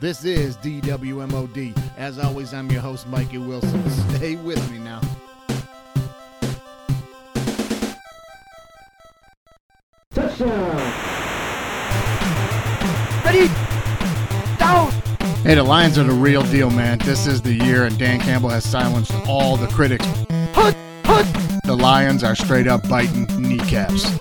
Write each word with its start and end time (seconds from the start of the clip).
This 0.00 0.24
is 0.24 0.56
DWMOD. 0.58 1.76
As 1.96 2.20
always, 2.20 2.54
I'm 2.54 2.70
your 2.70 2.80
host, 2.80 3.08
Mikey 3.08 3.38
Wilson. 3.38 3.90
Stay 3.90 4.36
with 4.36 4.70
me 4.70 4.78
now. 4.78 5.00
Ready? 13.24 13.48
Down! 14.56 14.92
Hey, 15.42 15.56
the 15.56 15.64
Lions 15.64 15.98
are 15.98 16.04
the 16.04 16.12
real 16.12 16.42
deal, 16.44 16.70
man. 16.70 16.98
This 16.98 17.26
is 17.26 17.42
the 17.42 17.54
year, 17.54 17.86
and 17.86 17.98
Dan 17.98 18.20
Campbell 18.20 18.50
has 18.50 18.64
silenced 18.64 19.12
all 19.26 19.56
the 19.56 19.66
critics. 19.66 20.06
Hut! 20.54 20.76
Hut! 21.04 21.26
The 21.64 21.74
Lions 21.74 22.22
are 22.22 22.36
straight 22.36 22.68
up 22.68 22.88
biting 22.88 23.26
kneecaps. 23.36 24.16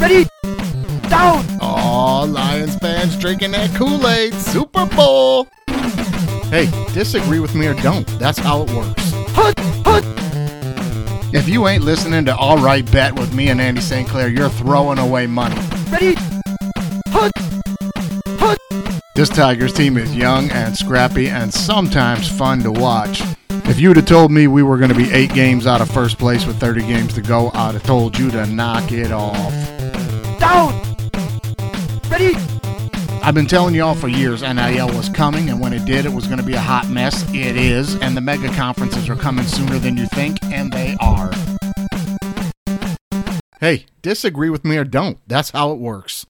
Ready? 0.00 0.28
Down! 1.08 1.57
Lions 2.28 2.76
fans 2.76 3.16
drinking 3.16 3.52
that 3.52 3.74
Kool 3.74 4.06
Aid. 4.06 4.34
Super 4.34 4.86
Bowl. 4.86 5.48
Hey, 6.50 6.70
disagree 6.94 7.40
with 7.40 7.54
me 7.54 7.66
or 7.66 7.74
don't. 7.74 8.06
That's 8.18 8.38
how 8.38 8.62
it 8.62 8.70
works. 8.70 9.12
Hut! 9.34 9.54
Hut! 9.84 10.04
If 11.34 11.46
you 11.46 11.68
ain't 11.68 11.84
listening 11.84 12.24
to 12.24 12.36
All 12.36 12.56
Right 12.56 12.90
Bet 12.90 13.18
with 13.18 13.34
me 13.34 13.50
and 13.50 13.60
Andy 13.60 13.82
St. 13.82 14.08
Clair, 14.08 14.28
you're 14.28 14.48
throwing 14.48 14.98
away 14.98 15.26
money. 15.26 15.56
Ready? 15.90 16.14
Hut! 17.08 17.30
Hut! 18.38 18.58
This 19.14 19.28
Tigers 19.28 19.74
team 19.74 19.98
is 19.98 20.16
young 20.16 20.50
and 20.50 20.74
scrappy 20.74 21.28
and 21.28 21.52
sometimes 21.52 22.28
fun 22.28 22.60
to 22.60 22.72
watch. 22.72 23.22
If 23.50 23.78
you'd 23.78 23.96
have 23.96 24.06
told 24.06 24.30
me 24.30 24.46
we 24.46 24.62
were 24.62 24.78
going 24.78 24.90
to 24.90 24.96
be 24.96 25.12
eight 25.12 25.34
games 25.34 25.66
out 25.66 25.82
of 25.82 25.90
first 25.90 26.18
place 26.18 26.46
with 26.46 26.58
30 26.58 26.80
games 26.82 27.12
to 27.14 27.20
go, 27.20 27.50
I'd 27.52 27.74
have 27.74 27.82
told 27.82 28.18
you 28.18 28.30
to 28.30 28.46
knock 28.46 28.90
it 28.92 29.12
off. 29.12 29.52
Down! 30.40 30.87
I've 32.18 33.34
been 33.34 33.46
telling 33.46 33.76
y'all 33.76 33.94
for 33.94 34.08
years 34.08 34.42
NIL 34.42 34.88
was 34.88 35.08
coming, 35.08 35.50
and 35.50 35.60
when 35.60 35.72
it 35.72 35.84
did, 35.84 36.04
it 36.04 36.12
was 36.12 36.26
going 36.26 36.38
to 36.40 36.44
be 36.44 36.54
a 36.54 36.60
hot 36.60 36.88
mess. 36.88 37.22
It 37.32 37.56
is, 37.56 37.94
and 38.00 38.16
the 38.16 38.20
mega 38.20 38.48
conferences 38.54 39.08
are 39.08 39.14
coming 39.14 39.44
sooner 39.44 39.78
than 39.78 39.96
you 39.96 40.06
think, 40.06 40.42
and 40.44 40.72
they 40.72 40.96
are. 41.00 41.30
Hey, 43.60 43.86
disagree 44.02 44.50
with 44.50 44.64
me 44.64 44.78
or 44.78 44.84
don't. 44.84 45.18
That's 45.28 45.50
how 45.50 45.70
it 45.72 45.78
works. 45.78 46.26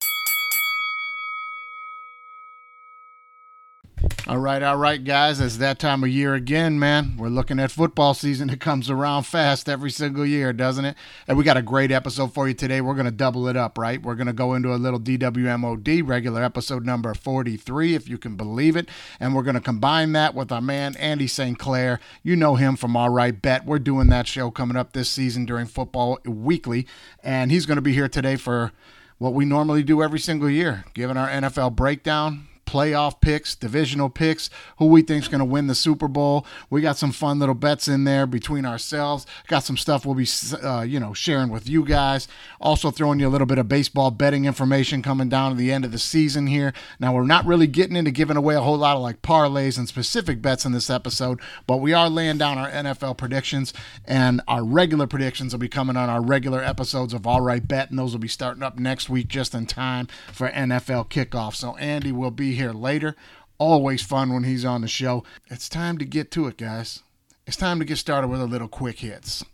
All 4.29 4.37
right, 4.37 4.63
all 4.63 4.77
right, 4.77 5.03
guys. 5.03 5.41
It's 5.41 5.57
that 5.57 5.79
time 5.79 6.05
of 6.05 6.11
year 6.11 6.35
again, 6.35 6.79
man. 6.79 7.17
We're 7.17 7.31
looking 7.31 7.59
at 7.59 7.71
football 7.71 8.13
season. 8.13 8.51
It 8.51 8.61
comes 8.61 8.91
around 8.91 9.23
fast 9.23 9.71
every 9.71 9.91
single 9.91 10.27
year, 10.27 10.53
doesn't 10.53 10.85
it? 10.85 10.99
And 11.27 11.39
we 11.39 11.45
got 11.45 11.57
a 11.57 11.63
great 11.63 11.91
episode 11.91 12.35
for 12.35 12.47
you 12.47 12.53
today. 12.53 12.83
We're 12.83 12.93
going 12.93 13.07
to 13.07 13.11
double 13.11 13.49
it 13.49 13.57
up, 13.57 13.79
right? 13.79 14.03
We're 14.03 14.17
going 14.17 14.27
to 14.27 14.35
go 14.35 14.53
into 14.53 14.75
a 14.75 14.77
little 14.77 15.01
DWMOD, 15.01 16.07
regular 16.07 16.45
episode 16.45 16.85
number 16.85 17.15
43, 17.15 17.95
if 17.95 18.07
you 18.07 18.19
can 18.19 18.37
believe 18.37 18.77
it. 18.77 18.91
And 19.19 19.35
we're 19.35 19.45
going 19.45 19.55
to 19.55 19.63
combine 19.63 20.13
that 20.13 20.35
with 20.35 20.53
our 20.53 20.61
man, 20.61 20.95
Andy 20.97 21.27
St. 21.27 21.59
Clair. 21.59 21.99
You 22.23 22.37
know 22.37 22.57
him 22.57 22.77
from 22.77 22.99
All 22.99 23.09
Right 23.09 23.41
Bet. 23.41 23.65
We're 23.65 23.79
doing 23.79 24.09
that 24.09 24.27
show 24.27 24.51
coming 24.51 24.77
up 24.77 24.93
this 24.93 25.09
season 25.09 25.47
during 25.47 25.65
Football 25.65 26.19
Weekly. 26.27 26.87
And 27.23 27.51
he's 27.51 27.65
going 27.65 27.77
to 27.77 27.83
be 27.83 27.95
here 27.95 28.11
today 28.11 28.37
for 28.37 28.73
what 29.17 29.33
we 29.33 29.47
normally 29.47 29.83
do 29.83 30.03
every 30.03 30.21
single 30.21 30.51
year, 30.51 30.85
giving 30.93 31.17
our 31.17 31.29
NFL 31.29 31.75
breakdown, 31.75 32.48
playoff 32.69 33.23
picks, 33.23 33.55
divisional 33.55 34.11
picks, 34.11 34.51
who 34.77 34.87
we 34.89 35.01
think's 35.01 35.27
going 35.27 35.39
to 35.39 35.45
win 35.45 35.69
the 35.69 35.75
Super 35.75 36.07
Bowl. 36.07 36.45
We 36.69 36.83
got 36.83 36.99
some 36.99 37.13
fun 37.13 37.39
little 37.39 37.55
bets 37.55 37.89
in 37.89 38.05
there 38.05 38.27
between 38.27 38.67
ourselves. 38.67 39.25
Got 39.47 39.61
some 39.61 39.79
stuff 39.79 40.05
we'll 40.05 40.15
be, 40.15 40.29
uh, 40.63 40.83
you 40.83 41.01
know, 41.01 41.15
sharing 41.15 41.49
with 41.49 41.67
you 41.67 41.83
guys. 41.83 42.29
Also 42.61 42.91
throwing 42.91 43.21
you 43.21 43.27
a 43.27 43.31
little 43.31 43.47
bit 43.47 43.57
of 43.57 43.69
baseball 43.69 44.11
betting 44.11 44.45
information 44.45 45.01
coming 45.01 45.31
down 45.31 45.53
to 45.53 45.57
the 45.57 45.73
end 45.73 45.87
of 45.87 45.93
the 45.93 45.99
season 45.99 46.47
here. 46.47 46.75
Now 47.01 47.15
we're 47.15 47.25
not 47.25 47.47
really 47.47 47.67
getting 47.67 47.97
into 47.97 48.11
giving 48.11 48.37
away 48.37 48.55
a 48.55 48.61
whole 48.61 48.77
lot 48.77 48.97
of 48.97 49.03
like 49.03 49.23
parlays 49.23 49.79
and 49.79 49.89
specific 49.89 50.43
bets 50.43 50.67
in 50.67 50.73
this 50.73 50.91
episode, 50.91 51.41
but 51.67 51.79
we 51.79 51.95
are 51.95 52.11
laying 52.11 52.37
down 52.37 52.59
our 52.59 52.71
NFL 52.71 53.17
predictions 53.17 53.73
and 54.05 54.43
our 54.47 54.63
regular 54.63 55.07
predictions 55.07 55.55
will 55.55 55.59
be 55.59 55.69
coming 55.69 55.97
on 55.97 56.11
our 56.11 56.21
regular 56.21 56.63
episodes 56.63 57.15
of 57.15 57.27
All 57.27 57.41
Right 57.41 57.67
Bet, 57.67 57.89
and 57.89 57.99
those 57.99 58.13
will 58.13 58.21
be 58.21 58.29
starting 58.29 58.63
up 58.63 58.79
next 58.79 59.09
week 59.09 59.29
just 59.29 59.55
in 59.55 59.65
time 59.65 60.07
for 60.33 60.51
NFL 60.51 61.09
kickoff. 61.09 61.55
So 61.55 61.75
Andy 61.77 62.13
will 62.13 62.31
be 62.31 62.58
here 62.59 62.73
later. 62.73 63.17
Always 63.57 64.03
fun 64.03 64.33
when 64.33 64.45
he's 64.45 64.65
on 64.65 64.83
the 64.83 64.89
show. 64.89 65.25
It's 65.47 65.69
time 65.69 65.97
to 65.99 66.05
get 66.05 66.31
to 66.33 66.47
it, 66.47 66.59
guys. 66.59 67.03
It's 67.47 67.57
time 67.57 67.79
to 67.79 67.85
get 67.85 67.97
started 67.97 68.29
with 68.29 68.41
a 68.41 68.47
little 68.47 68.69
quick 68.69 68.99
hits. 69.01 69.45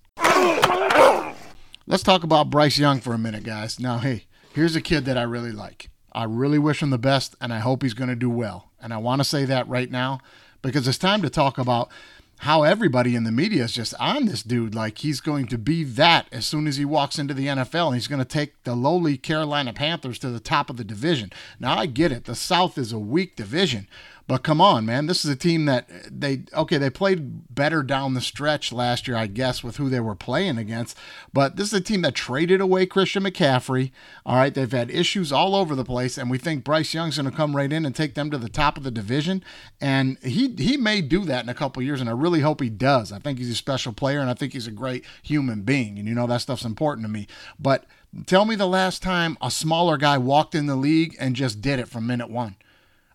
Let's 1.87 2.03
talk 2.03 2.25
about 2.25 2.50
Bryce 2.50 2.78
Young 2.78 3.00
for 3.00 3.14
a 3.14 3.19
minute, 3.19 3.44
guys. 3.44 3.78
Now, 3.78 3.98
hey, 3.98 4.25
here's 4.54 4.75
a 4.75 4.81
kid 4.81 5.04
that 5.04 5.16
I 5.16 5.22
really 5.22 5.53
like. 5.53 5.91
I 6.12 6.25
really 6.25 6.59
wish 6.59 6.82
him 6.82 6.91
the 6.91 6.98
best, 6.98 7.37
and 7.41 7.53
I 7.53 7.59
hope 7.59 7.82
he's 7.82 7.94
going 7.94 8.09
to 8.09 8.16
do 8.16 8.31
well. 8.31 8.70
And 8.81 8.93
I 8.93 8.98
want 8.98 9.20
to 9.20 9.25
say 9.25 9.44
that 9.44 9.69
right 9.69 9.91
now 9.91 10.20
because 10.62 10.88
it's 10.88 10.98
time 10.98 11.22
to 11.22 11.31
talk 11.31 11.59
about 11.59 11.91
how 12.39 12.62
everybody 12.62 13.15
in 13.15 13.25
the 13.25 13.33
media 13.33 13.65
is 13.65 13.72
just 13.72 13.95
on 14.00 14.27
this 14.27 14.43
dude. 14.43 14.75
Like 14.75 14.99
he's 14.99 15.21
going 15.21 15.47
to 15.49 15.59
be 15.59 15.84
that 15.84 16.27
as 16.33 16.47
soon 16.47 16.67
as 16.67 16.77
he 16.77 16.84
walks 16.84 17.19
into 17.19 17.34
the 17.34 17.47
NFL. 17.47 17.87
And 17.87 17.95
he's 17.95 18.09
going 18.09 18.19
to 18.19 18.25
take 18.25 18.62
the 18.65 18.75
lowly 18.75 19.17
Carolina 19.17 19.72
Panthers 19.72 20.19
to 20.21 20.31
the 20.31 20.41
top 20.41 20.71
of 20.71 20.77
the 20.77 20.84
division. 20.84 21.33
Now, 21.59 21.78
I 21.78 21.87
get 21.87 22.12
it. 22.12 22.25
The 22.25 22.34
South 22.34 22.77
is 22.78 22.93
a 22.93 22.99
weak 22.99 23.37
division. 23.37 23.89
But 24.27 24.43
come 24.43 24.59
on, 24.59 24.87
man. 24.87 25.05
This 25.05 25.23
is 25.23 25.31
a 25.31 25.37
team 25.37 25.67
that 25.67 25.87
they, 26.11 26.45
okay, 26.55 26.79
they 26.79 26.89
played 26.89 27.55
better 27.55 27.83
down 27.83 28.15
the 28.15 28.23
stretch 28.23 28.73
last 28.73 29.07
year, 29.07 29.19
I 29.19 29.27
guess, 29.27 29.62
with 29.62 29.77
who 29.77 29.91
they 29.91 30.01
were 30.01 30.15
playing 30.15 30.57
against. 30.57 30.97
But 31.35 31.57
this 31.57 31.69
is 31.69 31.75
a 31.75 31.81
team 31.83 32.01
that 32.03 32.15
traded 32.15 32.62
away 32.62 32.87
Christian 32.87 33.25
McCaffrey. 33.25 33.91
All 34.25 34.37
right. 34.37 34.55
They've 34.55 34.71
had 34.71 34.91
issues 34.91 35.31
all 35.31 35.55
over 35.55 35.75
the 35.75 35.85
place. 35.85 36.17
And 36.17 36.31
we 36.31 36.39
think 36.39 36.65
Bryce 36.65 36.95
Young's 36.95 37.19
going 37.19 37.31
to 37.31 37.37
come 37.37 37.55
right 37.55 37.71
in 37.71 37.85
and 37.85 37.95
take 37.95 38.15
them 38.15 38.31
to 38.31 38.39
the 38.39 38.49
top 38.49 38.79
of 38.79 38.83
the 38.83 38.91
division. 38.91 39.45
And 39.79 40.17
he, 40.23 40.55
he 40.56 40.79
may 40.79 41.03
do 41.03 41.27
that 41.27 41.45
in 41.45 41.51
a 41.51 41.55
couple 41.55 41.83
years. 41.83 42.01
And 42.01 42.09
I 42.09 42.15
really 42.15 42.41
hope 42.41 42.62
he 42.62 42.71
does. 42.71 43.12
I 43.12 43.19
think 43.19 43.39
he's 43.39 43.51
a 43.51 43.55
special 43.55 43.93
player 43.93 44.21
and 44.21 44.31
I 44.31 44.35
think 44.35 44.55
he's 44.55 44.67
a 44.67 44.73
great 44.73 45.05
human 45.23 45.62
being. 45.62 45.99
And 45.99 46.09
you 46.09 46.15
know, 46.15 46.27
that 46.29 46.41
stuff's 46.41 46.65
important 46.65 47.05
to 47.06 47.12
me. 47.12 47.27
But 47.59 47.85
tell 48.25 48.47
me 48.47 48.56
the 48.56 48.67
last 48.67 49.03
time 49.03 49.37
a 49.43 49.51
smaller 49.51 49.99
guy 49.99 50.17
walked 50.17 50.55
in 50.55 50.65
the 50.65 50.77
league 50.77 51.15
and 51.21 51.37
just 51.37 51.61
did 51.61 51.79
it 51.79 51.89
from 51.89 52.06
minute 52.06 52.31
one. 52.31 52.56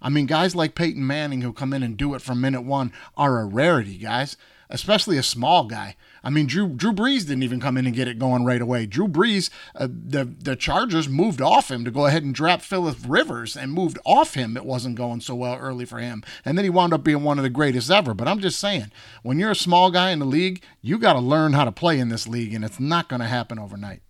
I 0.01 0.09
mean, 0.09 0.25
guys 0.25 0.55
like 0.55 0.75
Peyton 0.75 1.05
Manning 1.05 1.41
who 1.41 1.53
come 1.53 1.73
in 1.73 1.83
and 1.83 1.97
do 1.97 2.13
it 2.13 2.21
from 2.21 2.41
minute 2.41 2.61
one 2.61 2.93
are 3.17 3.39
a 3.39 3.45
rarity, 3.45 3.97
guys, 3.97 4.37
especially 4.69 5.17
a 5.17 5.23
small 5.23 5.65
guy. 5.65 5.95
I 6.23 6.29
mean, 6.29 6.47
Drew 6.47 6.67
Drew 6.69 6.91
Brees 6.91 7.21
didn't 7.21 7.43
even 7.43 7.59
come 7.59 7.77
in 7.77 7.85
and 7.85 7.95
get 7.95 8.07
it 8.07 8.19
going 8.19 8.43
right 8.43 8.61
away. 8.61 8.85
Drew 8.85 9.07
Brees, 9.07 9.49
uh, 9.75 9.87
the 9.87 10.25
the 10.25 10.55
Chargers 10.55 11.07
moved 11.07 11.41
off 11.41 11.71
him 11.71 11.85
to 11.85 11.91
go 11.91 12.05
ahead 12.05 12.23
and 12.23 12.35
draft 12.35 12.65
Philip 12.65 12.97
Rivers 13.07 13.55
and 13.55 13.71
moved 13.73 13.99
off 14.05 14.33
him. 14.33 14.57
It 14.57 14.65
wasn't 14.65 14.95
going 14.95 15.21
so 15.21 15.35
well 15.35 15.55
early 15.55 15.85
for 15.85 15.99
him, 15.99 16.23
and 16.43 16.57
then 16.57 16.65
he 16.65 16.69
wound 16.69 16.93
up 16.93 17.03
being 17.03 17.23
one 17.23 17.39
of 17.39 17.43
the 17.43 17.49
greatest 17.49 17.89
ever. 17.89 18.13
But 18.13 18.27
I'm 18.27 18.39
just 18.39 18.59
saying, 18.59 18.91
when 19.23 19.39
you're 19.39 19.51
a 19.51 19.55
small 19.55 19.91
guy 19.91 20.11
in 20.11 20.19
the 20.19 20.25
league, 20.25 20.61
you 20.81 20.97
got 20.97 21.13
to 21.13 21.19
learn 21.19 21.53
how 21.53 21.65
to 21.65 21.71
play 21.71 21.99
in 21.99 22.09
this 22.09 22.27
league, 22.27 22.53
and 22.53 22.65
it's 22.65 22.79
not 22.79 23.09
going 23.09 23.21
to 23.21 23.27
happen 23.27 23.59
overnight. 23.59 24.01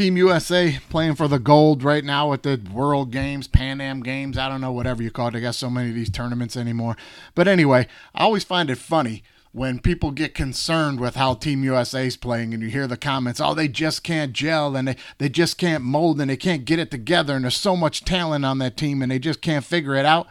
Team 0.00 0.16
USA 0.16 0.78
playing 0.88 1.14
for 1.14 1.28
the 1.28 1.38
gold 1.38 1.82
right 1.82 2.02
now 2.02 2.32
at 2.32 2.42
the 2.42 2.58
World 2.72 3.10
Games, 3.10 3.46
Pan 3.46 3.82
Am 3.82 4.02
Games. 4.02 4.38
I 4.38 4.48
don't 4.48 4.62
know, 4.62 4.72
whatever 4.72 5.02
you 5.02 5.10
call 5.10 5.28
it. 5.28 5.34
I 5.34 5.40
got 5.40 5.56
so 5.56 5.68
many 5.68 5.90
of 5.90 5.94
these 5.94 6.08
tournaments 6.08 6.56
anymore. 6.56 6.96
But 7.34 7.46
anyway, 7.46 7.86
I 8.14 8.22
always 8.22 8.42
find 8.42 8.70
it 8.70 8.78
funny 8.78 9.22
when 9.52 9.78
people 9.78 10.10
get 10.10 10.34
concerned 10.34 11.00
with 11.00 11.16
how 11.16 11.34
Team 11.34 11.62
USA 11.64 12.06
is 12.06 12.16
playing 12.16 12.54
and 12.54 12.62
you 12.62 12.70
hear 12.70 12.86
the 12.86 12.96
comments, 12.96 13.42
oh, 13.42 13.52
they 13.52 13.68
just 13.68 14.02
can't 14.02 14.32
gel 14.32 14.74
and 14.74 14.88
they, 14.88 14.96
they 15.18 15.28
just 15.28 15.58
can't 15.58 15.84
mold 15.84 16.18
and 16.18 16.30
they 16.30 16.36
can't 16.38 16.64
get 16.64 16.78
it 16.78 16.90
together 16.90 17.34
and 17.36 17.44
there's 17.44 17.54
so 17.58 17.76
much 17.76 18.02
talent 18.02 18.46
on 18.46 18.56
that 18.56 18.78
team 18.78 19.02
and 19.02 19.12
they 19.12 19.18
just 19.18 19.42
can't 19.42 19.66
figure 19.66 19.96
it 19.96 20.06
out. 20.06 20.26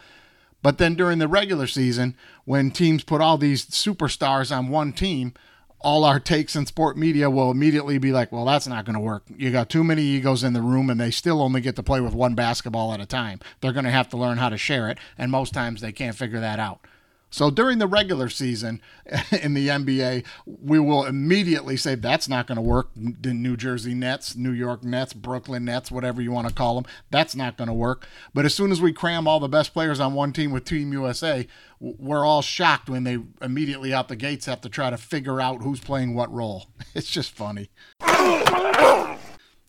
But 0.62 0.78
then 0.78 0.96
during 0.96 1.20
the 1.20 1.28
regular 1.28 1.68
season, 1.68 2.16
when 2.44 2.72
teams 2.72 3.04
put 3.04 3.20
all 3.20 3.38
these 3.38 3.66
superstars 3.66 4.50
on 4.50 4.68
one 4.68 4.92
team, 4.92 5.32
all 5.80 6.04
our 6.04 6.20
takes 6.20 6.56
in 6.56 6.66
sport 6.66 6.96
media 6.96 7.30
will 7.30 7.50
immediately 7.50 7.98
be 7.98 8.12
like, 8.12 8.30
well, 8.30 8.44
that's 8.44 8.66
not 8.66 8.84
going 8.84 8.94
to 8.94 9.00
work. 9.00 9.24
You 9.36 9.50
got 9.50 9.70
too 9.70 9.82
many 9.82 10.02
egos 10.02 10.44
in 10.44 10.52
the 10.52 10.62
room, 10.62 10.90
and 10.90 11.00
they 11.00 11.10
still 11.10 11.40
only 11.40 11.60
get 11.60 11.76
to 11.76 11.82
play 11.82 12.00
with 12.00 12.14
one 12.14 12.34
basketball 12.34 12.92
at 12.92 13.00
a 13.00 13.06
time. 13.06 13.40
They're 13.60 13.72
going 13.72 13.84
to 13.84 13.90
have 13.90 14.10
to 14.10 14.16
learn 14.16 14.38
how 14.38 14.50
to 14.50 14.58
share 14.58 14.90
it, 14.90 14.98
and 15.16 15.30
most 15.30 15.54
times 15.54 15.80
they 15.80 15.92
can't 15.92 16.16
figure 16.16 16.40
that 16.40 16.58
out. 16.58 16.80
So 17.30 17.48
during 17.48 17.78
the 17.78 17.86
regular 17.86 18.28
season 18.28 18.80
in 19.42 19.54
the 19.54 19.68
NBA, 19.68 20.24
we 20.44 20.80
will 20.80 21.04
immediately 21.04 21.76
say 21.76 21.94
that's 21.94 22.28
not 22.28 22.48
going 22.48 22.56
to 22.56 22.62
work. 22.62 22.90
The 22.96 23.32
New 23.32 23.56
Jersey 23.56 23.94
Nets, 23.94 24.34
New 24.34 24.50
York 24.50 24.82
Nets, 24.82 25.12
Brooklyn 25.12 25.64
Nets, 25.64 25.90
whatever 25.90 26.20
you 26.20 26.32
want 26.32 26.48
to 26.48 26.54
call 26.54 26.74
them, 26.74 26.90
that's 27.10 27.36
not 27.36 27.56
going 27.56 27.68
to 27.68 27.74
work. 27.74 28.06
But 28.34 28.44
as 28.44 28.54
soon 28.54 28.72
as 28.72 28.80
we 28.80 28.92
cram 28.92 29.28
all 29.28 29.38
the 29.38 29.48
best 29.48 29.72
players 29.72 30.00
on 30.00 30.14
one 30.14 30.32
team 30.32 30.50
with 30.50 30.64
Team 30.64 30.92
USA, 30.92 31.46
we're 31.78 32.26
all 32.26 32.42
shocked 32.42 32.90
when 32.90 33.04
they 33.04 33.18
immediately 33.40 33.94
out 33.94 34.08
the 34.08 34.16
gates 34.16 34.46
have 34.46 34.60
to 34.62 34.68
try 34.68 34.90
to 34.90 34.98
figure 34.98 35.40
out 35.40 35.62
who's 35.62 35.80
playing 35.80 36.14
what 36.14 36.32
role. 36.32 36.66
It's 36.92 37.08
just 37.08 37.30
funny. 37.30 37.70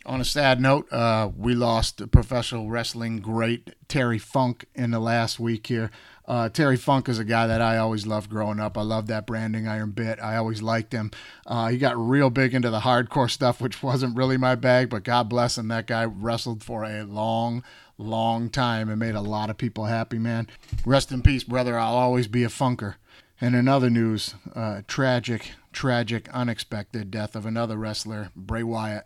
On 0.06 0.20
a 0.20 0.26
sad 0.26 0.60
note, 0.60 0.92
uh, 0.92 1.30
we 1.38 1.54
lost 1.54 2.10
professional 2.10 2.68
wrestling 2.68 3.20
great 3.20 3.76
Terry 3.88 4.18
Funk 4.18 4.66
in 4.74 4.90
the 4.90 5.00
last 5.00 5.40
week 5.40 5.68
here. 5.68 5.92
Uh, 6.28 6.50
Terry 6.50 6.78
Funk 6.78 7.10
is 7.10 7.20
a 7.20 7.26
guy 7.26 7.48
that 7.48 7.62
I 7.62 7.78
always 7.78 8.06
loved 8.06 8.30
growing 8.30 8.60
up. 8.60 8.78
I 8.78 8.82
loved 8.82 9.08
that 9.08 9.26
branding 9.26 9.68
iron 9.68 9.92
bit. 9.92 10.20
I 10.22 10.38
always 10.38 10.62
liked 10.62 10.94
him. 10.94 11.12
Uh, 11.46 11.70
he 11.70 11.78
got 11.78 11.98
real 11.98 12.30
big 12.30 12.54
into 12.54 12.70
the 12.70 12.82
hardcore 12.82 13.30
stuff, 13.30 13.60
which 13.60 13.84
wasn't 13.84 14.16
really 14.16 14.38
my 14.38 14.56
bag, 14.56 14.90
but 14.90 15.04
God 15.04 15.30
bless 15.30 15.58
him. 15.58 15.68
That 15.68 15.88
guy 15.88 16.06
wrestled 16.06 16.64
for 16.64 16.84
a 16.84 17.04
long, 17.04 17.64
long 17.98 18.50
time 18.50 18.90
and 18.90 19.00
made 19.00 19.16
a 19.16 19.22
lot 19.22 19.50
of 19.50 19.58
people 19.58 19.86
happy, 19.86 20.20
man. 20.20 20.48
Rest 20.86 21.12
in 21.12 21.22
peace, 21.22 21.44
brother. 21.44 21.78
I'll 21.78 21.96
always 21.96 22.28
be 22.28 22.44
a 22.44 22.50
funker. 22.50 22.96
And 23.40 23.56
in 23.56 23.68
other 23.68 23.90
news, 23.90 24.36
uh, 24.56 24.84
tragic, 24.88 25.52
tragic, 25.74 26.30
unexpected 26.30 27.10
death 27.10 27.36
of 27.36 27.48
another 27.48 27.76
wrestler, 27.76 28.30
Bray 28.36 28.62
Wyatt. 28.62 29.06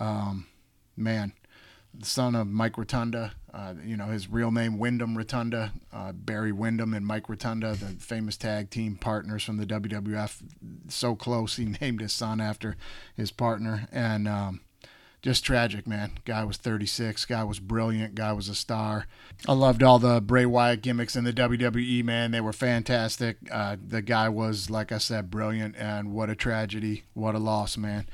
Um, 0.00 0.46
man, 0.96 1.32
the 1.94 2.06
son 2.06 2.34
of 2.34 2.48
Mike 2.48 2.76
Rotunda, 2.76 3.32
uh, 3.56 3.72
you 3.82 3.96
know, 3.96 4.06
his 4.06 4.28
real 4.28 4.50
name, 4.50 4.78
Windham 4.78 5.16
Rotunda, 5.16 5.72
uh, 5.90 6.12
Barry 6.12 6.52
Windham 6.52 6.92
and 6.92 7.06
Mike 7.06 7.26
Rotunda, 7.26 7.72
the 7.72 7.86
famous 7.98 8.36
tag 8.36 8.68
team 8.68 8.96
partners 8.96 9.42
from 9.44 9.56
the 9.56 9.64
WWF. 9.64 10.42
So 10.88 11.14
close, 11.14 11.56
he 11.56 11.64
named 11.80 12.02
his 12.02 12.12
son 12.12 12.38
after 12.38 12.76
his 13.16 13.30
partner. 13.30 13.88
And 13.90 14.28
um, 14.28 14.60
just 15.22 15.42
tragic, 15.42 15.86
man. 15.86 16.18
Guy 16.26 16.44
was 16.44 16.58
36. 16.58 17.24
Guy 17.24 17.44
was 17.44 17.58
brilliant. 17.58 18.14
Guy 18.14 18.34
was 18.34 18.50
a 18.50 18.54
star. 18.54 19.06
I 19.48 19.54
loved 19.54 19.82
all 19.82 19.98
the 19.98 20.20
Bray 20.20 20.44
Wyatt 20.44 20.82
gimmicks 20.82 21.16
in 21.16 21.24
the 21.24 21.32
WWE, 21.32 22.04
man. 22.04 22.32
They 22.32 22.42
were 22.42 22.52
fantastic. 22.52 23.38
Uh, 23.50 23.76
the 23.82 24.02
guy 24.02 24.28
was, 24.28 24.68
like 24.68 24.92
I 24.92 24.98
said, 24.98 25.30
brilliant. 25.30 25.76
And 25.78 26.12
what 26.12 26.28
a 26.28 26.34
tragedy. 26.34 27.04
What 27.14 27.34
a 27.34 27.38
loss, 27.38 27.78
man 27.78 28.06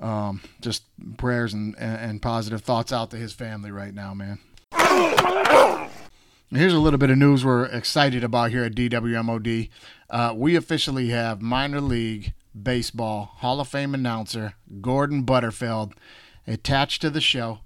um, 0.00 0.40
just 0.60 0.84
prayers 1.18 1.52
and, 1.52 1.76
and, 1.78 2.22
positive 2.22 2.62
thoughts 2.62 2.92
out 2.92 3.10
to 3.10 3.16
his 3.16 3.32
family 3.32 3.70
right 3.70 3.94
now, 3.94 4.14
man. 4.14 4.38
Here's 6.52 6.74
a 6.74 6.80
little 6.80 6.98
bit 6.98 7.10
of 7.10 7.16
news 7.16 7.44
we're 7.44 7.66
excited 7.66 8.24
about 8.24 8.50
here 8.50 8.64
at 8.64 8.74
DWMOD. 8.74 9.70
Uh, 10.10 10.34
we 10.36 10.56
officially 10.56 11.10
have 11.10 11.40
minor 11.40 11.80
league 11.80 12.34
baseball 12.60 13.30
Hall 13.36 13.60
of 13.60 13.68
Fame 13.68 13.94
announcer 13.94 14.54
Gordon 14.80 15.22
Butterfield 15.22 15.94
attached 16.46 17.02
to 17.02 17.10
the 17.10 17.20
show. 17.20 17.60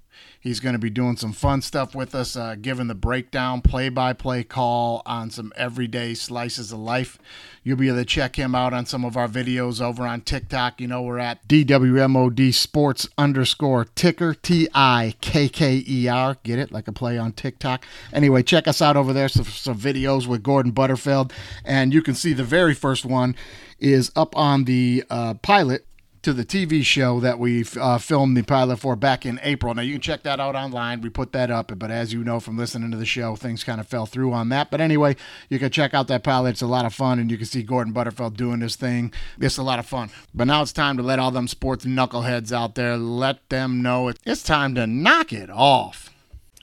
He's 0.45 0.61
going 0.61 0.75
to 0.75 0.79
be 0.79 0.91
doing 0.91 1.17
some 1.17 1.33
fun 1.33 1.63
stuff 1.63 1.95
with 1.95 2.15
us, 2.15 2.37
uh, 2.37 2.55
giving 2.61 2.87
the 2.87 2.95
breakdown, 2.95 3.63
play 3.63 3.89
by 3.89 4.13
play 4.13 4.45
call 4.45 5.01
on 5.07 5.31
some 5.31 5.55
everyday 5.57 6.13
slices 6.13 6.71
of 6.71 6.81
life. 6.81 7.19
You'll 7.63 7.79
be 7.79 7.89
able 7.89 8.01
to 8.01 8.05
check 8.05 8.37
him 8.37 8.55
out 8.55 8.75
on 8.75 8.85
some 8.85 9.07
of 9.07 9.17
our 9.17 9.27
videos 9.27 9.81
over 9.81 10.07
on 10.07 10.21
TikTok. 10.21 10.83
You 10.83 10.87
know, 10.87 11.01
we're 11.01 11.19
at 11.19 11.49
DWMOD 11.49 12.53
Sports 12.53 13.09
underscore 13.17 13.87
ticker, 13.87 14.35
T 14.35 14.69
I 14.75 15.15
K 15.23 15.49
K 15.49 15.83
E 15.89 16.09
R. 16.09 16.37
Get 16.43 16.59
it? 16.59 16.71
Like 16.71 16.89
a 16.89 16.93
play 16.93 17.17
on 17.17 17.33
TikTok. 17.33 17.87
Anyway, 18.13 18.43
check 18.43 18.69
us 18.69 18.83
out 18.83 18.99
over 18.99 19.15
there. 19.15 19.31
Some, 19.31 19.47
some 19.47 19.79
videos 19.79 20.27
with 20.27 20.43
Gordon 20.43 20.73
Butterfield. 20.73 21.33
And 21.65 21.95
you 21.95 22.03
can 22.03 22.15
see 22.15 22.35
the 22.35 22.45
very 22.45 22.75
first 22.75 23.07
one 23.07 23.35
is 23.81 24.13
up 24.15 24.37
on 24.37 24.65
the 24.65 25.05
uh, 25.09 25.35
pilot 25.35 25.87
to 26.25 26.33
the 26.33 26.45
TV 26.45 26.83
show 26.83 27.21
that 27.21 27.39
we 27.39 27.67
uh, 27.79 27.99
filmed 27.99 28.35
the 28.35 28.43
pilot 28.43 28.79
for 28.79 28.97
back 28.97 29.27
in 29.27 29.39
April. 29.43 29.75
Now, 29.75 29.83
you 29.83 29.93
can 29.93 30.01
check 30.01 30.23
that 30.23 30.41
out 30.41 30.57
online. 30.57 31.03
We 31.03 31.11
put 31.11 31.33
that 31.33 31.51
up, 31.51 31.71
but 31.79 31.91
as 31.91 32.15
you 32.15 32.25
know 32.25 32.41
from 32.41 32.57
listening 32.57 32.91
to 32.93 32.97
the 32.97 33.05
show, 33.05 33.37
things 33.37 33.63
kind 33.63 33.79
of 33.79 33.87
fell 33.87 34.07
through 34.07 34.33
on 34.33 34.49
that. 34.49 34.71
But 34.71 34.81
anyway, 34.81 35.17
you 35.51 35.59
can 35.59 35.71
check 35.71 35.93
out 35.93 36.09
that 36.09 36.25
pilot. 36.25 36.51
It's 36.51 36.63
a 36.63 36.67
lot 36.67 36.87
of 36.87 36.95
fun, 36.95 37.19
and 37.19 37.31
you 37.31 37.37
can 37.37 37.45
see 37.45 37.63
Gordon 37.63 37.93
Butterfield 37.93 38.39
doing 38.39 38.61
this 38.61 38.75
thing. 38.75 39.13
It's 39.39 39.59
a 39.59 39.63
lot 39.63 39.79
of 39.79 39.85
fun. 39.85 40.09
But 40.35 40.47
now 40.47 40.63
it's 40.63 40.73
time 40.73 40.97
to 40.97 41.03
let 41.03 41.19
all 41.19 41.31
them 41.31 41.47
sports 41.47 41.85
knuckleheads 41.85 42.53
out 42.53 42.75
there, 42.75 42.97
let 42.97 43.47
them 43.51 43.83
know 43.83 44.09
it's 44.09 44.43
time 44.43 44.75
to 44.77 44.87
knock 44.87 45.31
it 45.31 45.51
off. 45.51 46.11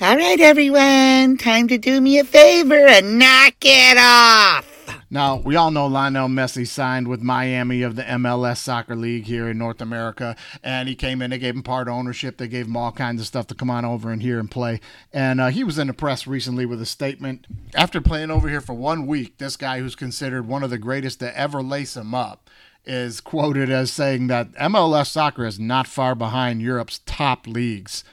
All 0.01 0.17
right, 0.17 0.39
everyone, 0.39 1.37
time 1.37 1.67
to 1.67 1.77
do 1.77 2.01
me 2.01 2.17
a 2.17 2.23
favor 2.23 2.87
and 2.87 3.19
knock 3.19 3.53
it 3.61 3.97
off. 3.99 4.70
Now, 5.09 5.37
we 5.37 5.55
all 5.55 5.71
know 5.71 5.87
Lionel 5.87 6.29
Messi 6.29 6.67
signed 6.67 7.07
with 7.07 7.21
Miami 7.21 7.81
of 7.81 7.95
the 7.95 8.03
MLS 8.03 8.57
Soccer 8.57 8.95
League 8.95 9.25
here 9.25 9.49
in 9.49 9.57
North 9.57 9.81
America, 9.81 10.35
and 10.63 10.87
he 10.87 10.95
came 10.95 11.21
in. 11.21 11.31
They 11.31 11.37
gave 11.37 11.55
him 11.55 11.63
part 11.63 11.87
ownership. 11.87 12.37
They 12.37 12.47
gave 12.47 12.67
him 12.67 12.77
all 12.77 12.91
kinds 12.91 13.19
of 13.19 13.27
stuff 13.27 13.47
to 13.47 13.55
come 13.55 13.69
on 13.69 13.85
over 13.85 14.11
and 14.11 14.21
here 14.21 14.39
and 14.39 14.49
play. 14.49 14.79
And 15.11 15.41
uh, 15.41 15.47
he 15.47 15.63
was 15.63 15.77
in 15.77 15.87
the 15.87 15.93
press 15.93 16.27
recently 16.27 16.65
with 16.65 16.81
a 16.81 16.85
statement. 16.85 17.47
After 17.75 17.99
playing 17.99 18.31
over 18.31 18.47
here 18.47 18.61
for 18.61 18.73
one 18.73 19.05
week, 19.05 19.37
this 19.37 19.57
guy 19.57 19.79
who's 19.79 19.95
considered 19.95 20.47
one 20.47 20.63
of 20.63 20.69
the 20.69 20.77
greatest 20.77 21.19
to 21.19 21.37
ever 21.37 21.61
lace 21.61 21.97
him 21.97 22.15
up 22.15 22.49
is 22.85 23.21
quoted 23.21 23.69
as 23.69 23.91
saying 23.91 24.27
that 24.27 24.51
MLS 24.53 25.07
soccer 25.07 25.45
is 25.45 25.59
not 25.59 25.87
far 25.87 26.15
behind 26.15 26.61
Europe's 26.61 26.99
top 27.05 27.45
leagues. 27.45 28.03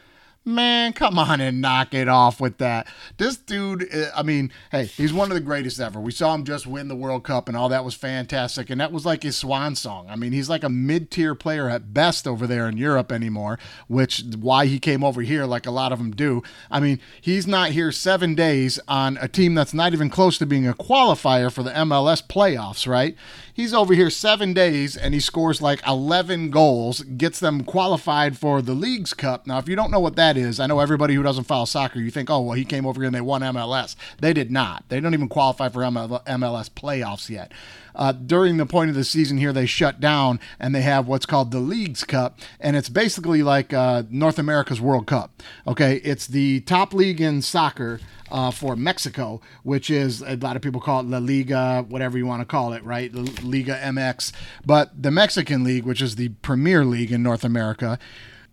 Man, 0.48 0.94
come 0.94 1.18
on 1.18 1.42
and 1.42 1.60
knock 1.60 1.92
it 1.92 2.08
off 2.08 2.40
with 2.40 2.56
that. 2.56 2.86
This 3.18 3.36
dude, 3.36 3.86
eh, 3.92 4.08
I 4.16 4.22
mean, 4.22 4.50
hey, 4.72 4.86
he's 4.86 5.12
one 5.12 5.30
of 5.30 5.34
the 5.34 5.42
greatest 5.42 5.78
ever. 5.78 6.00
We 6.00 6.10
saw 6.10 6.34
him 6.34 6.44
just 6.44 6.66
win 6.66 6.88
the 6.88 6.96
World 6.96 7.22
Cup 7.22 7.48
and 7.48 7.56
all 7.56 7.68
that 7.68 7.84
was 7.84 7.92
fantastic. 7.92 8.70
And 8.70 8.80
that 8.80 8.90
was 8.90 9.04
like 9.04 9.24
his 9.24 9.36
swan 9.36 9.74
song. 9.74 10.06
I 10.08 10.16
mean, 10.16 10.32
he's 10.32 10.48
like 10.48 10.64
a 10.64 10.70
mid 10.70 11.10
tier 11.10 11.34
player 11.34 11.68
at 11.68 11.92
best 11.92 12.26
over 12.26 12.46
there 12.46 12.66
in 12.66 12.78
Europe 12.78 13.12
anymore, 13.12 13.58
which 13.88 14.24
why 14.40 14.64
he 14.64 14.78
came 14.78 15.04
over 15.04 15.20
here 15.20 15.44
like 15.44 15.66
a 15.66 15.70
lot 15.70 15.92
of 15.92 15.98
them 15.98 16.12
do. 16.12 16.42
I 16.70 16.80
mean, 16.80 16.98
he's 17.20 17.46
not 17.46 17.72
here 17.72 17.92
seven 17.92 18.34
days 18.34 18.80
on 18.88 19.18
a 19.20 19.28
team 19.28 19.54
that's 19.54 19.74
not 19.74 19.92
even 19.92 20.08
close 20.08 20.38
to 20.38 20.46
being 20.46 20.66
a 20.66 20.72
qualifier 20.72 21.52
for 21.52 21.62
the 21.62 21.72
MLS 21.72 22.26
playoffs, 22.26 22.88
right? 22.88 23.14
He's 23.52 23.74
over 23.74 23.92
here 23.92 24.08
seven 24.08 24.54
days 24.54 24.96
and 24.96 25.12
he 25.12 25.20
scores 25.20 25.60
like 25.60 25.86
11 25.86 26.48
goals, 26.48 27.02
gets 27.02 27.38
them 27.38 27.64
qualified 27.64 28.38
for 28.38 28.62
the 28.62 28.72
Leagues 28.72 29.12
Cup. 29.12 29.46
Now, 29.46 29.58
if 29.58 29.68
you 29.68 29.76
don't 29.76 29.90
know 29.90 30.00
what 30.00 30.16
that 30.16 30.37
is, 30.40 30.60
I 30.60 30.66
know 30.66 30.80
everybody 30.80 31.14
who 31.14 31.22
doesn't 31.22 31.44
follow 31.44 31.64
soccer, 31.64 31.98
you 31.98 32.10
think, 32.10 32.30
oh, 32.30 32.40
well, 32.40 32.54
he 32.54 32.64
came 32.64 32.86
over 32.86 33.00
here 33.00 33.06
and 33.06 33.14
they 33.14 33.20
won 33.20 33.42
MLS. 33.42 33.96
They 34.20 34.32
did 34.32 34.50
not. 34.50 34.84
They 34.88 35.00
don't 35.00 35.14
even 35.14 35.28
qualify 35.28 35.68
for 35.68 35.80
MLS 35.80 36.70
playoffs 36.70 37.28
yet. 37.28 37.52
Uh, 37.94 38.12
during 38.12 38.56
the 38.58 38.66
point 38.66 38.88
of 38.88 38.94
the 38.94 39.04
season 39.04 39.38
here, 39.38 39.52
they 39.52 39.66
shut 39.66 40.00
down 40.00 40.38
and 40.60 40.74
they 40.74 40.82
have 40.82 41.08
what's 41.08 41.26
called 41.26 41.50
the 41.50 41.58
Leagues 41.58 42.04
Cup, 42.04 42.38
and 42.60 42.76
it's 42.76 42.88
basically 42.88 43.42
like 43.42 43.72
uh, 43.72 44.04
North 44.08 44.38
America's 44.38 44.80
World 44.80 45.06
Cup. 45.06 45.42
Okay, 45.66 45.96
it's 46.04 46.26
the 46.28 46.60
top 46.60 46.94
league 46.94 47.20
in 47.20 47.42
soccer 47.42 47.98
uh, 48.30 48.50
for 48.50 48.76
Mexico, 48.76 49.40
which 49.64 49.90
is 49.90 50.22
a 50.22 50.36
lot 50.36 50.54
of 50.54 50.62
people 50.62 50.80
call 50.80 51.00
it 51.00 51.06
La 51.06 51.18
Liga, 51.18 51.84
whatever 51.88 52.16
you 52.16 52.26
want 52.26 52.40
to 52.40 52.46
call 52.46 52.72
it, 52.72 52.84
right? 52.84 53.12
Liga 53.42 53.78
MX. 53.82 54.32
But 54.64 55.02
the 55.02 55.10
Mexican 55.10 55.64
League, 55.64 55.84
which 55.84 56.00
is 56.00 56.16
the 56.16 56.28
premier 56.42 56.84
league 56.84 57.10
in 57.10 57.22
North 57.22 57.44
America, 57.44 57.98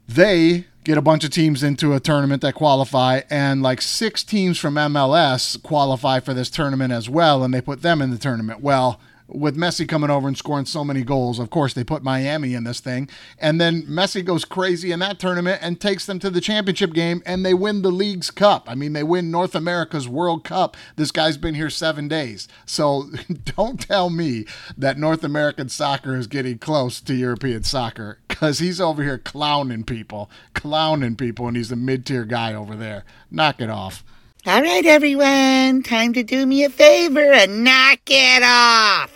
they 0.07 0.66
get 0.84 0.98
a 0.98 1.02
bunch 1.02 1.24
of 1.24 1.31
teams 1.31 1.63
into 1.63 1.94
a 1.94 2.00
tournament 2.00 2.42
that 2.44 2.54
qualify, 2.54 3.22
and 3.30 3.63
like 3.63 3.81
six 3.81 4.24
teams 4.24 4.57
from 4.57 4.75
MLS 4.75 5.62
qualify 5.62 6.19
for 6.19 6.34
this 6.34 6.50
tournament 6.50 6.94
as 6.94 7.10
well, 7.10 7.44
and 7.44 7.54
they 7.54 7.62
put 7.62 7.81
them 7.81 8.02
in 8.02 8.12
the 8.12 8.18
tournament. 8.18 8.62
Well, 8.62 9.00
with 9.27 9.57
Messi 9.57 9.88
coming 9.88 10.10
over 10.10 10.27
and 10.27 10.38
scoring 10.38 10.66
so 10.66 10.83
many 10.83 11.04
goals. 11.04 11.39
Of 11.39 11.50
course, 11.50 11.74
they 11.74 11.83
put 11.83 12.04
Miami 12.04 12.54
in 12.54 12.63
this 12.63 12.80
thing. 12.80 13.10
And 13.39 13.60
then 13.60 13.83
Messi 13.83 14.24
goes 14.24 14.45
crazy 14.45 14.92
in 14.92 15.00
that 15.00 15.19
tournament 15.19 15.60
and 15.62 15.80
takes 15.80 16.06
them 16.06 16.19
to 16.19 16.30
the 16.30 16.42
championship 16.42 16.94
game 16.94 17.24
and 17.25 17.45
they 17.45 17.54
win 17.54 17.81
the 17.81 17.92
league's 17.92 18.31
cup. 18.31 18.69
I 18.69 18.75
mean, 18.75 18.94
they 18.94 19.04
win 19.04 19.31
North 19.31 19.55
America's 19.55 20.08
World 20.08 20.44
Cup. 20.44 20.77
This 20.96 21.12
guy's 21.12 21.38
been 21.38 21.55
here 21.55 21.70
seven 21.70 22.08
days. 22.08 22.48
So 22.65 23.10
don't 23.55 23.79
tell 23.79 24.10
me 24.10 24.46
that 24.77 24.98
North 24.98 25.24
American 25.24 25.70
soccer 25.70 26.15
is 26.15 26.27
getting 26.27 26.60
close 26.60 27.01
to 27.01 27.13
European 27.13 27.63
soccer 27.63 28.20
because 28.27 28.60
he's 28.60 28.79
over 28.82 29.01
here 29.03 29.17
clowning 29.17 29.84
people, 29.84 30.29
clowning 30.53 31.15
people, 31.15 31.48
and 31.48 31.58
he's 31.58 31.72
a 31.72 31.75
mid 31.75 32.05
tier 32.05 32.25
guy 32.25 32.53
over 32.53 32.75
there. 32.75 33.03
Knock 33.32 33.62
it 33.62 33.70
off. 33.70 34.03
All 34.48 34.62
right, 34.62 34.86
everyone, 34.86 35.82
time 35.82 36.13
to 36.13 36.22
do 36.22 36.46
me 36.46 36.63
a 36.65 36.70
favor 36.70 37.34
and 37.34 37.63
knock 37.63 38.01
it 38.05 38.44
off. 38.44 39.14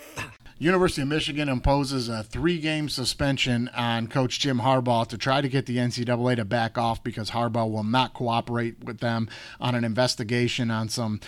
University 0.61 1.01
of 1.03 1.07
Michigan 1.07 1.47
imposes 1.47 2.09
a 2.09 2.21
three-game 2.21 2.89
suspension 2.89 3.69
on 3.69 4.07
Coach 4.07 4.39
Jim 4.39 4.59
Harbaugh 4.59 5.07
to 5.07 5.17
try 5.17 5.39
to 5.39 5.47
get 5.47 5.65
the 5.67 5.77
NCAA 5.77 6.35
to 6.35 6.43
back 6.43 6.77
off 6.77 7.01
because 7.01 7.29
Harbaugh 7.29 7.71
will 7.71 7.85
not 7.85 8.13
cooperate 8.13 8.83
with 8.83 8.99
them 8.99 9.29
on 9.61 9.73
an 9.73 9.85
investigation 9.85 10.69
on 10.69 10.89
some 10.89 11.21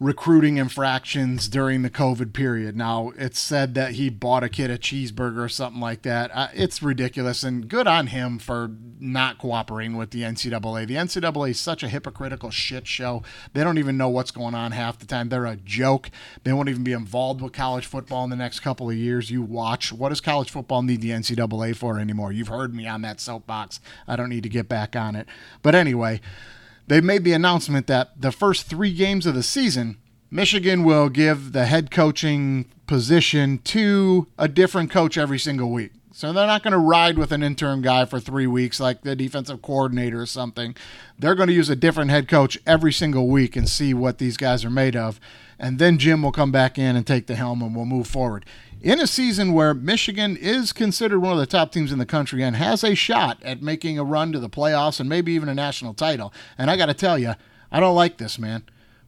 recruiting 0.00 0.56
infractions 0.56 1.48
during 1.48 1.82
the 1.82 1.90
COVID 1.90 2.32
period. 2.32 2.76
Now, 2.76 3.12
it's 3.16 3.38
said 3.38 3.74
that 3.74 3.92
he 3.92 4.10
bought 4.10 4.42
a 4.42 4.48
kid 4.48 4.70
a 4.70 4.78
cheeseburger 4.78 5.44
or 5.44 5.48
something 5.48 5.80
like 5.80 6.02
that. 6.02 6.30
Uh, 6.34 6.48
it's 6.54 6.82
ridiculous, 6.82 7.42
and 7.42 7.68
good 7.68 7.86
on 7.86 8.08
him 8.08 8.38
for 8.38 8.70
not 8.98 9.38
cooperating 9.38 9.96
with 9.96 10.10
the 10.10 10.22
NCAA. 10.22 10.86
The 10.86 10.94
NCAA 10.94 11.50
is 11.50 11.60
such 11.60 11.82
a 11.82 11.88
hypocritical 11.88 12.50
shit 12.50 12.86
show. 12.86 13.22
They 13.52 13.64
don't 13.64 13.78
even 13.78 13.96
know 13.96 14.08
what's 14.08 14.30
going 14.30 14.54
on 14.54 14.72
half 14.72 14.98
the 14.98 15.06
time. 15.06 15.28
They're 15.28 15.46
a 15.46 15.56
joke. 15.56 16.10
They 16.44 16.52
won't 16.52 16.68
even 16.68 16.84
be 16.84 16.92
involved 16.92 17.40
with 17.40 17.52
college 17.52 17.86
football 17.86 18.24
in 18.24 18.30
the 18.30 18.36
next 18.36 18.60
couple 18.60 18.90
of 18.90 18.96
years. 18.96 19.30
You 19.30 19.42
watch. 19.42 19.92
What 19.92 20.10
does 20.10 20.20
college 20.20 20.50
football 20.50 20.82
need 20.82 21.00
the 21.00 21.10
NCAA 21.10 21.76
for 21.76 21.98
anymore? 21.98 22.32
You've 22.32 22.48
heard 22.48 22.74
me 22.74 22.86
on 22.86 23.02
that 23.02 23.20
soapbox. 23.20 23.80
I 24.06 24.16
don't 24.16 24.28
need 24.28 24.42
to 24.42 24.48
get 24.48 24.68
back 24.68 24.96
on 24.96 25.16
it. 25.16 25.26
But 25.62 25.74
anyway, 25.74 26.20
they 26.86 27.00
made 27.00 27.24
the 27.24 27.32
announcement 27.32 27.86
that 27.86 28.20
the 28.20 28.32
first 28.32 28.66
three 28.66 28.92
games 28.92 29.26
of 29.26 29.34
the 29.34 29.42
season, 29.42 29.96
Michigan 30.30 30.84
will 30.84 31.08
give 31.08 31.52
the 31.52 31.66
head 31.66 31.90
coaching 31.90 32.66
position 32.86 33.58
to 33.58 34.26
a 34.38 34.48
different 34.48 34.90
coach 34.90 35.16
every 35.16 35.38
single 35.38 35.70
week. 35.70 35.92
So 36.14 36.32
they're 36.32 36.46
not 36.46 36.62
going 36.62 36.72
to 36.72 36.78
ride 36.78 37.16
with 37.16 37.32
an 37.32 37.42
intern 37.42 37.80
guy 37.80 38.04
for 38.04 38.20
three 38.20 38.46
weeks 38.46 38.78
like 38.78 39.00
the 39.00 39.16
defensive 39.16 39.62
coordinator 39.62 40.20
or 40.20 40.26
something. 40.26 40.76
They're 41.18 41.34
going 41.34 41.48
to 41.48 41.54
use 41.54 41.70
a 41.70 41.76
different 41.76 42.10
head 42.10 42.28
coach 42.28 42.58
every 42.66 42.92
single 42.92 43.28
week 43.28 43.56
and 43.56 43.66
see 43.68 43.94
what 43.94 44.18
these 44.18 44.36
guys 44.36 44.64
are 44.64 44.70
made 44.70 44.94
of. 44.94 45.18
And 45.58 45.78
then 45.78 45.96
Jim 45.96 46.22
will 46.22 46.32
come 46.32 46.52
back 46.52 46.78
in 46.78 46.96
and 46.96 47.06
take 47.06 47.28
the 47.28 47.34
helm 47.34 47.62
and 47.62 47.74
we'll 47.74 47.86
move 47.86 48.06
forward. 48.06 48.44
In 48.82 48.98
a 48.98 49.06
season 49.06 49.52
where 49.52 49.74
Michigan 49.74 50.36
is 50.36 50.72
considered 50.72 51.20
one 51.20 51.32
of 51.32 51.38
the 51.38 51.46
top 51.46 51.70
teams 51.70 51.92
in 51.92 52.00
the 52.00 52.04
country 52.04 52.42
and 52.42 52.56
has 52.56 52.82
a 52.82 52.96
shot 52.96 53.40
at 53.44 53.62
making 53.62 53.96
a 53.96 54.02
run 54.02 54.32
to 54.32 54.40
the 54.40 54.50
playoffs 54.50 54.98
and 54.98 55.08
maybe 55.08 55.30
even 55.34 55.48
a 55.48 55.54
national 55.54 55.94
title. 55.94 56.34
And 56.58 56.68
I 56.68 56.76
got 56.76 56.86
to 56.86 56.94
tell 56.94 57.16
you, 57.16 57.34
I 57.70 57.78
don't 57.78 57.94
like 57.94 58.18
this, 58.18 58.40
man. 58.40 58.64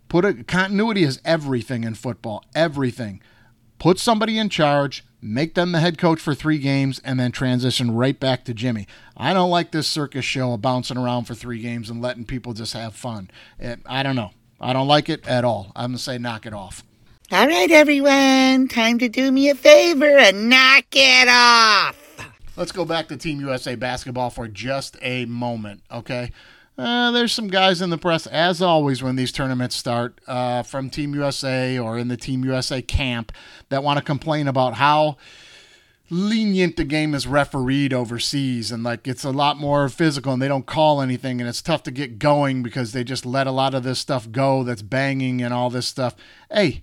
Put 0.09 0.25
a 0.25 0.45
continuity 0.45 1.03
is 1.03 1.21
everything 1.25 1.83
in 1.83 1.97
football. 1.97 2.45
Everything. 2.55 3.21
Put 3.81 3.99
somebody 3.99 4.39
in 4.39 4.49
charge, 4.49 5.05
make 5.21 5.55
them 5.55 5.73
the 5.73 5.81
head 5.81 5.99
coach 5.99 6.21
for 6.21 6.37
three 6.37 6.59
games, 6.59 7.01
and 7.05 7.19
then 7.19 7.33
transition 7.33 7.97
right 7.97 8.19
back 8.21 8.45
to 8.45 8.55
Jimmy. 8.55 8.87
I 9.17 9.35
don't 9.35 9.51
like 9.51 9.73
this 9.73 9.89
circus 9.89 10.25
show 10.25 10.53
of 10.53 10.63
bouncing 10.63 10.99
around 10.99 11.25
for 11.25 11.35
three 11.35 11.61
games 11.61 11.91
and 11.91 12.01
letting 12.01 12.27
people 12.27 12.53
just 12.53 12.75
have 12.75 12.95
fun. 12.95 13.29
It, 13.59 13.81
I 13.87 14.05
don't 14.05 14.15
know. 14.15 14.31
I 14.61 14.73
don't 14.73 14.87
like 14.87 15.09
it 15.09 15.27
at 15.27 15.43
all. 15.43 15.73
I'm 15.75 15.91
going 15.91 15.97
to 15.97 16.03
say 16.03 16.17
knock 16.17 16.47
it 16.47 16.55
off. 16.55 16.85
All 17.33 17.47
right, 17.47 17.71
everyone, 17.71 18.69
time 18.69 18.99
to 18.99 19.09
do 19.09 19.33
me 19.33 19.49
a 19.49 19.55
favor 19.55 20.05
and 20.05 20.51
knock 20.51 20.85
it 20.93 21.27
off. 21.27 21.97
Let's 22.55 22.71
go 22.71 22.85
back 22.85 23.09
to 23.09 23.17
Team 23.17 23.41
USA 23.41 23.77
basketball 23.77 24.29
for 24.29 24.47
just 24.47 24.99
a 25.01 25.25
moment, 25.25 25.81
okay? 25.91 26.33
Uh, 26.77 27.13
there's 27.13 27.33
some 27.33 27.49
guys 27.49 27.81
in 27.81 27.89
the 27.89 27.97
press, 27.97 28.27
as 28.27 28.61
always, 28.61 29.03
when 29.03 29.17
these 29.17 29.33
tournaments 29.33 29.75
start 29.75 30.21
uh, 30.27 30.63
from 30.65 30.91
Team 30.91 31.15
USA 31.15 31.79
or 31.79 31.97
in 31.97 32.09
the 32.09 32.19
Team 32.19 32.45
USA 32.45 32.83
camp 32.83 33.33
that 33.71 33.83
want 33.83 33.99
to 33.99 34.05
complain 34.05 34.47
about 34.47 34.75
how 34.75 35.17
lenient 36.11 36.77
the 36.77 36.85
game 36.85 37.15
is 37.15 37.27
refereed 37.27 37.95
overseas 37.95 38.71
and 38.71 38.85
like 38.85 39.09
it's 39.09 39.25
a 39.25 39.31
lot 39.31 39.57
more 39.57 39.89
physical 39.89 40.35
and 40.35 40.43
they 40.43 40.47
don't 40.47 40.67
call 40.67 41.01
anything 41.01 41.41
and 41.41 41.49
it's 41.49 41.63
tough 41.63 41.83
to 41.83 41.91
get 41.91 42.19
going 42.19 42.63
because 42.63 42.93
they 42.93 43.03
just 43.03 43.25
let 43.25 43.47
a 43.47 43.51
lot 43.51 43.73
of 43.73 43.83
this 43.83 43.99
stuff 43.99 44.31
go 44.31 44.63
that's 44.63 44.83
banging 44.83 45.41
and 45.41 45.55
all 45.55 45.71
this 45.71 45.89
stuff. 45.89 46.15
Hey, 46.53 46.83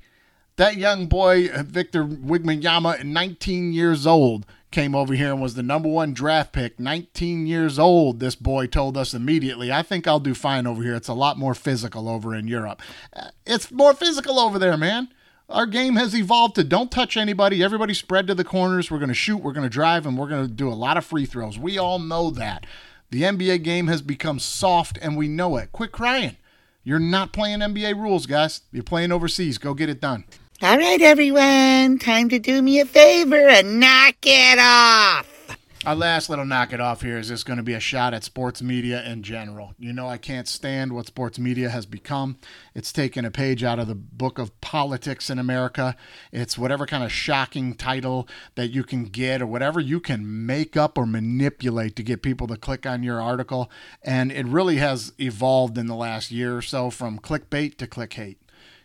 that 0.57 0.77
young 0.77 1.07
boy, 1.07 1.49
Victor 1.63 2.03
Wembanyama, 2.05 3.03
19 3.03 3.73
years 3.73 4.05
old, 4.05 4.45
came 4.71 4.95
over 4.95 5.13
here 5.13 5.31
and 5.31 5.41
was 5.41 5.55
the 5.55 5.63
number 5.63 5.89
one 5.89 6.13
draft 6.13 6.53
pick. 6.53 6.79
19 6.79 7.45
years 7.45 7.77
old, 7.77 8.19
this 8.19 8.35
boy 8.35 8.67
told 8.67 8.97
us 8.97 9.13
immediately. 9.13 9.71
I 9.71 9.81
think 9.83 10.07
I'll 10.07 10.19
do 10.19 10.33
fine 10.33 10.65
over 10.65 10.81
here. 10.81 10.95
It's 10.95 11.07
a 11.07 11.13
lot 11.13 11.37
more 11.37 11.53
physical 11.53 12.07
over 12.07 12.33
in 12.33 12.47
Europe. 12.47 12.81
Uh, 13.13 13.29
It's 13.45 13.71
more 13.71 13.93
physical 13.93 14.39
over 14.39 14.57
there, 14.57 14.77
man. 14.77 15.09
Our 15.49 15.65
game 15.65 15.97
has 15.97 16.15
evolved 16.15 16.55
to 16.55 16.63
don't 16.63 16.89
touch 16.89 17.17
anybody. 17.17 17.61
Everybody 17.61 17.93
spread 17.93 18.27
to 18.27 18.35
the 18.35 18.45
corners. 18.45 18.89
We're 18.89 18.99
going 18.99 19.09
to 19.09 19.13
shoot, 19.13 19.37
we're 19.37 19.51
going 19.51 19.65
to 19.65 19.69
drive, 19.69 20.05
and 20.05 20.17
we're 20.17 20.29
going 20.29 20.47
to 20.47 20.53
do 20.53 20.69
a 20.69 20.73
lot 20.73 20.95
of 20.95 21.03
free 21.05 21.25
throws. 21.25 21.59
We 21.59 21.77
all 21.77 21.99
know 21.99 22.29
that. 22.31 22.65
The 23.09 23.23
NBA 23.23 23.63
game 23.63 23.87
has 23.87 24.01
become 24.01 24.39
soft, 24.39 24.97
and 25.01 25.17
we 25.17 25.27
know 25.27 25.57
it. 25.57 25.73
Quit 25.73 25.91
crying. 25.91 26.37
You're 26.83 26.99
not 26.99 27.33
playing 27.33 27.59
NBA 27.59 27.95
rules, 27.95 28.25
guys. 28.25 28.61
You're 28.71 28.83
playing 28.83 29.11
overseas. 29.11 29.57
Go 29.57 29.73
get 29.73 29.89
it 29.89 29.99
done. 29.99 30.23
All 30.63 30.77
right, 30.77 31.01
everyone, 31.01 31.97
time 31.97 32.29
to 32.29 32.37
do 32.37 32.61
me 32.61 32.79
a 32.79 32.85
favor 32.85 33.49
and 33.49 33.79
knock 33.79 34.17
it 34.21 34.59
off. 34.59 35.57
Our 35.87 35.95
last 35.95 36.29
little 36.29 36.45
knock 36.45 36.71
it 36.71 36.79
off 36.79 37.01
here 37.01 37.17
is 37.17 37.29
just 37.29 37.47
going 37.47 37.57
to 37.57 37.63
be 37.63 37.73
a 37.73 37.79
shot 37.79 38.13
at 38.13 38.23
sports 38.23 38.61
media 38.61 39.03
in 39.03 39.23
general. 39.23 39.73
You 39.79 39.91
know, 39.91 40.07
I 40.07 40.19
can't 40.19 40.47
stand 40.47 40.93
what 40.93 41.07
sports 41.07 41.39
media 41.39 41.71
has 41.71 41.87
become. 41.87 42.37
It's 42.75 42.93
taken 42.93 43.25
a 43.25 43.31
page 43.31 43.63
out 43.63 43.79
of 43.79 43.87
the 43.87 43.95
book 43.95 44.37
of 44.37 44.61
politics 44.61 45.31
in 45.31 45.39
America. 45.39 45.95
It's 46.31 46.59
whatever 46.59 46.85
kind 46.85 47.03
of 47.03 47.11
shocking 47.11 47.73
title 47.73 48.27
that 48.53 48.67
you 48.67 48.83
can 48.83 49.05
get 49.05 49.41
or 49.41 49.47
whatever 49.47 49.79
you 49.79 49.99
can 49.99 50.45
make 50.45 50.77
up 50.77 50.95
or 50.95 51.07
manipulate 51.07 51.95
to 51.95 52.03
get 52.03 52.21
people 52.21 52.45
to 52.45 52.55
click 52.55 52.85
on 52.85 53.01
your 53.01 53.19
article. 53.19 53.71
And 54.03 54.31
it 54.31 54.45
really 54.45 54.77
has 54.77 55.11
evolved 55.17 55.79
in 55.79 55.87
the 55.87 55.95
last 55.95 56.29
year 56.29 56.55
or 56.55 56.61
so 56.61 56.91
from 56.91 57.17
clickbait 57.17 57.77
to 57.77 57.87
click 57.87 58.13
hate. 58.13 58.37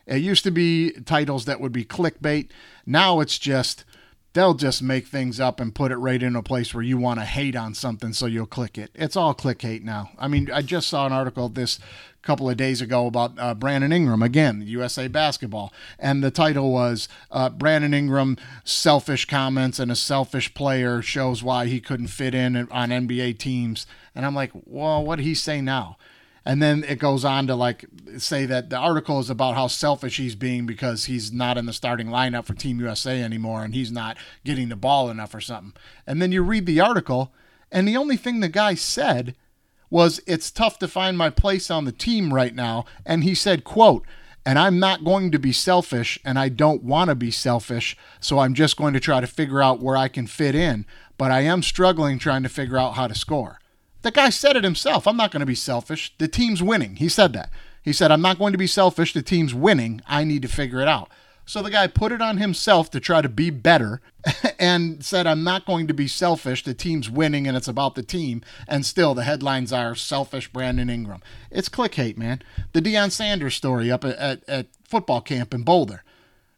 It 0.06 0.18
used 0.18 0.44
to 0.44 0.50
be 0.50 0.92
titles 1.04 1.44
that 1.46 1.60
would 1.60 1.72
be 1.72 1.84
clickbait. 1.84 2.50
Now 2.84 3.20
it's 3.20 3.38
just 3.38 3.84
they'll 4.36 4.54
just 4.54 4.82
make 4.82 5.06
things 5.06 5.40
up 5.40 5.60
and 5.60 5.74
put 5.74 5.90
it 5.90 5.96
right 5.96 6.22
in 6.22 6.36
a 6.36 6.42
place 6.42 6.74
where 6.74 6.82
you 6.82 6.98
want 6.98 7.18
to 7.18 7.24
hate 7.24 7.56
on 7.56 7.72
something 7.72 8.12
so 8.12 8.26
you'll 8.26 8.46
click 8.46 8.76
it. 8.76 8.90
It's 8.94 9.16
all 9.16 9.32
click 9.32 9.62
hate 9.62 9.82
now. 9.82 10.10
I 10.18 10.28
mean, 10.28 10.50
I 10.52 10.60
just 10.60 10.88
saw 10.88 11.06
an 11.06 11.12
article 11.12 11.48
this 11.48 11.78
couple 12.26 12.50
of 12.50 12.56
days 12.56 12.82
ago 12.82 13.06
about 13.06 13.32
uh, 13.38 13.54
Brandon 13.54 13.92
Ingram 13.92 14.22
again, 14.22 14.62
USA 14.66 15.06
basketball, 15.08 15.72
and 15.98 16.22
the 16.22 16.30
title 16.30 16.72
was 16.72 17.08
uh, 17.30 17.48
Brandon 17.48 17.94
Ingram 17.94 18.36
selfish 18.64 19.24
comments 19.24 19.78
and 19.78 19.92
a 19.92 19.96
selfish 19.96 20.52
player 20.52 21.00
shows 21.00 21.42
why 21.42 21.66
he 21.66 21.80
couldn't 21.80 22.08
fit 22.08 22.34
in 22.34 22.56
on 22.56 22.90
NBA 22.90 23.38
teams. 23.38 23.86
And 24.14 24.26
I'm 24.26 24.34
like, 24.34 24.50
well, 24.64 25.04
what 25.04 25.16
did 25.16 25.24
he 25.24 25.34
say 25.34 25.60
now? 25.60 25.96
And 26.46 26.62
then 26.62 26.84
it 26.84 27.00
goes 27.00 27.24
on 27.24 27.48
to 27.48 27.56
like 27.56 27.86
say 28.18 28.46
that 28.46 28.70
the 28.70 28.76
article 28.76 29.18
is 29.18 29.28
about 29.28 29.56
how 29.56 29.66
selfish 29.66 30.16
he's 30.16 30.36
being 30.36 30.64
because 30.64 31.06
he's 31.06 31.32
not 31.32 31.58
in 31.58 31.66
the 31.66 31.72
starting 31.72 32.06
lineup 32.06 32.44
for 32.44 32.54
Team 32.54 32.78
USA 32.78 33.20
anymore 33.20 33.64
and 33.64 33.74
he's 33.74 33.90
not 33.90 34.16
getting 34.44 34.68
the 34.68 34.76
ball 34.76 35.10
enough 35.10 35.34
or 35.34 35.40
something. 35.40 35.72
And 36.06 36.22
then 36.22 36.30
you 36.30 36.44
read 36.44 36.66
the 36.66 36.80
article, 36.80 37.32
and 37.72 37.86
the 37.86 37.96
only 37.96 38.16
thing 38.16 38.38
the 38.38 38.48
guy 38.48 38.74
said 38.74 39.34
was 39.90 40.20
it's 40.24 40.52
tough 40.52 40.78
to 40.78 40.86
find 40.86 41.18
my 41.18 41.30
place 41.30 41.68
on 41.68 41.84
the 41.84 41.90
team 41.90 42.32
right 42.32 42.54
now. 42.54 42.84
And 43.04 43.24
he 43.24 43.34
said, 43.34 43.64
quote, 43.64 44.06
and 44.44 44.56
I'm 44.56 44.78
not 44.78 45.04
going 45.04 45.32
to 45.32 45.40
be 45.40 45.52
selfish 45.52 46.16
and 46.24 46.38
I 46.38 46.48
don't 46.48 46.84
want 46.84 47.10
to 47.10 47.16
be 47.16 47.32
selfish. 47.32 47.96
So 48.20 48.38
I'm 48.38 48.54
just 48.54 48.76
going 48.76 48.94
to 48.94 49.00
try 49.00 49.20
to 49.20 49.26
figure 49.26 49.60
out 49.60 49.82
where 49.82 49.96
I 49.96 50.06
can 50.06 50.28
fit 50.28 50.54
in. 50.54 50.86
But 51.18 51.32
I 51.32 51.40
am 51.40 51.64
struggling 51.64 52.20
trying 52.20 52.44
to 52.44 52.48
figure 52.48 52.78
out 52.78 52.94
how 52.94 53.08
to 53.08 53.14
score. 53.16 53.58
The 54.06 54.12
guy 54.12 54.30
said 54.30 54.54
it 54.54 54.62
himself. 54.62 55.08
I'm 55.08 55.16
not 55.16 55.32
going 55.32 55.40
to 55.40 55.46
be 55.46 55.56
selfish. 55.56 56.14
The 56.18 56.28
team's 56.28 56.62
winning. 56.62 56.94
He 56.94 57.08
said 57.08 57.32
that. 57.32 57.50
He 57.82 57.92
said, 57.92 58.12
I'm 58.12 58.22
not 58.22 58.38
going 58.38 58.52
to 58.52 58.58
be 58.58 58.68
selfish. 58.68 59.12
The 59.12 59.20
team's 59.20 59.52
winning. 59.52 60.00
I 60.06 60.22
need 60.22 60.42
to 60.42 60.48
figure 60.48 60.80
it 60.80 60.86
out. 60.86 61.10
So 61.44 61.60
the 61.60 61.72
guy 61.72 61.88
put 61.88 62.12
it 62.12 62.22
on 62.22 62.36
himself 62.36 62.88
to 62.92 63.00
try 63.00 63.20
to 63.20 63.28
be 63.28 63.50
better 63.50 64.00
and 64.60 65.04
said, 65.04 65.26
I'm 65.26 65.42
not 65.42 65.66
going 65.66 65.88
to 65.88 65.92
be 65.92 66.06
selfish. 66.06 66.62
The 66.62 66.72
team's 66.72 67.10
winning 67.10 67.48
and 67.48 67.56
it's 67.56 67.66
about 67.66 67.96
the 67.96 68.04
team. 68.04 68.42
And 68.68 68.86
still, 68.86 69.12
the 69.12 69.24
headlines 69.24 69.72
are 69.72 69.96
selfish 69.96 70.52
Brandon 70.52 70.88
Ingram. 70.88 71.20
It's 71.50 71.68
click 71.68 71.96
hate, 71.96 72.16
man. 72.16 72.42
The 72.74 72.82
Deion 72.82 73.10
Sanders 73.10 73.56
story 73.56 73.90
up 73.90 74.04
at, 74.04 74.16
at, 74.18 74.48
at 74.48 74.66
football 74.84 75.20
camp 75.20 75.52
in 75.52 75.64
Boulder. 75.64 76.04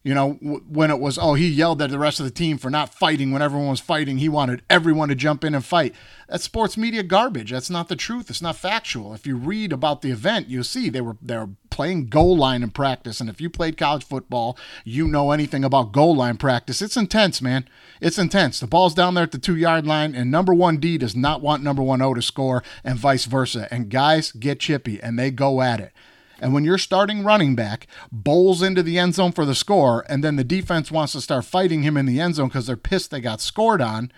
You 0.08 0.14
know, 0.14 0.38
w- 0.42 0.64
when 0.70 0.90
it 0.90 1.00
was, 1.00 1.18
oh, 1.18 1.34
he 1.34 1.46
yelled 1.46 1.82
at 1.82 1.90
the 1.90 1.98
rest 1.98 2.18
of 2.18 2.24
the 2.24 2.32
team 2.32 2.56
for 2.56 2.70
not 2.70 2.94
fighting 2.94 3.30
when 3.30 3.42
everyone 3.42 3.68
was 3.68 3.78
fighting. 3.78 4.16
He 4.16 4.28
wanted 4.30 4.62
everyone 4.70 5.10
to 5.10 5.14
jump 5.14 5.44
in 5.44 5.54
and 5.54 5.62
fight. 5.62 5.94
That's 6.30 6.44
sports 6.44 6.78
media 6.78 7.02
garbage. 7.02 7.50
That's 7.50 7.68
not 7.68 7.88
the 7.88 7.94
truth. 7.94 8.30
It's 8.30 8.40
not 8.40 8.56
factual. 8.56 9.12
If 9.12 9.26
you 9.26 9.36
read 9.36 9.70
about 9.70 10.00
the 10.00 10.10
event, 10.10 10.48
you'll 10.48 10.64
see 10.64 10.88
they 10.88 11.02
were 11.02 11.18
they 11.20 11.36
were 11.36 11.50
playing 11.68 12.06
goal 12.06 12.38
line 12.38 12.62
in 12.62 12.70
practice. 12.70 13.20
And 13.20 13.28
if 13.28 13.38
you 13.38 13.50
played 13.50 13.76
college 13.76 14.02
football, 14.02 14.56
you 14.82 15.06
know 15.06 15.30
anything 15.30 15.62
about 15.62 15.92
goal 15.92 16.16
line 16.16 16.38
practice. 16.38 16.80
It's 16.80 16.96
intense, 16.96 17.42
man. 17.42 17.68
It's 18.00 18.18
intense. 18.18 18.60
The 18.60 18.66
ball's 18.66 18.94
down 18.94 19.12
there 19.12 19.24
at 19.24 19.32
the 19.32 19.38
two 19.38 19.56
yard 19.56 19.86
line, 19.86 20.14
and 20.14 20.30
number 20.30 20.54
one 20.54 20.78
D 20.78 20.96
does 20.96 21.14
not 21.14 21.42
want 21.42 21.62
number 21.62 21.82
one 21.82 22.00
O 22.00 22.14
to 22.14 22.22
score, 22.22 22.62
and 22.82 22.98
vice 22.98 23.26
versa. 23.26 23.68
And 23.70 23.90
guys 23.90 24.32
get 24.32 24.60
chippy 24.60 25.02
and 25.02 25.18
they 25.18 25.30
go 25.30 25.60
at 25.60 25.80
it. 25.80 25.92
And 26.40 26.52
when 26.52 26.64
your 26.64 26.78
starting 26.78 27.24
running 27.24 27.54
back 27.54 27.86
bowls 28.12 28.62
into 28.62 28.82
the 28.82 28.98
end 28.98 29.14
zone 29.14 29.32
for 29.32 29.44
the 29.44 29.54
score, 29.54 30.04
and 30.08 30.22
then 30.22 30.36
the 30.36 30.44
defense 30.44 30.90
wants 30.90 31.12
to 31.12 31.20
start 31.20 31.44
fighting 31.44 31.82
him 31.82 31.96
in 31.96 32.06
the 32.06 32.20
end 32.20 32.36
zone 32.36 32.48
because 32.48 32.66
they're 32.66 32.76
pissed 32.76 33.10
they 33.10 33.20
got 33.20 33.40
scored 33.40 33.80
on, 33.80 34.12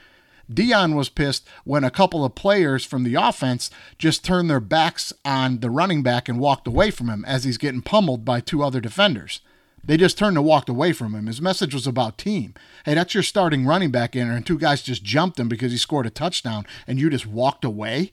Deion 0.52 0.94
was 0.94 1.08
pissed 1.08 1.46
when 1.64 1.84
a 1.84 1.90
couple 1.90 2.24
of 2.24 2.34
players 2.34 2.84
from 2.84 3.04
the 3.04 3.14
offense 3.14 3.70
just 3.98 4.24
turned 4.24 4.50
their 4.50 4.60
backs 4.60 5.12
on 5.24 5.60
the 5.60 5.70
running 5.70 6.02
back 6.02 6.28
and 6.28 6.40
walked 6.40 6.66
away 6.66 6.90
from 6.90 7.08
him 7.08 7.24
as 7.24 7.44
he's 7.44 7.58
getting 7.58 7.82
pummeled 7.82 8.24
by 8.24 8.40
two 8.40 8.62
other 8.62 8.80
defenders. 8.80 9.40
They 9.82 9.96
just 9.96 10.18
turned 10.18 10.36
and 10.36 10.44
walked 10.44 10.68
away 10.68 10.92
from 10.92 11.14
him. 11.14 11.26
His 11.26 11.40
message 11.40 11.72
was 11.72 11.86
about 11.86 12.18
team. 12.18 12.54
Hey, 12.84 12.94
that's 12.94 13.14
your 13.14 13.22
starting 13.22 13.64
running 13.64 13.90
back 13.90 14.14
in 14.14 14.28
and 14.28 14.44
two 14.44 14.58
guys 14.58 14.82
just 14.82 15.04
jumped 15.04 15.38
him 15.38 15.48
because 15.48 15.72
he 15.72 15.78
scored 15.78 16.06
a 16.06 16.10
touchdown, 16.10 16.66
and 16.86 16.98
you 16.98 17.08
just 17.10 17.26
walked 17.26 17.64
away? 17.64 18.12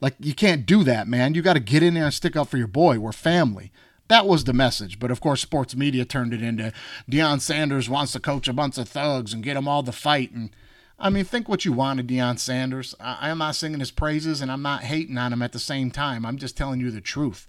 Like, 0.00 0.14
you 0.20 0.34
can't 0.34 0.66
do 0.66 0.84
that, 0.84 1.08
man. 1.08 1.34
You 1.34 1.42
got 1.42 1.54
to 1.54 1.60
get 1.60 1.82
in 1.82 1.94
there 1.94 2.04
and 2.04 2.14
stick 2.14 2.36
up 2.36 2.48
for 2.48 2.58
your 2.58 2.66
boy. 2.66 2.98
We're 2.98 3.12
family. 3.12 3.72
That 4.08 4.26
was 4.26 4.44
the 4.44 4.52
message. 4.52 4.98
But 4.98 5.10
of 5.10 5.20
course, 5.20 5.40
sports 5.40 5.74
media 5.74 6.04
turned 6.04 6.32
it 6.32 6.42
into 6.42 6.72
Deion 7.10 7.40
Sanders 7.40 7.88
wants 7.88 8.12
to 8.12 8.20
coach 8.20 8.48
a 8.48 8.52
bunch 8.52 8.78
of 8.78 8.88
thugs 8.88 9.32
and 9.32 9.42
get 9.42 9.54
them 9.54 9.66
all 9.66 9.82
to 9.82 9.92
fight. 9.92 10.32
And 10.32 10.50
I 10.98 11.10
mean, 11.10 11.24
think 11.24 11.48
what 11.48 11.64
you 11.64 11.72
want 11.72 12.00
of 12.00 12.06
Deion 12.06 12.38
Sanders. 12.38 12.94
I, 13.00 13.30
I'm 13.30 13.38
not 13.38 13.56
singing 13.56 13.80
his 13.80 13.90
praises 13.90 14.40
and 14.40 14.52
I'm 14.52 14.62
not 14.62 14.84
hating 14.84 15.18
on 15.18 15.32
him 15.32 15.42
at 15.42 15.52
the 15.52 15.58
same 15.58 15.90
time. 15.90 16.24
I'm 16.24 16.38
just 16.38 16.56
telling 16.56 16.80
you 16.80 16.90
the 16.90 17.00
truth. 17.00 17.48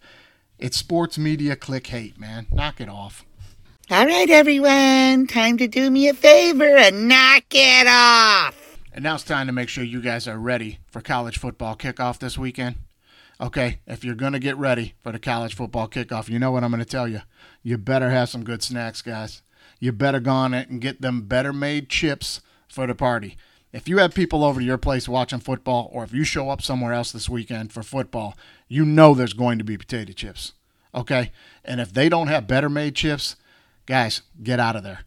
It's 0.57 0.77
sports 0.77 1.17
media 1.17 1.55
click 1.55 1.87
hate, 1.87 2.19
man. 2.19 2.47
Knock 2.51 2.81
it 2.81 2.89
off. 2.89 3.23
All 3.89 4.05
right, 4.05 4.29
everyone, 4.29 5.27
time 5.27 5.57
to 5.57 5.67
do 5.67 5.89
me 5.89 6.09
a 6.09 6.13
favor 6.13 6.75
and 6.75 7.07
knock 7.07 7.45
it 7.51 7.87
off. 7.87 8.66
And 8.97 9.03
now 9.03 9.13
it's 9.13 9.23
time 9.23 9.45
to 9.45 9.53
make 9.53 9.69
sure 9.69 9.83
you 9.83 10.01
guys 10.01 10.27
are 10.27 10.39
ready 10.39 10.79
for 10.87 11.01
college 11.01 11.37
football 11.37 11.75
kickoff 11.75 12.17
this 12.17 12.35
weekend. 12.35 12.77
Okay, 13.39 13.77
if 13.85 14.03
you're 14.03 14.15
going 14.15 14.33
to 14.33 14.39
get 14.39 14.57
ready 14.57 14.95
for 15.03 15.11
the 15.11 15.19
college 15.19 15.53
football 15.53 15.87
kickoff, 15.87 16.29
you 16.29 16.39
know 16.39 16.49
what 16.49 16.63
I'm 16.63 16.71
going 16.71 16.83
to 16.83 16.89
tell 16.89 17.07
you. 17.07 17.21
You 17.61 17.77
better 17.77 18.09
have 18.09 18.27
some 18.27 18.43
good 18.43 18.63
snacks, 18.63 19.03
guys. 19.03 19.43
You 19.79 19.91
better 19.91 20.19
go 20.19 20.31
on 20.31 20.55
it 20.55 20.69
and 20.69 20.81
get 20.81 21.01
them 21.01 21.27
better 21.27 21.53
made 21.53 21.89
chips 21.89 22.41
for 22.67 22.87
the 22.87 22.95
party. 22.95 23.37
if 23.71 23.87
you 23.87 23.99
have 23.99 24.15
people 24.15 24.43
over 24.43 24.59
to 24.59 24.65
your 24.65 24.79
place 24.79 25.07
watching 25.07 25.41
football, 25.41 25.91
or 25.93 26.03
if 26.03 26.11
you 26.11 26.23
show 26.23 26.49
up 26.49 26.63
somewhere 26.63 26.93
else 26.93 27.11
this 27.11 27.29
weekend 27.29 27.71
for 27.71 27.83
football, 27.83 28.35
you 28.67 28.83
know 28.83 29.13
there's 29.13 29.33
going 29.33 29.59
to 29.59 29.63
be 29.63 29.77
potato 29.77 30.11
chips. 30.11 30.53
Okay? 30.95 31.31
And 31.63 31.79
if 31.79 31.93
they 31.93 32.09
don't 32.09 32.29
have 32.29 32.47
better 32.47 32.67
made 32.67 32.95
chips, 32.95 33.35
guys, 33.85 34.23
get 34.41 34.59
out 34.59 34.75
of 34.75 34.81
there. 34.81 35.01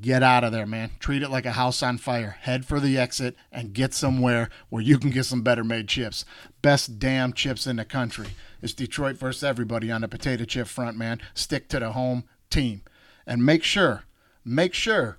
Get 0.00 0.22
out 0.22 0.44
of 0.44 0.52
there, 0.52 0.66
man. 0.66 0.90
Treat 1.00 1.22
it 1.22 1.30
like 1.30 1.46
a 1.46 1.52
house 1.52 1.82
on 1.82 1.98
fire. 1.98 2.36
Head 2.40 2.64
for 2.64 2.80
the 2.80 2.98
exit 2.98 3.36
and 3.50 3.72
get 3.72 3.92
somewhere 3.92 4.48
where 4.68 4.82
you 4.82 4.98
can 4.98 5.10
get 5.10 5.26
some 5.26 5.42
better 5.42 5.64
made 5.64 5.88
chips. 5.88 6.24
Best 6.62 6.98
damn 6.98 7.32
chips 7.32 7.66
in 7.66 7.76
the 7.76 7.84
country. 7.84 8.28
It's 8.60 8.72
Detroit 8.72 9.16
versus 9.16 9.42
everybody 9.42 9.90
on 9.90 10.02
the 10.02 10.08
potato 10.08 10.44
chip 10.44 10.68
front, 10.68 10.96
man. 10.96 11.20
Stick 11.34 11.68
to 11.70 11.80
the 11.80 11.92
home 11.92 12.24
team. 12.48 12.82
And 13.26 13.44
make 13.44 13.64
sure, 13.64 14.04
make 14.44 14.74
sure 14.74 15.18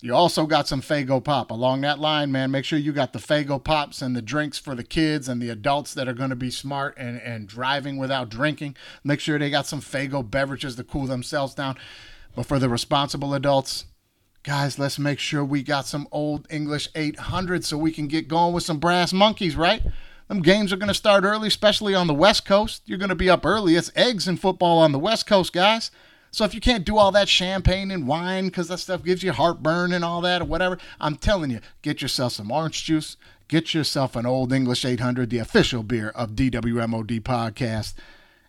you 0.00 0.14
also 0.14 0.46
got 0.46 0.68
some 0.68 0.80
Faygo 0.80 1.22
Pop 1.22 1.50
along 1.50 1.80
that 1.80 1.98
line, 1.98 2.30
man. 2.30 2.50
Make 2.50 2.64
sure 2.64 2.78
you 2.78 2.92
got 2.92 3.12
the 3.12 3.18
Faygo 3.18 3.62
Pops 3.62 4.00
and 4.00 4.14
the 4.14 4.22
drinks 4.22 4.56
for 4.56 4.74
the 4.74 4.84
kids 4.84 5.28
and 5.28 5.42
the 5.42 5.50
adults 5.50 5.92
that 5.94 6.08
are 6.08 6.14
going 6.14 6.30
to 6.30 6.36
be 6.36 6.50
smart 6.50 6.94
and, 6.96 7.20
and 7.20 7.48
driving 7.48 7.98
without 7.98 8.28
drinking. 8.28 8.76
Make 9.02 9.20
sure 9.20 9.38
they 9.38 9.50
got 9.50 9.66
some 9.66 9.80
Faygo 9.80 10.28
beverages 10.28 10.76
to 10.76 10.84
cool 10.84 11.06
themselves 11.06 11.54
down. 11.54 11.76
But 12.36 12.46
for 12.46 12.60
the 12.60 12.68
responsible 12.68 13.34
adults, 13.34 13.86
guys, 14.48 14.78
let's 14.78 14.98
make 14.98 15.18
sure 15.18 15.44
we 15.44 15.62
got 15.62 15.86
some 15.86 16.08
old 16.10 16.46
English 16.48 16.88
800 16.94 17.66
so 17.66 17.76
we 17.76 17.92
can 17.92 18.06
get 18.06 18.28
going 18.28 18.54
with 18.54 18.64
some 18.64 18.78
brass 18.78 19.12
monkeys, 19.12 19.54
right? 19.54 19.82
Them 20.26 20.40
games 20.40 20.72
are 20.72 20.78
going 20.78 20.88
to 20.88 20.94
start 20.94 21.22
early, 21.22 21.48
especially 21.48 21.94
on 21.94 22.06
the 22.06 22.14
West 22.14 22.46
Coast. 22.46 22.80
You're 22.86 22.96
going 22.96 23.10
to 23.10 23.14
be 23.14 23.28
up 23.28 23.44
early. 23.44 23.74
It's 23.74 23.92
eggs 23.94 24.26
and 24.26 24.40
football 24.40 24.78
on 24.78 24.92
the 24.92 24.98
West 24.98 25.26
Coast, 25.26 25.52
guys. 25.52 25.90
So 26.30 26.46
if 26.46 26.54
you 26.54 26.62
can't 26.62 26.86
do 26.86 26.96
all 26.96 27.12
that 27.12 27.28
champagne 27.28 27.90
and 27.90 28.08
wine 28.08 28.46
because 28.46 28.68
that 28.68 28.78
stuff 28.78 29.04
gives 29.04 29.22
you 29.22 29.32
heartburn 29.32 29.92
and 29.92 30.02
all 30.02 30.22
that 30.22 30.40
or 30.40 30.46
whatever, 30.46 30.78
I'm 30.98 31.16
telling 31.16 31.50
you, 31.50 31.60
get 31.82 32.00
yourself 32.00 32.32
some 32.32 32.50
orange 32.50 32.84
juice. 32.84 33.18
Get 33.48 33.74
yourself 33.74 34.16
an 34.16 34.24
Old 34.24 34.50
English 34.50 34.82
800, 34.82 35.28
the 35.28 35.40
official 35.40 35.82
beer 35.82 36.08
of 36.14 36.30
DWMOD 36.30 37.20
podcast, 37.20 37.92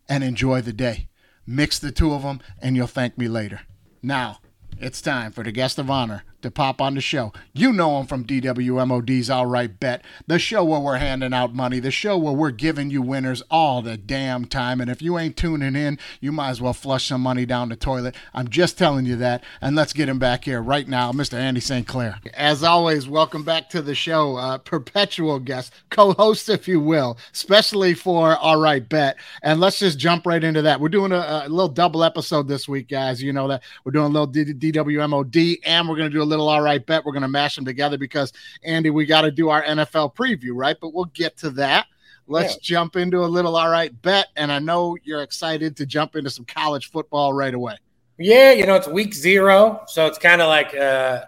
and 0.07 0.23
enjoy 0.23 0.61
the 0.61 0.71
day. 0.71 1.09
Mix 1.45 1.77
the 1.77 1.91
two 1.91 2.13
of 2.13 2.21
them, 2.21 2.39
and 2.61 2.77
you'll 2.77 2.87
thank 2.87 3.17
me 3.17 3.27
later. 3.27 3.63
Now, 4.01 4.39
it's 4.79 5.01
time 5.01 5.31
for 5.31 5.43
the 5.43 5.51
guest 5.51 5.77
of 5.77 5.89
honor 5.89 6.23
to 6.41 6.51
pop 6.51 6.81
on 6.81 6.95
the 6.95 7.01
show. 7.01 7.33
You 7.53 7.73
know 7.73 7.99
him 7.99 8.07
from 8.07 8.25
DWMOD's 8.25 9.29
All 9.29 9.45
Right 9.45 9.79
Bet, 9.79 10.03
the 10.27 10.39
show 10.39 10.63
where 10.63 10.79
we're 10.79 10.97
handing 10.97 11.33
out 11.33 11.53
money, 11.53 11.79
the 11.79 11.91
show 11.91 12.17
where 12.17 12.33
we're 12.33 12.51
giving 12.51 12.89
you 12.89 13.01
winners 13.01 13.41
all 13.49 13.81
the 13.81 13.97
damn 13.97 14.45
time. 14.45 14.81
And 14.81 14.89
if 14.89 15.01
you 15.01 15.17
ain't 15.17 15.37
tuning 15.37 15.75
in, 15.75 15.99
you 16.21 16.31
might 16.31 16.49
as 16.49 16.61
well 16.61 16.73
flush 16.73 17.07
some 17.07 17.21
money 17.21 17.45
down 17.45 17.69
the 17.69 17.75
toilet. 17.75 18.15
I'm 18.33 18.47
just 18.47 18.77
telling 18.77 19.05
you 19.05 19.15
that. 19.17 19.43
And 19.61 19.75
let's 19.75 19.93
get 19.93 20.09
him 20.09 20.19
back 20.19 20.45
here 20.45 20.61
right 20.61 20.87
now, 20.87 21.11
Mr. 21.11 21.33
Andy 21.33 21.61
St. 21.61 21.87
Clair. 21.87 22.19
As 22.33 22.63
always, 22.63 23.07
welcome 23.07 23.43
back 23.43 23.69
to 23.71 23.81
the 23.81 23.95
show, 23.95 24.37
uh, 24.37 24.57
perpetual 24.57 25.39
guest, 25.39 25.73
co 25.89 26.13
host, 26.13 26.49
if 26.49 26.67
you 26.67 26.79
will, 26.79 27.17
especially 27.33 27.93
for 27.93 28.35
All 28.37 28.59
Right 28.59 28.87
Bet. 28.87 29.17
And 29.43 29.59
let's 29.59 29.79
just 29.79 29.99
jump 29.99 30.25
right 30.25 30.43
into 30.43 30.61
that. 30.61 30.79
We're 30.79 30.89
doing 30.89 31.11
a, 31.11 31.43
a 31.45 31.49
little 31.49 31.67
double 31.67 32.03
episode 32.03 32.47
this 32.47 32.67
week, 32.67 32.87
guys. 32.87 33.21
You 33.21 33.33
know 33.33 33.47
that 33.49 33.63
we're 33.83 33.91
doing 33.91 34.05
a 34.05 34.19
little 34.19 34.27
DWMOD 34.27 35.59
and 35.65 35.89
we're 35.89 35.95
going 35.95 36.09
to 36.09 36.15
do 36.15 36.23
a 36.23 36.28
little 36.29 36.47
all 36.47 36.61
right 36.61 36.85
bet. 36.85 37.03
We're 37.03 37.11
going 37.11 37.23
to 37.23 37.27
mash 37.27 37.55
them 37.55 37.65
together 37.65 37.97
because, 37.97 38.31
Andy, 38.63 38.89
we 38.89 39.05
got 39.05 39.21
to 39.21 39.31
do 39.31 39.49
our 39.49 39.63
NFL 39.63 40.15
preview, 40.15 40.51
right? 40.53 40.77
But 40.79 40.93
we'll 40.93 41.05
get 41.05 41.35
to 41.37 41.49
that. 41.51 41.87
Let's 42.27 42.53
yeah. 42.53 42.59
jump 42.61 42.95
into 42.95 43.23
a 43.23 43.25
little 43.25 43.55
all 43.55 43.69
right 43.69 43.99
bet. 44.01 44.27
And 44.35 44.51
I 44.51 44.59
know 44.59 44.97
you're 45.03 45.23
excited 45.23 45.75
to 45.77 45.85
jump 45.85 46.15
into 46.15 46.29
some 46.29 46.45
college 46.45 46.91
football 46.91 47.33
right 47.33 47.53
away. 47.53 47.77
Yeah, 48.17 48.51
you 48.51 48.65
know, 48.65 48.75
it's 48.75 48.87
week 48.87 49.13
zero. 49.13 49.83
So 49.87 50.05
it's 50.05 50.17
kind 50.17 50.41
of 50.41 50.47
like 50.47 50.75
uh, 50.75 51.25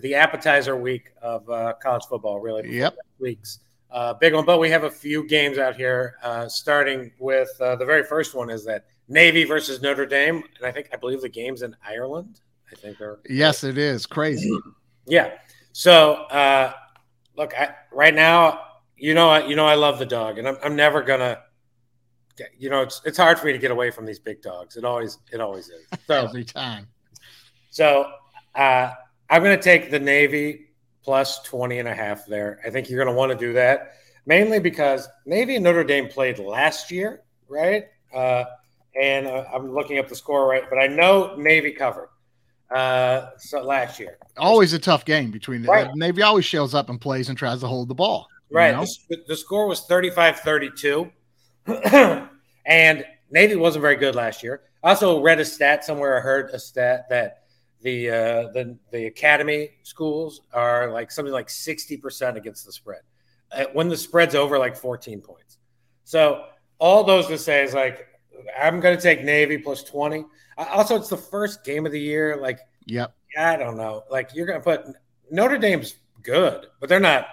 the 0.00 0.14
appetizer 0.14 0.76
week 0.76 1.12
of 1.20 1.48
uh, 1.50 1.74
college 1.82 2.04
football, 2.08 2.40
really. 2.40 2.76
Yep. 2.76 2.96
Weeks. 3.18 3.60
Uh, 3.90 4.14
big 4.14 4.34
one, 4.34 4.44
but 4.44 4.58
we 4.58 4.68
have 4.70 4.84
a 4.84 4.90
few 4.90 5.26
games 5.26 5.58
out 5.58 5.74
here. 5.74 6.16
Uh, 6.22 6.48
starting 6.48 7.10
with 7.18 7.50
uh, 7.60 7.74
the 7.76 7.84
very 7.84 8.02
first 8.02 8.34
one 8.34 8.50
is 8.50 8.64
that 8.64 8.86
Navy 9.08 9.44
versus 9.44 9.80
Notre 9.80 10.04
Dame, 10.04 10.42
and 10.56 10.66
I 10.66 10.70
think 10.70 10.88
I 10.92 10.96
believe 10.96 11.22
the 11.22 11.28
game's 11.28 11.62
in 11.62 11.74
Ireland. 11.86 12.40
I 12.70 12.76
think. 12.76 13.00
Or, 13.00 13.20
yes, 13.28 13.64
it 13.64 13.78
is 13.78 14.06
crazy. 14.06 14.50
yeah. 15.06 15.34
So 15.72 16.14
uh, 16.14 16.72
look, 17.36 17.54
I, 17.58 17.74
right 17.92 18.14
now, 18.14 18.60
you 18.96 19.14
know, 19.14 19.46
you 19.46 19.56
know, 19.56 19.66
I 19.66 19.74
love 19.74 19.98
the 19.98 20.06
dog, 20.06 20.38
and 20.38 20.48
I'm, 20.48 20.56
I'm 20.62 20.76
never 20.76 21.02
gonna. 21.02 21.40
You 22.56 22.70
know, 22.70 22.82
it's 22.82 23.02
it's 23.04 23.18
hard 23.18 23.38
for 23.38 23.46
me 23.46 23.52
to 23.52 23.58
get 23.58 23.72
away 23.72 23.90
from 23.90 24.06
these 24.06 24.20
big 24.20 24.42
dogs. 24.42 24.76
It 24.76 24.84
always 24.84 25.18
it 25.32 25.40
always 25.40 25.68
is. 25.68 25.86
So, 26.06 26.14
Every 26.24 26.44
time. 26.44 26.86
So 27.70 28.10
uh, 28.54 28.92
I'm 29.28 29.42
going 29.42 29.56
to 29.56 29.62
take 29.62 29.90
the 29.90 29.98
Navy 29.98 30.68
plus 31.02 31.42
20 31.42 31.78
and 31.78 31.88
a 31.88 31.94
half 31.94 32.26
there. 32.26 32.60
I 32.64 32.70
think 32.70 32.88
you're 32.88 33.02
going 33.02 33.14
to 33.14 33.18
want 33.18 33.32
to 33.32 33.38
do 33.38 33.52
that 33.54 33.92
mainly 34.28 34.60
because 34.60 35.08
Navy 35.24 35.56
and 35.56 35.64
Notre 35.64 35.82
Dame 35.82 36.06
played 36.06 36.38
last 36.38 36.90
year, 36.90 37.22
right? 37.48 37.86
Uh, 38.14 38.44
and 39.00 39.26
uh, 39.26 39.44
I'm 39.52 39.72
looking 39.72 39.98
up 39.98 40.08
the 40.08 40.14
score 40.14 40.46
right, 40.46 40.64
but 40.68 40.78
I 40.78 40.86
know 40.86 41.34
Navy 41.36 41.72
covered 41.72 42.10
uh, 42.70 43.30
so 43.38 43.62
last 43.62 43.98
year. 43.98 44.18
Always 44.36 44.72
a 44.72 44.78
tough 44.78 45.04
game 45.04 45.30
between 45.30 45.62
the 45.62 45.68
right. 45.68 45.90
Navy 45.94 46.22
always 46.22 46.44
shows 46.44 46.74
up 46.74 46.90
and 46.90 47.00
plays 47.00 47.28
and 47.28 47.38
tries 47.38 47.60
to 47.60 47.66
hold 47.66 47.88
the 47.88 47.94
ball. 47.94 48.28
Right. 48.50 48.74
The, 49.08 49.18
the, 49.28 49.36
score 49.36 49.66
was 49.66 49.82
35 49.82 50.40
32. 50.40 51.10
and 52.66 53.04
Navy 53.30 53.56
wasn't 53.56 53.82
very 53.82 53.96
good 53.96 54.14
last 54.14 54.42
year. 54.42 54.62
I 54.82 54.90
also 54.90 55.20
read 55.20 55.40
a 55.40 55.44
stat 55.44 55.84
somewhere. 55.84 56.18
I 56.18 56.20
heard 56.20 56.50
a 56.50 56.58
stat 56.58 57.08
that 57.10 57.42
the 57.82 58.10
uh, 58.10 58.14
the 58.52 58.76
the 58.90 59.06
academy 59.06 59.70
schools 59.82 60.40
are 60.52 60.90
like 60.90 61.10
something 61.10 61.32
like 61.32 61.48
60% 61.48 62.36
against 62.36 62.66
the 62.66 62.72
spread 62.72 63.02
uh, 63.52 63.64
when 63.72 63.88
the 63.88 63.96
spread's 63.96 64.34
over 64.34 64.58
like 64.58 64.76
14 64.76 65.20
points. 65.20 65.58
So 66.04 66.44
all 66.78 67.04
those 67.04 67.26
to 67.28 67.38
say 67.38 67.64
is 67.64 67.74
like 67.74 68.06
I'm 68.58 68.80
going 68.80 68.96
to 68.96 69.02
take 69.02 69.24
Navy 69.24 69.58
plus 69.58 69.82
20. 69.82 70.24
Also, 70.58 70.96
it's 70.96 71.08
the 71.08 71.16
first 71.16 71.64
game 71.64 71.86
of 71.86 71.92
the 71.92 72.00
year. 72.00 72.36
Like, 72.36 72.58
yep. 72.86 73.14
I 73.38 73.56
don't 73.56 73.76
know. 73.76 74.02
Like, 74.10 74.34
you're 74.34 74.46
going 74.46 74.58
to 74.58 74.64
put 74.64 74.84
Notre 75.30 75.58
Dame's 75.58 75.94
good, 76.22 76.66
but 76.80 76.88
they're 76.88 77.00
not. 77.00 77.28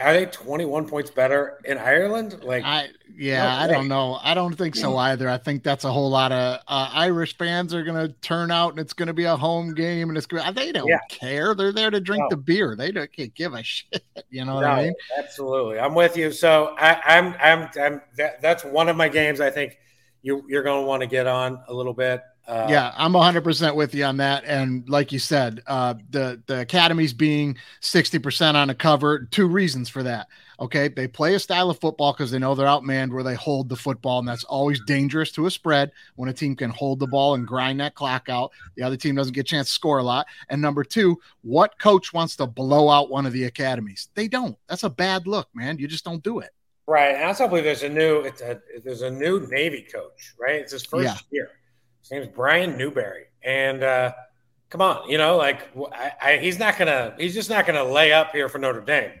Are 0.00 0.12
they 0.12 0.26
21 0.26 0.86
points 0.88 1.10
better 1.10 1.58
in 1.64 1.76
Ireland? 1.76 2.44
Like, 2.44 2.62
I 2.64 2.90
yeah, 3.16 3.58
I 3.58 3.66
don't 3.66 3.88
know. 3.88 4.20
I 4.22 4.34
don't 4.34 4.54
think 4.54 4.76
so 4.76 4.96
either. 4.96 5.28
I 5.28 5.36
think 5.36 5.64
that's 5.64 5.84
a 5.84 5.90
whole 5.90 6.10
lot 6.10 6.30
of 6.30 6.60
uh, 6.68 6.90
Irish 6.92 7.36
fans 7.36 7.74
are 7.74 7.82
going 7.82 8.06
to 8.06 8.14
turn 8.20 8.52
out, 8.52 8.70
and 8.70 8.78
it's 8.78 8.92
going 8.92 9.08
to 9.08 9.12
be 9.12 9.24
a 9.24 9.36
home 9.36 9.74
game, 9.74 10.08
and 10.08 10.16
it's 10.16 10.26
going 10.26 10.44
to, 10.44 10.52
They 10.52 10.70
don't 10.70 10.86
yeah. 10.86 11.00
care. 11.08 11.56
They're 11.56 11.72
there 11.72 11.90
to 11.90 12.00
drink 12.00 12.22
no. 12.22 12.28
the 12.30 12.36
beer. 12.36 12.76
They 12.76 12.92
don't 12.92 13.10
give 13.34 13.54
a 13.54 13.62
shit. 13.64 14.04
You 14.30 14.44
know 14.44 14.54
what 14.54 14.64
I 14.64 14.84
mean? 14.84 14.94
Absolutely, 15.18 15.80
I'm 15.80 15.94
with 15.94 16.16
you. 16.16 16.30
So 16.30 16.76
I, 16.78 17.00
I'm, 17.04 17.34
I'm, 17.40 17.68
I'm. 17.80 18.00
That, 18.16 18.40
that's 18.40 18.64
one 18.64 18.88
of 18.88 18.96
my 18.96 19.08
games. 19.08 19.40
I 19.40 19.50
think 19.50 19.76
you, 20.22 20.44
you're 20.48 20.62
going 20.62 20.82
to 20.82 20.86
want 20.86 21.02
to 21.02 21.06
get 21.06 21.26
on 21.26 21.60
a 21.68 21.74
little 21.74 21.94
bit. 21.94 22.22
Uh, 22.50 22.66
yeah, 22.68 22.92
I'm 22.96 23.12
100% 23.12 23.76
with 23.76 23.94
you 23.94 24.04
on 24.04 24.16
that. 24.16 24.44
And 24.44 24.88
like 24.88 25.12
you 25.12 25.20
said, 25.20 25.62
uh, 25.68 25.94
the 26.10 26.42
the 26.46 26.60
academies 26.60 27.12
being 27.12 27.56
60% 27.80 28.54
on 28.54 28.70
a 28.70 28.74
cover, 28.74 29.28
two 29.30 29.46
reasons 29.46 29.88
for 29.88 30.02
that. 30.02 30.26
Okay, 30.58 30.88
they 30.88 31.06
play 31.06 31.34
a 31.34 31.38
style 31.38 31.70
of 31.70 31.78
football 31.78 32.12
because 32.12 32.30
they 32.30 32.38
know 32.38 32.54
they're 32.54 32.66
outmanned 32.66 33.12
where 33.12 33.22
they 33.22 33.34
hold 33.34 33.68
the 33.68 33.76
football, 33.76 34.18
and 34.18 34.28
that's 34.28 34.44
always 34.44 34.80
dangerous 34.84 35.30
to 35.32 35.46
a 35.46 35.50
spread 35.50 35.92
when 36.16 36.28
a 36.28 36.34
team 36.34 36.56
can 36.56 36.70
hold 36.70 36.98
the 36.98 37.06
ball 37.06 37.34
and 37.34 37.46
grind 37.46 37.80
that 37.80 37.94
clock 37.94 38.28
out. 38.28 38.50
The 38.74 38.82
other 38.82 38.96
team 38.96 39.14
doesn't 39.14 39.32
get 39.32 39.42
a 39.42 39.44
chance 39.44 39.68
to 39.68 39.72
score 39.72 39.98
a 39.98 40.02
lot. 40.02 40.26
And 40.48 40.60
number 40.60 40.82
two, 40.82 41.18
what 41.42 41.78
coach 41.78 42.12
wants 42.12 42.36
to 42.36 42.46
blow 42.46 42.90
out 42.90 43.10
one 43.10 43.26
of 43.26 43.32
the 43.32 43.44
academies? 43.44 44.08
They 44.14 44.28
don't. 44.28 44.58
That's 44.68 44.82
a 44.82 44.90
bad 44.90 45.26
look, 45.26 45.48
man. 45.54 45.78
You 45.78 45.88
just 45.88 46.04
don't 46.04 46.22
do 46.22 46.40
it. 46.40 46.50
Right. 46.90 47.14
And 47.14 47.22
I 47.22 47.28
also 47.28 47.46
believe 47.46 47.62
there's 47.62 47.84
a 47.84 47.88
new 47.88 48.22
it's 48.22 48.40
a 48.40 48.60
there's 48.82 49.02
a 49.02 49.10
new 49.12 49.46
Navy 49.48 49.82
coach, 49.82 50.34
right? 50.40 50.56
It's 50.56 50.72
his 50.72 50.84
first 50.84 51.04
yeah. 51.04 51.16
year. 51.30 51.50
His 52.00 52.10
name's 52.10 52.26
Brian 52.34 52.76
Newberry. 52.76 53.26
And 53.44 53.84
uh 53.84 54.12
come 54.70 54.82
on, 54.82 55.08
you 55.08 55.16
know, 55.16 55.36
like 55.36 55.68
I, 55.92 56.12
I, 56.20 56.36
he's 56.38 56.58
not 56.58 56.76
gonna 56.76 57.14
he's 57.16 57.32
just 57.32 57.48
not 57.48 57.64
gonna 57.64 57.84
lay 57.84 58.12
up 58.12 58.32
here 58.32 58.48
for 58.48 58.58
Notre 58.58 58.80
Dame. 58.80 59.12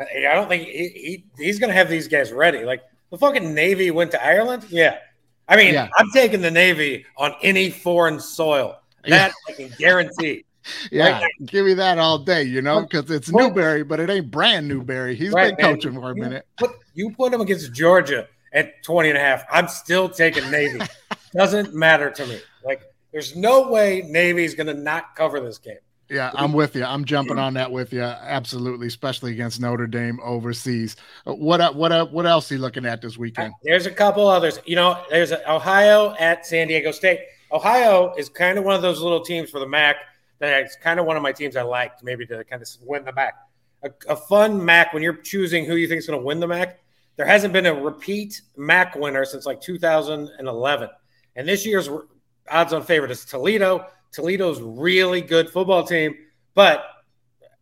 I, 0.00 0.26
I 0.28 0.34
don't 0.34 0.48
think 0.48 0.66
he, 0.66 0.88
he 0.88 1.24
he's 1.38 1.60
gonna 1.60 1.72
have 1.72 1.88
these 1.88 2.08
guys 2.08 2.32
ready. 2.32 2.64
Like 2.64 2.82
the 3.12 3.18
fucking 3.18 3.54
Navy 3.54 3.92
went 3.92 4.10
to 4.10 4.26
Ireland. 4.26 4.66
Yeah. 4.68 4.98
I 5.46 5.54
mean, 5.54 5.74
yeah. 5.74 5.88
I'm 5.96 6.10
taking 6.10 6.40
the 6.40 6.50
Navy 6.50 7.06
on 7.16 7.32
any 7.42 7.70
foreign 7.70 8.18
soil. 8.18 8.80
That 9.06 9.32
yeah. 9.46 9.54
I 9.54 9.56
can 9.56 9.72
guarantee. 9.78 10.46
Yeah, 10.90 11.20
right. 11.20 11.30
give 11.44 11.66
me 11.66 11.74
that 11.74 11.98
all 11.98 12.18
day, 12.18 12.42
you 12.42 12.62
know, 12.62 12.82
because 12.82 13.10
it's 13.10 13.30
Newberry, 13.30 13.84
but 13.84 14.00
it 14.00 14.10
ain't 14.10 14.30
brand 14.30 14.68
Newberry. 14.68 15.14
He's 15.14 15.32
right, 15.32 15.56
been 15.56 15.66
coaching 15.66 15.92
man. 15.92 16.00
for 16.00 16.10
a 16.10 16.14
minute. 16.14 16.46
You 16.60 16.66
put, 16.66 16.76
you 16.94 17.10
put 17.10 17.34
him 17.34 17.40
against 17.40 17.72
Georgia 17.72 18.28
at 18.52 18.82
20 18.82 19.10
and 19.10 19.18
a 19.18 19.20
half. 19.20 19.44
I'm 19.50 19.68
still 19.68 20.08
taking 20.08 20.50
Navy. 20.50 20.80
Doesn't 21.34 21.74
matter 21.74 22.10
to 22.10 22.26
me. 22.26 22.40
Like, 22.64 22.82
there's 23.12 23.36
no 23.36 23.68
way 23.68 24.02
Navy's 24.06 24.54
going 24.54 24.68
to 24.68 24.74
not 24.74 25.14
cover 25.16 25.40
this 25.40 25.58
game. 25.58 25.76
Yeah, 26.10 26.30
I'm 26.34 26.52
with 26.52 26.76
you. 26.76 26.84
I'm 26.84 27.06
jumping 27.06 27.38
on 27.38 27.54
that 27.54 27.72
with 27.72 27.92
you. 27.92 28.02
Absolutely, 28.02 28.88
especially 28.88 29.32
against 29.32 29.58
Notre 29.58 29.86
Dame 29.86 30.20
overseas. 30.22 30.96
Uh, 31.26 31.32
what 31.34 31.62
uh, 31.62 31.72
what 31.72 31.92
uh, 31.92 32.04
what 32.04 32.26
else 32.26 32.52
are 32.52 32.56
you 32.56 32.60
looking 32.60 32.84
at 32.84 33.00
this 33.00 33.16
weekend? 33.16 33.54
There's 33.62 33.86
a 33.86 33.90
couple 33.90 34.28
others. 34.28 34.60
You 34.66 34.76
know, 34.76 35.02
there's 35.08 35.32
Ohio 35.32 36.14
at 36.18 36.44
San 36.44 36.68
Diego 36.68 36.90
State. 36.90 37.20
Ohio 37.50 38.14
is 38.18 38.28
kind 38.28 38.58
of 38.58 38.64
one 38.64 38.74
of 38.74 38.82
those 38.82 39.00
little 39.00 39.22
teams 39.22 39.48
for 39.48 39.60
the 39.60 39.66
MAC– 39.66 39.96
that's 40.48 40.76
kind 40.76 41.00
of 41.00 41.06
one 41.06 41.16
of 41.16 41.22
my 41.22 41.32
teams 41.32 41.56
I 41.56 41.62
liked, 41.62 42.02
maybe 42.02 42.26
to 42.26 42.44
kind 42.44 42.62
of 42.62 42.68
win 42.82 43.04
the 43.04 43.12
back. 43.12 43.34
a, 43.82 43.90
a 44.08 44.16
fun 44.16 44.64
MAC 44.64 44.92
when 44.92 45.02
you're 45.02 45.16
choosing 45.16 45.64
who 45.64 45.76
you 45.76 45.86
think 45.86 46.00
is 46.00 46.06
going 46.06 46.18
to 46.18 46.24
win 46.24 46.40
the 46.40 46.46
MAC. 46.48 46.80
There 47.16 47.26
hasn't 47.26 47.52
been 47.52 47.66
a 47.66 47.74
repeat 47.74 48.40
MAC 48.56 48.96
winner 48.96 49.24
since 49.24 49.46
like 49.46 49.60
2011, 49.60 50.88
and 51.36 51.48
this 51.48 51.64
year's 51.64 51.88
odds-on 52.50 52.82
favorite 52.82 53.10
is 53.10 53.24
Toledo. 53.24 53.86
Toledo's 54.12 54.60
really 54.60 55.20
good 55.20 55.50
football 55.50 55.84
team, 55.84 56.16
but 56.54 56.84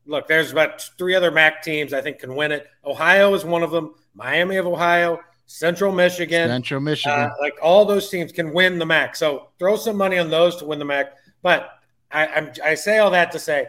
look, 0.06 0.26
there's 0.26 0.52
about 0.52 0.82
three 0.98 1.14
other 1.14 1.30
MAC 1.30 1.62
teams 1.62 1.92
I 1.92 2.00
think 2.00 2.18
can 2.18 2.34
win 2.34 2.52
it. 2.52 2.66
Ohio 2.84 3.34
is 3.34 3.44
one 3.44 3.62
of 3.62 3.70
them. 3.70 3.94
Miami 4.14 4.56
of 4.56 4.66
Ohio, 4.66 5.20
Central 5.46 5.92
Michigan, 5.92 6.48
Central 6.48 6.80
Michigan. 6.80 7.18
uh, 7.18 7.30
like 7.40 7.54
all 7.62 7.84
those 7.84 8.08
teams 8.10 8.32
can 8.32 8.52
win 8.52 8.78
the 8.78 8.86
MAC. 8.86 9.16
So 9.16 9.48
throw 9.58 9.76
some 9.76 9.96
money 9.96 10.18
on 10.18 10.30
those 10.30 10.56
to 10.56 10.66
win 10.66 10.78
the 10.78 10.84
MAC. 10.84 11.12
But 11.42 11.70
I, 12.12 12.26
I'm, 12.26 12.52
I 12.62 12.74
say 12.74 12.98
all 12.98 13.10
that 13.10 13.32
to 13.32 13.38
say 13.38 13.66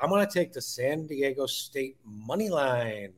I'm 0.00 0.08
going 0.08 0.26
to 0.26 0.32
take 0.32 0.52
the 0.52 0.62
San 0.62 1.06
Diego 1.06 1.46
State 1.46 1.96
money 2.04 2.48
line 2.48 3.12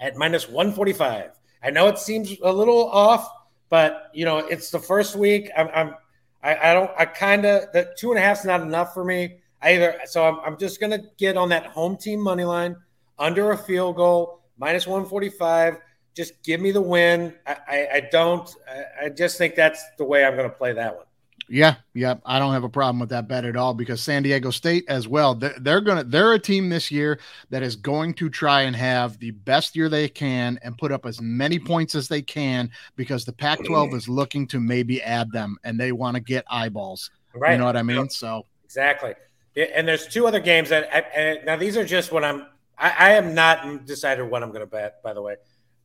at 0.00 0.16
minus 0.16 0.48
145. 0.48 1.30
I 1.62 1.70
know 1.70 1.88
it 1.88 1.98
seems 1.98 2.36
a 2.42 2.52
little 2.52 2.88
off, 2.90 3.28
but 3.68 4.10
you 4.14 4.24
know 4.24 4.38
it's 4.38 4.70
the 4.70 4.78
first 4.78 5.16
week. 5.16 5.50
I'm, 5.56 5.68
I'm 5.74 5.94
I, 6.42 6.70
I 6.70 6.74
don't 6.74 6.90
I 6.96 7.04
kind 7.04 7.44
of 7.44 7.72
the 7.72 7.92
two 7.98 8.10
and 8.10 8.18
a 8.18 8.22
half 8.22 8.40
is 8.40 8.44
not 8.44 8.60
enough 8.60 8.94
for 8.94 9.04
me 9.04 9.38
either. 9.62 10.00
So 10.06 10.24
I'm, 10.24 10.38
I'm 10.40 10.58
just 10.58 10.78
going 10.78 10.92
to 10.92 11.08
get 11.18 11.36
on 11.36 11.48
that 11.48 11.66
home 11.66 11.96
team 11.96 12.20
money 12.20 12.44
line 12.44 12.76
under 13.18 13.50
a 13.50 13.56
field 13.58 13.96
goal 13.96 14.42
minus 14.56 14.86
145 14.86 15.78
just 16.18 16.42
give 16.42 16.60
me 16.60 16.72
the 16.72 16.80
win. 16.80 17.32
I, 17.46 17.56
I, 17.68 17.88
I 17.94 18.08
don't. 18.10 18.52
I, 18.68 19.06
I, 19.06 19.08
just 19.08 19.38
think 19.38 19.54
that's 19.54 19.84
the 19.98 20.04
way 20.04 20.24
I'm 20.24 20.34
going 20.34 20.50
to 20.50 20.56
play 20.56 20.72
that 20.72 20.96
one. 20.96 21.06
Yeah, 21.50 21.76
yeah, 21.94 22.16
I 22.26 22.38
don't 22.38 22.52
have 22.52 22.64
a 22.64 22.68
problem 22.68 22.98
with 22.98 23.08
that 23.08 23.26
bet 23.26 23.46
at 23.46 23.56
all 23.56 23.72
because 23.72 24.02
San 24.02 24.22
Diego 24.22 24.50
State 24.50 24.84
as 24.86 25.08
well. 25.08 25.34
They're, 25.34 25.56
they're 25.58 25.80
gonna. 25.80 26.04
They're 26.04 26.34
a 26.34 26.38
team 26.38 26.68
this 26.68 26.90
year 26.90 27.20
that 27.48 27.62
is 27.62 27.74
going 27.74 28.14
to 28.14 28.28
try 28.28 28.62
and 28.62 28.76
have 28.76 29.18
the 29.18 29.30
best 29.30 29.74
year 29.74 29.88
they 29.88 30.08
can 30.08 30.58
and 30.62 30.76
put 30.76 30.92
up 30.92 31.06
as 31.06 31.22
many 31.22 31.58
points 31.58 31.94
as 31.94 32.06
they 32.06 32.20
can 32.20 32.70
because 32.96 33.24
the 33.24 33.32
Pac-12 33.32 33.94
is 33.94 34.08
looking 34.08 34.46
to 34.48 34.60
maybe 34.60 35.02
add 35.02 35.32
them 35.32 35.56
and 35.64 35.80
they 35.80 35.92
want 35.92 36.16
to 36.16 36.20
get 36.20 36.44
eyeballs. 36.50 37.10
Right. 37.34 37.52
You 37.52 37.58
know 37.58 37.64
what 37.64 37.76
I 37.76 37.82
mean? 37.82 38.10
So 38.10 38.44
exactly. 38.64 39.14
And 39.56 39.88
there's 39.88 40.06
two 40.06 40.26
other 40.26 40.40
games 40.40 40.68
that 40.68 40.88
I, 40.94 41.44
now 41.44 41.56
these 41.56 41.76
are 41.76 41.84
just 41.84 42.12
what 42.12 42.24
I'm. 42.24 42.46
I, 42.76 42.94
I 42.98 43.10
am 43.12 43.34
not 43.34 43.86
decided 43.86 44.24
what 44.24 44.42
I'm 44.42 44.50
going 44.50 44.60
to 44.60 44.66
bet. 44.66 45.02
By 45.02 45.14
the 45.14 45.22
way, 45.22 45.36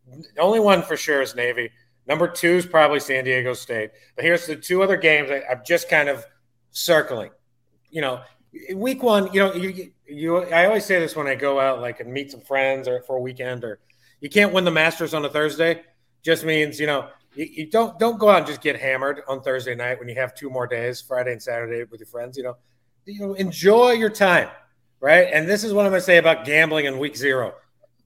the 0.08 0.41
only 0.41 0.60
one 0.60 0.84
for 0.84 0.97
sure 0.97 1.21
is 1.21 1.36
Navy. 1.36 1.71
Number 2.08 2.28
two 2.28 2.56
is 2.56 2.66
probably 2.66 3.00
San 3.00 3.24
Diego 3.24 3.54
State. 3.54 3.92
But 4.16 4.26
here's 4.26 4.46
the 4.46 4.56
two 4.56 4.84
other 4.84 4.98
games 4.98 5.32
I, 5.32 5.44
am 5.52 5.62
just 5.66 5.89
kind 5.89 6.10
of 6.10 6.26
circling. 6.72 7.32
You 7.89 8.02
know, 8.02 8.22
week 8.76 9.04
one, 9.04 9.32
you 9.34 9.39
know, 9.39 9.54
you, 9.54 9.92
you, 10.06 10.38
I 10.38 10.66
always 10.66 10.86
say 10.86 11.00
this 11.00 11.16
when 11.16 11.28
I 11.28 11.36
go 11.36 11.60
out, 11.60 11.80
like, 11.80 12.00
and 12.00 12.12
meet 12.12 12.32
some 12.32 12.42
friends 12.42 12.88
or 12.88 13.02
for 13.04 13.18
a 13.18 13.22
weekend, 13.22 13.63
or 13.63 13.80
you 14.20 14.30
can't 14.30 14.54
win 14.54 14.66
the 14.66 14.72
Masters 14.72 15.13
on 15.13 15.24
a 15.26 15.30
Thursday. 15.30 15.82
Just 16.24 16.46
means, 16.46 16.80
you 16.80 16.88
know, 16.88 17.10
you, 17.36 17.46
you 17.46 17.70
don't 17.70 17.98
don't 18.00 18.20
go 18.20 18.30
out 18.30 18.39
and 18.39 18.48
just 18.48 18.62
get 18.62 18.80
hammered 18.80 19.22
on 19.28 19.42
Thursday 19.42 19.76
night 19.76 20.00
when 20.00 20.08
you 20.08 20.16
have 20.16 20.36
two 20.36 20.50
more 20.50 20.68
days, 20.68 21.02
Friday 21.02 21.32
and 21.32 21.42
Saturday 21.42 21.84
with 21.84 22.00
your 22.00 22.08
friends. 22.08 22.38
You 22.38 22.44
know, 22.44 22.58
you 23.06 23.20
know, 23.20 23.34
enjoy 23.34 23.92
your 23.92 24.10
time, 24.10 24.50
right? 25.00 25.28
And 25.32 25.48
this 25.48 25.63
is 25.63 25.74
what 25.74 25.86
I'm 25.86 25.92
going 25.92 26.02
to 26.02 26.06
say 26.06 26.18
about 26.18 26.46
gambling 26.46 26.86
in 26.86 26.98
week 26.98 27.16
zero. 27.16 27.56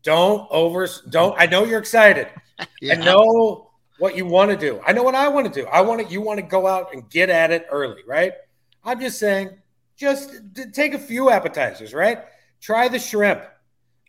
Don't 0.03 0.47
over. 0.51 0.88
Don't. 1.10 1.36
I 1.38 1.45
know 1.45 1.63
you're 1.63 1.79
excited. 1.79 2.27
yeah. 2.81 2.93
I 2.93 3.05
know 3.05 3.66
what 3.97 4.15
you 4.15 4.25
want 4.25 4.51
to 4.51 4.57
do. 4.57 4.81
I 4.86 4.93
know 4.93 5.03
what 5.03 5.15
I 5.15 5.27
want 5.27 5.51
to 5.51 5.62
do. 5.62 5.67
I 5.67 5.81
want 5.81 6.05
to. 6.05 6.12
You 6.12 6.21
want 6.21 6.39
to 6.39 6.45
go 6.45 6.67
out 6.67 6.93
and 6.93 7.10
get 7.10 7.29
at 7.29 7.51
it 7.51 7.65
early, 7.71 8.01
right? 8.07 8.33
I'm 8.83 8.99
just 8.99 9.19
saying, 9.19 9.49
just 9.95 10.31
take 10.73 10.93
a 10.93 10.99
few 10.99 11.29
appetizers, 11.29 11.93
right? 11.93 12.19
Try 12.62 12.88
the 12.88 12.99
shrimp. 12.99 13.43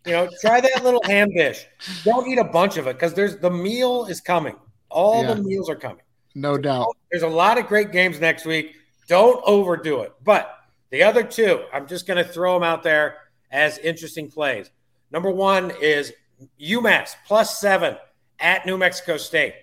You 0.06 0.12
know, 0.12 0.28
try 0.40 0.60
that 0.60 0.80
little 0.84 1.02
ham 1.04 1.30
dish. 1.30 1.66
Don't 2.04 2.28
eat 2.28 2.38
a 2.38 2.44
bunch 2.44 2.76
of 2.76 2.86
it 2.86 2.94
because 2.94 3.14
there's 3.14 3.38
the 3.38 3.50
meal 3.50 4.06
is 4.06 4.20
coming. 4.20 4.56
All 4.90 5.22
yeah. 5.22 5.34
the 5.34 5.42
meals 5.42 5.68
are 5.68 5.76
coming. 5.76 6.02
No 6.34 6.56
doubt. 6.56 6.96
There's 7.10 7.22
a 7.22 7.28
lot 7.28 7.58
of 7.58 7.66
great 7.66 7.92
games 7.92 8.20
next 8.20 8.44
week. 8.44 8.76
Don't 9.08 9.42
overdo 9.44 10.02
it. 10.02 10.12
But 10.22 10.54
the 10.90 11.02
other 11.02 11.22
two, 11.22 11.64
I'm 11.72 11.86
just 11.86 12.06
going 12.06 12.22
to 12.22 12.30
throw 12.30 12.54
them 12.54 12.62
out 12.62 12.82
there 12.82 13.16
as 13.50 13.78
interesting 13.78 14.30
plays. 14.30 14.70
Number 15.10 15.30
one 15.30 15.72
is 15.80 16.12
UMass 16.60 17.14
plus 17.26 17.58
seven 17.58 17.96
at 18.38 18.66
New 18.66 18.78
Mexico 18.78 19.16
State. 19.16 19.54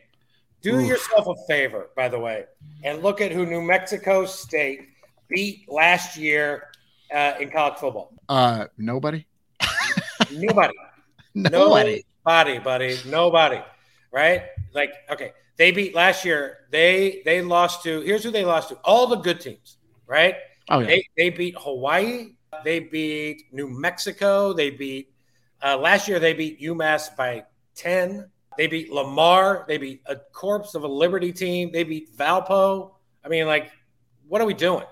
Do 0.66 0.80
Oof. 0.80 0.88
yourself 0.88 1.28
a 1.28 1.36
favor, 1.46 1.92
by 1.96 2.10
the 2.10 2.18
way, 2.18 2.46
and 2.84 3.04
look 3.04 3.22
at 3.22 3.32
who 3.32 3.46
New 3.46 3.62
Mexico 3.62 4.26
State 4.26 4.90
beat 5.30 5.72
last 5.72 6.18
year 6.18 6.72
uh, 7.14 7.34
in 7.40 7.52
college 7.52 7.76
football. 7.76 8.12
Uh, 8.28 8.66
nobody. 8.76 9.28
nobody. 10.32 10.74
nobody. 11.36 12.04
Nobody, 12.26 12.58
buddy. 12.58 13.00
Nobody. 13.06 13.62
Right? 14.12 14.46
Like, 14.74 14.90
okay, 15.12 15.34
they 15.56 15.70
beat 15.70 15.94
last 15.94 16.26
year. 16.26 16.58
They 16.72 17.22
they 17.26 17.44
lost 17.44 17.84
to. 17.84 18.02
Here's 18.02 18.24
who 18.24 18.32
they 18.32 18.44
lost 18.44 18.70
to. 18.70 18.76
All 18.84 19.06
the 19.06 19.18
good 19.18 19.40
teams. 19.40 19.78
Right? 20.08 20.34
Oh 20.72 20.80
yeah. 20.80 20.88
They, 20.88 21.08
they 21.16 21.30
beat 21.30 21.56
Hawaii. 21.60 22.30
They 22.64 22.80
beat 22.80 23.44
New 23.52 23.68
Mexico. 23.68 24.52
They 24.52 24.72
beat 24.72 25.14
uh, 25.64 25.78
last 25.78 26.08
year. 26.08 26.20
They 26.20 26.34
beat 26.34 26.60
UMass 26.60 27.16
by 27.16 27.44
ten. 27.76 28.32
They 28.58 28.68
beat 28.68 28.92
Lamar. 28.92 29.66
They 29.68 29.78
beat 29.78 30.02
a 30.06 30.16
corpse 30.16 30.76
of 30.76 30.84
a 30.84 30.88
Liberty 30.88 31.32
team. 31.32 31.72
They 31.72 31.84
beat 31.84 32.16
Valpo. 32.16 32.92
I 33.24 33.30
mean, 33.30 33.48
like, 33.48 33.72
what 34.28 34.42
are 34.42 34.46
we 34.46 34.54
doing? 34.54 34.86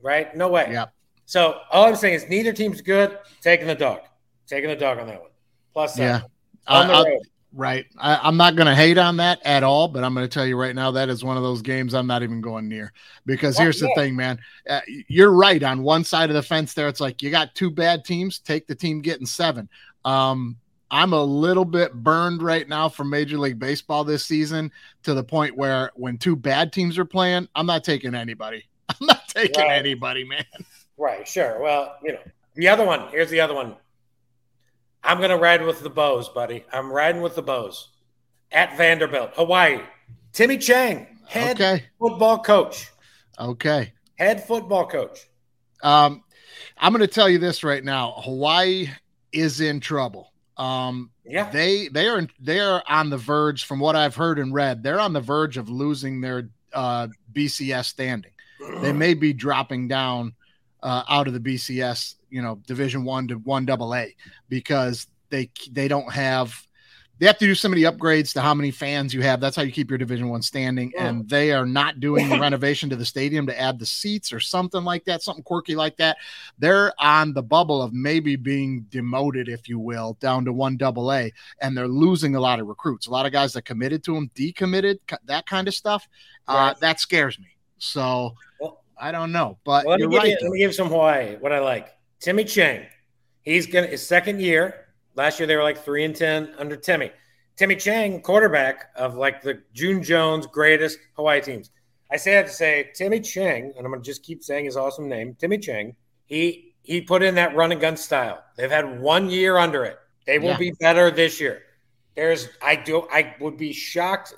Right? 0.00 0.34
No 0.36 0.48
way. 0.48 0.68
Yeah. 0.70 0.86
So 1.24 1.60
all 1.70 1.86
I'm 1.86 1.96
saying 1.96 2.14
is 2.14 2.28
neither 2.28 2.52
team's 2.52 2.80
good. 2.80 3.18
Taking 3.40 3.66
the 3.66 3.74
dog. 3.74 4.00
Taking 4.46 4.70
the 4.70 4.76
dog 4.76 4.98
on 4.98 5.06
that 5.06 5.20
one. 5.20 5.30
Plus 5.72 5.94
seven. 5.94 6.22
Yeah. 6.22 6.74
On 6.74 6.88
the 6.88 6.94
uh, 6.94 7.04
road. 7.04 7.22
Right. 7.54 7.86
I, 7.98 8.26
am 8.26 8.38
not 8.38 8.56
going 8.56 8.66
to 8.66 8.74
hate 8.74 8.96
on 8.96 9.18
that 9.18 9.40
at 9.44 9.62
all, 9.62 9.86
but 9.86 10.04
I'm 10.04 10.14
going 10.14 10.26
to 10.26 10.32
tell 10.32 10.46
you 10.46 10.56
right 10.56 10.74
now 10.74 10.90
that 10.92 11.10
is 11.10 11.22
one 11.22 11.36
of 11.36 11.42
those 11.42 11.60
games 11.60 11.92
I'm 11.92 12.06
not 12.06 12.22
even 12.22 12.40
going 12.40 12.66
near 12.66 12.92
because 13.26 13.58
here's 13.58 13.78
the 13.78 13.92
thing, 13.94 14.16
man. 14.16 14.38
Uh, 14.68 14.80
you're 15.06 15.32
right 15.32 15.62
on 15.62 15.82
one 15.82 16.02
side 16.02 16.30
of 16.30 16.34
the 16.34 16.42
fence 16.42 16.72
there. 16.72 16.88
It's 16.88 17.00
like 17.00 17.22
you 17.22 17.30
got 17.30 17.54
two 17.54 17.70
bad 17.70 18.06
teams, 18.06 18.38
take 18.38 18.66
the 18.66 18.74
team 18.74 19.02
getting 19.02 19.26
seven. 19.26 19.68
Um, 20.04 20.56
I'm 20.92 21.14
a 21.14 21.22
little 21.22 21.64
bit 21.64 21.94
burned 21.94 22.42
right 22.42 22.68
now 22.68 22.90
from 22.90 23.08
Major 23.08 23.38
League 23.38 23.58
Baseball 23.58 24.04
this 24.04 24.26
season 24.26 24.70
to 25.04 25.14
the 25.14 25.24
point 25.24 25.56
where 25.56 25.90
when 25.94 26.18
two 26.18 26.36
bad 26.36 26.70
teams 26.70 26.98
are 26.98 27.06
playing, 27.06 27.48
I'm 27.54 27.64
not 27.64 27.82
taking 27.82 28.14
anybody. 28.14 28.66
I'm 28.90 29.06
not 29.06 29.26
taking 29.26 29.64
right. 29.64 29.78
anybody, 29.78 30.24
man. 30.24 30.44
Right, 30.98 31.26
sure. 31.26 31.58
Well, 31.62 31.96
you 32.04 32.12
know, 32.12 32.20
the 32.56 32.68
other 32.68 32.84
one, 32.84 33.08
here's 33.08 33.30
the 33.30 33.40
other 33.40 33.54
one. 33.54 33.74
I'm 35.02 35.16
going 35.16 35.30
to 35.30 35.38
ride 35.38 35.64
with 35.64 35.82
the 35.82 35.88
Bows, 35.88 36.28
buddy. 36.28 36.62
I'm 36.70 36.92
riding 36.92 37.22
with 37.22 37.36
the 37.36 37.42
Bows 37.42 37.88
at 38.52 38.76
Vanderbilt, 38.76 39.30
Hawaii. 39.34 39.80
Timmy 40.34 40.58
Chang, 40.58 41.06
head 41.26 41.58
okay. 41.58 41.86
football 41.98 42.38
coach. 42.38 42.90
Okay. 43.40 43.94
Head 44.16 44.46
football 44.46 44.86
coach. 44.86 45.26
Um, 45.82 46.22
I'm 46.76 46.92
going 46.92 47.00
to 47.00 47.06
tell 47.06 47.30
you 47.30 47.38
this 47.38 47.64
right 47.64 47.82
now. 47.82 48.12
Hawaii 48.18 48.90
is 49.32 49.62
in 49.62 49.80
trouble. 49.80 50.31
Um, 50.62 51.10
yeah, 51.24 51.50
they 51.50 51.88
they 51.88 52.06
are 52.06 52.24
they 52.38 52.60
are 52.60 52.84
on 52.88 53.10
the 53.10 53.16
verge, 53.16 53.64
from 53.64 53.80
what 53.80 53.96
I've 53.96 54.14
heard 54.14 54.38
and 54.38 54.54
read, 54.54 54.82
they're 54.84 55.00
on 55.00 55.12
the 55.12 55.20
verge 55.20 55.56
of 55.56 55.68
losing 55.68 56.20
their 56.20 56.50
uh, 56.72 57.08
BCS 57.32 57.86
standing. 57.86 58.30
They 58.80 58.92
may 58.92 59.14
be 59.14 59.32
dropping 59.32 59.88
down 59.88 60.34
uh, 60.80 61.02
out 61.08 61.26
of 61.26 61.34
the 61.34 61.40
BCS, 61.40 62.14
you 62.30 62.42
know, 62.42 62.60
Division 62.66 63.02
One 63.02 63.26
to 63.28 63.34
One 63.34 63.66
Double 63.66 63.92
A 63.92 64.14
because 64.48 65.08
they 65.30 65.50
they 65.72 65.88
don't 65.88 66.12
have 66.12 66.54
they 67.22 67.28
have 67.28 67.38
to 67.38 67.46
do 67.46 67.54
so 67.54 67.68
many 67.68 67.82
upgrades 67.82 68.32
to 68.32 68.40
how 68.40 68.52
many 68.52 68.72
fans 68.72 69.14
you 69.14 69.22
have. 69.22 69.38
That's 69.38 69.54
how 69.54 69.62
you 69.62 69.70
keep 69.70 69.88
your 69.92 69.98
Division 69.98 70.28
One 70.28 70.42
standing. 70.42 70.90
Yeah. 70.92 71.06
And 71.06 71.28
they 71.28 71.52
are 71.52 71.64
not 71.64 72.00
doing 72.00 72.28
the 72.28 72.36
renovation 72.40 72.90
to 72.90 72.96
the 72.96 73.04
stadium 73.04 73.46
to 73.46 73.60
add 73.60 73.78
the 73.78 73.86
seats 73.86 74.32
or 74.32 74.40
something 74.40 74.82
like 74.82 75.04
that, 75.04 75.22
something 75.22 75.44
quirky 75.44 75.76
like 75.76 75.96
that. 75.98 76.16
They're 76.58 76.92
on 76.98 77.32
the 77.32 77.42
bubble 77.44 77.80
of 77.80 77.92
maybe 77.92 78.34
being 78.34 78.86
demoted, 78.90 79.48
if 79.48 79.68
you 79.68 79.78
will, 79.78 80.14
down 80.18 80.44
to 80.46 80.52
one 80.52 80.76
double 80.76 81.12
A, 81.12 81.32
and 81.60 81.76
they're 81.76 81.86
losing 81.86 82.34
a 82.34 82.40
lot 82.40 82.58
of 82.58 82.66
recruits. 82.66 83.06
A 83.06 83.12
lot 83.12 83.24
of 83.24 83.30
guys 83.30 83.52
that 83.52 83.62
committed 83.62 84.02
to 84.02 84.14
them, 84.14 84.28
decommitted, 84.34 84.98
that 85.26 85.46
kind 85.46 85.68
of 85.68 85.74
stuff. 85.74 86.08
Uh, 86.48 86.54
right. 86.54 86.70
Uh, 86.70 86.74
that 86.80 86.98
scares 86.98 87.38
me. 87.38 87.54
So 87.78 88.34
well, 88.58 88.82
I 88.98 89.12
don't 89.12 89.30
know, 89.30 89.58
but 89.62 89.86
well, 89.86 89.96
let, 89.96 90.08
me 90.08 90.16
right, 90.16 90.26
you, 90.26 90.38
let 90.42 90.50
me 90.50 90.58
give 90.58 90.74
some 90.74 90.88
Hawaii. 90.88 91.36
What 91.36 91.52
I 91.52 91.60
like, 91.60 91.94
Timmy 92.18 92.42
Chang. 92.42 92.84
He's 93.42 93.68
gonna 93.68 93.86
his 93.86 94.04
second 94.04 94.40
year 94.40 94.81
Last 95.14 95.38
year 95.38 95.46
they 95.46 95.56
were 95.56 95.62
like 95.62 95.78
three 95.78 96.04
and 96.04 96.14
ten 96.14 96.54
under 96.58 96.76
Timmy. 96.76 97.10
Timmy 97.56 97.76
Chang, 97.76 98.22
quarterback 98.22 98.90
of 98.96 99.16
like 99.16 99.42
the 99.42 99.62
June 99.74 100.02
Jones 100.02 100.46
greatest 100.46 100.98
Hawaii 101.16 101.40
teams. 101.40 101.70
I 102.10 102.16
say 102.16 102.32
that 102.34 102.46
to 102.46 102.52
say 102.52 102.90
Timmy 102.94 103.20
Chang, 103.20 103.72
and 103.76 103.86
I'm 103.86 103.92
gonna 103.92 104.02
just 104.02 104.22
keep 104.22 104.42
saying 104.42 104.64
his 104.64 104.76
awesome 104.76 105.08
name, 105.08 105.34
Timmy 105.38 105.58
Chang. 105.58 105.94
He 106.26 106.74
he 106.82 107.00
put 107.00 107.22
in 107.22 107.34
that 107.36 107.54
run 107.54 107.72
and 107.72 107.80
gun 107.80 107.96
style. 107.96 108.42
They've 108.56 108.70
had 108.70 109.00
one 109.00 109.30
year 109.30 109.56
under 109.56 109.84
it. 109.84 109.98
They 110.26 110.38
will 110.38 110.48
yeah. 110.48 110.58
be 110.58 110.72
better 110.80 111.10
this 111.10 111.40
year. 111.40 111.62
There's 112.16 112.48
I 112.62 112.76
do 112.76 113.06
I 113.10 113.34
would 113.40 113.56
be 113.56 113.72
shocked 113.72 114.34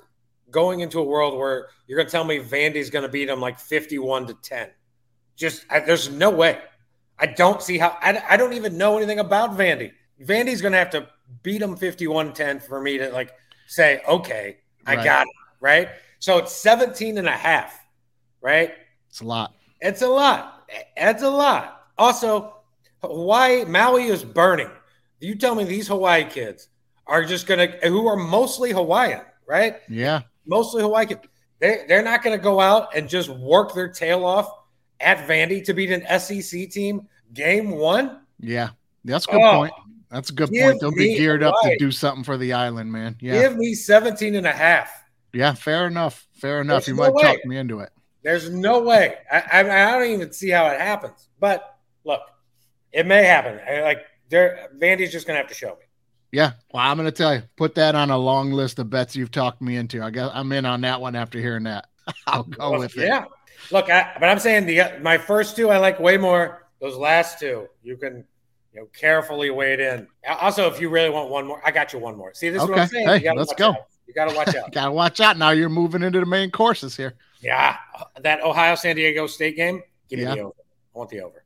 going 0.51 0.81
into 0.81 0.99
a 0.99 1.03
world 1.03 1.37
where 1.37 1.67
you're 1.87 1.97
gonna 1.97 2.09
tell 2.09 2.23
me 2.23 2.39
Vandy's 2.39 2.89
gonna 2.89 3.09
beat 3.09 3.25
them 3.25 3.41
like 3.41 3.59
51 3.59 4.27
to 4.27 4.33
10. 4.35 4.69
Just 5.35 5.65
I, 5.69 5.79
there's 5.81 6.09
no 6.09 6.29
way. 6.29 6.59
I 7.17 7.27
don't 7.27 7.61
see 7.61 7.77
how 7.77 7.97
I, 8.01 8.21
I 8.29 8.37
don't 8.37 8.53
even 8.53 8.77
know 8.77 8.97
anything 8.97 9.19
about 9.19 9.57
Vandy. 9.57 9.91
Vandy's 10.23 10.61
going 10.61 10.71
to 10.71 10.77
have 10.77 10.89
to 10.91 11.07
beat 11.43 11.59
them 11.59 11.75
51-10 11.77 12.61
for 12.61 12.81
me 12.81 12.97
to 12.97 13.09
like 13.11 13.33
say, 13.67 14.01
okay, 14.07 14.57
I 14.85 14.95
Right. 14.95 15.03
got 15.05 15.23
it, 15.27 15.33
right? 15.59 15.89
So 16.19 16.37
it's 16.37 16.51
17 16.53 17.17
and 17.17 17.27
a 17.27 17.31
half, 17.31 17.79
right? 18.41 18.73
It's 19.09 19.21
a 19.21 19.25
lot. 19.25 19.53
It's 19.81 20.01
a 20.01 20.07
lot. 20.07 20.69
It's 20.95 21.23
a 21.23 21.29
lot. 21.29 21.87
Also, 21.97 22.55
Hawaii, 23.01 23.65
Maui 23.65 24.05
is 24.05 24.23
burning. 24.23 24.69
You 25.19 25.35
tell 25.35 25.55
me 25.55 25.63
these 25.63 25.87
Hawaii 25.87 26.25
kids 26.25 26.69
are 27.07 27.23
just 27.23 27.47
going 27.47 27.71
to, 27.71 27.87
who 27.89 28.07
are 28.07 28.15
mostly 28.15 28.71
Hawaiian, 28.71 29.21
right? 29.47 29.77
Yeah. 29.89 30.21
Mostly 30.45 30.81
Hawaii 30.81 31.05
kids. 31.07 31.21
They, 31.59 31.85
they're 31.87 32.03
not 32.03 32.21
going 32.23 32.37
to 32.37 32.43
go 32.43 32.59
out 32.59 32.95
and 32.95 33.07
just 33.07 33.29
work 33.29 33.73
their 33.73 33.87
tail 33.89 34.25
off 34.25 34.49
at 34.99 35.27
Vandy 35.27 35.63
to 35.65 35.73
beat 35.73 35.91
an 35.91 36.19
SEC 36.19 36.69
team 36.69 37.07
game 37.33 37.71
one. 37.71 38.21
Yeah. 38.39 38.69
That's 39.03 39.25
a 39.27 39.31
good 39.31 39.41
Oh, 39.41 39.51
point. 39.57 39.73
That's 40.15 40.29
a 40.29 40.33
good 40.33 40.49
give 40.49 40.63
point. 40.63 40.79
They'll 40.79 40.95
be 40.95 41.17
geared 41.17 41.43
up 41.43 41.55
to 41.63 41.77
do 41.77 41.91
something 41.91 42.23
for 42.23 42.37
the 42.37 42.53
island, 42.53 42.89
man. 42.89 43.17
Yeah. 43.19 43.41
Give 43.41 43.57
me 43.57 43.73
17 43.73 44.35
and 44.35 44.47
a 44.47 44.51
half. 44.53 44.89
Yeah. 45.33 45.53
Fair 45.53 45.87
enough. 45.87 46.25
Fair 46.35 46.61
enough. 46.61 46.85
There's 46.85 46.87
you 46.87 46.93
no 46.95 47.03
might 47.03 47.13
way. 47.13 47.21
talk 47.23 47.45
me 47.45 47.57
into 47.57 47.81
it. 47.81 47.89
There's 48.23 48.49
no 48.49 48.79
way. 48.81 49.15
I, 49.29 49.39
I, 49.51 49.59
I 49.59 49.91
don't 49.99 50.09
even 50.09 50.31
see 50.31 50.49
how 50.49 50.67
it 50.67 50.79
happens. 50.79 51.27
But 51.37 51.77
look, 52.05 52.21
it 52.93 53.05
may 53.05 53.25
happen. 53.25 53.59
I, 53.69 53.81
like, 53.81 54.05
they're, 54.29 54.69
Vandy's 54.77 55.11
just 55.11 55.27
going 55.27 55.35
to 55.35 55.41
have 55.41 55.49
to 55.49 55.53
show 55.53 55.71
me. 55.71 55.85
Yeah. 56.31 56.53
Well, 56.71 56.81
I'm 56.81 56.95
going 56.95 57.07
to 57.07 57.11
tell 57.11 57.35
you, 57.35 57.43
put 57.57 57.75
that 57.75 57.93
on 57.93 58.09
a 58.09 58.17
long 58.17 58.53
list 58.53 58.79
of 58.79 58.89
bets 58.89 59.17
you've 59.17 59.31
talked 59.31 59.61
me 59.61 59.75
into. 59.75 60.01
I 60.01 60.11
guess 60.11 60.31
I'm 60.33 60.49
in 60.53 60.65
on 60.65 60.79
that 60.81 61.01
one 61.01 61.17
after 61.17 61.39
hearing 61.39 61.63
that. 61.63 61.87
I'll 62.27 62.43
go 62.43 62.71
Well, 62.71 62.79
with 62.79 62.97
it. 62.97 63.07
Yeah. 63.07 63.25
Look, 63.69 63.89
I, 63.89 64.15
but 64.17 64.29
I'm 64.29 64.39
saying 64.39 64.65
the 64.65 64.97
my 65.01 65.17
first 65.17 65.57
two 65.57 65.69
I 65.71 65.77
like 65.77 65.99
way 65.99 66.15
more. 66.15 66.67
Those 66.79 66.95
last 66.95 67.37
two, 67.39 67.67
you 67.83 67.97
can 67.97 68.23
you 68.75 68.81
know 68.81 68.87
carefully 68.93 69.49
weighed 69.49 69.79
in. 69.79 70.07
Also, 70.41 70.67
if 70.69 70.79
you 70.81 70.89
really 70.89 71.09
want 71.09 71.29
one 71.29 71.47
more, 71.47 71.61
I 71.65 71.71
got 71.71 71.93
you 71.93 71.99
one 71.99 72.17
more. 72.17 72.33
See, 72.33 72.49
this 72.49 72.61
is 72.61 72.67
what 72.69 72.77
I'm 72.77 72.83
Okay. 72.85 72.91
saying. 72.91 73.07
Hey, 73.07 73.15
you 73.17 73.23
gotta 73.23 73.39
let's 73.39 73.49
watch 73.51 73.57
go. 73.57 73.69
out. 73.69 73.75
You 74.07 74.13
got 74.13 74.29
to 74.29 74.35
watch 74.35 74.53
out. 74.55 74.71
Gotta 74.71 74.91
watch 74.91 75.19
out 75.19 75.35
now. 75.37 75.49
You're 75.49 75.67
moving 75.69 76.03
into 76.03 76.19
the 76.19 76.27
main 76.27 76.51
courses 76.51 76.95
here. 76.95 77.15
yeah, 77.41 77.77
that 78.21 78.39
Ohio 78.43 78.75
San 78.75 78.95
Diego 78.97 79.25
State 79.25 79.55
game. 79.55 79.81
Give 80.09 80.19
me 80.19 80.25
Yeah. 80.25 80.35
the 80.35 80.41
over. 80.41 80.53
I 80.93 80.97
want 80.99 81.09
the 81.09 81.21
over. 81.21 81.43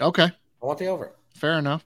Okay. 0.00 0.24
I 0.24 0.66
want 0.66 0.78
the 0.80 0.86
over. 0.88 1.12
Fair 1.36 1.58
enough. 1.60 1.84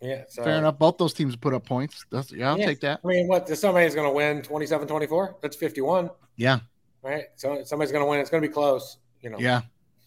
Yeah. 0.00 0.22
So, 0.28 0.44
Fair 0.44 0.58
enough. 0.58 0.78
Both 0.78 0.98
those 0.98 1.12
teams 1.12 1.34
put 1.34 1.54
up 1.54 1.64
points. 1.66 2.04
That's 2.12 2.30
yeah, 2.30 2.50
I'll 2.50 2.58
Yeah. 2.58 2.66
take 2.66 2.80
that. 2.82 3.00
I 3.04 3.08
mean, 3.08 3.26
what? 3.26 3.48
Somebody's 3.48 3.96
going 3.96 4.06
to 4.08 4.12
win 4.14 4.42
27-24? 4.42 5.34
That's 5.42 5.56
51, 5.56 6.08
Yeah. 6.36 6.60
right? 7.02 7.24
So 7.34 7.64
somebody's 7.64 7.90
going 7.90 8.04
to 8.04 8.08
win. 8.08 8.20
It's 8.20 8.30
going 8.30 8.40
to 8.42 8.48
be 8.48 8.54
close. 8.54 8.98
You 9.22 9.30
know. 9.30 9.38
Yeah. 9.40 9.62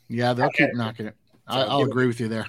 Yeah, 0.07 0.31
they'll 0.31 0.45
Okay. 0.47 0.67
keep 0.67 0.75
knocking 0.75 1.07
it. 1.07 1.15
I, 1.45 1.55
So 1.63 1.67
I'll 1.67 1.79
give 1.79 1.87
it- 1.87 1.91
agree 1.91 2.07
with 2.07 2.21
you 2.21 2.29
there. 2.29 2.47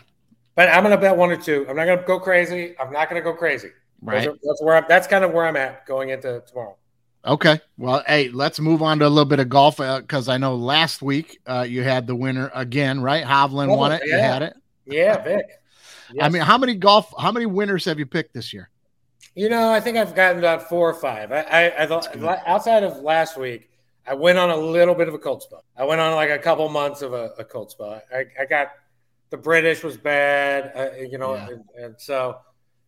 But 0.54 0.68
I'm 0.68 0.82
going 0.82 0.94
to 0.94 1.00
bet 1.00 1.16
one 1.16 1.30
or 1.30 1.36
two. 1.36 1.66
I'm 1.68 1.76
not 1.76 1.86
going 1.86 1.98
to 1.98 2.04
go 2.04 2.20
crazy. 2.20 2.74
I'm 2.78 2.92
not 2.92 3.08
going 3.08 3.20
to 3.20 3.24
go 3.24 3.34
crazy. 3.36 3.70
Right. 4.02 4.26
are- 4.26 4.36
that's 4.42 4.62
where 4.62 4.76
I'm, 4.76 4.84
that's 4.88 5.06
kind 5.06 5.24
of 5.24 5.32
where 5.32 5.46
I'm 5.46 5.56
at 5.56 5.86
going 5.86 6.10
into 6.10 6.42
tomorrow. 6.46 6.76
Okay. 7.24 7.60
Well, 7.78 8.02
hey, 8.06 8.28
let's 8.30 8.58
move 8.58 8.82
on 8.82 8.98
to 8.98 9.06
a 9.06 9.08
little 9.08 9.24
bit 9.24 9.38
of 9.38 9.48
golf 9.48 9.76
because 9.76 10.28
I 10.28 10.38
know 10.38 10.56
last 10.56 11.02
week 11.02 11.38
uh, 11.46 11.64
you 11.68 11.82
had 11.84 12.06
the 12.06 12.16
winner 12.16 12.50
again, 12.54 13.00
right? 13.00 13.24
Hovland 13.24 13.76
won 13.76 13.92
it. 13.92 14.02
You 14.04 14.16
Yeah. 14.16 14.32
had 14.32 14.42
it. 14.42 14.54
Yeah, 14.86 15.22
Vic. 15.22 15.46
I 16.20 16.28
mean, 16.28 16.42
how 16.42 16.58
many 16.58 16.74
golf? 16.74 17.12
How 17.18 17.30
many 17.32 17.46
winners 17.46 17.84
have 17.84 17.98
you 17.98 18.06
picked 18.06 18.34
this 18.34 18.52
year? 18.52 18.68
you 19.34 19.48
know, 19.48 19.72
I 19.72 19.80
think 19.80 19.96
I've 19.96 20.14
gotten 20.14 20.38
about 20.38 20.68
four 20.68 20.90
or 20.90 20.94
five. 20.94 21.32
I, 21.32 21.40
I, 21.40 21.82
I 21.84 21.86
thought 21.86 22.14
outside 22.46 22.82
of 22.82 22.98
last 22.98 23.38
week, 23.38 23.70
I 24.06 24.12
went 24.12 24.36
on 24.36 24.50
a 24.50 24.56
little 24.56 24.94
bit 24.94 25.08
of 25.08 25.14
a 25.14 25.18
cold 25.18 25.42
spell. 25.42 25.64
I 25.74 25.84
went 25.84 26.02
on 26.02 26.14
like 26.14 26.28
a 26.28 26.38
couple 26.38 26.68
months 26.68 27.00
of 27.00 27.14
a, 27.14 27.30
a 27.38 27.44
cold 27.44 27.70
spell. 27.70 28.02
I, 28.14 28.24
I 28.38 28.44
got 28.44 28.72
the 29.32 29.36
British 29.38 29.82
was 29.82 29.96
bad, 29.96 30.72
uh, 30.76 30.94
you 31.00 31.18
know, 31.18 31.34
Yeah. 31.34 31.48
and, 31.48 31.64
and 31.76 31.94
so 32.00 32.36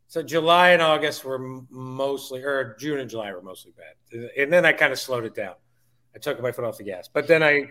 so 0.06 0.22
July 0.22 0.70
and 0.70 0.82
August 0.82 1.24
were 1.24 1.38
mostly, 1.70 2.42
or 2.44 2.76
June 2.78 3.00
and 3.00 3.08
July 3.10 3.32
were 3.32 3.42
mostly 3.42 3.72
bad, 3.76 4.30
and 4.38 4.52
then 4.52 4.64
I 4.64 4.72
kind 4.72 4.92
of 4.92 4.98
slowed 5.00 5.24
it 5.24 5.34
down. 5.34 5.54
I 6.14 6.18
took 6.18 6.40
my 6.40 6.52
foot 6.52 6.64
off 6.66 6.76
the 6.78 6.84
gas, 6.84 7.08
but 7.12 7.26
then 7.26 7.42
I 7.42 7.64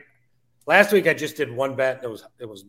last 0.66 0.92
week 0.92 1.08
I 1.08 1.14
just 1.14 1.38
did 1.38 1.50
one 1.56 1.76
bet. 1.76 2.02
It 2.04 2.10
was 2.10 2.26
it 2.40 2.50
was 2.50 2.66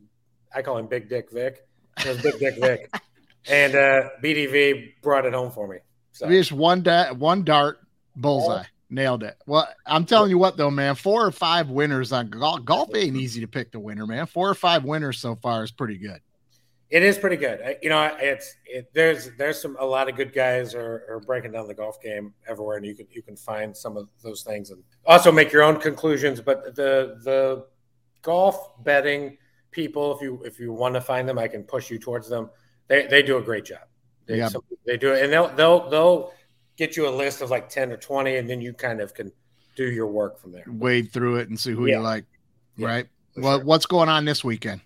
I 0.55 0.62
call 0.62 0.77
him 0.79 0.87
Big 0.87 1.09
Dick 1.09 1.33
Vic. 1.33 1.67
It 1.99 2.07
was 2.09 2.23
Big 2.23 2.38
Dick 2.38 2.57
Vic, 2.61 2.95
and 3.49 3.75
uh, 3.75 4.11
BDV 4.23 5.01
brought 5.03 5.25
it 5.25 5.33
home 5.33 5.51
for 5.51 5.67
me. 5.67 5.79
So 6.12 6.29
Just 6.29 6.53
one 6.53 6.83
da- 6.83 7.12
one 7.14 7.43
dart, 7.43 7.79
bullseye, 8.14 8.64
nailed 8.90 9.23
it. 9.23 9.37
Well, 9.47 9.68
I'm 9.87 10.05
telling 10.05 10.31
you 10.31 10.38
what 10.38 10.57
though, 10.57 10.70
man, 10.70 10.94
four 10.94 11.25
or 11.27 11.31
five 11.33 11.68
winners 11.70 12.12
on 12.12 12.29
golf. 12.31 12.64
Golf 12.64 12.94
ain't 12.94 13.16
easy 13.16 13.40
to 13.40 13.47
pick 13.49 13.73
the 13.73 13.81
winner, 13.81 14.07
man. 14.07 14.27
Four 14.27 14.49
or 14.51 14.55
five 14.55 14.85
winners 14.85 15.18
so 15.18 15.37
far 15.37 15.64
is 15.64 15.70
pretty 15.70 15.99
good. 15.99 16.20
It 16.90 17.03
is 17.03 17.18
pretty 17.18 17.37
good. 17.37 17.77
You 17.83 17.88
know, 17.88 18.14
it's 18.20 18.55
it, 18.66 18.92
there's 18.94 19.31
there's 19.37 19.61
some 19.61 19.77
a 19.81 19.85
lot 19.85 20.09
of 20.09 20.16
good 20.16 20.33
guys 20.33 20.75
are, 20.75 21.05
are 21.09 21.20
breaking 21.27 21.51
down 21.53 21.66
the 21.66 21.75
golf 21.75 22.01
game 22.01 22.33
everywhere, 22.47 22.77
and 22.77 22.87
you 22.87 22.94
can 22.94 23.07
you 23.11 23.23
can 23.23 23.37
find 23.37 23.77
some 23.77 23.97
of 23.97 24.09
those 24.23 24.42
things 24.42 24.70
and 24.70 24.83
also 25.05 25.33
make 25.33 25.51
your 25.51 25.62
own 25.62 25.81
conclusions. 25.81 26.40
But 26.40 26.77
the 26.77 27.18
the 27.25 27.66
golf 28.23 28.83
betting 28.85 29.38
people, 29.73 30.14
if 30.14 30.23
you 30.23 30.40
if 30.44 30.61
you 30.61 30.73
want 30.73 30.94
to 30.94 31.01
find 31.01 31.29
them, 31.29 31.38
I 31.38 31.49
can 31.49 31.64
push 31.64 31.90
you 31.90 31.99
towards 31.99 32.29
them. 32.29 32.51
They 32.87 33.07
they 33.07 33.23
do 33.23 33.38
a 33.38 33.42
great 33.42 33.64
job. 33.64 33.81
They, 34.27 34.38
Yeah. 34.38 34.49
some- 34.49 34.62
they 34.87 34.97
do 34.99 35.14
it, 35.14 35.25
and 35.25 35.33
they'll 35.33 35.49
they'll 35.49 35.88
they'll 35.90 36.33
get 36.76 36.96
you 36.96 37.08
a 37.08 37.10
list 37.10 37.40
of 37.42 37.50
like 37.50 37.68
ten 37.68 37.90
or 37.92 37.96
twenty, 37.96 38.37
and 38.37 38.48
then 38.48 38.60
you 38.60 38.72
kind 38.72 39.00
of 39.00 39.14
can 39.14 39.30
do 39.76 39.90
your 39.90 40.06
work 40.06 40.38
from 40.40 40.52
there. 40.52 40.64
Wade 40.68 41.12
through 41.12 41.37
it 41.37 41.48
and 41.48 41.58
see 41.58 41.72
who 41.72 41.87
Yeah. 41.87 41.96
you 41.96 42.00
like. 42.02 42.24
Yeah, 42.76 42.87
right. 42.87 43.06
Well, 43.37 43.58
sure. 43.58 43.64
what's 43.64 43.87
going 43.87 44.08
on 44.08 44.24
this 44.24 44.44
weekend? 44.44 44.80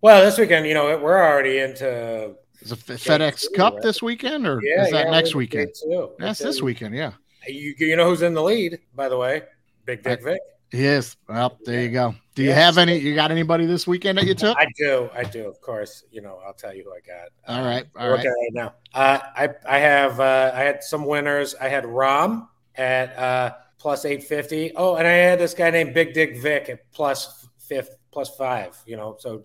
Well, 0.00 0.24
this 0.24 0.38
weekend, 0.38 0.66
you 0.66 0.74
know, 0.74 0.98
we're 0.98 1.22
already 1.22 1.58
into 1.58 2.34
Is 2.60 2.72
it 2.72 2.78
FedEx 2.80 3.42
two, 3.42 3.48
Cup 3.56 3.74
right? 3.74 3.82
this 3.82 4.02
weekend 4.02 4.46
or 4.46 4.60
yeah, 4.62 4.84
is 4.84 4.90
that 4.90 5.10
next 5.10 5.34
weekend? 5.34 5.68
into 5.68 5.80
day 5.88 5.94
two. 5.96 6.10
That's 6.18 6.40
It's 6.40 6.46
this 6.48 6.58
in- 6.58 6.64
weekend. 6.66 6.94
Yeah. 6.94 7.12
You 7.46 7.74
you 7.78 7.96
know 7.96 8.08
who's 8.08 8.22
in 8.22 8.34
the 8.34 8.42
lead, 8.42 8.78
by 8.94 9.08
the 9.08 9.16
way? 9.16 9.42
Big 9.84 10.02
Dick 10.02 10.22
Vic. 10.22 10.40
He 10.74 10.86
is. 10.86 11.16
Well, 11.28 11.56
there 11.64 11.82
you 11.82 11.90
go. 11.90 12.14
Do 12.34 12.42
you 12.42 12.52
have 12.52 12.78
any? 12.78 12.98
You 12.98 13.14
got 13.14 13.30
anybody 13.30 13.64
this 13.64 13.86
weekend 13.86 14.18
that 14.18 14.26
you 14.26 14.34
took? 14.34 14.56
I 14.58 14.66
do, 14.76 15.08
I 15.14 15.22
do, 15.22 15.46
of 15.46 15.60
course. 15.60 16.02
You 16.10 16.20
know, 16.20 16.40
I'll 16.44 16.52
tell 16.52 16.74
you 16.74 16.82
who 16.82 16.92
I 16.92 16.98
got. 17.00 17.28
All 17.46 17.64
right, 17.64 17.86
all 17.96 18.10
right. 18.10 18.26
right 18.26 18.52
now. 18.52 18.74
Uh, 18.92 19.20
I 19.36 19.50
I 19.68 19.78
have 19.78 20.18
uh, 20.18 20.50
I 20.52 20.60
had 20.60 20.82
some 20.82 21.04
winners. 21.06 21.54
I 21.60 21.68
had 21.68 21.84
Rahm 21.84 22.48
at 22.74 23.16
uh, 23.16 23.54
plus 23.78 24.04
eight 24.04 24.24
fifty. 24.24 24.72
Oh, 24.74 24.96
and 24.96 25.06
I 25.06 25.12
had 25.12 25.38
this 25.38 25.54
guy 25.54 25.70
named 25.70 25.94
Big 25.94 26.12
Dick 26.12 26.38
Vic 26.38 26.68
at 26.68 26.90
plus 26.90 27.46
fifth 27.58 27.96
plus 28.10 28.30
five. 28.30 28.76
You 28.84 28.96
know, 28.96 29.16
so 29.20 29.44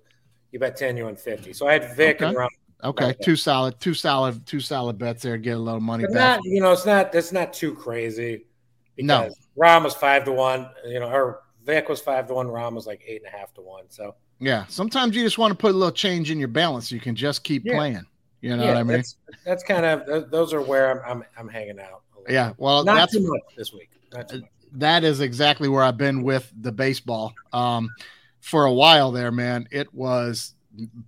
you 0.51 0.57
bet 0.57 0.75
ten, 0.75 0.97
you 0.97 1.05
win 1.05 1.15
fifty. 1.15 1.53
So 1.53 1.67
I 1.67 1.73
had 1.73 1.95
Vic 1.95 2.21
and 2.21 2.35
Okay. 2.35 2.45
Rahm. 2.45 2.47
Okay, 2.81 3.13
two 3.21 3.35
solid, 3.35 3.77
two 3.81 3.93
solid, 3.93 4.45
two 4.45 4.61
solid 4.61 4.97
bets 4.97 5.21
there. 5.21 5.37
Get 5.37 5.57
a 5.57 5.59
little 5.59 5.81
money 5.81 6.05
But 6.05 6.13
back. 6.13 6.37
not, 6.37 6.45
you 6.45 6.61
know, 6.61 6.71
it's 6.71 6.85
not 6.85 7.13
it's 7.13 7.31
not 7.33 7.51
too 7.53 7.75
crazy. 7.75 8.45
No. 9.05 9.29
Rahm 9.57 9.83
was 9.83 9.93
five 9.93 10.25
to 10.25 10.31
one. 10.31 10.69
You 10.85 10.99
know, 10.99 11.09
or 11.09 11.41
Vic 11.65 11.89
was 11.89 11.99
five 12.01 12.27
to 12.27 12.33
one. 12.33 12.47
Rahm 12.47 12.73
was 12.73 12.87
like 12.87 13.01
eight 13.07 13.21
and 13.23 13.33
a 13.33 13.37
half 13.37 13.53
to 13.55 13.61
one. 13.61 13.83
So 13.89 14.15
Yeah, 14.39 14.65
sometimes 14.67 15.15
you 15.15 15.23
just 15.23 15.37
want 15.37 15.51
to 15.51 15.57
put 15.57 15.71
a 15.71 15.77
little 15.77 15.91
change 15.91 16.31
in 16.31 16.39
your 16.39 16.47
balance. 16.47 16.89
so 16.89 16.95
You 16.95 17.01
can 17.01 17.15
just 17.15 17.43
keep 17.43 17.63
Yeah. 17.65 17.75
playing. 17.75 18.05
You 18.41 18.55
know 18.55 18.63
yeah, 18.63 18.69
what 18.69 18.77
I 18.77 18.83
mean? 18.83 18.97
that's, 18.97 19.15
that's 19.45 19.63
kind 19.63 19.85
of 19.85 20.31
those 20.31 20.53
are 20.53 20.61
where 20.61 21.05
I'm 21.05 21.21
I'm, 21.21 21.25
I'm 21.37 21.47
hanging 21.49 21.79
out. 21.79 22.03
a 22.27 22.31
Yeah. 22.31 22.53
Well, 22.57 22.83
not 22.83 22.95
that's 22.95 23.13
too 23.13 23.27
much 23.27 23.41
this 23.57 23.73
week. 23.73 23.89
Too 24.11 24.17
much. 24.17 24.49
that 24.73 25.03
is 25.03 25.19
exactly 25.19 25.67
where 25.67 25.83
I've 25.83 25.97
been 25.97 26.23
with 26.23 26.51
the 26.61 26.71
baseball. 26.71 27.33
Um, 27.53 27.89
for 28.39 28.65
a 28.65 28.73
while 28.73 29.11
there, 29.11 29.31
man, 29.31 29.67
it 29.71 29.93
was 29.93 30.53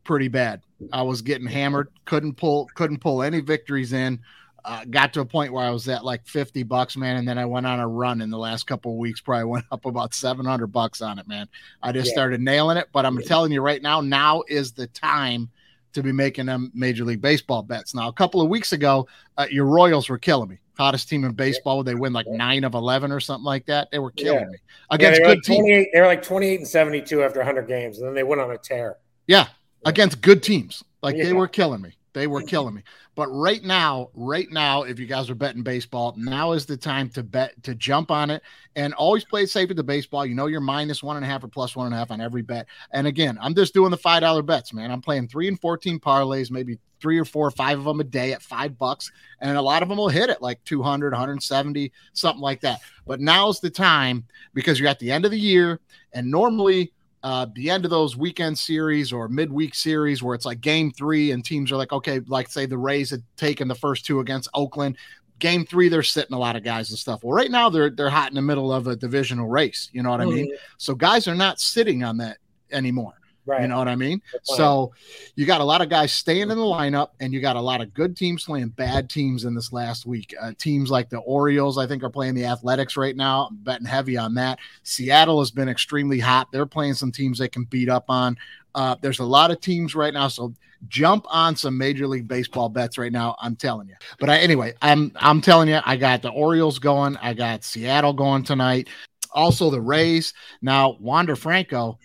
pretty 0.03 0.27
bad. 0.27 0.61
I 0.91 1.01
was 1.03 1.21
getting 1.21 1.47
hammered, 1.47 1.87
couldn't 2.05 2.33
pull, 2.33 2.67
couldn't 2.75 2.99
pull 2.99 3.23
any 3.23 3.39
victories 3.39 3.93
in. 3.93 4.19
Uh, 4.63 4.85
got 4.89 5.13
to 5.13 5.21
a 5.21 5.25
point 5.25 5.51
where 5.51 5.63
I 5.63 5.71
was 5.71 5.87
at 5.87 6.05
like 6.05 6.25
50 6.27 6.63
bucks, 6.63 6.95
man. 6.95 7.17
And 7.17 7.27
then 7.27 7.37
I 7.37 7.45
went 7.45 7.65
on 7.65 7.79
a 7.79 7.87
run 7.87 8.21
in 8.21 8.29
the 8.29 8.37
last 8.37 8.67
couple 8.67 8.91
of 8.91 8.97
weeks, 8.97 9.19
probably 9.19 9.45
went 9.45 9.65
up 9.71 9.85
about 9.85 10.13
700 10.13 10.67
bucks 10.67 11.01
on 11.01 11.17
it, 11.19 11.27
man. 11.27 11.47
I 11.81 11.91
just 11.91 12.07
Yeah. 12.09 12.13
started 12.13 12.41
nailing 12.41 12.77
it. 12.77 12.87
But 12.93 13.05
I'm 13.05 13.19
Yeah. 13.19 13.25
telling 13.25 13.51
you 13.51 13.61
right 13.61 13.81
now, 13.81 14.01
now 14.01 14.43
is 14.47 14.71
the 14.71 14.87
time 14.87 15.49
to 15.93 16.03
be 16.03 16.11
making 16.11 16.45
them 16.45 16.71
Major 16.73 17.03
League 17.03 17.21
Baseball 17.21 17.63
bets. 17.63 17.93
Now, 17.93 18.07
a 18.07 18.13
couple 18.13 18.41
of 18.41 18.49
weeks 18.49 18.71
ago, 18.71 19.07
uh, 19.37 19.47
your 19.49 19.65
Royals 19.65 20.07
were 20.09 20.17
killing 20.17 20.49
me. 20.49 20.57
Hottest 20.77 21.09
team 21.09 21.25
in 21.25 21.33
baseball. 21.33 21.83
They 21.83 21.95
win 21.95 22.13
like 22.13 22.27
nine 22.27 22.63
of 22.63 22.75
11 22.75 23.11
or 23.11 23.19
something 23.19 23.43
like 23.43 23.65
that. 23.65 23.89
They 23.91 23.99
were 23.99 24.11
killing 24.11 24.39
Yeah. 24.41 24.49
me 24.49 24.57
against 24.89 25.19
good 25.21 25.27
like 25.27 25.41
teams. 25.43 25.59
28. 25.59 25.87
They 25.93 25.99
were 26.01 26.07
like 26.07 26.23
28 26.23 26.59
and 26.59 26.67
72 26.67 27.21
after 27.23 27.39
100 27.39 27.67
games, 27.67 27.97
and 27.99 28.07
then 28.07 28.15
they 28.15 28.23
went 28.23 28.41
on 28.41 28.51
a 28.51 28.57
tear. 28.57 28.97
Yeah, 29.27 29.47
against 29.85 30.21
good 30.21 30.41
teams. 30.43 30.83
Like 31.03 31.17
they 31.17 31.33
were 31.33 31.47
killing 31.47 31.81
me. 31.81 31.95
They 32.13 32.27
were 32.27 32.39
mm-hmm. 32.39 32.47
killing 32.47 32.75
me. 32.75 32.83
But 33.15 33.27
right 33.27 33.63
now, 33.63 34.09
right 34.13 34.49
now, 34.51 34.83
if 34.83 34.99
you 34.99 35.05
guys 35.05 35.29
are 35.29 35.35
betting 35.35 35.63
baseball, 35.63 36.13
now 36.17 36.51
is 36.53 36.65
the 36.65 36.77
time 36.77 37.09
to 37.09 37.23
bet 37.23 37.61
to 37.63 37.75
jump 37.75 38.11
on 38.11 38.29
it 38.29 38.41
and 38.75 38.93
always 38.93 39.23
play 39.23 39.45
safe 39.45 39.67
with 39.67 39.77
the 39.77 39.83
baseball. 39.83 40.25
You 40.25 40.35
know 40.35 40.47
you're 40.47 40.61
minus 40.61 41.03
one 41.03 41.17
and 41.17 41.25
a 41.25 41.29
half 41.29 41.43
or 41.43 41.47
plus 41.47 41.75
one 41.75 41.85
and 41.85 41.95
a 41.95 41.97
half 41.97 42.11
on 42.11 42.21
every 42.21 42.41
bet. 42.41 42.67
And 42.91 43.07
again, 43.07 43.37
I'm 43.41 43.55
just 43.55 43.73
doing 43.73 43.91
the 43.91 43.97
five 43.97 44.21
dollar 44.21 44.41
bets, 44.41 44.73
man. 44.73 44.91
I'm 44.91 45.01
playing 45.01 45.27
three 45.27 45.47
and 45.47 45.59
fourteen 45.59 45.99
parlays, 45.99 46.51
maybe 46.51 46.79
three 47.01 47.17
or 47.17 47.25
four, 47.25 47.47
or 47.47 47.51
five 47.51 47.79
of 47.79 47.85
them 47.85 47.99
a 47.99 48.03
day 48.03 48.31
at 48.31 48.41
five 48.41 48.77
bucks, 48.77 49.11
and 49.39 49.57
a 49.57 49.61
lot 49.61 49.81
of 49.81 49.89
them 49.89 49.97
will 49.97 50.07
hit 50.07 50.29
it 50.29 50.41
like 50.41 50.63
200, 50.65 51.11
170, 51.11 51.91
something 52.13 52.41
like 52.41 52.61
that. 52.61 52.79
But 53.07 53.19
now's 53.19 53.59
the 53.59 53.71
time 53.71 54.25
because 54.53 54.79
you're 54.79 54.87
at 54.87 54.99
the 54.99 55.11
end 55.11 55.25
of 55.25 55.31
the 55.31 55.39
year, 55.39 55.79
and 56.13 56.29
normally 56.29 56.93
uh, 57.23 57.45
the 57.53 57.69
end 57.69 57.85
of 57.85 57.91
those 57.91 58.17
weekend 58.17 58.57
series 58.57 59.13
or 59.13 59.27
midweek 59.27 59.75
series 59.75 60.23
where 60.23 60.33
it's 60.33 60.45
like 60.45 60.61
game 60.61 60.91
three 60.91 61.31
and 61.31 61.45
teams 61.45 61.71
are 61.71 61.75
like, 61.75 61.91
okay, 61.93 62.19
like 62.27 62.49
say 62.49 62.65
the 62.65 62.77
Rays 62.77 63.11
had 63.11 63.23
taken 63.37 63.67
the 63.67 63.75
first 63.75 64.05
two 64.05 64.19
against 64.19 64.49
Oakland. 64.53 64.97
Game 65.39 65.65
three, 65.65 65.89
they're 65.89 66.03
sitting 66.03 66.35
a 66.35 66.39
lot 66.39 66.55
of 66.55 66.63
guys 66.63 66.89
and 66.89 66.99
stuff. 66.99 67.23
Well, 67.23 67.33
right 67.33 67.51
now 67.51 67.69
they're 67.69 67.89
they're 67.89 68.09
hot 68.09 68.29
in 68.29 68.35
the 68.35 68.41
middle 68.41 68.71
of 68.71 68.87
a 68.87 68.95
divisional 68.95 69.47
race. 69.47 69.89
You 69.91 70.03
know 70.03 70.09
what 70.11 70.21
I 70.21 70.25
mean? 70.25 70.47
Mhm. 70.51 70.55
So 70.77 70.95
guys 70.95 71.27
are 71.27 71.35
not 71.35 71.59
sitting 71.59 72.03
on 72.03 72.17
that 72.17 72.37
anymore. 72.71 73.13
Right. 73.45 73.63
You 73.63 73.67
know 73.67 73.79
what 73.79 73.87
I 73.87 73.95
mean? 73.95 74.21
So 74.43 74.93
you 75.35 75.47
got 75.47 75.61
a 75.61 75.63
lot 75.63 75.81
of 75.81 75.89
guys 75.89 76.11
staying 76.11 76.43
in 76.43 76.49
the 76.49 76.55
lineup, 76.55 77.09
and 77.19 77.33
you 77.33 77.41
got 77.41 77.55
a 77.55 77.61
lot 77.61 77.81
of 77.81 77.93
good 77.93 78.15
teams 78.15 78.45
playing 78.45 78.69
bad 78.69 79.09
teams 79.09 79.45
in 79.45 79.55
this 79.55 79.73
last 79.73 80.05
week. 80.05 80.35
Uh, 80.39 80.51
teams 80.59 80.91
like 80.91 81.09
the 81.09 81.17
Orioles, 81.19 81.77
I 81.79 81.87
think, 81.87 82.03
are 82.03 82.09
playing 82.09 82.35
the 82.35 82.45
Athletics 82.45 82.95
right 82.97 83.15
now. 83.15 83.47
I'm 83.49 83.57
betting 83.57 83.87
heavy 83.87 84.15
on 84.15 84.35
that. 84.35 84.59
Seattle 84.83 85.39
has 85.39 85.49
been 85.49 85.69
extremely 85.69 86.19
hot. 86.19 86.51
They're 86.51 86.67
playing 86.67 86.93
some 86.93 87.11
teams 87.11 87.39
they 87.39 87.49
can 87.49 87.63
beat 87.63 87.89
up 87.89 88.05
on. 88.09 88.37
Uh, 88.75 88.95
there's 89.01 89.19
a 89.19 89.25
lot 89.25 89.49
of 89.49 89.59
teams 89.59 89.95
right 89.95 90.13
now, 90.13 90.27
so 90.27 90.53
jump 90.87 91.25
on 91.29 91.55
some 91.55 91.77
Major 91.77 92.07
League 92.07 92.27
Baseball 92.27 92.69
bets 92.69 92.97
right 92.97 93.11
now. 93.11 93.35
I'm 93.41 93.55
telling 93.55 93.87
you. 93.87 93.95
But 94.19 94.29
I, 94.29 94.37
anyway, 94.37 94.73
I'm 94.81 95.11
I'm 95.15 95.41
telling 95.41 95.67
you, 95.67 95.79
I 95.83 95.97
got 95.97 96.21
the 96.21 96.29
Orioles 96.29 96.79
going. 96.79 97.17
I 97.17 97.33
got 97.33 97.63
Seattle 97.63 98.13
going 98.13 98.43
tonight. 98.43 98.87
Also 99.31 99.69
the 99.69 99.81
Rays. 99.81 100.33
Now 100.61 100.97
Wander 100.99 101.35
Franco. 101.35 101.97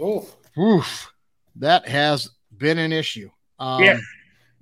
Oof. 0.00 0.34
Oof, 0.58 1.12
that 1.56 1.88
has 1.88 2.30
been 2.56 2.78
an 2.78 2.92
issue. 2.92 3.30
Um, 3.58 3.82
Yeah. 3.82 3.98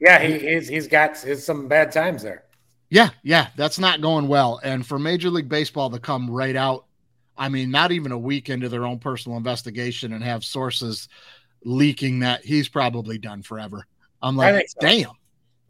Yeah, 0.00 0.18
he, 0.18 0.38
he's 0.38 0.66
he's 0.66 0.88
got 0.88 1.18
his, 1.18 1.44
some 1.44 1.68
bad 1.68 1.92
times 1.92 2.22
there. 2.22 2.44
yeah, 2.88 3.11
yeah, 3.22 3.48
that's 3.57 3.79
not 3.79 4.00
going 4.00 4.29
well. 4.29 4.59
And 4.64 4.87
for 4.87 4.98
Major 4.98 5.29
League 5.29 5.48
Baseball 5.48 5.90
to 5.90 5.98
come 5.98 6.31
right 6.31 6.57
out, 6.57 6.87
I 7.37 7.50
mean, 7.50 7.70
not 7.70 7.92
even 7.92 8.11
a 8.11 8.18
week 8.18 8.48
into 8.48 8.68
their 8.68 8.87
own 8.87 8.98
personal 8.98 9.37
investigation 9.37 10.14
and 10.14 10.24
have 10.24 10.42
sources 10.42 11.09
leaking 11.64 12.20
that 12.20 12.44
he's 12.44 12.68
probably 12.68 13.18
done 13.18 13.42
forever. 13.42 13.87
I'm 14.22 14.37
like, 14.37 14.68
so. 14.68 14.81
damn. 14.81 15.11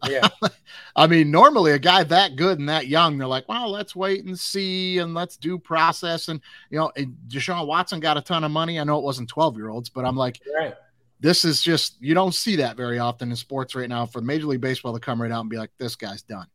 Yeah. 0.08 0.28
I 0.96 1.06
mean, 1.06 1.30
normally 1.30 1.72
a 1.72 1.78
guy 1.78 2.02
that 2.04 2.36
good 2.36 2.58
and 2.58 2.68
that 2.68 2.86
young, 2.86 3.18
they're 3.18 3.26
like, 3.28 3.48
well, 3.48 3.70
let's 3.70 3.94
wait 3.94 4.24
and 4.24 4.38
see 4.38 4.98
and 4.98 5.14
let's 5.14 5.36
do 5.36 5.58
process. 5.58 6.28
And, 6.28 6.40
you 6.70 6.78
know, 6.78 6.90
and 6.96 7.16
Deshaun 7.28 7.66
Watson 7.66 8.00
got 8.00 8.16
a 8.16 8.20
ton 8.20 8.44
of 8.44 8.50
money. 8.50 8.78
I 8.80 8.84
know 8.84 8.98
it 8.98 9.04
wasn't 9.04 9.28
12 9.28 9.56
year 9.56 9.68
olds, 9.68 9.88
but 9.88 10.04
I'm 10.04 10.16
like, 10.16 10.40
right. 10.58 10.74
this 11.20 11.44
is 11.44 11.62
just 11.62 12.00
you 12.00 12.14
don't 12.14 12.34
see 12.34 12.56
that 12.56 12.76
very 12.76 12.98
often 12.98 13.30
in 13.30 13.36
sports 13.36 13.74
right 13.74 13.88
now 13.88 14.06
for 14.06 14.20
Major 14.20 14.46
League 14.46 14.60
Baseball 14.60 14.92
to 14.94 15.00
come 15.00 15.20
right 15.20 15.30
out 15.30 15.40
and 15.40 15.50
be 15.50 15.58
like, 15.58 15.70
this 15.78 15.96
guy's 15.96 16.22
done. 16.22 16.46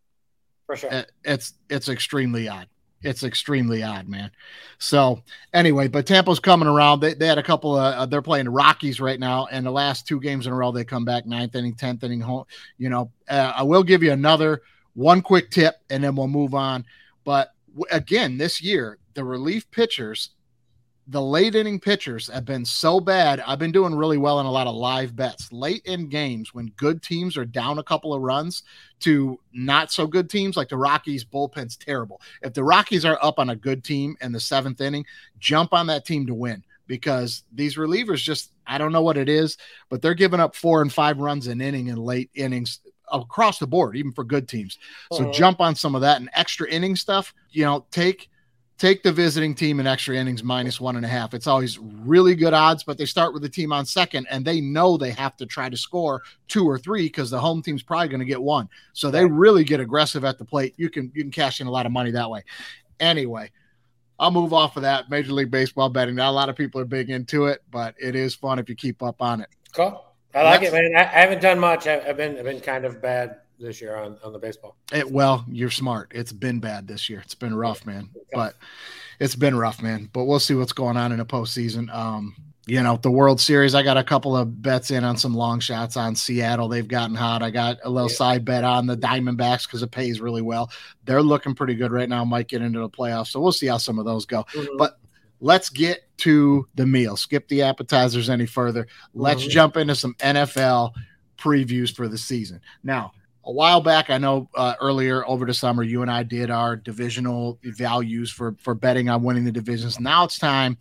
For 0.65 0.75
sure. 0.75 0.89
It- 0.91 1.11
It's 1.23 1.53
it's 1.69 1.89
extremely 1.89 2.47
odd. 2.49 2.67
It's 3.01 3.23
extremely 3.23 3.83
odd, 3.83 4.07
man. 4.07 4.31
So 4.79 5.21
anyway, 5.53 5.87
but 5.87 6.07
Tampa's 6.07 6.39
coming 6.39 6.67
around. 6.67 7.01
They, 7.01 7.13
they 7.13 7.27
had 7.27 7.37
a 7.37 7.43
couple 7.43 7.77
of 7.77 7.93
uh, 7.93 8.05
they're 8.07 8.21
playing 8.21 8.49
Rockies 8.49 8.99
right 8.99 9.19
now, 9.19 9.47
and 9.51 9.65
the 9.65 9.71
last 9.71 10.07
two 10.07 10.19
games 10.19 10.47
in 10.47 10.53
a 10.53 10.55
row 10.55 10.71
they 10.71 10.83
come 10.83 11.05
back 11.05 11.25
ninth 11.25 11.55
inning, 11.55 11.75
tenth 11.75 12.03
inning 12.03 12.21
home. 12.21 12.45
You 12.77 12.89
know, 12.89 13.11
uh, 13.29 13.53
I 13.55 13.63
will 13.63 13.83
give 13.83 14.01
you 14.01 14.11
another 14.11 14.61
one 14.95 15.21
quick 15.21 15.51
tip, 15.51 15.75
and 15.89 16.03
then 16.03 16.15
we'll 16.15 16.27
move 16.27 16.55
on. 16.55 16.85
But 17.23 17.53
w- 17.75 17.85
again, 17.91 18.37
this 18.37 18.61
year 18.61 18.97
the 19.13 19.23
relief 19.23 19.69
pitchers 19.71 20.31
the 21.07 21.21
late 21.21 21.53
inning 21.53 21.79
pitchers 21.79 22.27
have 22.29 22.45
been 22.45 22.65
so 22.65 22.99
bad. 22.99 23.39
I've 23.41 23.59
been 23.59 23.71
doing 23.71 23.93
really 23.93 24.17
well 24.17 24.39
in 24.39 24.47
a 24.47 24.51
lot 24.51 24.65
of 24.65 24.75
live 24.75 25.15
bets. 25.15 25.51
Late 25.51 25.83
in 25.85 26.09
games, 26.09 26.53
when 26.53 26.67
good 26.77 27.03
teams 27.03 27.37
are 27.37 27.45
down 27.45 27.77
a 27.77 27.83
couple 27.83 28.13
of 28.13 28.21
runs 28.23 28.63
to 29.01 29.39
not 29.53 29.91
so 29.91 30.07
good 30.07 30.29
teams, 30.31 30.57
like 30.57 30.69
the 30.69 30.77
Rockies, 30.77 31.23
bullpen's 31.23 31.77
terrible. 31.77 32.21
If 32.41 32.53
the 32.53 32.63
Rockies 32.63 33.05
are 33.05 33.19
up 33.21 33.37
on 33.37 33.51
a 33.51 33.55
good 33.55 33.83
team 33.83 34.17
in 34.21 34.31
the 34.31 34.39
seventh 34.39 34.81
inning, 34.81 35.05
jump 35.37 35.73
on 35.73 35.85
that 35.87 36.05
team 36.05 36.25
to 36.25 36.33
win 36.33 36.63
because 36.87 37.43
these 37.53 37.75
relievers 37.75 38.23
just, 38.23 38.51
I 38.65 38.79
don't 38.79 38.91
know 38.91 39.01
what 39.03 39.17
it 39.17 39.29
is, 39.29 39.57
but 39.89 40.01
they're 40.01 40.15
giving 40.15 40.39
up 40.39 40.55
four 40.55 40.81
and 40.81 40.91
five 40.91 41.19
runs 41.19 41.45
an 41.47 41.61
inning 41.61 41.87
in 41.87 41.97
late 41.97 42.31
innings 42.33 42.79
across 43.11 43.59
the 43.59 43.67
board, 43.67 43.95
even 43.95 44.11
for 44.11 44.23
good 44.23 44.47
teams. 44.47 44.79
So 45.11 45.23
Mhm. 45.23 45.31
jump 45.31 45.61
on 45.61 45.75
some 45.75 45.93
of 45.93 46.01
that 46.01 46.19
and 46.19 46.29
extra 46.33 46.67
inning 46.67 46.95
stuff. 46.95 47.33
You 47.51 47.65
know, 47.65 47.85
take 47.91 48.29
take 48.77 49.03
the 49.03 49.11
visiting 49.11 49.55
team 49.55 49.79
in 49.79 49.87
extra 49.87 50.15
innings 50.15 50.43
minus 50.43 50.81
one 50.81 50.95
and 50.97 51.05
a 51.05 51.07
half. 51.07 51.33
It's 51.33 51.47
always 51.47 51.79
really 51.79 52.35
good 52.35 52.53
odds, 52.53 52.83
but 52.83 52.97
they 52.97 53.05
start 53.05 53.33
with 53.33 53.41
the 53.41 53.49
team 53.49 53.71
on 53.71 53.85
second 53.85 54.27
and 54.29 54.43
they 54.43 54.59
know 54.59 54.97
they 54.97 55.11
have 55.11 55.37
to 55.37 55.45
try 55.45 55.69
to 55.69 55.77
score 55.77 56.21
two 56.47 56.67
or 56.67 56.77
three 56.77 57.03
because 57.03 57.29
the 57.29 57.39
home 57.39 57.61
team's 57.61 57.83
probably 57.83 58.09
going 58.09 58.19
to 58.19 58.25
get 58.25 58.41
one. 58.41 58.67
So 58.93 59.09
they 59.09 59.25
really 59.25 59.63
get 59.63 59.79
aggressive 59.79 60.25
at 60.25 60.37
the 60.37 60.45
plate. 60.45 60.73
You 60.77 60.89
can 60.89 61.11
you 61.15 61.23
can 61.23 61.31
cash 61.31 61.61
in 61.61 61.67
a 61.67 61.71
lot 61.71 61.85
of 61.85 61.91
money 61.91 62.11
that 62.11 62.29
way. 62.29 62.43
Anyway, 62.99 63.51
I'll 64.19 64.31
move 64.31 64.53
off 64.53 64.75
of 64.75 64.83
that. 64.83 65.09
Major 65.09 65.31
League 65.31 65.51
Baseball 65.51 65.89
betting. 65.89 66.15
Not 66.15 66.29
a 66.29 66.31
lot 66.31 66.49
of 66.49 66.55
people 66.55 66.81
are 66.81 66.85
big 66.85 67.09
into 67.09 67.45
it, 67.45 67.61
but 67.71 67.95
it 67.97 68.15
is 68.15 68.35
fun 68.35 68.59
if 68.59 68.67
you 68.69 68.75
keep 68.75 69.01
up 69.01 69.21
on 69.21 69.41
it. 69.41 69.49
Cool. 69.73 70.03
I 70.33 70.43
like 70.43 70.63
it, 70.63 70.73
man. 70.73 70.91
I, 70.97 71.01
I 71.01 71.21
haven't 71.21 71.41
done 71.41 71.59
much. 71.59 71.87
I, 71.87 72.01
I've 72.01 72.17
been 72.17 72.37
I've 72.37 72.43
been 72.43 72.59
kind 72.59 72.83
of 72.83 73.01
bad 73.01 73.37
this 73.59 73.81
year 73.81 73.95
on, 73.97 74.17
on 74.23 74.33
the 74.33 74.39
baseball. 74.39 74.75
It, 74.93 75.09
well, 75.09 75.45
you're 75.47 75.69
smart. 75.71 76.11
It's 76.13 76.31
been 76.31 76.59
bad 76.59 76.87
this 76.87 77.09
year. 77.09 77.21
It's 77.21 77.35
been 77.35 77.55
rough, 77.55 77.85
man. 77.85 78.09
But 78.33 78.55
it's 79.19 79.35
been 79.35 79.55
rough, 79.57 79.81
man. 79.81 80.09
But 80.13 80.25
we'll 80.25 80.39
see 80.39 80.55
what's 80.55 80.73
going 80.73 80.97
on 80.97 81.11
in 81.11 81.19
the 81.19 81.25
postseason. 81.25 81.93
Um, 81.93 82.35
you 82.67 82.81
know, 82.81 82.97
the 82.97 83.11
World 83.11 83.39
Series, 83.39 83.75
I 83.75 83.83
got 83.83 83.95
a 83.95 84.03
couple 84.03 84.35
of 84.35 84.61
bets 84.61 84.89
in 84.89 85.03
on 85.03 85.17
some 85.17 85.35
long 85.35 85.59
shots 85.59 85.95
on 85.97 86.15
Seattle. 86.15 86.67
They've 86.67 86.87
gotten 86.87 87.15
hot. 87.15 87.43
I 87.43 87.51
got 87.51 87.77
a 87.83 87.89
little 87.89 88.09
Yeah. 88.09 88.15
side 88.15 88.43
bet 88.45 88.63
on 88.63 88.87
the 88.87 88.97
Diamondbacks 88.97 89.67
because 89.67 89.83
it 89.83 89.91
pays 89.91 90.19
really 90.19 90.41
well. 90.41 90.71
They're 91.05 91.21
looking 91.21 91.53
pretty 91.53 91.75
good 91.75 91.91
right 91.91 92.09
now. 92.09 92.25
Might 92.25 92.47
get 92.47 92.61
into 92.63 92.79
the 92.79 92.89
playoffs. 92.89 93.27
So 93.27 93.39
we'll 93.39 93.51
see 93.51 93.67
how 93.67 93.77
some 93.77 93.99
of 93.99 94.05
those 94.05 94.25
go. 94.25 94.45
Mhm. 94.55 94.77
But 94.79 94.97
let's 95.41 95.69
get 95.69 96.01
to 96.17 96.67
the 96.73 96.87
meal. 96.87 97.15
Skip 97.17 97.47
the 97.49 97.61
appetizers 97.61 98.29
any 98.31 98.47
further. 98.47 98.87
Let's 99.13 99.43
Mhm. 99.45 99.49
jump 99.49 99.77
into 99.77 99.93
some 99.93 100.15
NFL 100.19 100.93
previews 101.37 101.93
for 101.95 102.07
the 102.07 102.17
season. 102.17 102.61
Now, 102.83 103.11
a 103.45 103.51
while 103.51 103.79
back, 103.79 104.09
I 104.09 104.17
know 104.17 104.49
uh, 104.55 104.75
earlier 104.81 105.25
over 105.27 105.45
the 105.45 105.53
summer, 105.53 105.83
you 105.83 106.01
and 106.01 106.09
I 106.09 106.23
did 106.23 106.49
our 106.49 106.75
divisional 106.75 107.59
values 107.63 108.31
for 108.31 108.55
for 108.59 108.73
betting 108.73 109.09
on 109.09 109.23
winning 109.23 109.45
the 109.45 109.51
divisions. 109.51 109.99
Now 109.99 110.23
it's 110.23 110.39
time 110.39 110.77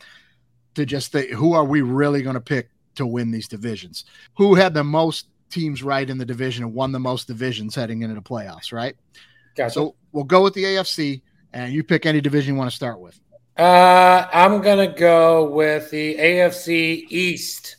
to 0.75 0.87
just 0.87 1.13
think 1.13 1.31
who 1.31 1.53
are 1.53 1.65
we 1.65 1.83
really 1.83 2.23
going 2.23 2.35
to 2.35 2.41
pick 2.41 2.71
to 2.97 3.07
win 3.07 3.31
these 3.31 3.49
divisions? 3.49 4.05
Who 4.37 4.55
had 4.55 4.75
the 4.75 4.85
most 4.85 5.29
teams 5.51 5.83
right 5.83 6.09
in 6.09 6.19
the 6.19 6.25
division 6.25 6.65
and 6.65 6.75
won 6.75 6.91
the 6.91 6.99
most 6.99 7.27
divisions 7.29 7.75
heading 7.75 8.03
into 8.03 8.15
the 8.15 8.23
playoffs, 8.23 8.73
right? 8.73 8.97
Gotcha. 9.57 9.75
So 9.75 9.95
we'll 10.13 10.25
go 10.25 10.43
with 10.43 10.55
the 10.55 10.65
AFC, 10.65 11.23
and 11.53 11.73
you 11.73 11.85
pick 11.85 12.07
any 12.07 12.21
division 12.21 12.55
you 12.55 12.59
want 12.59 12.71
to 12.71 12.77
start 12.77 12.99
with. 12.99 13.21
uh, 13.57 14.27
I'm 14.33 14.63
gonna 14.63 14.93
go 14.93 15.49
with 15.49 15.91
the 15.91 16.17
AFC 16.17 17.07
East. 17.09 17.77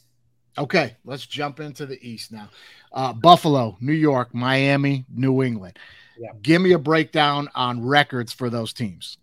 Okay, 0.58 0.96
let's 1.04 1.26
jump 1.26 1.60
into 1.60 1.86
the 1.86 2.00
East 2.08 2.32
now. 2.32 2.50
Uh, 2.96 3.12
Buffalo, 3.14 3.78
New 3.82 3.94
York, 3.94 4.34
Miami, 4.34 5.06
New 5.14 5.44
England. 5.44 5.78
Yeah. 6.18 6.30
Give 6.42 6.62
me 6.62 6.72
a 6.72 6.80
breakdown 6.80 7.50
on 7.54 7.86
records 7.86 8.32
for 8.32 8.50
those 8.50 8.72
teams. 8.74 9.18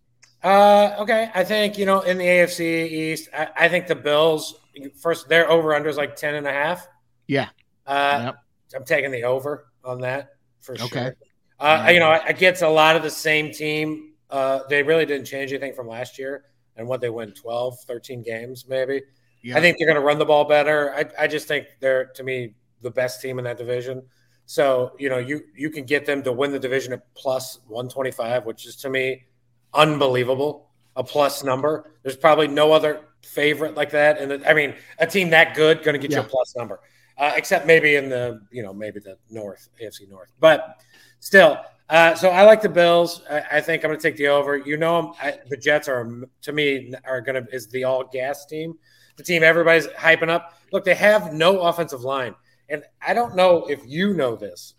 Uh, 0.45 0.97
okay. 0.99 1.31
I 1.35 1.43
think, 1.43 1.79
you 1.79 1.87
know, 1.87 2.01
in 2.03 2.19
the 2.19 2.25
AFC 2.25 2.61
East, 2.91 3.31
I, 3.33 3.49
I 3.57 3.69
think 3.69 3.87
the 3.87 3.95
Bills, 3.95 4.55
first, 5.01 5.29
their 5.29 5.51
over 5.51 5.75
under 5.75 5.89
is 5.89 5.97
like 5.97 6.17
10 6.17 6.35
and 6.35 6.47
a 6.47 6.53
half. 6.53 6.87
Yeah. 7.27 7.49
Uh, 7.87 8.21
Yep. 8.25 8.37
I'm 8.77 8.85
taking 8.85 9.11
the 9.11 9.25
over 9.25 9.67
on 9.85 10.01
that 10.03 10.35
for 10.61 10.75
Okay. 10.75 10.87
sure. 10.89 11.17
Uh, 11.61 11.91
you 11.93 12.01
know, 12.01 12.09
I 12.09 12.33
get 12.33 12.61
a 12.63 12.69
lot 12.69 12.97
of 12.97 13.03
the 13.03 13.11
same 13.11 13.53
team. 13.53 14.15
Uh, 14.31 14.61
they 14.69 14.83
really 14.83 15.07
didn't 15.07 15.27
change 15.27 15.53
anything 15.53 15.75
from 15.75 15.87
last 15.87 16.19
year 16.19 16.45
and 16.77 16.89
what 16.89 17.01
they 17.01 17.11
win 17.11 17.33
12, 17.33 17.79
13 17.87 18.23
games, 18.23 18.67
maybe. 18.69 19.03
Yeah. 19.43 19.57
I 19.57 19.61
think 19.61 19.77
they're 19.79 19.87
going 19.87 20.01
to 20.01 20.05
run 20.05 20.19
the 20.19 20.25
ball 20.25 20.45
better. 20.45 20.93
I, 20.95 21.05
I 21.25 21.27
just 21.27 21.47
think 21.49 21.67
they're, 21.81 22.07
to 22.17 22.23
me, 22.23 22.55
the 22.83 22.91
best 22.91 23.21
team 23.21 23.39
in 23.39 23.45
that 23.45 23.59
division. 23.59 24.03
So, 24.47 24.93
you 24.99 25.09
know, 25.09 25.19
you, 25.19 25.43
you 25.55 25.71
can 25.71 25.85
get 25.85 26.05
them 26.05 26.23
to 26.25 26.33
win 26.33 26.53
the 26.53 26.59
division 26.59 26.93
at 26.93 27.03
plus 27.15 27.61
125, 27.69 28.45
which 28.45 28.67
is 28.67 28.77
to 28.77 28.91
me 28.91 29.25
unbelievable. 29.73 30.69
A 30.95 31.03
plus 31.03 31.43
number. 31.43 31.91
There's 32.03 32.19
probably 32.19 32.49
no 32.49 32.73
other 32.73 33.07
favorite 33.23 33.75
like 33.75 33.91
that. 33.93 34.19
And 34.19 34.45
I 34.45 34.53
mean, 34.53 34.75
a 34.99 35.07
team 35.07 35.31
that 35.31 35.57
good 35.57 35.83
going 35.83 35.95
to 35.95 35.99
get 35.99 36.15
you 36.15 36.21
a 36.21 36.25
plus 36.25 36.55
number, 36.55 36.81
uh, 37.17 37.33
except 37.35 37.67
maybe 37.67 37.97
in 37.97 38.11
the, 38.11 38.43
you 38.51 38.63
know, 38.63 38.75
maybe 38.75 39.01
the 39.01 39.17
North, 39.31 39.71
AFC 39.83 40.07
North. 40.11 40.31
But 40.39 40.83
still, 41.21 41.59
uh, 41.89 42.15
so 42.15 42.29
I 42.29 42.43
like 42.43 42.61
the 42.61 42.69
Bills. 42.69 43.23
I, 43.31 43.43
I 43.53 43.61
think 43.63 43.85
I'm 43.85 43.89
going 43.89 43.99
to 43.99 44.03
take 44.07 44.19
the 44.19 44.29
over. 44.29 44.59
You 44.59 44.77
know, 44.77 45.15
I, 45.23 45.39
the 45.49 45.57
Jets 45.57 45.89
are, 45.89 46.27
to 46.43 46.53
me, 46.53 46.93
are 47.07 47.23
going 47.23 47.43
to, 47.43 47.51
is 47.55 47.69
the 47.69 47.85
all 47.85 48.05
gas 48.05 48.45
team 48.45 48.75
the 49.17 49.23
team 49.23 49.43
everybody's 49.43 49.87
hyping 49.89 50.29
up. 50.29 50.59
Look, 50.73 50.85
they 50.85 50.95
have 50.95 51.33
no 51.33 51.61
offensive 51.61 52.03
line. 52.03 52.35
And 52.73 52.83
I 53.07 53.15
don't 53.15 53.37
know 53.37 53.67
if 53.67 53.81
you 53.87 54.15
know 54.15 54.35
this, 54.35 54.75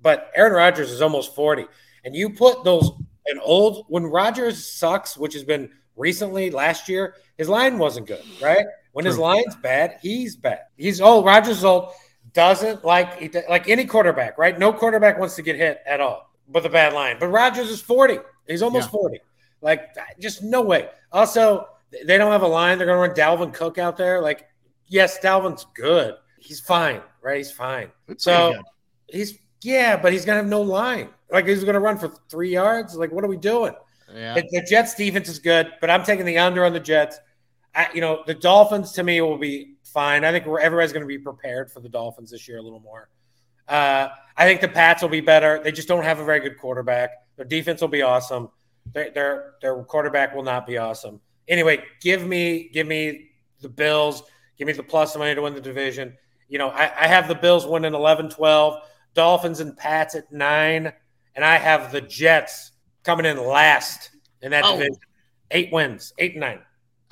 but 0.00 0.30
Aaron 0.36 0.52
Rodgers 0.52 0.90
is 0.90 1.02
almost 1.02 1.34
40. 1.34 1.66
And 2.04 2.14
you 2.14 2.30
put 2.30 2.62
those 2.62 2.92
an 3.26 3.40
old 3.42 3.86
when 3.88 4.04
Rodgers 4.04 4.64
sucks, 4.64 5.16
which 5.16 5.32
has 5.32 5.42
been 5.42 5.70
recently 5.96 6.50
last 6.50 6.88
year, 6.88 7.14
his 7.38 7.48
line 7.48 7.78
wasn't 7.78 8.06
good, 8.06 8.22
right? 8.40 8.66
When 8.92 9.04
his 9.04 9.18
line's 9.18 9.56
bad, 9.56 9.98
he's 10.02 10.36
bad. 10.36 10.60
He's 10.76 11.00
old. 11.00 11.24
Rodgers 11.24 11.64
old. 11.64 11.92
Doesn't 12.32 12.84
like 12.84 13.34
like 13.48 13.68
any 13.68 13.84
quarterback, 13.86 14.38
right? 14.38 14.56
No 14.56 14.72
quarterback 14.72 15.18
wants 15.18 15.34
to 15.36 15.42
get 15.42 15.56
hit 15.56 15.80
at 15.86 16.00
all 16.00 16.30
with 16.46 16.66
a 16.66 16.70
bad 16.70 16.92
line. 16.92 17.16
But 17.18 17.28
Rodgers 17.28 17.70
is 17.70 17.80
40. 17.80 18.18
He's 18.46 18.62
almost 18.62 18.88
Yeah. 18.88 19.00
40. 19.00 19.20
Like 19.62 19.88
just 20.20 20.42
no 20.42 20.60
way. 20.62 20.88
Also, 21.12 21.66
they 22.04 22.18
don't 22.18 22.32
have 22.32 22.42
a 22.42 22.46
line. 22.46 22.78
They're 22.78 22.86
going 22.86 23.14
to 23.14 23.22
run 23.22 23.38
Dalvin 23.38 23.52
Cook 23.52 23.78
out 23.78 23.96
there. 23.96 24.20
Like, 24.20 24.46
yes, 24.86 25.18
Dalvin's 25.18 25.66
good. 25.74 26.14
He's 26.38 26.60
fine, 26.60 27.02
right? 27.22 27.38
He's 27.38 27.52
fine. 27.52 27.90
So 28.16 28.54
he's 29.08 29.38
yeah, 29.62 29.96
but 29.96 30.12
he's 30.12 30.24
gonna 30.24 30.38
have 30.38 30.46
no 30.46 30.62
line. 30.62 31.10
Like 31.30 31.46
he's 31.46 31.64
gonna 31.64 31.80
run 31.80 31.98
for 31.98 32.08
three 32.28 32.50
yards. 32.50 32.94
Like, 32.96 33.12
what 33.12 33.24
are 33.24 33.28
we 33.28 33.36
doing? 33.36 33.74
yeah. 34.14 34.34
The, 34.34 34.42
the 34.50 34.62
Jets 34.62 34.94
defense 34.94 35.28
is 35.28 35.38
good, 35.38 35.72
but 35.80 35.90
I'm 35.90 36.04
taking 36.04 36.24
the 36.24 36.38
under 36.38 36.64
on 36.64 36.72
the 36.72 36.80
Jets. 36.80 37.18
I, 37.74 37.88
you 37.94 38.00
know, 38.00 38.22
the 38.26 38.34
Dolphins 38.34 38.92
to 38.92 39.02
me 39.02 39.20
will 39.20 39.38
be 39.38 39.76
fine. 39.84 40.24
I 40.24 40.32
think 40.32 40.46
we're, 40.46 40.60
everybody's 40.60 40.92
going 40.92 41.02
to 41.02 41.08
be 41.08 41.18
prepared 41.18 41.70
for 41.70 41.80
the 41.80 41.88
Dolphins 41.88 42.30
this 42.30 42.48
year 42.48 42.58
a 42.58 42.62
little 42.62 42.80
more. 42.80 43.08
Uh, 43.68 44.08
I 44.36 44.44
think 44.44 44.60
the 44.60 44.68
Pats 44.68 45.02
will 45.02 45.08
be 45.08 45.20
better. 45.20 45.60
They 45.62 45.70
just 45.70 45.86
don't 45.86 46.02
have 46.02 46.18
a 46.18 46.24
very 46.24 46.40
good 46.40 46.58
quarterback. 46.58 47.10
Their 47.36 47.44
defense 47.44 47.80
will 47.80 47.88
be 47.88 48.02
awesome. 48.02 48.50
Their 48.92 49.10
their, 49.10 49.52
their 49.62 49.82
quarterback 49.84 50.34
will 50.34 50.42
not 50.42 50.66
be 50.66 50.78
awesome. 50.78 51.20
Anyway, 51.46 51.84
give 52.00 52.26
me 52.26 52.68
give 52.72 52.86
me 52.86 53.30
the 53.60 53.68
Bills. 53.68 54.22
Give 54.58 54.66
me 54.66 54.72
the 54.72 54.82
plus 54.82 55.16
money 55.16 55.34
to 55.34 55.42
win 55.42 55.54
the 55.54 55.60
division. 55.60 56.16
You 56.50 56.58
know, 56.58 56.68
I, 56.68 57.04
I 57.04 57.06
have 57.06 57.28
the 57.28 57.34
Bills 57.34 57.66
winning 57.66 57.94
11 57.94 58.28
12, 58.30 58.82
Dolphins 59.14 59.60
and 59.60 59.74
Pats 59.76 60.14
at 60.14 60.30
nine, 60.32 60.92
and 61.34 61.44
I 61.44 61.56
have 61.56 61.92
the 61.92 62.00
Jets 62.02 62.72
coming 63.04 63.24
in 63.24 63.38
last 63.38 64.10
in 64.42 64.50
that 64.50 64.64
Oh. 64.66 64.72
division. 64.72 64.96
Eight 65.52 65.72
wins, 65.72 66.12
eight 66.18 66.32
and 66.32 66.40
nine. 66.40 66.60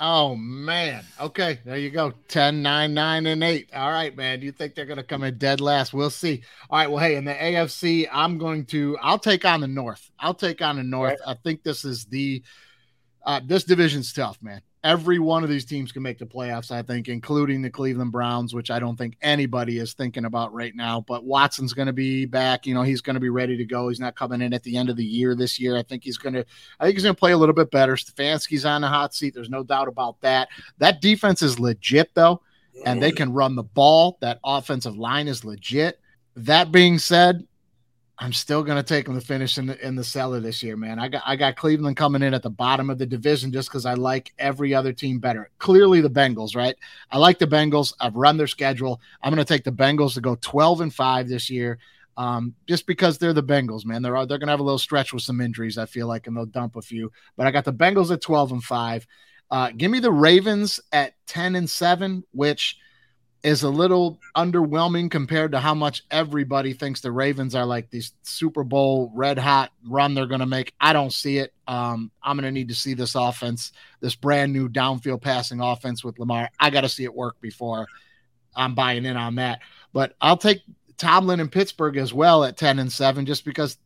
Oh 0.01 0.35
man. 0.35 1.03
Okay, 1.19 1.59
there 1.65 1.77
you 1.77 1.89
go. 1.89 2.13
10, 2.29 2.61
9, 2.61 2.93
9, 2.93 3.25
and 3.25 3.43
8. 3.43 3.69
All 3.73 3.89
right, 3.91 4.15
man. 4.15 4.41
You 4.41 4.53
think 4.53 4.73
they're 4.75 4.85
gonna 4.85 5.03
come 5.03 5.23
in 5.23 5.37
dead 5.37 5.59
last? 5.59 5.93
We'll 5.93 6.09
see. 6.09 6.43
All 6.69 6.79
right. 6.79 6.89
Well, 6.89 7.03
hey, 7.03 7.15
in 7.17 7.25
the 7.25 7.33
AFC, 7.33 8.07
I'm 8.09 8.37
going 8.37 8.65
to 8.67 8.97
I'll 9.01 9.19
take 9.19 9.43
on 9.43 9.59
the 9.59 9.67
North. 9.67 10.09
I'll 10.19 10.33
take 10.33 10.61
on 10.61 10.77
the 10.77 10.83
North. 10.83 11.19
I 11.27 11.33
think 11.33 11.63
this 11.63 11.83
is 11.83 12.05
the 12.05 12.41
uh 13.23 13.41
this 13.45 13.63
division's 13.63 14.13
tough, 14.13 14.37
man. 14.41 14.61
Every 14.81 15.19
one 15.19 15.43
of 15.43 15.49
these 15.49 15.65
teams 15.65 15.91
can 15.91 16.03
make 16.03 16.19
the 16.19 16.25
playoffs, 16.25 16.71
I 16.71 16.81
think, 16.81 17.09
including 17.09 17.61
the 17.61 17.69
Cleveland 17.69 18.13
Browns, 18.13 18.53
which 18.53 18.71
I 18.71 18.79
don't 18.79 18.95
think 18.95 19.17
anybody 19.21 19.77
is 19.77 19.91
thinking 19.91 20.23
about 20.23 20.53
right 20.53 20.73
now. 20.73 21.01
But 21.01 21.25
Watson's 21.25 21.73
going 21.73 21.87
to 21.87 21.93
be 21.93 22.25
back. 22.25 22.65
You 22.65 22.73
know, 22.73 22.83
he's 22.83 23.01
going 23.01 23.15
to 23.15 23.19
be 23.19 23.29
ready 23.29 23.57
to 23.57 23.65
go. 23.65 23.89
He's 23.89 23.99
not 23.99 24.15
coming 24.15 24.41
in 24.41 24.53
at 24.53 24.63
the 24.63 24.77
end 24.77 24.89
of 24.89 24.95
the 24.95 25.03
year 25.03 25.35
this 25.35 25.59
year. 25.59 25.75
I 25.75 25.83
think 25.83 26.05
he's 26.05 26.17
going 26.17 26.33
to 26.33 26.45
I 26.79 26.85
think 26.85 26.95
he's 26.95 27.03
going 27.03 27.15
to 27.15 27.19
play 27.19 27.33
a 27.33 27.37
little 27.37 27.55
bit 27.55 27.71
better. 27.71 27.95
Stefanski's 27.95 28.63
on 28.63 28.81
the 28.81 28.87
hot 28.87 29.13
seat. 29.13 29.33
There's 29.33 29.49
no 29.49 29.63
doubt 29.63 29.89
about 29.89 30.21
that. 30.21 30.47
That 30.77 31.01
defense 31.01 31.41
is 31.41 31.59
legit, 31.59 32.11
though, 32.13 32.41
and 32.85 33.03
they 33.03 33.11
can 33.11 33.33
run 33.33 33.55
the 33.55 33.63
ball. 33.63 34.17
That 34.21 34.39
offensive 34.45 34.97
line 34.97 35.27
is 35.27 35.43
legit. 35.43 35.99
That 36.37 36.71
being 36.71 36.99
said, 36.99 37.45
I'm 38.21 38.33
still 38.33 38.63
going 38.63 38.77
to 38.77 38.83
take 38.83 39.05
them 39.05 39.17
to 39.17 39.25
finish 39.25 39.57
in 39.57 39.67
the 39.67 39.85
in 39.85 39.95
the 39.95 40.03
cellar 40.03 40.41
this 40.41 40.61
year, 40.61 40.75
man. 40.75 40.99
I 40.99 41.07
got 41.07 41.23
I 41.25 41.37
got 41.37 41.55
Cleveland 41.55 41.95
coming 41.95 42.21
in 42.21 42.33
at 42.33 42.43
the 42.43 42.49
bottom 42.49 42.89
of 42.89 42.97
the 42.97 43.05
division 43.05 43.51
just 43.51 43.69
because 43.69 43.85
I 43.85 43.93
like 43.93 44.33
every 44.37 44.73
other 44.73 44.91
team 44.91 45.19
better. 45.19 45.49
Clearly, 45.57 46.01
the 46.01 46.09
Bengals, 46.09 46.53
right? 46.55 46.75
I 47.11 47.17
like 47.17 47.39
the 47.39 47.47
Bengals. 47.47 47.93
I've 47.99 48.15
run 48.15 48.35
their 48.35 48.47
schedule. 48.47 48.99
I'm 49.23 49.33
going 49.33 49.45
to 49.45 49.53
take 49.53 49.63
the 49.63 49.71
Bengals 49.71 50.15
to 50.15 50.21
go 50.21 50.35
12 50.41 50.81
and 50.81 50.93
five 50.93 51.29
this 51.29 51.49
year 51.49 51.79
um, 52.19 52.53
just 52.67 52.85
because 52.85 53.17
they're 53.17 53.31
the 53.31 53.41
Bengals, 53.41 53.85
man. 53.85 54.01
They're 54.01 54.25
they're 54.25 54.37
gonna 54.37 54.51
have 54.51 54.59
a 54.59 54.63
little 54.63 54.77
stretch 54.77 55.13
with 55.13 55.23
some 55.23 55.39
injuries. 55.39 55.77
I 55.77 55.85
feel 55.85 56.05
like, 56.05 56.27
and 56.27 56.35
they'll 56.35 56.45
dump 56.45 56.75
a 56.75 56.81
few. 56.81 57.13
But 57.37 57.47
I 57.47 57.51
got 57.51 57.63
the 57.63 57.73
Bengals 57.73 58.11
at 58.11 58.21
twelve 58.21 58.51
and 58.51 58.61
five. 58.61 59.07
Uh, 59.49 59.71
give 59.75 59.89
me 59.89 59.99
the 59.99 60.11
Ravens 60.11 60.81
at 60.91 61.13
ten 61.25 61.55
and 61.55 61.69
seven, 61.69 62.25
which 62.31 62.77
is 63.43 63.63
a 63.63 63.69
little 63.69 64.19
underwhelming 64.35 65.09
compared 65.09 65.53
to 65.53 65.59
how 65.59 65.73
much 65.73 66.03
everybody 66.11 66.73
thinks 66.73 66.99
the 66.99 67.11
Ravens 67.11 67.55
are 67.55 67.65
like 67.65 67.89
these 67.89 68.13
Super 68.21 68.63
Bowl 68.63 69.11
red 69.15 69.37
hot 69.37 69.71
run 69.87 70.13
they're 70.13 70.25
going 70.25 70.41
to 70.41 70.45
make. 70.45 70.73
I 70.81 70.91
don't 70.91 71.13
see 71.13 71.37
it. 71.37 71.53
Um, 71.67 72.11
I'm 72.21 72.35
going 72.35 72.43
to 72.43 72.51
need 72.51 72.67
to 72.67 72.75
see 72.75 72.93
this 72.93 73.15
offense, 73.15 73.71
this 74.01 74.15
brand 74.15 74.51
new 74.51 74.67
downfield 74.67 75.21
passing 75.21 75.61
offense 75.61 76.03
with 76.03 76.19
Lamar. 76.19 76.49
I 76.59 76.69
got 76.69 76.81
to 76.81 76.89
see 76.89 77.05
it 77.05 77.13
work 77.13 77.39
before 77.39 77.87
I'm 78.55 78.75
buying 78.75 79.05
in 79.05 79.15
on 79.15 79.35
that. 79.35 79.59
But 79.93 80.15
I'll 80.19 80.37
take 80.37 80.61
Tomlin 80.97 81.39
and 81.39 81.51
Pittsburgh 81.51 81.95
as 81.97 82.13
well 82.13 82.43
at 82.43 82.57
10 82.57 82.79
and 82.79 82.91
7 82.91 83.25
just 83.25 83.45
because 83.45 83.77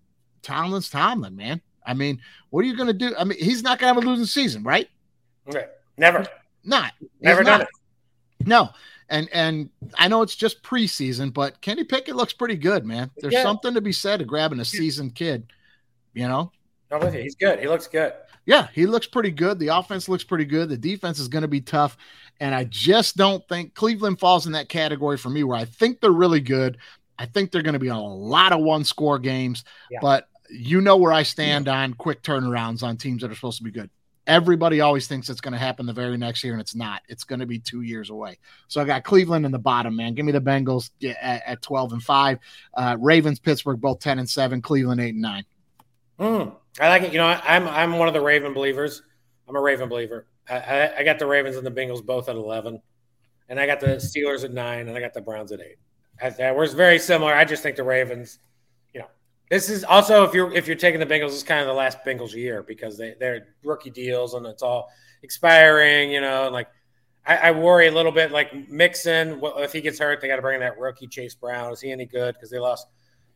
Tomlin's 0.42 0.90
Tomlin, 0.90 1.36
man. 1.36 1.62
I 1.86 1.94
mean, 1.94 2.20
what 2.50 2.66
are 2.66 2.68
you 2.68 2.76
going 2.76 2.88
to 2.88 2.94
do? 2.94 3.14
I 3.18 3.24
mean, 3.24 3.38
he's 3.38 3.62
not 3.62 3.78
going 3.78 3.94
to 3.94 3.96
have 4.00 4.04
a 4.04 4.10
losing 4.10 4.26
season, 4.26 4.64
right? 4.64 4.90
Okay. 5.48 5.66
Never, 5.98 6.26
Not. 6.64 6.94
He's 7.00 7.10
never 7.22 7.44
done 7.44 7.60
not. 7.60 7.68
it. 7.68 8.48
No. 8.48 8.70
And 9.14 9.30
and 9.32 9.70
I 10.00 10.08
know 10.08 10.24
it's 10.24 10.36
just 10.36 10.64
preseason, 10.64 11.32
but 11.32 11.62
Kenny 11.62 11.84
Pickett 11.84 12.16
looks 12.16 12.34
pretty 12.34 12.56
good, 12.56 12.84
man. 12.84 13.12
There's 13.18 13.34
Yeah. 13.34 13.44
something 13.44 13.76
to 13.76 13.80
be 13.82 13.92
said 13.92 14.22
of 14.22 14.28
grabbing 14.28 14.60
a 14.60 14.66
seasoned 14.66 15.14
kid, 15.14 15.46
you 16.16 16.28
know? 16.28 16.52
I'm 16.92 17.00
with 17.00 17.14
you. 17.14 17.22
He's 17.22 17.36
good. 17.36 17.60
He 17.60 17.68
looks 17.68 17.86
good. 17.88 18.14
Yeah, 18.48 18.68
he 18.74 18.88
looks 18.88 19.06
pretty 19.06 19.30
good. 19.30 19.60
The 19.60 19.68
offense 19.68 20.10
looks 20.10 20.24
pretty 20.24 20.46
good. 20.46 20.68
The 20.68 20.78
defense 20.78 21.20
is 21.20 21.28
going 21.28 21.44
to 21.44 21.48
be 21.48 21.62
tough. 21.62 21.96
And 22.40 22.56
I 22.56 22.64
just 22.66 23.16
don't 23.16 23.48
think 23.48 23.76
Cleveland 23.76 24.20
falls 24.20 24.48
in 24.48 24.52
that 24.54 24.68
category 24.68 25.18
for 25.18 25.30
me 25.30 25.44
where 25.44 25.58
I 25.58 25.66
think 25.66 26.02
they're 26.02 26.12
really 26.12 26.42
good. 26.42 26.78
I 27.20 27.28
think 27.28 27.52
they're 27.52 27.62
going 27.62 27.74
to 27.74 27.80
be 27.80 27.92
on 27.92 28.00
a 28.00 28.16
lot 28.16 28.52
of 28.52 28.62
one 28.62 28.84
score 28.84 29.20
games, 29.20 29.64
Yeah. 29.92 30.00
but 30.02 30.28
you 30.50 30.82
know 30.82 30.98
where 30.98 31.14
I 31.14 31.22
stand 31.22 31.68
on 31.68 31.94
quick 31.94 32.24
turnarounds 32.24 32.82
on 32.82 32.98
teams 32.98 33.22
that 33.22 33.32
are 33.32 33.36
supposed 33.36 33.60
to 33.60 33.64
be 33.64 33.72
good. 33.72 33.92
Everybody 34.26 34.80
always 34.80 35.08
thinks 35.08 35.30
it's 35.30 35.42
going 35.42 35.54
to 35.54 35.60
happen 35.60 35.86
the 35.86 35.94
very 35.94 36.18
next 36.18 36.44
year, 36.44 36.54
and 36.54 36.62
it's 36.62 36.76
not. 36.76 37.02
It's 37.10 37.24
going 37.24 37.40
to 37.40 37.46
be 37.46 37.60
two 37.60 37.82
years 37.82 38.10
away. 38.10 38.38
So 38.68 38.82
I 38.82 38.86
got 38.86 39.04
Cleveland 39.04 39.46
in 39.46 39.52
the 39.52 39.60
bottom, 39.60 39.96
man. 39.96 40.14
Give 40.14 40.26
me 40.26 40.32
the 40.32 40.42
Bengals 40.42 40.92
at, 41.22 41.44
at 41.46 41.62
12 41.62 41.94
and 41.94 42.04
5. 42.04 42.40
Uh, 42.74 42.98
Ravens, 43.00 43.40
Pittsburgh, 43.40 43.82
both 43.82 44.00
10 44.00 44.20
and 44.20 44.30
7. 44.30 44.62
Cleveland, 44.62 45.02
8 45.02 45.10
and 45.10 45.22
9. 45.22 45.46
Hmm. 46.20 46.50
I 46.80 46.90
like 46.90 47.04
it. 47.04 47.12
You 47.12 47.20
know, 47.20 47.26
I, 47.26 47.42
I'm 47.46 47.68
I'm 47.68 47.98
one 47.98 48.08
of 48.08 48.14
the 48.14 48.22
Raven 48.22 48.54
believers. 48.54 49.04
I'm 49.48 49.56
a 49.56 49.62
Raven 49.62 49.90
believer. 49.90 50.26
I, 50.50 50.56
I, 50.56 50.98
I 51.00 51.04
got 51.04 51.20
the 51.20 51.28
Ravens 51.28 51.56
and 51.56 51.66
the 51.66 51.72
Bengals 51.72 52.04
both 52.04 52.30
at 52.30 52.36
11, 52.36 52.82
and 53.50 53.60
I 53.60 53.66
got 53.66 53.80
the 53.80 53.88
Steelers 53.98 54.44
at 54.44 54.54
nine, 54.54 54.88
and 54.88 54.98
I 54.98 55.00
got 55.00 55.14
the 55.14 55.22
Browns 55.22 55.52
at 55.52 55.60
eight. 55.62 55.78
I, 56.22 56.48
I, 56.48 56.52
we're 56.52 56.68
very 56.68 57.00
similar. 57.00 57.34
I 57.34 57.46
just 57.46 57.64
think 57.64 57.76
the 57.76 57.84
Ravens. 57.84 58.40
This 59.54 59.70
is 59.70 59.84
also 59.84 60.24
if 60.24 60.34
you're 60.34 60.52
if 60.52 60.66
you're 60.66 60.76
taking 60.76 61.00
the 61.00 61.06
Bengals, 61.06 61.28
it's 61.28 61.44
kind 61.44 61.62
of 61.62 61.68
the 61.68 61.74
last 61.74 62.00
Bengals 62.04 62.34
year 62.34 62.64
because 62.64 62.98
they 62.98 63.14
they're 63.20 63.50
rookie 63.64 63.92
deals 63.92 64.34
and 64.34 64.48
it's 64.48 64.64
all 64.64 64.90
expiring. 65.22 66.12
You 66.12 66.22
know, 66.22 66.46
and 66.46 66.54
like 66.54 66.70
I, 67.24 67.38
I 67.38 67.52
worry 67.52 67.86
a 67.86 67.92
little 67.92 68.12
bit. 68.12 68.32
Like 68.32 68.68
Mixon, 68.68 69.40
well, 69.40 69.60
if 69.60 69.72
he 69.72 69.80
gets 69.80 70.00
hurt, 70.00 70.22
they 70.22 70.28
got 70.28 70.38
to 70.38 70.42
bring 70.42 70.56
in 70.56 70.62
that 70.62 70.80
rookie 70.80 71.06
Chase 71.06 71.36
Brown. 71.36 71.72
Is 71.72 71.82
he 71.82 71.92
any 71.92 72.08
good? 72.08 72.34
Because 72.34 72.50
they 72.50 72.58
lost. 72.58 72.88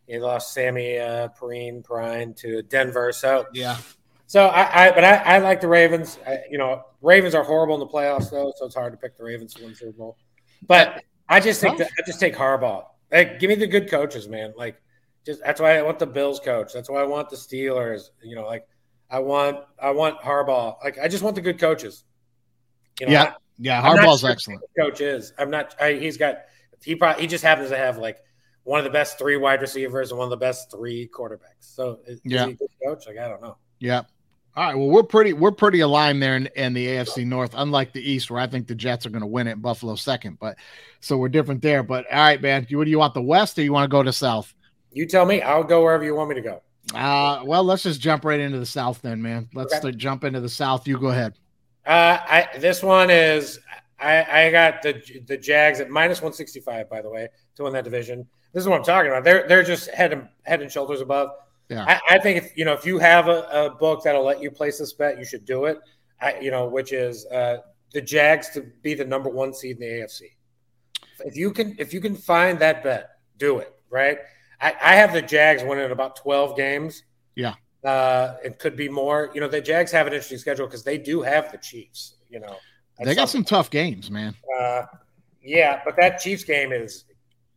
They 0.07 0.17
lost 0.17 0.55
Sammy 0.55 0.97
uh, 0.97 1.27
Perine, 1.39 1.83
Prine 1.85 2.35
to 2.37 2.63
Denver. 2.63 3.11
So 3.11 3.45
Yeah. 3.53 3.77
so 4.25 4.47
I, 4.47 4.87
I 4.87 4.91
but 4.93 5.03
I, 5.03 5.17
I 5.17 5.37
like 5.37 5.61
the 5.61 5.67
Ravens. 5.67 6.17
I, 6.25 6.39
you 6.49 6.57
know, 6.57 6.81
Ravens 7.03 7.35
are 7.35 7.43
horrible 7.43 7.75
in 7.75 7.79
the 7.79 7.93
playoffs 7.93 8.31
though, 8.31 8.51
so 8.55 8.65
it's 8.65 8.73
hard 8.73 8.91
to 8.91 8.97
pick 8.97 9.17
the 9.17 9.23
Ravens 9.23 9.53
to 9.53 9.63
win 9.65 9.75
Super 9.75 9.91
Bowl. 9.91 10.17
But 10.65 11.03
I 11.29 11.39
just 11.39 11.61
think 11.61 11.77
that 11.77 11.91
I 11.99 12.01
just 12.07 12.19
take 12.19 12.35
Harbaugh. 12.35 12.85
Like, 13.11 13.39
give 13.39 13.49
me 13.49 13.55
the 13.55 13.67
good 13.67 13.87
coaches, 13.91 14.27
man. 14.27 14.53
Like, 14.57 14.81
just 15.27 15.41
that's 15.43 15.61
why 15.61 15.77
I 15.77 15.81
want 15.83 15.99
the 15.99 16.07
Bills 16.07 16.39
coach. 16.39 16.73
That's 16.73 16.89
why 16.89 17.01
I 17.01 17.05
want 17.05 17.29
the 17.29 17.35
Steelers. 17.35 18.09
You 18.23 18.35
know, 18.35 18.45
like 18.47 18.65
I 19.11 19.19
want 19.19 19.59
I 19.79 19.91
want 19.91 20.19
Harbaugh. 20.21 20.81
Like, 20.83 20.97
I 20.97 21.07
just 21.07 21.23
want 21.23 21.35
the 21.35 21.41
good 21.41 21.59
coaches. 21.59 22.03
You 22.99 23.05
know, 23.07 23.11
Yeah. 23.11 23.33
Yeah. 23.59 23.81
I'm 23.81 23.95
not 23.97 24.05
Harbaugh's 24.05 24.21
sure 24.21 24.29
excellent. 24.31 24.61
Coach 24.79 25.01
is. 25.01 25.33
I'm 25.37 25.51
not. 25.51 25.75
I, 25.79 25.93
he's 25.93 26.17
got. 26.17 26.37
He 26.83 26.95
probably. 26.95 27.21
He 27.21 27.27
just 27.27 27.43
happens 27.43 27.69
to 27.69 27.77
have 27.77 27.97
like 27.97 28.17
one 28.63 28.79
of 28.79 28.85
the 28.85 28.89
best 28.91 29.17
three 29.19 29.37
wide 29.37 29.61
receivers 29.61 30.11
and 30.11 30.17
one 30.17 30.25
of 30.25 30.29
the 30.31 30.37
best 30.37 30.71
three 30.71 31.09
quarterbacks. 31.13 31.39
So 31.59 31.99
is, 32.07 32.21
Yeah. 32.23 32.43
is 32.43 32.47
he 32.47 32.51
a 32.53 32.55
good 32.55 32.69
coach? 32.85 33.07
Like 33.07 33.17
I 33.17 33.27
don't 33.27 33.41
know. 33.41 33.57
Yeah. 33.79 34.03
All 34.55 34.63
right. 34.63 34.75
Well, 34.75 34.87
we're 34.87 35.03
pretty 35.03 35.33
we're 35.33 35.51
pretty 35.51 35.81
aligned 35.81 36.21
there 36.23 36.35
in, 36.35 36.47
in 36.55 36.73
the 36.73 36.87
AFC 36.87 37.25
North, 37.25 37.53
unlike 37.55 37.93
the 37.93 38.01
East, 38.01 38.31
where 38.31 38.39
I 38.39 38.47
think 38.47 38.67
the 38.67 38.73
Jets 38.75 39.05
are 39.05 39.09
going 39.11 39.21
to 39.21 39.27
win 39.27 39.47
it, 39.47 39.61
Buffalo 39.61 39.93
second. 39.95 40.39
But 40.39 40.57
so 40.99 41.17
we're 41.17 41.29
different 41.29 41.61
there. 41.61 41.83
But 41.83 42.05
all 42.11 42.17
right, 42.19 42.41
man. 42.41 42.65
You, 42.69 42.77
what 42.79 42.85
do 42.85 42.89
you 42.91 42.97
want 42.99 43.13
the 43.13 43.21
West 43.21 43.59
or 43.59 43.61
you 43.63 43.71
want 43.73 43.83
to 43.83 43.89
go 43.95 44.01
to 44.01 44.11
South? 44.13 44.53
You 44.91 45.05
tell 45.05 45.25
me. 45.25 45.41
I'll 45.41 45.63
go 45.63 45.83
wherever 45.83 46.03
you 46.03 46.15
want 46.15 46.29
me 46.29 46.35
to 46.35 46.41
go. 46.41 46.61
Uh, 46.95 47.41
well, 47.45 47.63
let's 47.63 47.83
just 47.83 47.99
jump 47.99 48.23
right 48.23 48.39
into 48.39 48.59
the 48.59 48.65
South 48.65 49.01
then, 49.01 49.21
man. 49.21 49.49
Let's 49.53 49.73
Okay. 49.75 49.91
jump 49.91 50.23
into 50.23 50.39
the 50.39 50.49
South. 50.49 50.87
You 50.87 50.97
go 50.97 51.07
ahead. 51.07 51.37
Uh, 51.85 52.17
I 52.21 52.47
this 52.59 52.81
one 52.83 53.09
is 53.09 53.59
I, 53.99 54.45
I 54.47 54.51
got 54.51 54.81
the 54.81 55.01
the 55.27 55.37
Jags 55.37 55.79
at 55.79 55.89
minus 55.89 56.21
one 56.21 56.33
sixty 56.33 56.59
five. 56.59 56.89
By 56.89 57.01
the 57.01 57.09
way, 57.09 57.27
to 57.55 57.63
win 57.63 57.73
that 57.73 57.83
division. 57.83 58.27
This 58.53 58.61
is 58.61 58.69
what 58.69 58.77
I'm 58.77 58.83
talking 58.85 59.11
about. 59.11 59.23
They're 59.23 59.47
they're 59.47 59.63
just 59.63 59.89
head 59.91 60.13
and 60.13 60.27
head 60.43 60.61
and 60.61 60.71
shoulders 60.71 61.01
above. 61.01 61.29
Yeah. 61.69 61.83
I, 61.85 62.15
I 62.15 62.19
think 62.19 62.37
if 62.43 62.57
you 62.57 62.63
know 62.65 62.73
if 62.73 62.85
you 62.85 62.97
have 62.99 63.27
a, 63.27 63.47
a 63.51 63.69
book 63.75 64.03
that'll 64.03 64.23
let 64.23 64.41
you 64.41 64.49
place 64.49 64.79
this 64.79 64.93
bet, 64.93 65.17
you 65.17 65.25
should 65.25 65.45
do 65.45 65.65
it. 65.65 65.77
I, 66.21 66.39
you 66.39 66.49
know, 66.51 66.67
which 66.67 66.93
is 66.93 67.25
uh, 67.27 67.57
the 67.93 68.01
Jags 68.01 68.49
to 68.51 68.61
be 68.81 68.93
the 68.93 69.05
number 69.05 69.29
one 69.29 69.53
seed 69.53 69.75
in 69.75 69.81
the 69.81 69.85
AFC. 70.03 70.21
If 71.25 71.35
you 71.35 71.51
can 71.51 71.75
if 71.77 71.93
you 71.93 71.99
can 72.01 72.15
find 72.15 72.57
that 72.59 72.83
bet, 72.83 73.09
do 73.37 73.59
it. 73.59 73.73
Right. 73.89 74.19
I, 74.61 74.73
I 74.81 74.95
have 74.95 75.13
the 75.13 75.21
Jags 75.21 75.63
winning 75.63 75.91
about 75.91 76.15
twelve 76.15 76.55
games. 76.55 77.03
Yeah. 77.35 77.55
Uh, 77.83 78.35
it 78.43 78.59
could 78.59 78.75
be 78.75 78.89
more. 78.89 79.29
You 79.33 79.41
know, 79.41 79.47
the 79.47 79.61
Jags 79.61 79.91
have 79.91 80.07
an 80.07 80.13
interesting 80.13 80.39
schedule 80.39 80.65
because 80.65 80.83
they 80.83 80.97
do 80.97 81.21
have 81.21 81.51
the 81.51 81.57
Chiefs. 81.57 82.15
You 82.29 82.39
know, 82.39 82.57
They 83.03 83.15
got 83.15 83.29
some 83.29 83.43
tough 83.43 83.69
games, 83.69 84.09
man. 84.11 84.35
uh, 84.59 84.83
yeah, 85.41 85.81
but 85.85 85.95
that 85.97 86.19
Chiefs 86.19 86.43
game 86.43 86.71
is 86.73 87.05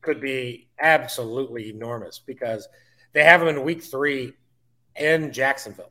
could 0.03 0.21
be 0.21 0.69
absolutely 0.81 1.71
enormous 1.71 2.21
because 2.25 2.69
they 3.13 3.25
have 3.25 3.41
them 3.41 3.49
in 3.49 3.63
week 3.65 3.83
three 3.83 4.33
in 4.97 5.33
Jacksonville. 5.33 5.91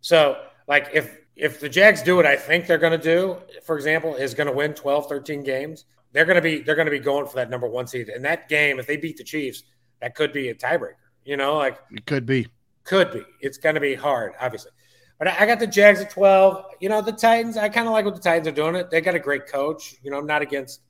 So, 0.00 0.42
like, 0.68 0.88
if 0.92 1.18
if 1.36 1.60
the 1.60 1.68
Jags 1.68 2.02
do 2.02 2.16
what 2.16 2.26
I 2.26 2.36
think 2.36 2.66
they're 2.66 2.76
going 2.78 2.98
to 2.98 3.02
do, 3.02 3.38
for 3.64 3.76
example, 3.76 4.14
is 4.16 4.34
going 4.34 4.48
to 4.48 4.52
win 4.52 4.74
12, 4.74 5.08
13 5.08 5.42
games, 5.42 5.86
they're 6.12 6.26
going 6.26 6.36
to 6.36 6.42
be 6.42 6.58
they're 6.58 6.74
going 6.74 6.86
to 6.86 6.90
be 6.92 6.98
going 6.98 7.26
for 7.26 7.36
that 7.36 7.48
number 7.48 7.68
one 7.68 7.86
seed. 7.86 8.08
And 8.10 8.24
that 8.24 8.48
game, 8.48 8.78
if 8.78 8.86
they 8.86 8.96
beat 8.98 9.16
the 9.16 9.24
Chiefs, 9.24 9.62
that 10.02 10.14
could 10.14 10.32
be 10.34 10.50
a 10.50 10.54
tiebreaker. 10.54 10.96
You 11.24 11.38
know, 11.38 11.56
like 11.56 11.78
It 11.90 12.04
could 12.04 12.26
be. 12.26 12.46
could 12.84 13.10
be. 13.12 13.22
It's 13.40 13.56
going 13.56 13.76
to 13.76 13.80
be 13.80 13.94
hard, 13.94 14.34
obviously. 14.40 14.72
But 15.18 15.28
I 15.28 15.46
got 15.46 15.60
the 15.60 15.66
Jags 15.68 16.00
at 16.00 16.10
12. 16.10 16.64
You 16.80 16.88
know, 16.88 17.00
the 17.00 17.12
Titans, 17.12 17.56
I 17.56 17.68
kind 17.68 17.86
of 17.86 17.92
like 17.92 18.04
what 18.04 18.14
the 18.16 18.20
Titans 18.20 18.48
are 18.48 18.52
doing. 18.52 18.74
It. 18.74 18.90
They 18.90 19.00
got 19.00 19.14
a 19.14 19.20
great 19.20 19.46
coach. 19.46 19.94
You 20.02 20.10
know, 20.10 20.18
I'm 20.18 20.26
not 20.26 20.42
against 20.42 20.80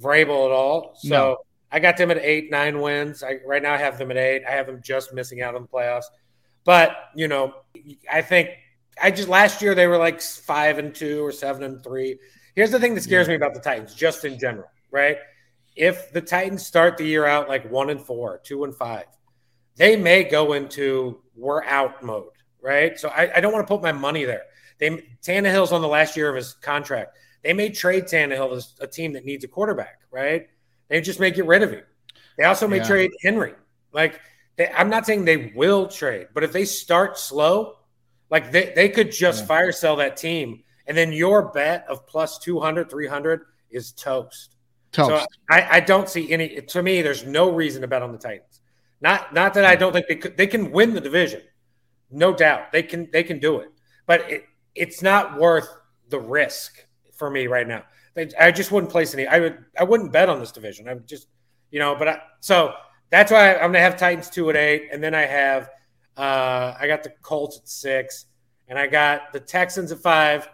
Vrabel 0.00 0.46
at 0.46 0.52
all. 0.52 0.94
So 0.96 1.08
No. 1.08 1.36
I 1.72 1.80
got 1.80 1.96
them 1.96 2.12
at 2.12 2.18
eight, 2.18 2.52
nine 2.52 2.80
wins. 2.80 3.24
I, 3.24 3.38
right 3.44 3.60
now 3.60 3.74
I 3.74 3.78
have 3.78 3.98
them 3.98 4.12
at 4.12 4.16
eight. 4.16 4.44
I 4.48 4.52
have 4.52 4.66
them 4.66 4.80
just 4.82 5.12
missing 5.12 5.42
out 5.42 5.56
on 5.56 5.62
the 5.62 5.68
playoffs. 5.68 6.04
But, 6.64 6.92
you 7.16 7.26
know, 7.26 7.52
I 8.10 8.22
think 8.22 8.50
I 9.02 9.10
just 9.10 9.28
last 9.28 9.60
year 9.60 9.74
they 9.74 9.88
were 9.88 9.98
like 9.98 10.20
five 10.22 10.78
and 10.78 10.94
two 10.94 11.26
or 11.26 11.32
seven 11.32 11.64
and 11.64 11.82
three. 11.82 12.16
Here's 12.54 12.70
the 12.70 12.78
thing 12.78 12.94
that 12.94 13.00
scares 13.02 13.26
me 13.26 13.34
about 13.34 13.54
the 13.54 13.60
Titans, 13.60 13.92
just 13.92 14.24
in 14.24 14.38
general, 14.38 14.68
right? 14.92 15.16
If 15.76 16.12
the 16.12 16.20
Titans 16.20 16.64
start 16.64 16.96
the 16.96 17.04
year 17.04 17.24
out 17.26 17.48
like 17.48 17.70
one 17.70 17.90
and 17.90 18.00
four, 18.00 18.40
two 18.44 18.64
and 18.64 18.74
five, 18.74 19.06
they 19.76 19.96
may 19.96 20.22
go 20.24 20.52
into 20.52 21.20
we're 21.34 21.64
out 21.64 22.02
mode, 22.02 22.30
right? 22.60 22.98
So 22.98 23.08
I, 23.08 23.30
I 23.36 23.40
don't 23.40 23.52
want 23.52 23.66
to 23.66 23.72
put 23.74 23.82
my 23.82 23.92
money 23.92 24.24
there. 24.24 24.42
They 24.78 24.90
Tannehill's 25.22 25.72
on 25.72 25.82
the 25.82 25.88
last 25.88 26.16
year 26.16 26.28
of 26.28 26.36
his 26.36 26.54
contract. 26.54 27.16
They 27.42 27.52
may 27.52 27.70
trade 27.70 28.04
Tannehill 28.04 28.56
as 28.56 28.74
a 28.80 28.86
team 28.86 29.12
that 29.14 29.24
needs 29.24 29.44
a 29.44 29.48
quarterback, 29.48 30.00
right? 30.10 30.48
They 30.88 31.00
just 31.00 31.20
may 31.20 31.30
get 31.30 31.46
rid 31.46 31.62
of 31.62 31.70
him. 31.72 31.82
They 32.38 32.44
also 32.44 32.68
may 32.68 32.78
Yeah. 32.78 32.84
trade 32.86 33.10
Henry. 33.22 33.54
Like 33.92 34.20
they, 34.56 34.68
I'm 34.68 34.88
not 34.90 35.06
saying 35.06 35.24
they 35.24 35.52
will 35.56 35.88
trade, 35.88 36.28
but 36.34 36.44
if 36.44 36.52
they 36.52 36.64
start 36.64 37.18
slow, 37.18 37.78
like 38.30 38.52
they, 38.52 38.72
they 38.74 38.88
could 38.88 39.10
just 39.10 39.40
Yeah. 39.42 39.46
fire 39.46 39.72
sell 39.72 39.96
that 39.96 40.16
team, 40.16 40.62
and 40.86 40.96
then 40.96 41.12
your 41.12 41.50
bet 41.52 41.84
of 41.88 42.06
plus 42.06 42.38
200, 42.38 42.88
300 42.90 43.42
is 43.70 43.92
toast. 43.92 44.53
Toast. 44.94 45.08
So 45.08 45.26
I, 45.50 45.76
I 45.76 45.80
don't 45.80 46.08
see 46.08 46.30
any. 46.32 46.60
To 46.60 46.82
me, 46.82 47.02
there's 47.02 47.24
no 47.24 47.50
reason 47.50 47.82
to 47.82 47.88
bet 47.88 48.02
on 48.02 48.12
the 48.12 48.18
Titans. 48.18 48.60
Not 49.00 49.34
not 49.34 49.54
that 49.54 49.64
I 49.64 49.74
don't 49.76 49.92
think 49.92 50.06
they 50.06 50.16
could. 50.16 50.36
They 50.36 50.46
can 50.46 50.70
win 50.70 50.94
the 50.94 51.00
division, 51.00 51.42
no 52.10 52.32
doubt. 52.32 52.72
They 52.72 52.82
can 52.82 53.10
they 53.12 53.24
can 53.24 53.38
do 53.40 53.58
it, 53.58 53.68
but 54.06 54.30
it, 54.30 54.44
it's 54.74 55.02
not 55.02 55.38
worth 55.38 55.68
the 56.08 56.20
risk 56.20 56.86
for 57.16 57.28
me 57.28 57.48
right 57.48 57.66
now. 57.66 57.82
They- 58.14 58.30
I 58.38 58.52
just 58.52 58.70
wouldn't 58.70 58.92
place 58.92 59.12
any. 59.12 59.26
I 59.26 59.40
would 59.40 59.64
I 59.78 59.82
wouldn't 59.84 60.12
bet 60.12 60.28
on 60.28 60.38
this 60.38 60.52
division. 60.52 60.88
I'm 60.88 61.02
just 61.06 61.26
you 61.70 61.80
know. 61.80 61.96
But 61.96 62.08
I, 62.08 62.22
so 62.40 62.74
that's 63.10 63.32
why 63.32 63.54
I'm 63.54 63.72
gonna 63.72 63.80
have 63.80 63.98
Titans 63.98 64.30
two 64.30 64.48
at 64.48 64.56
eight, 64.56 64.88
and 64.92 65.02
then 65.02 65.14
I 65.14 65.22
have 65.22 65.70
uh, 66.16 66.74
I 66.78 66.86
got 66.86 67.02
the 67.02 67.10
Colts 67.20 67.58
at 67.58 67.68
six, 67.68 68.26
and 68.68 68.78
I 68.78 68.86
got 68.86 69.32
the 69.32 69.40
Texans 69.40 69.90
at 69.90 69.98
five. 69.98 70.48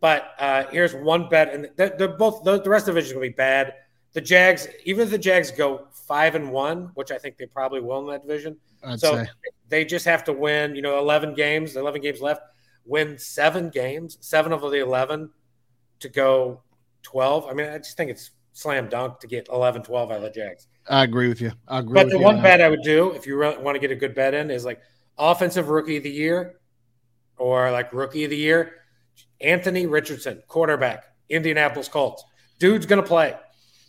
But 0.00 0.32
uh, 0.38 0.64
here's 0.70 0.94
one 0.94 1.30
bet, 1.30 1.54
and 1.54 1.70
they're, 1.76 1.94
they're 1.96 2.08
both 2.08 2.44
the, 2.44 2.60
the 2.60 2.68
rest 2.68 2.86
of 2.86 2.94
the 2.94 3.00
division 3.00 3.06
is 3.08 3.12
gonna 3.14 3.30
be 3.30 3.34
bad. 3.34 3.74
The 4.16 4.22
Jags, 4.22 4.66
even 4.86 5.04
if 5.04 5.10
the 5.10 5.18
Jags 5.18 5.50
go 5.50 5.88
five 5.92 6.36
and 6.36 6.50
one, 6.50 6.90
which 6.94 7.10
I 7.10 7.18
think 7.18 7.36
they 7.36 7.44
probably 7.44 7.82
will 7.82 7.98
in 7.98 8.06
that 8.06 8.22
division, 8.22 8.56
I'd 8.82 8.98
so 8.98 9.12
say. 9.12 9.28
they 9.68 9.84
just 9.84 10.06
have 10.06 10.24
to 10.24 10.32
win. 10.32 10.74
You 10.74 10.80
know, 10.80 10.98
eleven 10.98 11.34
games, 11.34 11.76
eleven 11.76 12.00
games 12.00 12.22
left. 12.22 12.40
Win 12.86 13.18
seven 13.18 13.68
games, 13.68 14.16
seven 14.22 14.54
of 14.54 14.62
the 14.62 14.80
eleven 14.80 15.28
to 16.00 16.08
go 16.08 16.62
twelve. 17.02 17.46
I 17.46 17.52
mean, 17.52 17.68
I 17.68 17.76
just 17.76 17.98
think 17.98 18.10
it's 18.10 18.30
slam 18.54 18.88
dunk 18.88 19.20
to 19.20 19.26
get 19.26 19.48
11, 19.52 19.82
12 19.82 20.10
out 20.10 20.16
of 20.16 20.22
the 20.22 20.30
Jags. 20.30 20.66
I 20.88 21.04
agree 21.04 21.28
with 21.28 21.42
you. 21.42 21.52
I 21.68 21.80
agree 21.80 21.92
But 21.92 22.08
the 22.08 22.18
one 22.18 22.36
on 22.36 22.42
bet 22.42 22.62
I 22.62 22.70
would 22.70 22.82
do 22.82 23.10
if 23.10 23.26
you 23.26 23.36
really 23.36 23.58
want 23.58 23.74
to 23.74 23.78
get 23.78 23.90
a 23.90 23.94
good 23.94 24.14
bet 24.14 24.32
in 24.32 24.50
is 24.50 24.64
like 24.64 24.80
offensive 25.18 25.68
rookie 25.68 25.98
of 25.98 26.04
the 26.04 26.10
year 26.10 26.58
or 27.36 27.70
like 27.70 27.92
rookie 27.92 28.24
of 28.24 28.30
the 28.30 28.36
year. 28.38 28.76
Anthony 29.42 29.84
Richardson, 29.84 30.42
quarterback, 30.48 31.04
Indianapolis 31.28 31.88
Colts. 31.88 32.24
Dude's 32.58 32.86
gonna 32.86 33.02
play. 33.02 33.36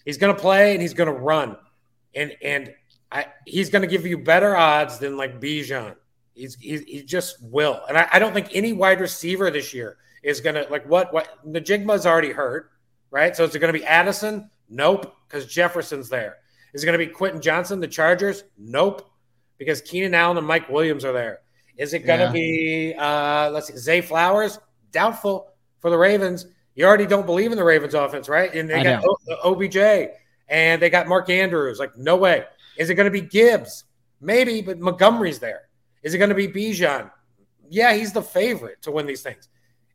He's 0.08 0.18
gonna 0.18 0.34
play 0.34 0.72
and 0.72 0.82
he's 0.82 0.94
gonna 0.94 1.12
run. 1.14 1.58
And 2.16 2.32
and 2.42 2.74
I, 3.12 3.26
he's 3.46 3.70
gonna 3.70 3.88
give 3.88 4.06
you 4.06 4.18
better 4.18 4.56
odds 4.56 4.98
than 4.98 5.18
like 5.18 5.40
Bijan. 5.42 5.96
He's, 6.34 6.56
he's 6.56 6.82
he 6.84 7.04
just 7.04 7.44
will. 7.44 7.82
And 7.90 7.98
I, 7.98 8.08
I 8.14 8.20
don't 8.20 8.34
think 8.34 8.48
any 8.54 8.72
wide 8.72 9.02
receiver 9.02 9.52
this 9.52 9.74
year 9.74 9.98
is 10.24 10.40
gonna 10.42 10.66
like 10.70 10.88
what 10.88 11.14
what 11.14 11.46
Njigba's 11.46 12.06
already 12.06 12.32
hurt, 12.32 12.72
right? 13.12 13.36
So 13.36 13.44
is 13.44 13.54
it 13.54 13.60
gonna 13.60 13.74
be 13.74 13.86
Addison? 13.86 14.50
Nope, 14.70 15.14
because 15.28 15.46
Jefferson's 15.46 16.10
there. 16.10 16.38
Is 16.74 16.84
it 16.84 16.86
going 16.86 17.00
to 17.00 17.06
be 17.06 17.12
Quentin 17.12 17.42
Johnston, 17.42 17.80
the 17.80 17.88
Chargers? 17.88 18.44
Nope, 18.58 19.10
because 19.58 19.82
Keenan 19.82 20.14
Allen 20.14 20.38
and 20.38 20.46
Mike 20.46 20.70
Williams 20.70 21.06
are 21.06 21.14
there. 21.14 21.40
Is 21.78 21.94
it 21.94 22.00
going 22.00 22.20
to 22.20 22.26
Yeah. 22.26 22.32
be, 22.32 22.96
uh, 22.98 23.50
let's 23.52 23.68
see, 23.68 23.78
Zay 23.78 24.02
Flowers? 24.02 24.60
Doubtful 24.92 25.48
for 25.80 25.90
the 25.90 25.98
Ravens. 25.98 26.48
You 26.78 26.86
already 26.86 27.08
don't 27.08 27.26
believe 27.26 27.52
in 27.52 27.58
the 27.58 27.64
Ravens 27.64 27.96
offense, 27.96 28.30
right? 28.30 28.54
And 28.54 28.70
they 28.70 28.76
I 28.76 28.84
got 28.84 29.04
o- 29.04 29.18
uh, 29.32 29.50
OBJ 29.50 30.12
and 30.48 30.80
they 30.80 30.92
got 30.92 31.08
Mark 31.08 31.28
Andrews. 31.30 31.80
Like, 31.80 31.98
no 31.98 32.16
way. 32.16 32.46
Is 32.78 32.92
it 32.92 32.96
going 32.96 33.12
to 33.12 33.12
be 33.12 33.22
Gibbs? 33.22 33.84
Maybe, 34.22 34.62
but 34.62 34.80
Montgomery's 34.80 35.40
there. 35.40 35.64
Is 36.04 36.14
it 36.14 36.20
going 36.20 36.30
to 36.30 36.36
be 36.36 36.48
Bijan? 36.48 37.10
Yeah, 37.68 37.94
he's 37.94 38.14
the 38.14 38.22
favorite 38.22 38.80
to 38.84 38.92
win 38.92 39.08
these 39.08 39.24
things. 39.24 39.50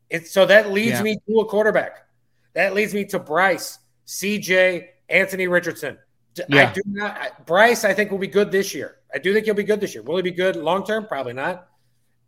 It's, 0.09 0.31
so 0.31 0.45
that 0.45 0.71
leads 0.71 0.97
Yeah. 0.97 1.03
me 1.03 1.17
to 1.27 1.39
a 1.39 1.45
quarterback. 1.45 2.05
That 2.53 2.73
leads 2.73 2.93
me 2.93 3.05
to 3.05 3.17
Bryce, 3.19 3.79
CJ, 4.05 4.89
Anthony 5.07 5.47
Richardson. 5.47 5.97
D- 6.33 6.43
I 6.51 6.55
Yeah. 6.55 6.73
do 6.73 6.81
not. 6.87 7.17
I- 7.17 7.31
Bryce, 7.45 7.85
I 7.85 7.93
think 7.93 8.11
will 8.11 8.17
be 8.17 8.27
good 8.27 8.51
this 8.51 8.75
year. 8.75 8.97
I 9.13 9.19
do 9.19 9.33
think 9.33 9.45
he'll 9.45 9.55
be 9.55 9.63
good 9.63 9.79
this 9.79 9.95
year. 9.95 10.03
Will 10.03 10.17
he 10.17 10.21
be 10.21 10.31
good 10.31 10.57
long 10.57 10.85
term? 10.85 11.07
Probably 11.07 11.33
not. 11.33 11.69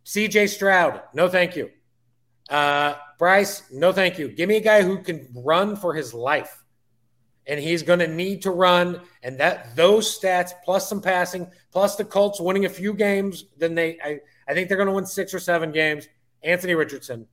CJ 0.06 0.46
Stroud, 0.48 1.02
no 1.12 1.28
thank 1.28 1.56
you. 1.56 1.70
Uh, 2.48 2.94
Bryce, 3.18 3.62
no 3.72 3.92
thank 3.92 4.18
you. 4.18 4.28
Give 4.28 4.48
me 4.48 4.56
a 4.56 4.60
guy 4.60 4.82
who 4.82 5.02
can 5.02 5.28
run 5.34 5.76
for 5.76 5.94
his 5.94 6.14
life, 6.14 6.64
and 7.46 7.58
he's 7.58 7.82
going 7.82 7.98
to 7.98 8.06
need 8.06 8.42
to 8.42 8.50
run. 8.50 9.00
And 9.22 9.38
that 9.38 9.74
those 9.74 10.18
stats 10.18 10.52
plus 10.64 10.88
some 10.88 11.00
passing 11.00 11.48
plus 11.72 11.96
the 11.96 12.04
Colts 12.04 12.40
winning 12.40 12.64
a 12.64 12.70
few 12.70 12.94
games, 12.94 13.44
then 13.58 13.74
they. 13.74 13.98
I, 14.00 14.20
I 14.48 14.54
think 14.54 14.68
they're 14.68 14.76
going 14.76 14.88
to 14.88 14.94
win 14.94 15.06
six 15.06 15.34
or 15.34 15.40
seven 15.40 15.72
games. 15.72 16.08
Anthony 16.42 16.74
Richardson, 16.74 17.26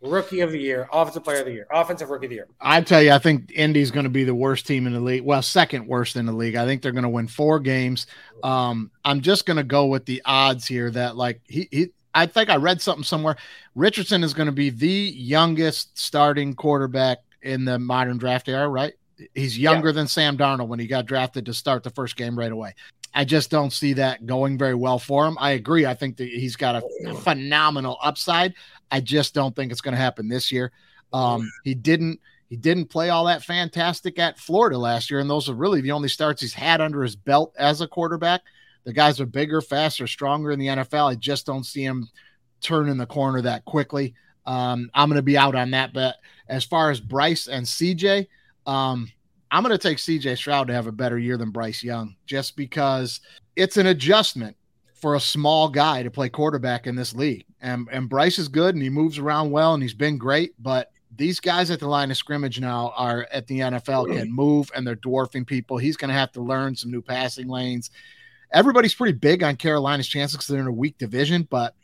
rookie 0.00 0.40
of 0.40 0.52
the 0.52 0.58
year, 0.58 0.88
offensive 0.92 1.24
player 1.24 1.40
of 1.40 1.46
the 1.46 1.52
year, 1.52 1.66
offensive 1.70 2.08
rookie 2.08 2.26
of 2.26 2.30
the 2.30 2.36
year. 2.36 2.48
I 2.60 2.80
tell 2.80 3.02
you, 3.02 3.12
I 3.12 3.18
think 3.18 3.52
Indy's 3.54 3.90
going 3.90 4.04
to 4.04 4.10
be 4.10 4.24
the 4.24 4.34
worst 4.34 4.66
team 4.66 4.86
in 4.86 4.94
the 4.94 5.00
league. 5.00 5.22
Well, 5.22 5.42
second 5.42 5.86
worst 5.86 6.16
in 6.16 6.24
the 6.24 6.32
league. 6.32 6.56
I 6.56 6.64
think 6.64 6.80
they're 6.80 6.92
going 6.92 7.02
to 7.02 7.10
win 7.10 7.28
four 7.28 7.60
games. 7.60 8.06
Um, 8.42 8.90
I'm 9.04 9.20
just 9.20 9.44
going 9.44 9.58
to 9.58 9.64
go 9.64 9.86
with 9.86 10.06
the 10.06 10.22
odds 10.24 10.66
here 10.66 10.90
that 10.92 11.16
like 11.16 11.40
he, 11.44 11.68
he 11.70 11.88
I 12.16 12.26
think 12.26 12.48
I 12.48 12.56
read 12.56 12.80
something 12.80 13.04
somewhere. 13.04 13.36
Richardson 13.74 14.24
is 14.24 14.32
going 14.32 14.46
to 14.46 14.52
be 14.52 14.70
the 14.70 14.88
youngest 14.88 15.98
starting 15.98 16.54
quarterback 16.54 17.18
in 17.42 17.66
the 17.66 17.78
modern 17.78 18.16
draft 18.16 18.48
era, 18.48 18.68
right? 18.68 18.94
He's 19.34 19.58
younger 19.58 19.92
than 19.92 20.08
Sam 20.08 20.36
Darnold 20.36 20.68
when 20.68 20.78
he 20.78 20.86
got 20.86 21.04
drafted 21.06 21.44
to 21.46 21.54
start 21.54 21.82
the 21.82 21.90
first 21.90 22.16
game 22.16 22.38
right 22.38 22.50
away. 22.50 22.74
I 23.14 23.24
just 23.24 23.50
don't 23.50 23.72
see 23.72 23.92
that 23.94 24.26
going 24.26 24.58
very 24.58 24.74
well 24.74 24.98
for 24.98 25.26
him. 25.26 25.36
I 25.40 25.52
agree. 25.52 25.86
I 25.86 25.94
think 25.94 26.16
that 26.16 26.28
he's 26.28 26.56
got 26.56 26.82
a 27.06 27.14
phenomenal 27.14 27.98
upside. 28.02 28.54
I 28.90 29.00
just 29.00 29.34
don't 29.34 29.54
think 29.54 29.70
it's 29.70 29.80
going 29.80 29.94
to 29.94 30.00
happen 30.00 30.28
this 30.28 30.50
year. 30.50 30.72
Um, 31.12 31.50
he 31.64 31.74
didn't 31.74 32.20
he 32.48 32.56
didn't 32.56 32.86
play 32.86 33.10
all 33.10 33.24
that 33.24 33.42
fantastic 33.42 34.18
at 34.18 34.38
Florida 34.38 34.78
last 34.78 35.10
year, 35.10 35.20
and 35.20 35.28
those 35.28 35.48
are 35.48 35.54
really 35.54 35.80
the 35.80 35.92
only 35.92 36.08
starts 36.08 36.40
he's 36.40 36.54
had 36.54 36.80
under 36.80 37.02
his 37.02 37.16
belt 37.16 37.54
as 37.58 37.80
a 37.80 37.88
quarterback. 37.88 38.42
The 38.86 38.92
guys 38.92 39.20
are 39.20 39.26
bigger, 39.26 39.60
faster, 39.60 40.06
stronger 40.06 40.52
in 40.52 40.60
the 40.60 40.68
NFL. 40.68 41.10
I 41.10 41.16
just 41.16 41.44
don't 41.44 41.66
see 41.66 41.82
him 41.82 42.08
turning 42.60 42.96
the 42.96 43.04
corner 43.04 43.42
that 43.42 43.64
quickly. 43.64 44.14
Um, 44.46 44.88
I'm 44.94 45.08
going 45.08 45.16
to 45.16 45.22
be 45.22 45.36
out 45.36 45.56
on 45.56 45.72
that 45.72 45.92
But 45.92 46.14
As 46.48 46.64
far 46.64 46.92
as 46.92 47.00
Bryce 47.00 47.48
and 47.48 47.66
CJ, 47.66 48.28
um, 48.64 49.10
I'm 49.50 49.64
going 49.64 49.76
to 49.76 49.78
take 49.78 49.98
CJ 49.98 50.36
Stroud 50.36 50.68
to 50.68 50.72
have 50.72 50.86
a 50.86 50.92
better 50.92 51.18
year 51.18 51.36
than 51.36 51.50
Bryce 51.50 51.82
Young, 51.82 52.14
just 52.26 52.56
because 52.56 53.20
it's 53.56 53.76
an 53.76 53.86
adjustment 53.86 54.56
for 54.94 55.16
a 55.16 55.20
small 55.20 55.68
guy 55.68 56.04
to 56.04 56.10
play 56.10 56.28
quarterback 56.28 56.86
in 56.86 56.94
this 56.94 57.12
league. 57.12 57.44
And 57.60 57.88
and 57.90 58.08
Bryce 58.08 58.38
is 58.38 58.46
good 58.46 58.76
and 58.76 58.82
he 58.82 58.90
moves 58.90 59.18
around 59.18 59.50
well 59.50 59.74
and 59.74 59.82
he's 59.82 59.94
been 59.94 60.16
great, 60.16 60.54
but 60.62 60.92
these 61.16 61.40
guys 61.40 61.70
at 61.70 61.80
the 61.80 61.88
line 61.88 62.10
of 62.10 62.16
scrimmage 62.16 62.60
now 62.60 62.92
are 62.96 63.26
at 63.32 63.46
the 63.46 63.60
NFL 63.60 64.14
can 64.14 64.30
move 64.30 64.70
and 64.74 64.86
they're 64.86 64.96
dwarfing 64.96 65.44
people. 65.46 65.78
He's 65.78 65.96
going 65.96 66.08
to 66.08 66.14
have 66.14 66.32
to 66.32 66.42
learn 66.42 66.76
some 66.76 66.90
new 66.90 67.00
passing 67.00 67.48
lanes. 67.48 67.90
Everybody's 68.52 68.94
pretty 68.94 69.18
big 69.18 69.42
on 69.42 69.56
Carolina's 69.56 70.08
chances 70.08 70.36
because 70.36 70.46
they're 70.46 70.60
in 70.60 70.66
a 70.66 70.72
weak 70.72 70.98
division, 70.98 71.46
but 71.48 71.74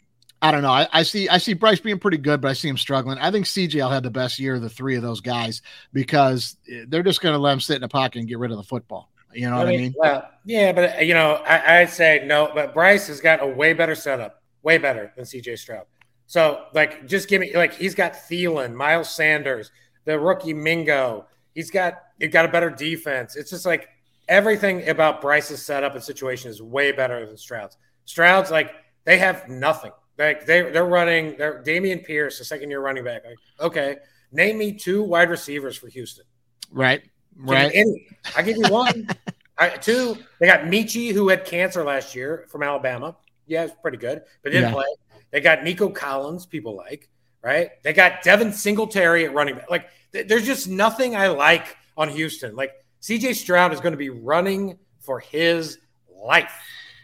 I 0.41 0.51
don't 0.51 0.63
know. 0.63 0.71
I, 0.71 0.89
I 0.93 1.03
see 1.05 1.29
I 1.29 1.39
see 1.39 1.55
Bryce 1.55 1.79
being 1.79 2.01
pretty 2.01 2.17
good, 2.17 2.41
but 2.41 2.49
I 2.49 2.55
see 2.55 2.69
him 2.69 2.77
struggling. 2.77 3.19
I 3.19 3.31
think 3.31 3.47
CJ 3.47 3.89
had 3.91 4.03
the 4.03 4.11
best 4.11 4.41
year 4.41 4.57
of 4.57 4.63
the 4.63 4.69
three 4.69 4.97
of 4.97 5.03
those 5.03 5.21
guys 5.21 5.63
because 5.93 6.57
they're 6.89 7.05
just 7.05 7.21
going 7.21 7.35
to 7.35 7.39
let 7.39 7.53
him 7.53 7.61
sit 7.61 7.77
in 7.77 7.83
the 7.83 7.89
pocket 7.89 8.19
and 8.19 8.29
get 8.29 8.41
rid 8.41 8.51
of 8.51 8.57
the 8.57 8.65
football. 8.65 9.09
You 9.33 9.49
know 9.49 9.59
what 9.59 9.69
I 9.69 9.77
mean? 9.77 9.95
Well, 9.97 10.29
yeah, 10.45 10.73
but 10.73 10.99
uh, 10.99 11.01
you 11.01 11.15
know, 11.15 11.35
I, 11.47 11.81
I'd 11.81 11.91
say 11.91 12.25
no. 12.27 12.51
But 12.53 12.75
Bryce 12.75 13.07
has 13.07 13.21
got 13.21 13.43
a 13.43 13.47
way 13.47 13.73
better 13.73 13.95
setup, 13.95 14.43
way 14.63 14.79
better 14.79 15.13
than 15.17 15.25
CJ 15.25 15.59
Stroud. 15.59 15.87
So, 16.27 16.65
like, 16.75 17.07
just 17.07 17.29
give 17.29 17.41
me 17.41 17.55
like 17.57 17.75
he's 17.75 17.95
got 17.95 18.15
Thielen, 18.15 18.75
Miles 18.75 19.15
Sanders, 19.15 19.71
the 20.05 20.19
rookie 20.19 20.55
Mingo. 20.55 21.27
He's 21.55 21.71
got 21.71 22.03
he 22.19 22.27
got 22.27 22.47
a 22.47 22.49
better 22.49 22.71
defense. 22.71 23.37
It's 23.37 23.51
just 23.51 23.65
like 23.65 23.89
everything 24.33 24.89
about 24.89 25.20
Bryce's 25.20 25.64
setup 25.64 25.95
and 25.95 26.03
situation 26.03 26.51
is 26.51 26.62
way 26.62 26.91
better 26.91 27.24
than 27.26 27.37
Stroud's. 27.37 27.76
Stroud's 28.07 28.51
like 28.51 28.72
they 29.05 29.18
have 29.18 29.49
nothing. 29.49 29.93
Like 30.18 30.47
they 30.47 30.62
they're 30.70 30.85
running. 30.87 31.37
They're 31.37 31.62
Dameon 31.62 32.05
Pierce, 32.05 32.39
the 32.39 32.45
second 32.45 32.70
year 32.70 32.80
running 32.80 33.05
back. 33.05 33.24
Like 33.24 33.37
okay, 33.61 33.97
name 34.33 34.59
me 34.59 34.72
two 34.72 35.03
wide 35.03 35.30
receivers 35.30 35.76
for 35.76 35.89
Houston. 35.89 36.24
Right. 36.70 37.03
Give 37.03 37.49
Right. 37.49 37.70
any. 37.74 38.07
I 38.37 38.43
give 38.43 38.57
you 38.57 38.68
one. 38.68 39.09
I, 39.59 39.68
two. 39.70 40.16
They 40.41 40.47
got 40.47 40.61
Metchie, 40.62 41.12
who 41.12 41.28
had 41.28 41.45
cancer 41.45 41.85
last 41.85 42.14
year 42.14 42.47
from 42.49 42.62
Alabama. 42.62 43.16
Yeah, 43.47 43.64
it's 43.64 43.74
pretty 43.83 43.99
good, 43.99 44.22
but 44.43 44.51
didn't 44.53 44.70
Yeah. 44.70 44.74
play. 44.74 44.87
They 45.30 45.41
got 45.41 45.62
Nico 45.62 45.89
Collins. 45.91 46.47
People 46.47 46.74
like 46.76 47.09
right. 47.43 47.70
They 47.83 47.93
got 47.93 48.22
Devin 48.22 48.53
Singletary 48.53 49.24
at 49.26 49.35
running 49.35 49.57
back. 49.57 49.70
Like 49.70 49.89
th- 50.12 50.26
there's 50.28 50.47
just 50.47 50.68
nothing 50.68 51.16
I 51.16 51.28
like 51.28 51.76
on 51.97 52.09
Houston. 52.09 52.55
Like 52.57 52.72
CJ 53.03 53.34
Stroud 53.34 53.72
is 53.72 53.80
going 53.80 53.92
to 53.92 53.98
be 53.98 54.11
running 54.11 54.78
for 55.00 55.18
his 55.20 55.78
life, 56.24 56.53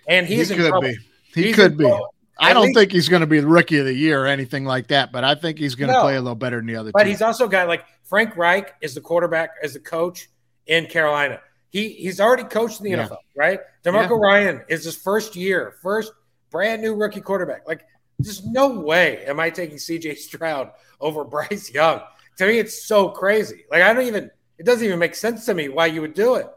and 0.06 0.26
He 0.26 0.36
he's 0.36 0.50
in 0.50 0.58
could 0.58 0.68
trouble. 0.68 0.88
be. 0.88 0.96
He 1.34 1.42
He's 1.44 1.56
could 1.56 1.76
be. 1.76 1.84
trouble. 1.84 2.14
I 2.40 2.50
At 2.50 2.54
don't 2.54 2.66
least- 2.66 2.78
think 2.78 2.92
he's 2.92 3.08
going 3.08 3.20
to 3.20 3.26
be 3.26 3.40
the 3.40 3.48
rookie 3.48 3.78
of 3.78 3.84
the 3.84 3.92
year 3.92 4.22
or 4.22 4.26
anything 4.26 4.64
like 4.64 4.86
that, 4.88 5.10
but 5.10 5.24
I 5.24 5.34
think 5.34 5.58
he's 5.58 5.74
going 5.74 5.88
to 5.88 5.94
No. 5.94 6.02
play 6.02 6.14
a 6.14 6.20
little 6.20 6.36
better 6.36 6.58
than 6.58 6.66
the 6.66 6.76
other 6.76 6.92
But 6.92 7.02
two. 7.02 7.08
he's 7.10 7.20
also 7.22 7.48
got 7.48 7.66
like 7.66 7.84
Frank 8.04 8.36
Reich 8.36 8.74
is 8.80 8.94
the 8.94 9.00
quarterback, 9.00 9.50
as 9.62 9.72
the 9.74 9.80
coach 9.80 10.28
in 10.68 10.86
Carolina. 10.86 11.40
He 11.70 11.88
he's 11.90 12.20
already 12.20 12.44
coached 12.44 12.78
in 12.80 12.84
the 12.84 12.90
Yeah. 12.90 13.06
NFL, 13.08 13.18
right? 13.36 13.60
DeMeco 13.84 14.10
Yeah. 14.10 14.16
Ryan 14.20 14.60
is 14.68 14.84
his 14.84 14.94
first 14.96 15.34
year, 15.34 15.74
first 15.82 16.12
brand 16.50 16.80
new 16.80 16.94
rookie 16.94 17.20
quarterback. 17.20 17.66
Like, 17.66 17.84
there's 18.20 18.46
no 18.46 18.68
way 18.80 19.24
am 19.26 19.40
I 19.40 19.50
taking 19.50 19.76
CJ 19.78 20.14
Stroud 20.16 20.70
over 21.00 21.24
Bryce 21.24 21.72
Young. 21.74 22.00
To 22.36 22.46
me, 22.46 22.58
it's 22.60 22.84
so 22.86 23.08
crazy. 23.08 23.64
Like, 23.70 23.82
I 23.82 23.92
don't 23.92 24.06
even. 24.06 24.30
It 24.58 24.66
doesn't 24.66 24.84
even 24.84 24.98
make 24.98 25.14
sense 25.14 25.46
to 25.46 25.54
me 25.54 25.68
why 25.68 25.86
you 25.86 26.00
would 26.00 26.14
do 26.14 26.34
it. 26.34 26.48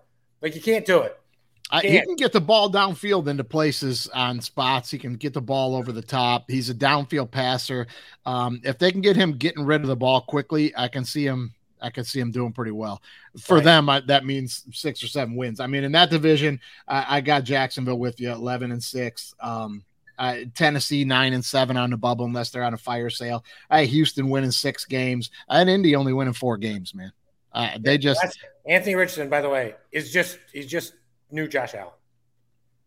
Like, 0.41 0.55
you 0.55 0.61
can't 0.61 0.85
do 0.85 1.01
it. 1.01 1.17
I, 1.73 1.81
he 1.81 2.01
can't. 2.01 2.17
get 2.17 2.33
the 2.33 2.41
ball 2.41 2.69
downfield 2.69 3.27
into 3.27 3.45
places 3.45 4.07
on 4.13 4.41
spots. 4.41 4.91
He 4.91 4.97
can 4.97 5.13
get 5.15 5.33
the 5.33 5.41
ball 5.41 5.75
over 5.75 5.93
the 5.93 6.01
top. 6.01 6.49
He's 6.49 6.69
a 6.69 6.75
downfield 6.75 7.31
passer. 7.31 7.87
Um, 8.25 8.59
if 8.65 8.77
they 8.77 8.91
can 8.91 8.99
get 8.99 9.15
him 9.15 9.37
getting 9.37 9.65
rid 9.65 9.81
of 9.81 9.87
the 9.87 9.95
ball 9.95 10.21
quickly, 10.21 10.73
I 10.75 10.89
can 10.89 11.05
see 11.05 11.23
him. 11.25 11.53
I 11.83 11.89
can 11.89 12.03
see 12.03 12.19
him 12.19 12.29
doing 12.29 12.51
pretty 12.51 12.71
well. 12.71 13.01
For 13.39 13.55
Right. 13.55 13.63
them, 13.63 13.89
I, 13.89 14.01
that 14.01 14.25
means 14.25 14.65
six 14.73 15.01
or 15.01 15.07
seven 15.07 15.35
wins. 15.35 15.59
I 15.59 15.67
mean, 15.67 15.83
in 15.83 15.93
that 15.93 16.09
division, 16.09 16.59
I, 16.87 17.17
I 17.17 17.21
got 17.21 17.43
Jacksonville 17.43 17.97
with 17.97 18.19
you, 18.19 18.31
eleven 18.31 18.71
and 18.71 18.83
six. 18.83 19.33
Um, 19.39 19.83
uh, 20.19 20.39
Tennessee 20.53 21.05
nine 21.05 21.33
and 21.33 21.43
seven 21.43 21.77
on 21.77 21.89
the 21.89 21.97
bubble 21.97 22.25
unless 22.25 22.51
they're 22.51 22.63
on 22.63 22.73
a 22.75 22.77
fire 22.77 23.09
sale. 23.09 23.43
I 23.69 23.85
Houston 23.85 24.29
winning 24.29 24.51
six 24.51 24.85
games. 24.85 25.31
And 25.49 25.69
Indy 25.69 25.95
only 25.95 26.13
winning 26.13 26.33
four 26.33 26.57
games. 26.57 26.93
Man, 26.93 27.11
uh, 27.53 27.77
they 27.79 27.97
just 27.97 28.21
That's, 28.21 28.37
Anthony 28.67 28.95
Richardson, 28.95 29.29
by 29.29 29.41
the 29.41 29.49
way, 29.49 29.75
is 29.91 30.11
just 30.11 30.37
he's 30.53 30.67
just 30.67 30.93
new 31.31 31.47
Josh 31.47 31.73
Allen, 31.73 31.93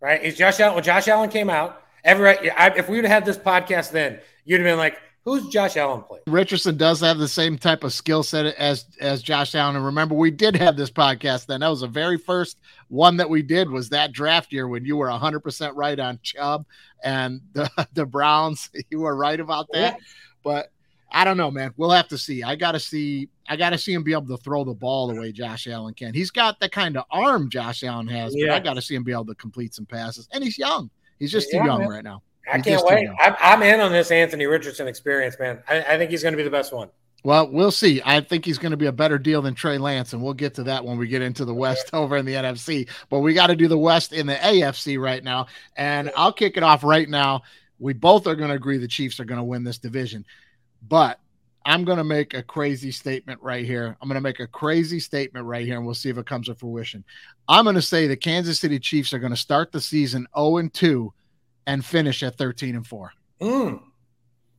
right? 0.00 0.22
He's 0.22 0.36
Josh 0.36 0.60
Allen. 0.60 0.74
When 0.74 0.84
Josh 0.84 1.08
Allen 1.08 1.30
came 1.30 1.50
out, 1.50 1.82
every 2.04 2.50
I, 2.50 2.68
if 2.68 2.88
we 2.88 2.96
would 2.96 3.04
have 3.04 3.12
had 3.12 3.24
this 3.24 3.38
podcast 3.38 3.90
then, 3.90 4.20
you'd 4.44 4.60
have 4.60 4.66
been 4.66 4.78
like, 4.78 4.98
"Who's 5.24 5.48
Josh 5.48 5.76
Allen 5.76 6.02
play?" 6.02 6.20
Richardson 6.26 6.76
does 6.76 7.00
have 7.00 7.18
the 7.18 7.28
same 7.28 7.58
type 7.58 7.84
of 7.84 7.92
skill 7.92 8.22
set 8.22 8.46
as 8.56 8.86
as 9.00 9.22
Josh 9.22 9.54
Allen. 9.54 9.76
And 9.76 9.84
remember, 9.84 10.14
we 10.14 10.30
did 10.30 10.56
have 10.56 10.76
this 10.76 10.90
podcast 10.90 11.46
then. 11.46 11.60
That 11.60 11.68
was 11.68 11.80
the 11.80 11.88
very 11.88 12.16
first 12.16 12.58
one 12.88 13.16
that 13.18 13.28
we 13.28 13.42
did 13.42 13.70
was 13.70 13.90
that 13.90 14.12
draft 14.12 14.52
year 14.52 14.68
when 14.68 14.84
you 14.84 14.96
were 14.96 15.08
100% 15.08 15.72
right 15.74 15.98
on 15.98 16.20
Chubb 16.22 16.64
and 17.02 17.40
the, 17.52 17.68
the 17.92 18.06
Browns. 18.06 18.70
You 18.90 19.00
were 19.00 19.16
right 19.16 19.40
about 19.40 19.66
that. 19.72 19.98
But 20.44 20.70
I 21.12 21.24
don't 21.24 21.36
know, 21.36 21.50
man. 21.50 21.72
We'll 21.76 21.90
have 21.90 22.08
to 22.08 22.18
see. 22.18 22.42
I 22.42 22.56
got 22.56 22.72
to 22.72 22.80
see. 22.80 23.28
I 23.48 23.56
got 23.56 23.70
to 23.70 23.78
see 23.78 23.92
him 23.92 24.02
be 24.02 24.12
able 24.12 24.36
to 24.36 24.42
throw 24.42 24.64
the 24.64 24.74
ball 24.74 25.08
the 25.08 25.20
way 25.20 25.30
Josh 25.30 25.66
Allen 25.66 25.94
can. 25.94 26.14
He's 26.14 26.30
got 26.30 26.58
the 26.60 26.68
kind 26.68 26.96
of 26.96 27.04
arm 27.10 27.50
Josh 27.50 27.84
Allen 27.84 28.08
has, 28.08 28.32
but 28.34 28.40
Yeah. 28.40 28.54
I 28.54 28.60
got 28.60 28.74
to 28.74 28.82
see 28.82 28.94
him 28.94 29.04
be 29.04 29.12
able 29.12 29.26
to 29.26 29.34
complete 29.34 29.74
some 29.74 29.86
passes. 29.86 30.28
And 30.32 30.42
he's 30.42 30.58
young. 30.58 30.90
He's 31.18 31.30
just 31.30 31.50
too 31.50 31.58
young 31.58 31.80
man. 31.80 31.88
right 31.88 32.04
now. 32.04 32.22
I 32.50 32.56
he's 32.56 32.64
can't 32.64 32.84
wait. 32.84 33.08
I'm, 33.20 33.36
I'm 33.40 33.62
in 33.62 33.80
on 33.80 33.92
this 33.92 34.10
Anthony 34.10 34.46
Richardson 34.46 34.88
experience, 34.88 35.38
man. 35.38 35.62
I, 35.68 35.82
I 35.82 35.98
think 35.98 36.10
he's 36.10 36.22
going 36.22 36.32
to 36.32 36.36
be 36.36 36.42
the 36.42 36.50
best 36.50 36.72
one. 36.72 36.88
Well, 37.22 37.50
we'll 37.50 37.70
see. 37.70 38.02
I 38.04 38.20
think 38.20 38.44
he's 38.44 38.58
going 38.58 38.72
to 38.72 38.76
be 38.76 38.84
a 38.86 38.92
better 38.92 39.18
deal 39.18 39.40
than 39.40 39.54
Trey 39.54 39.78
Lance, 39.78 40.12
and 40.12 40.22
we'll 40.22 40.34
get 40.34 40.54
to 40.56 40.64
that 40.64 40.84
when 40.84 40.98
we 40.98 41.08
get 41.08 41.22
into 41.22 41.46
the 41.46 41.54
West 41.54 41.88
over 41.94 42.18
in 42.18 42.26
the 42.26 42.34
NFC. 42.34 42.86
But 43.08 43.20
we 43.20 43.32
got 43.32 43.46
to 43.46 43.56
do 43.56 43.66
the 43.66 43.78
West 43.78 44.12
in 44.12 44.26
the 44.26 44.34
AFC 44.34 45.00
right 45.00 45.24
now. 45.24 45.46
And 45.76 46.10
I'll 46.16 46.32
kick 46.32 46.58
it 46.58 46.62
off 46.62 46.84
right 46.84 47.08
now. 47.08 47.42
We 47.78 47.94
both 47.94 48.26
are 48.26 48.34
going 48.34 48.50
to 48.50 48.56
agree 48.56 48.76
the 48.76 48.86
Chiefs 48.86 49.20
are 49.20 49.24
going 49.24 49.38
to 49.38 49.44
win 49.44 49.64
this 49.64 49.78
division. 49.78 50.26
But 50.86 51.18
I'm 51.66 51.84
going 51.84 51.98
to 51.98 52.04
make 52.04 52.34
a 52.34 52.42
crazy 52.42 52.90
statement 52.90 53.40
right 53.42 53.64
here. 53.64 53.96
I'm 54.00 54.08
going 54.08 54.16
to 54.16 54.20
make 54.20 54.40
a 54.40 54.46
crazy 54.46 55.00
statement 55.00 55.46
right 55.46 55.64
here, 55.64 55.76
and 55.76 55.86
we'll 55.86 55.94
see 55.94 56.10
if 56.10 56.18
it 56.18 56.26
comes 56.26 56.46
to 56.46 56.54
fruition. 56.54 57.04
I'm 57.48 57.64
going 57.64 57.76
to 57.76 57.82
say 57.82 58.06
the 58.06 58.16
Kansas 58.16 58.60
City 58.60 58.78
Chiefs 58.78 59.12
are 59.12 59.18
going 59.18 59.32
to 59.32 59.36
start 59.36 59.72
the 59.72 59.80
season 59.80 60.26
0 60.36 60.58
and 60.58 60.72
2 60.72 61.12
and 61.66 61.84
finish 61.84 62.22
at 62.22 62.36
13 62.36 62.76
and 62.76 62.86
4. 62.86 63.12
Mm. 63.40 63.82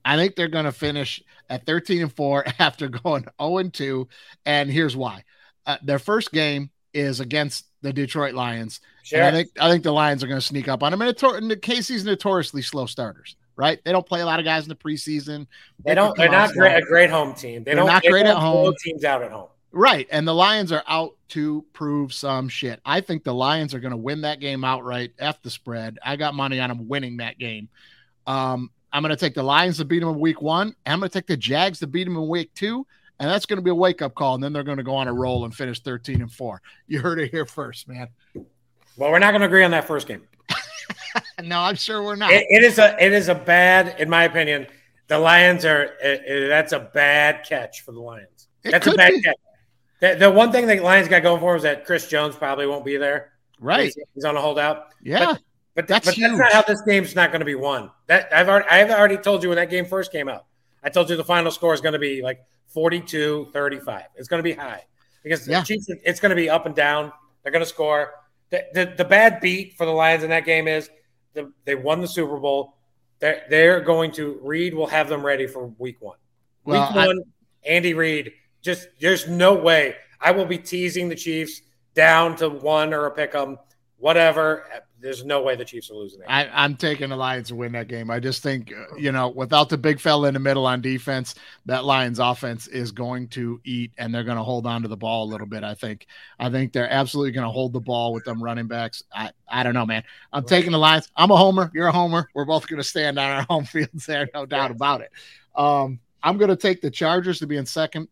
I 0.04 0.18
think 0.18 0.36
they're 0.36 0.48
going 0.48 0.66
to 0.66 0.72
finish 0.72 1.22
at 1.50 1.66
13 1.66 2.04
and 2.04 2.16
4 2.16 2.46
after 2.60 2.90
going 2.90 3.28
0 3.40 3.58
and 3.58 3.74
2. 3.74 4.08
And 4.46 4.72
here's 4.72 4.98
why. 4.98 5.24
Uh, 5.66 5.78
their 5.84 6.00
first 6.00 6.32
game 6.32 6.72
is 6.94 7.20
against 7.20 7.66
the 7.82 7.94
Detroit 7.94 8.34
Lions. 8.34 8.80
Sure. 9.04 9.20
And 9.20 9.28
I 9.28 9.32
think 9.32 9.50
I 9.60 9.70
think 9.70 9.84
the 9.84 9.92
Lions 9.92 10.24
are 10.24 10.28
going 10.28 10.40
to 10.40 10.46
sneak 10.46 10.68
up 10.68 10.82
on 10.82 10.92
them. 10.92 11.02
And, 11.02 11.10
the 11.10 11.58
KC's 11.58 12.06
notoriously 12.06 12.62
slow 12.62 12.88
starters, 12.88 13.36
right? 13.56 13.80
They 13.84 13.92
don't 13.92 14.06
play 14.06 14.22
a 14.22 14.26
lot 14.26 14.40
of 14.40 14.46
guys 14.46 14.64
in 14.64 14.70
the 14.70 14.76
preseason. 14.76 15.48
they 15.84 15.96
don't. 15.96 16.16
They're 16.18 16.28
can 16.28 16.34
come 16.34 16.42
out 16.42 16.48
not 16.48 16.56
great, 16.56 16.78
a 16.78 16.86
great 16.86 17.10
home 17.10 17.34
team. 17.34 17.64
They 17.64 17.72
They're 17.72 17.76
don't. 17.76 17.88
not 17.88 18.04
they 18.04 18.10
great 18.10 18.24
don't 18.24 18.38
at 18.38 18.42
home. 18.42 18.74
Teams 18.84 19.04
out 19.04 19.22
at 19.22 19.32
home. 19.32 19.50
Right. 19.72 20.08
And 20.10 20.26
the 20.26 20.34
Lions 20.34 20.72
are 20.72 20.84
out 20.88 21.16
to 21.30 21.66
prove 21.74 22.14
some 22.14 22.48
shit. 22.48 22.80
I 22.86 23.02
think 23.02 23.26
the 23.26 23.34
Lions 23.34 23.74
are 23.74 23.82
going 23.82 23.92
to 23.92 23.98
win 23.98 24.22
that 24.22 24.40
game 24.40 24.64
outright. 24.64 25.12
F 25.20 25.42
the 25.42 25.50
spread. 25.50 26.00
I 26.02 26.16
got 26.16 26.34
money 26.34 26.62
on 26.62 26.70
them 26.70 26.88
winning 26.88 27.18
that 27.18 27.38
game. 27.38 27.68
Um, 28.26 28.72
I'm 28.94 29.04
going 29.04 29.10
to 29.10 29.20
take 29.20 29.34
the 29.34 29.44
Lions 29.44 29.78
to 29.78 29.86
beat 29.86 30.00
them 30.00 30.08
in 30.08 30.20
week 30.20 30.42
one. 30.42 30.68
And 30.86 30.94
I'm 30.94 31.00
going 31.00 31.10
to 31.10 31.14
take 31.14 31.28
the 31.28 31.36
Jags 31.36 31.80
to 31.80 31.88
beat 31.88 32.06
them 32.06 32.16
in 32.16 32.26
week 32.30 32.54
two. 32.54 32.88
And 33.20 33.30
that's 33.30 33.46
going 33.46 33.58
to 33.58 33.62
be 33.64 33.70
a 33.70 33.76
wake 33.76 34.02
up 34.02 34.16
call. 34.16 34.36
And 34.36 34.44
then 34.44 34.54
they're 34.54 34.64
going 34.64 34.78
to 34.78 34.84
go 34.84 34.96
on 34.96 35.10
a 35.10 35.14
roll 35.14 35.44
and 35.44 35.54
finish 35.54 35.82
13 35.82 36.22
and 36.22 36.32
four. 36.32 36.62
You 36.88 37.02
heard 37.02 37.20
it 37.20 37.30
here 37.32 37.46
first, 37.46 37.90
man. 37.90 38.08
Well, 38.96 39.12
we're 39.12 39.20
not 39.20 39.32
going 39.32 39.42
to 39.42 39.48
agree 39.48 39.66
on 39.66 39.72
that 39.72 39.86
first 39.86 40.08
game. 40.08 40.22
No, 41.44 41.60
I'm 41.62 41.76
sure 41.76 42.04
we're 42.04 42.16
not. 42.16 42.32
It, 42.32 42.46
it 42.50 42.64
is 42.64 42.80
a. 42.80 42.96
It 43.04 43.12
is 43.14 43.28
a 43.30 43.36
bad, 43.36 44.00
in 44.00 44.10
my 44.10 44.24
opinion. 44.24 44.68
The 45.08 45.18
Lions 45.20 45.66
are. 45.66 45.84
It, 46.02 46.22
it- 46.26 46.48
that's 46.50 46.72
a 46.74 46.80
bad 46.80 47.46
catch 47.48 47.82
for 47.82 47.92
the 47.92 48.00
Lions. 48.00 48.48
That's 48.64 48.88
a 48.88 48.94
bad 48.94 49.12
be. 49.12 49.22
catch. 49.22 49.36
The, 50.02 50.16
the 50.16 50.32
one 50.32 50.52
thing 50.52 50.68
the 50.68 50.80
Lions 50.80 51.08
got 51.08 51.24
going 51.24 51.40
for 51.40 51.56
is 51.56 51.64
that 51.64 51.86
Chris 51.86 52.08
Jones 52.08 52.36
probably 52.36 52.68
won't 52.68 52.84
be 52.86 52.98
there. 52.98 53.32
right. 53.60 53.86
He's, 53.86 53.98
he's 54.14 54.26
on 54.26 54.36
a 54.36 54.42
holdout. 54.42 54.88
Yeah. 55.02 55.36
But 55.76 55.88
That's 55.88 56.06
that's, 56.06 56.18
but 56.18 56.22
that's 56.22 56.38
not 56.40 56.52
how 56.54 56.62
this 56.62 56.82
game's 56.88 57.16
not 57.16 57.32
going 57.32 57.40
to 57.42 57.46
be 57.46 57.56
won. 57.56 57.92
That 58.08 58.30
I've 58.34 58.48
already 58.50 58.68
I've 58.70 58.90
already 58.92 59.18
told 59.18 59.44
you 59.44 59.50
when 59.50 59.58
that 59.58 59.70
game 59.70 59.86
first 59.86 60.12
came 60.12 60.28
out. 60.30 60.46
I 60.84 60.90
told 60.90 61.10
you 61.10 61.16
the 61.18 61.24
final 61.24 61.52
score 61.52 61.74
is 61.74 61.82
going 61.82 61.94
to 61.94 62.00
be 62.00 62.22
like 62.22 62.40
42-35. 62.76 64.04
It's 64.16 64.28
going 64.28 64.40
to 64.40 64.44
be 64.44 64.54
high 64.54 64.84
because 65.24 65.48
Yeah. 65.48 65.60
the 65.62 65.66
Chiefs. 65.66 65.88
It's 66.04 66.20
going 66.20 66.30
to 66.32 66.36
be 66.36 66.50
up 66.50 66.66
and 66.66 66.76
down. 66.76 67.12
They're 67.44 67.52
going 67.52 67.64
to 67.64 67.70
score. 67.70 68.14
The, 68.52 68.64
the 68.74 68.94
the 68.98 69.06
bad 69.06 69.42
beat 69.42 69.74
for 69.76 69.86
the 69.86 69.92
Lions 69.92 70.24
in 70.24 70.30
that 70.30 70.46
game 70.46 70.68
is 70.68 70.90
the, 71.36 71.52
they 71.66 71.76
won 71.76 72.02
the 72.02 72.08
Super 72.08 72.38
Bowl. 72.38 72.76
They're 73.20 73.44
they're 73.50 73.82
going 73.82 74.12
to 74.14 74.40
Reid 74.42 74.74
will 74.74 74.88
have 74.88 75.08
them 75.08 75.26
ready 75.26 75.46
for 75.48 75.68
Week 75.78 75.98
One. 76.02 76.18
Well, 76.64 76.82
week 76.82 76.98
I- 76.98 77.08
one, 77.08 77.22
Andy 77.64 77.94
Reid. 77.94 78.34
Just 78.62 78.88
there's 79.00 79.28
no 79.28 79.54
way 79.54 79.96
I 80.20 80.32
will 80.32 80.46
be 80.46 80.58
teasing 80.58 81.08
the 81.08 81.16
Chiefs 81.16 81.62
down 81.94 82.36
to 82.38 82.50
one 82.50 82.94
or 82.94 83.06
a 83.06 83.12
pick 83.12 83.36
'em, 83.36 83.60
whatever. 83.98 84.66
There's 85.06 85.24
no 85.24 85.44
way 85.44 85.56
the 85.56 85.64
Chiefs 85.64 85.92
are 85.92 85.94
losing 85.94 86.22
that. 86.22 86.32
I, 86.32 86.50
I'm 86.52 86.76
taking 86.76 87.10
the 87.10 87.16
Lions 87.16 87.50
to 87.50 87.56
win 87.56 87.74
that 87.74 87.88
game. 87.88 88.10
I 88.10 88.20
just 88.20 88.42
think, 88.42 88.74
uh, 88.74 88.96
you 88.98 89.12
know, 89.12 89.30
without 89.30 89.70
the 89.70 89.78
big 89.78 90.00
fella 90.00 90.28
in 90.30 90.34
the 90.34 90.40
middle 90.40 90.66
on 90.66 90.82
defense, 90.82 91.36
that 91.68 91.86
Lions 91.86 92.18
offense 92.18 92.66
is 92.66 92.92
going 92.92 93.28
to 93.28 93.62
eat 93.64 93.92
and 94.00 94.12
they're 94.12 94.24
going 94.24 94.38
to 94.38 94.44
hold 94.44 94.66
on 94.66 94.82
to 94.82 94.88
the 94.88 94.98
ball 94.98 95.26
a 95.26 95.30
little 95.30 95.46
bit. 95.46 95.64
I 95.64 95.76
think. 95.76 96.08
I 96.40 96.50
think 96.50 96.74
they're 96.74 96.92
absolutely 96.92 97.34
going 97.34 97.46
to 97.46 97.52
hold 97.52 97.74
the 97.74 97.80
ball 97.80 98.14
with 98.14 98.26
them 98.26 98.42
running 98.42 98.66
backs. 98.66 99.04
I, 99.14 99.30
I 99.48 99.62
don't 99.62 99.76
know, 99.76 99.86
man. 99.86 100.04
I'm 100.34 100.44
taking 100.44 100.72
the 100.72 100.80
Lions. 100.80 101.12
I'm 101.16 101.30
a 101.30 101.38
homer. 101.38 101.70
You're 101.76 101.90
a 101.90 101.92
homer. 101.92 102.28
We're 102.34 102.46
both 102.46 102.68
going 102.68 102.82
to 102.82 102.88
stand 102.88 103.20
on 103.20 103.30
our 103.30 103.44
home 103.48 103.66
fields 103.66 104.08
there, 104.08 104.28
no 104.34 104.48
doubt 104.48 104.72
about 104.72 105.02
it. 105.02 105.12
Um, 105.54 106.00
I'm 106.24 106.40
going 106.40 106.50
to 106.50 106.56
take 106.56 106.82
the 106.82 106.90
Chargers 106.90 107.38
to 107.40 107.46
be 107.46 107.58
in 107.58 107.68
second 107.68 108.08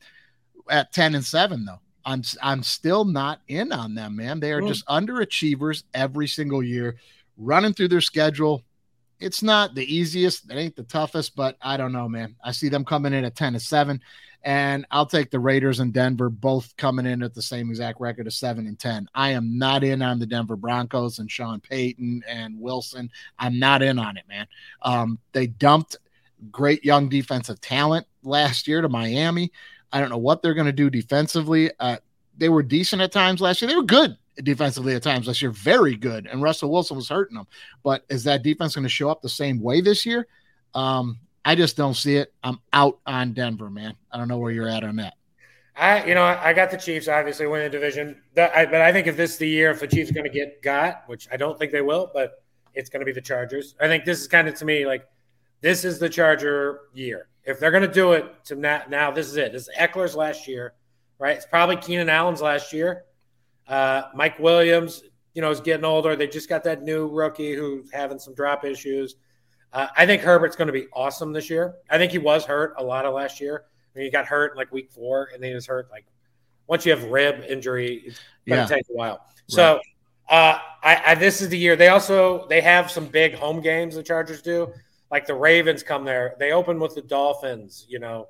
at 0.70 0.94
10 0.94 1.16
and 1.16 1.26
7, 1.26 1.66
though. 1.66 1.80
I'm 2.06 2.22
I'm 2.42 2.64
still 2.64 3.06
not 3.06 3.42
in 3.48 3.72
on 3.72 3.96
them, 3.96 4.16
man. 4.16 4.40
They 4.40 4.52
are 4.52 4.62
Mm. 4.62 4.68
just 4.68 4.86
underachievers 4.88 5.84
every 5.94 6.28
single 6.28 6.64
year, 6.64 6.98
running 7.38 7.74
through 7.74 7.90
their 7.90 8.02
schedule. 8.02 8.64
It's 9.20 9.42
not 9.42 9.74
the 9.74 9.86
easiest, 9.96 10.52
it 10.52 10.56
ain't 10.58 10.76
the 10.76 10.84
toughest, 10.84 11.36
but 11.36 11.58
I 11.62 11.78
don't 11.78 11.94
know, 11.94 12.10
man. 12.10 12.36
I 12.44 12.52
see 12.52 12.68
them 12.68 12.84
coming 12.84 13.14
in 13.14 13.24
at 13.24 13.36
10 13.36 13.54
to 13.54 13.60
7, 13.60 14.02
and 14.44 14.86
I'll 14.92 15.06
take 15.06 15.32
the 15.32 15.40
Raiders 15.40 15.80
and 15.80 15.94
Denver 15.94 16.30
both 16.30 16.76
coming 16.76 17.06
in 17.06 17.24
at 17.24 17.34
the 17.34 17.42
same 17.42 17.70
exact 17.70 18.02
record 18.02 18.28
of 18.28 18.34
7 18.34 18.68
and 18.68 18.78
10. 18.78 19.08
I 19.16 19.30
am 19.30 19.58
not 19.58 19.86
in 19.86 20.02
on 20.02 20.20
the 20.20 20.26
Denver 20.26 20.58
Broncos 20.58 21.20
and 21.20 21.32
Sean 21.32 21.62
Payton 21.62 22.24
and 22.28 22.60
Wilson. 22.60 23.10
I'm 23.40 23.58
not 23.60 23.82
in 23.82 23.98
on 23.98 24.18
it, 24.18 24.28
man. 24.28 24.48
Um, 24.82 25.20
they 25.32 25.48
dumped 25.48 25.96
great 26.52 26.84
young 26.84 27.08
defensive 27.08 27.62
talent 27.62 28.06
last 28.24 28.68
year 28.68 28.82
to 28.82 28.90
Miami. 28.90 29.54
I 29.94 30.02
don't 30.02 30.10
know 30.10 30.18
what 30.18 30.42
they're 30.42 30.54
going 30.54 30.66
to 30.66 30.74
do 30.74 30.90
defensively. 30.90 31.72
Uh, 31.80 31.98
they 32.38 32.50
were 32.50 32.64
decent 32.64 33.02
at 33.02 33.14
times 33.14 33.40
last 33.40 33.62
year. 33.62 33.70
They 33.70 33.76
were 33.78 33.84
good 33.84 34.18
defensively 34.42 34.96
at 34.96 35.04
times 35.04 35.28
last 35.28 35.42
year, 35.42 35.52
very 35.52 35.96
good. 35.96 36.28
And 36.28 36.42
Russell 36.42 36.72
Wilson 36.72 36.98
was 36.98 37.10
hurting 37.10 37.38
them. 37.38 37.48
But 37.84 38.04
is 38.10 38.24
that 38.24 38.44
defense 38.44 38.76
going 38.76 38.84
to 38.84 38.90
show 38.90 39.10
up 39.10 39.22
the 39.22 39.30
same 39.30 39.62
way 39.62 39.82
this 39.82 40.06
year? 40.06 40.28
Um, 40.74 41.20
I 41.46 41.56
just 41.56 41.78
don't 41.78 41.94
see 41.94 42.16
it. 42.16 42.34
I'm 42.44 42.60
out 42.72 43.00
on 43.06 43.34
Denver, 43.34 43.70
man. 43.70 43.96
I 44.12 44.18
don't 44.18 44.28
know 44.28 44.38
where 44.38 44.52
you're 44.52 44.70
at 44.70 44.84
on 44.84 44.96
that. 44.98 45.14
I, 45.76 46.06
you 46.06 46.14
know, 46.14 46.24
I 46.24 46.54
got 46.54 46.70
the 46.70 46.78
Chiefs 46.78 47.08
obviously 47.08 47.48
winning 47.48 47.72
the 47.72 47.78
division. 47.78 48.22
I, 48.38 48.66
but 48.66 48.82
I 48.82 48.92
think 48.92 49.08
if 49.08 49.18
this 49.18 49.34
is 49.34 49.38
the 49.38 49.48
year, 49.48 49.72
if 49.72 49.80
the 49.80 49.88
Chiefs 49.88 50.12
are 50.12 50.14
going 50.14 50.26
to 50.26 50.30
get 50.30 50.62
got, 50.62 51.04
which 51.08 51.28
I 51.32 51.38
don't 51.38 51.58
think 51.58 51.72
they 51.72 51.82
will, 51.82 52.12
but 52.14 52.44
it's 52.76 52.90
going 52.90 53.02
to 53.02 53.06
be 53.06 53.12
the 53.12 53.22
Chargers. 53.22 53.76
I 53.82 53.88
think 53.88 54.06
this 54.06 54.20
is 54.22 54.28
kind 54.28 54.48
of 54.48 54.56
to 54.56 54.66
me 54.66 54.86
like 54.86 55.08
this 55.62 55.84
is 55.84 55.98
the 55.98 56.10
Charger 56.10 56.82
year. 56.94 57.28
If 57.46 57.60
they're 57.60 57.72
going 57.72 57.88
to 57.88 57.94
do 57.94 58.14
it 58.14 58.44
to 58.46 58.56
now, 58.56 58.84
now 58.90 59.12
this 59.12 59.28
is 59.28 59.36
it. 59.38 59.52
This 59.52 59.64
is 59.64 59.70
Ekeler's 59.78 60.16
last 60.16 60.48
year, 60.48 60.74
right? 61.20 61.36
It's 61.36 61.46
probably 61.46 61.76
Keenan 61.78 62.10
Allen's 62.10 62.42
last 62.42 62.72
year. 62.72 63.04
Uh, 63.68 64.04
Mike 64.16 64.40
Williams, 64.40 65.04
you 65.34 65.42
know, 65.42 65.52
is 65.52 65.60
getting 65.60 65.86
older. 65.86 66.16
They 66.16 66.28
just 66.28 66.48
got 66.50 66.64
that 66.64 66.84
new 66.84 67.08
rookie 67.08 67.54
who's 67.54 67.92
having 67.92 68.20
some 68.20 68.34
drop 68.34 68.64
issues. 68.66 69.16
Uh, 69.74 69.88
I 69.98 70.06
think 70.06 70.22
Herbert's 70.22 70.56
going 70.56 70.68
to 70.68 70.74
be 70.74 70.86
awesome 70.94 71.34
this 71.34 71.50
year. 71.50 71.76
I 71.90 71.98
think 71.98 72.12
he 72.12 72.18
was 72.20 72.46
hurt 72.46 72.76
a 72.78 72.84
lot 72.84 73.06
of 73.06 73.14
last 73.14 73.42
year. 73.42 73.64
I 73.96 74.00
mean, 74.00 74.06
he 74.06 74.12
got 74.12 74.26
hurt 74.26 74.52
in 74.52 74.58
like 74.58 74.72
week 74.72 74.92
four, 74.92 75.30
and 75.34 75.42
then 75.42 75.50
he 75.50 75.56
was 75.56 75.66
hurt 75.66 75.90
like 75.92 76.06
once 76.68 76.86
you 76.86 76.92
have 76.92 77.04
rib 77.06 77.44
injury, 77.48 78.04
it's 78.06 78.20
going 78.48 78.66
to 78.66 78.74
Yeah. 78.74 78.78
take 78.78 78.86
a 78.90 78.94
while. 78.94 79.26
So 79.48 79.80
uh, 80.30 80.60
I, 80.84 81.02
I 81.08 81.16
this 81.16 81.42
is 81.42 81.50
the 81.50 81.58
year. 81.58 81.76
They 81.76 81.90
also 81.90 82.48
they 82.48 82.62
have 82.62 82.90
some 82.90 83.06
big 83.08 83.34
home 83.36 83.62
games. 83.62 83.96
The 83.96 84.04
Chargers 84.04 84.42
do, 84.42 84.72
like 85.14 85.28
the 85.28 85.36
Ravens 85.36 85.84
come 85.84 86.04
there. 86.04 86.36
They 86.40 86.54
open 86.54 86.80
with 86.80 86.96
the 86.96 87.04
Dolphins. 87.04 87.86
You 87.88 88.00
know, 88.00 88.30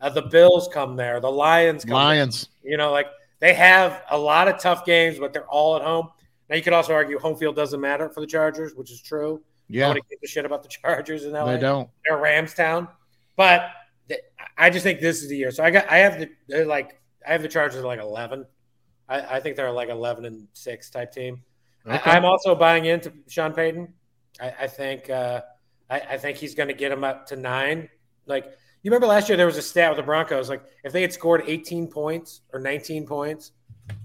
uh, 0.00 0.10
the 0.10 0.22
Bills 0.22 0.68
come 0.72 0.96
there. 0.96 1.20
The 1.20 1.30
Lions 1.30 1.84
come. 1.84 1.90
there. 1.90 2.04
Lions. 2.04 2.48
You 2.64 2.76
know, 2.76 2.90
like 2.90 3.06
they 3.38 3.54
have 3.54 4.02
a 4.10 4.18
lot 4.18 4.48
of 4.48 4.58
tough 4.58 4.84
games, 4.84 5.16
but 5.20 5.32
they're 5.32 5.46
all 5.46 5.76
at 5.76 5.82
home. 5.82 6.08
Now 6.50 6.56
you 6.56 6.62
could 6.62 6.72
also 6.72 6.92
argue 6.92 7.20
home 7.20 7.36
field 7.36 7.54
doesn't 7.54 7.80
matter 7.80 8.08
for 8.08 8.20
the 8.20 8.26
Chargers, 8.26 8.74
which 8.74 8.90
is 8.90 9.00
true. 9.00 9.42
Yeah, 9.68 9.86
Nobody 9.86 10.00
gives 10.10 10.24
a 10.24 10.26
shit 10.26 10.44
about 10.44 10.64
the 10.64 10.68
Chargers 10.82 11.24
in 11.24 11.34
LA. 11.34 11.52
they 11.52 11.60
don't. 11.60 11.88
They're 12.04 12.18
Ramstown, 12.18 12.88
but 13.36 13.70
I 14.58 14.70
just 14.70 14.82
think 14.82 15.00
this 15.00 15.22
is 15.22 15.28
the 15.28 15.36
year. 15.36 15.52
So 15.52 15.62
I 15.62 15.70
got 15.70 15.88
I 15.88 15.98
have 15.98 16.18
the 16.18 16.30
they're 16.48 16.66
like 16.66 17.00
I 17.24 17.30
have 17.30 17.42
the 17.42 17.48
Chargers 17.48 17.78
at 17.78 17.84
like 17.84 18.00
eleven. 18.00 18.44
I, 19.08 19.36
I 19.36 19.40
think 19.40 19.54
they're 19.54 19.70
like 19.70 19.88
eleven 19.88 20.24
and 20.24 20.48
six 20.52 20.90
type 20.90 21.12
team. 21.12 21.44
Okay. 21.86 22.10
I, 22.10 22.16
I'm 22.16 22.24
also 22.24 22.56
buying 22.56 22.86
into 22.86 23.12
Sean 23.28 23.52
Payton. 23.52 23.94
I, 24.40 24.52
I 24.62 24.66
think 24.66 25.08
uh, 25.08 25.42
I, 25.94 26.14
I 26.14 26.18
think 26.18 26.38
he's 26.38 26.54
going 26.54 26.68
to 26.68 26.74
get 26.74 26.90
him 26.92 27.04
up 27.04 27.26
to 27.28 27.36
nine. 27.36 27.88
Like 28.26 28.44
you 28.82 28.90
remember 28.90 29.06
last 29.06 29.28
year, 29.28 29.36
there 29.36 29.46
was 29.46 29.56
a 29.56 29.62
stat 29.62 29.90
with 29.90 29.96
the 29.98 30.02
Broncos. 30.02 30.48
Like 30.48 30.62
if 30.82 30.92
they 30.92 31.02
had 31.02 31.12
scored 31.12 31.42
18 31.46 31.88
points 31.88 32.40
or 32.52 32.60
19 32.60 33.06
points 33.06 33.52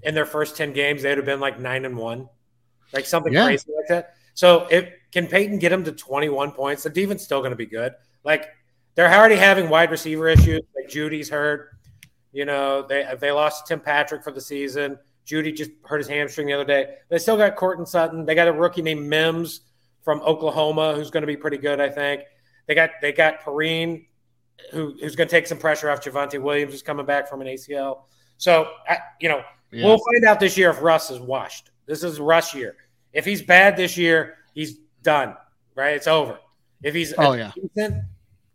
in 0.02 0.14
their 0.14 0.26
first 0.26 0.56
10 0.56 0.72
games, 0.72 1.02
they'd 1.02 1.16
have 1.18 1.26
been 1.26 1.40
like 1.40 1.58
nine 1.58 1.84
and 1.84 1.96
one, 1.96 2.28
like 2.92 3.06
something 3.06 3.32
Yeah. 3.32 3.44
crazy 3.46 3.70
like 3.76 3.88
that. 3.88 4.14
So 4.34 4.66
if 4.70 4.88
can 5.12 5.26
Payton 5.26 5.58
get 5.58 5.72
him 5.72 5.84
to 5.84 5.92
21 5.92 6.52
points, 6.52 6.84
the 6.84 6.90
defense 6.90 7.22
still 7.24 7.40
going 7.40 7.50
to 7.50 7.56
be 7.56 7.66
good. 7.66 7.92
Like 8.24 8.46
they're 8.94 9.12
already 9.12 9.36
having 9.36 9.68
wide 9.68 9.90
receiver 9.90 10.28
issues. 10.28 10.62
Like 10.76 10.88
Jeudy's 10.88 11.28
hurt. 11.28 11.70
You 12.32 12.44
know 12.44 12.86
they 12.86 13.04
they 13.18 13.32
lost 13.32 13.66
Tim 13.66 13.80
Patrick 13.80 14.22
for 14.22 14.30
the 14.30 14.40
season. 14.40 14.98
Jeudy 15.26 15.54
just 15.54 15.70
hurt 15.84 15.98
his 15.98 16.08
hamstring 16.08 16.46
the 16.46 16.52
other 16.54 16.64
day. 16.64 16.94
They 17.08 17.18
still 17.18 17.36
got 17.36 17.56
Courtland 17.56 17.88
Sutton. 17.88 18.24
They 18.24 18.34
got 18.34 18.48
a 18.48 18.52
rookie 18.52 18.82
named 18.82 19.06
Mims 19.06 19.60
from 20.02 20.20
Oklahoma 20.22 20.94
who's 20.94 21.10
going 21.10 21.22
to 21.22 21.26
be 21.26 21.36
pretty 21.36 21.58
good, 21.58 21.80
I 21.80 21.88
think. 21.88 22.22
They 22.66 22.74
got 22.74 22.90
they 23.02 23.12
got 23.12 23.40
Perine, 23.42 24.06
who, 24.72 24.94
who's 25.00 25.16
going 25.16 25.28
to 25.28 25.30
take 25.34 25.46
some 25.46 25.58
pressure 25.58 25.90
off 25.90 26.00
Javonte 26.00 26.40
Williams, 26.40 26.72
who's 26.72 26.82
coming 26.82 27.06
back 27.06 27.28
from 27.28 27.40
an 27.40 27.46
ACL. 27.48 28.02
So 28.36 28.68
I, 28.88 28.98
you 29.20 29.28
know, 29.28 29.42
Yeah. 29.72 29.86
we'll 29.86 29.98
find 29.98 30.24
out 30.26 30.40
this 30.40 30.56
year 30.56 30.70
if 30.70 30.80
Russ 30.82 31.10
is 31.10 31.18
washed. 31.20 31.70
This 31.86 32.02
is 32.04 32.20
Russ 32.20 32.54
year. 32.54 32.76
If 33.12 33.24
he's 33.24 33.42
bad 33.42 33.76
this 33.76 33.96
year, 33.98 34.36
he's 34.54 34.78
done. 35.02 35.34
Right? 35.74 35.94
It's 35.96 36.06
over. 36.06 36.38
If 36.82 36.94
he's 36.94 37.12
Oh, 37.18 37.32
yeah. 37.32 37.52
decent, 37.54 38.04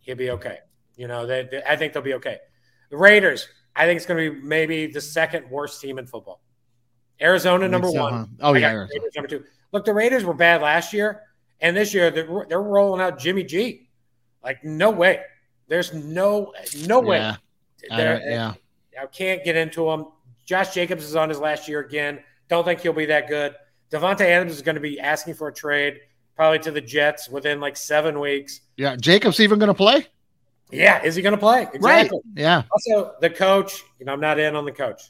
he'll 0.02 0.16
be 0.16 0.32
okay. 0.32 0.60
You 0.96 1.08
know, 1.08 1.26
they, 1.28 1.48
they- 1.52 1.64
I 1.64 1.76
think 1.76 1.94
they'll 1.94 2.02
be 2.02 2.14
okay. 2.16 2.38
The 2.90 2.98
Raiders, 2.98 3.48
I 3.76 3.86
think 3.86 3.98
it's 3.98 4.06
going 4.06 4.24
to 4.24 4.40
be 4.40 4.42
maybe 4.42 4.88
the 4.88 5.02
second 5.02 5.50
worst 5.50 5.82
team 5.82 6.00
in 6.00 6.06
football. 6.08 6.42
Arizona 7.22 7.68
number 7.68 7.90
so, 7.92 8.02
one. 8.02 8.14
huh? 8.14 8.26
Oh, 8.42 8.54
I 8.54 8.58
yeah, 8.60 8.70
Arizona. 8.72 9.00
Raiders 9.02 9.16
number 9.16 9.28
two. 9.28 9.44
Look, 9.72 9.86
the 9.86 9.94
Raiders 9.94 10.24
were 10.24 10.34
bad 10.34 10.62
last 10.62 10.94
year, 10.94 11.22
and 11.66 11.76
this 11.76 11.94
year 11.96 12.12
they're, 12.12 12.46
they're 12.48 12.62
rolling 12.62 13.02
out 13.02 13.18
Jimmy 13.18 13.44
G. 13.44 13.90
Like 14.44 14.64
no 14.64 14.92
way. 14.92 15.22
There's 15.68 15.94
no 15.94 16.54
no 16.86 17.00
way. 17.00 17.18
Yeah. 17.18 17.36
I 17.92 17.98
yeah. 17.98 18.54
I 19.02 19.08
can't 19.08 19.44
get 19.44 19.56
into 19.56 19.90
him. 19.90 20.06
Josh 20.46 20.74
Jacobs 20.76 21.04
is 21.04 21.16
on 21.16 21.28
his 21.30 21.40
last 21.40 21.68
year 21.68 21.80
again. 21.80 22.20
Don't 22.50 22.64
think 22.64 22.82
he'll 22.82 22.94
be 22.94 23.08
that 23.08 23.28
good. 23.28 23.56
Davante 23.92 24.22
Adams 24.22 24.54
is 24.54 24.62
going 24.62 24.76
to 24.76 24.82
be 24.82 25.00
asking 25.00 25.34
for 25.34 25.48
a 25.48 25.54
trade, 25.54 26.00
probably 26.36 26.60
to 26.60 26.72
the 26.72 26.82
Jets 26.82 27.28
within 27.30 27.60
like 27.60 27.76
seven 27.76 28.20
weeks. 28.20 28.62
Yeah. 28.78 28.96
Jacobs 28.96 29.40
even 29.40 29.58
going 29.58 29.68
to 29.68 29.74
play? 29.74 30.08
Yeah, 30.72 31.04
is 31.04 31.16
he 31.16 31.22
going 31.22 31.34
to 31.34 31.40
play? 31.40 31.68
Exactly. 31.74 32.20
Right. 32.26 32.42
Yeah. 32.42 32.64
Also, 32.72 33.14
the 33.22 33.30
coach, 33.30 33.84
you 34.00 34.06
know, 34.06 34.14
I'm 34.14 34.20
not 34.20 34.40
in 34.40 34.56
on 34.56 34.66
the 34.66 34.72
coach. 34.72 35.02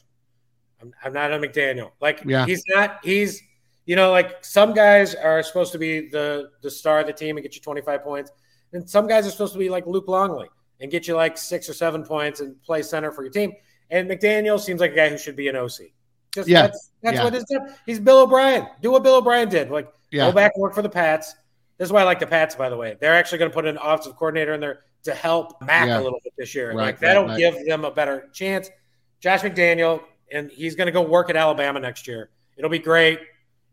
I'm, 0.80 0.92
I'm 1.04 1.12
not 1.12 1.32
on 1.32 1.40
McDaniel. 1.40 1.92
Like, 2.00 2.22
Yeah. 2.24 2.46
he's 2.46 2.62
not, 2.68 2.98
he's, 3.02 3.42
you 3.86 3.96
know, 3.96 4.10
like 4.10 4.44
some 4.44 4.74
guys 4.74 5.14
are 5.14 5.42
supposed 5.42 5.72
to 5.72 5.78
be 5.78 6.08
the 6.08 6.50
the 6.62 6.70
star 6.70 7.00
of 7.00 7.06
the 7.06 7.12
team 7.12 7.36
and 7.36 7.42
get 7.42 7.54
you 7.54 7.60
25 7.62 8.02
points. 8.02 8.30
And 8.72 8.88
some 8.88 9.06
guys 9.06 9.26
are 9.26 9.30
supposed 9.30 9.52
to 9.54 9.58
be 9.58 9.70
like 9.70 9.86
Luke 9.86 10.08
Longley 10.08 10.48
and 10.80 10.90
get 10.90 11.08
you 11.08 11.14
like 11.14 11.38
six 11.38 11.68
or 11.68 11.72
seven 11.74 12.04
points 12.04 12.40
and 12.40 12.60
play 12.62 12.82
center 12.82 13.10
for 13.12 13.22
your 13.22 13.32
team. 13.32 13.52
And 13.90 14.10
McDaniel 14.10 14.60
seems 14.60 14.80
like 14.80 14.92
a 14.92 14.96
guy 14.96 15.08
who 15.08 15.16
should 15.16 15.36
be 15.36 15.48
an 15.48 15.56
OC. 15.56 15.92
Just 16.34 16.48
Yeah. 16.48 16.62
that's 16.62 16.90
that's 17.02 17.16
Yeah. 17.16 17.24
what 17.24 17.32
his 17.32 17.44
he's 17.86 18.00
Bill 18.00 18.22
O'Brien. 18.22 18.66
Do 18.82 18.90
what 18.90 19.02
Bill 19.02 19.16
O'Brien 19.16 19.48
did. 19.48 19.70
Like 19.70 19.88
Yeah. 20.10 20.26
go 20.28 20.32
back 20.32 20.52
and 20.54 20.62
work 20.62 20.74
for 20.74 20.82
the 20.82 20.88
Pats. 20.88 21.34
This 21.78 21.86
is 21.86 21.92
why 21.92 22.00
I 22.00 22.04
like 22.04 22.20
the 22.20 22.26
Pats, 22.26 22.54
by 22.54 22.68
the 22.68 22.76
way. 22.76 22.96
They're 23.00 23.14
actually 23.14 23.38
going 23.38 23.50
to 23.50 23.54
put 23.54 23.66
an 23.66 23.76
offensive 23.78 24.16
coordinator 24.16 24.54
in 24.54 24.60
there 24.60 24.80
to 25.04 25.14
help 25.14 25.62
Mac 25.62 25.86
Yeah. 25.86 26.00
a 26.00 26.02
little 26.02 26.18
bit 26.24 26.32
this 26.36 26.54
year. 26.54 26.70
Right, 26.70 26.86
like 26.86 26.98
that'll 26.98 27.22
right, 27.24 27.30
right. 27.30 27.38
give 27.38 27.66
them 27.66 27.84
a 27.84 27.90
better 27.90 28.28
chance. 28.32 28.70
Josh 29.20 29.42
McDaniel, 29.42 30.02
and 30.32 30.50
he's 30.50 30.74
going 30.74 30.86
to 30.86 30.92
go 30.92 31.02
work 31.02 31.30
at 31.30 31.36
Alabama 31.36 31.78
next 31.78 32.08
year. 32.08 32.30
It'll 32.56 32.70
be 32.70 32.78
great. 32.78 33.20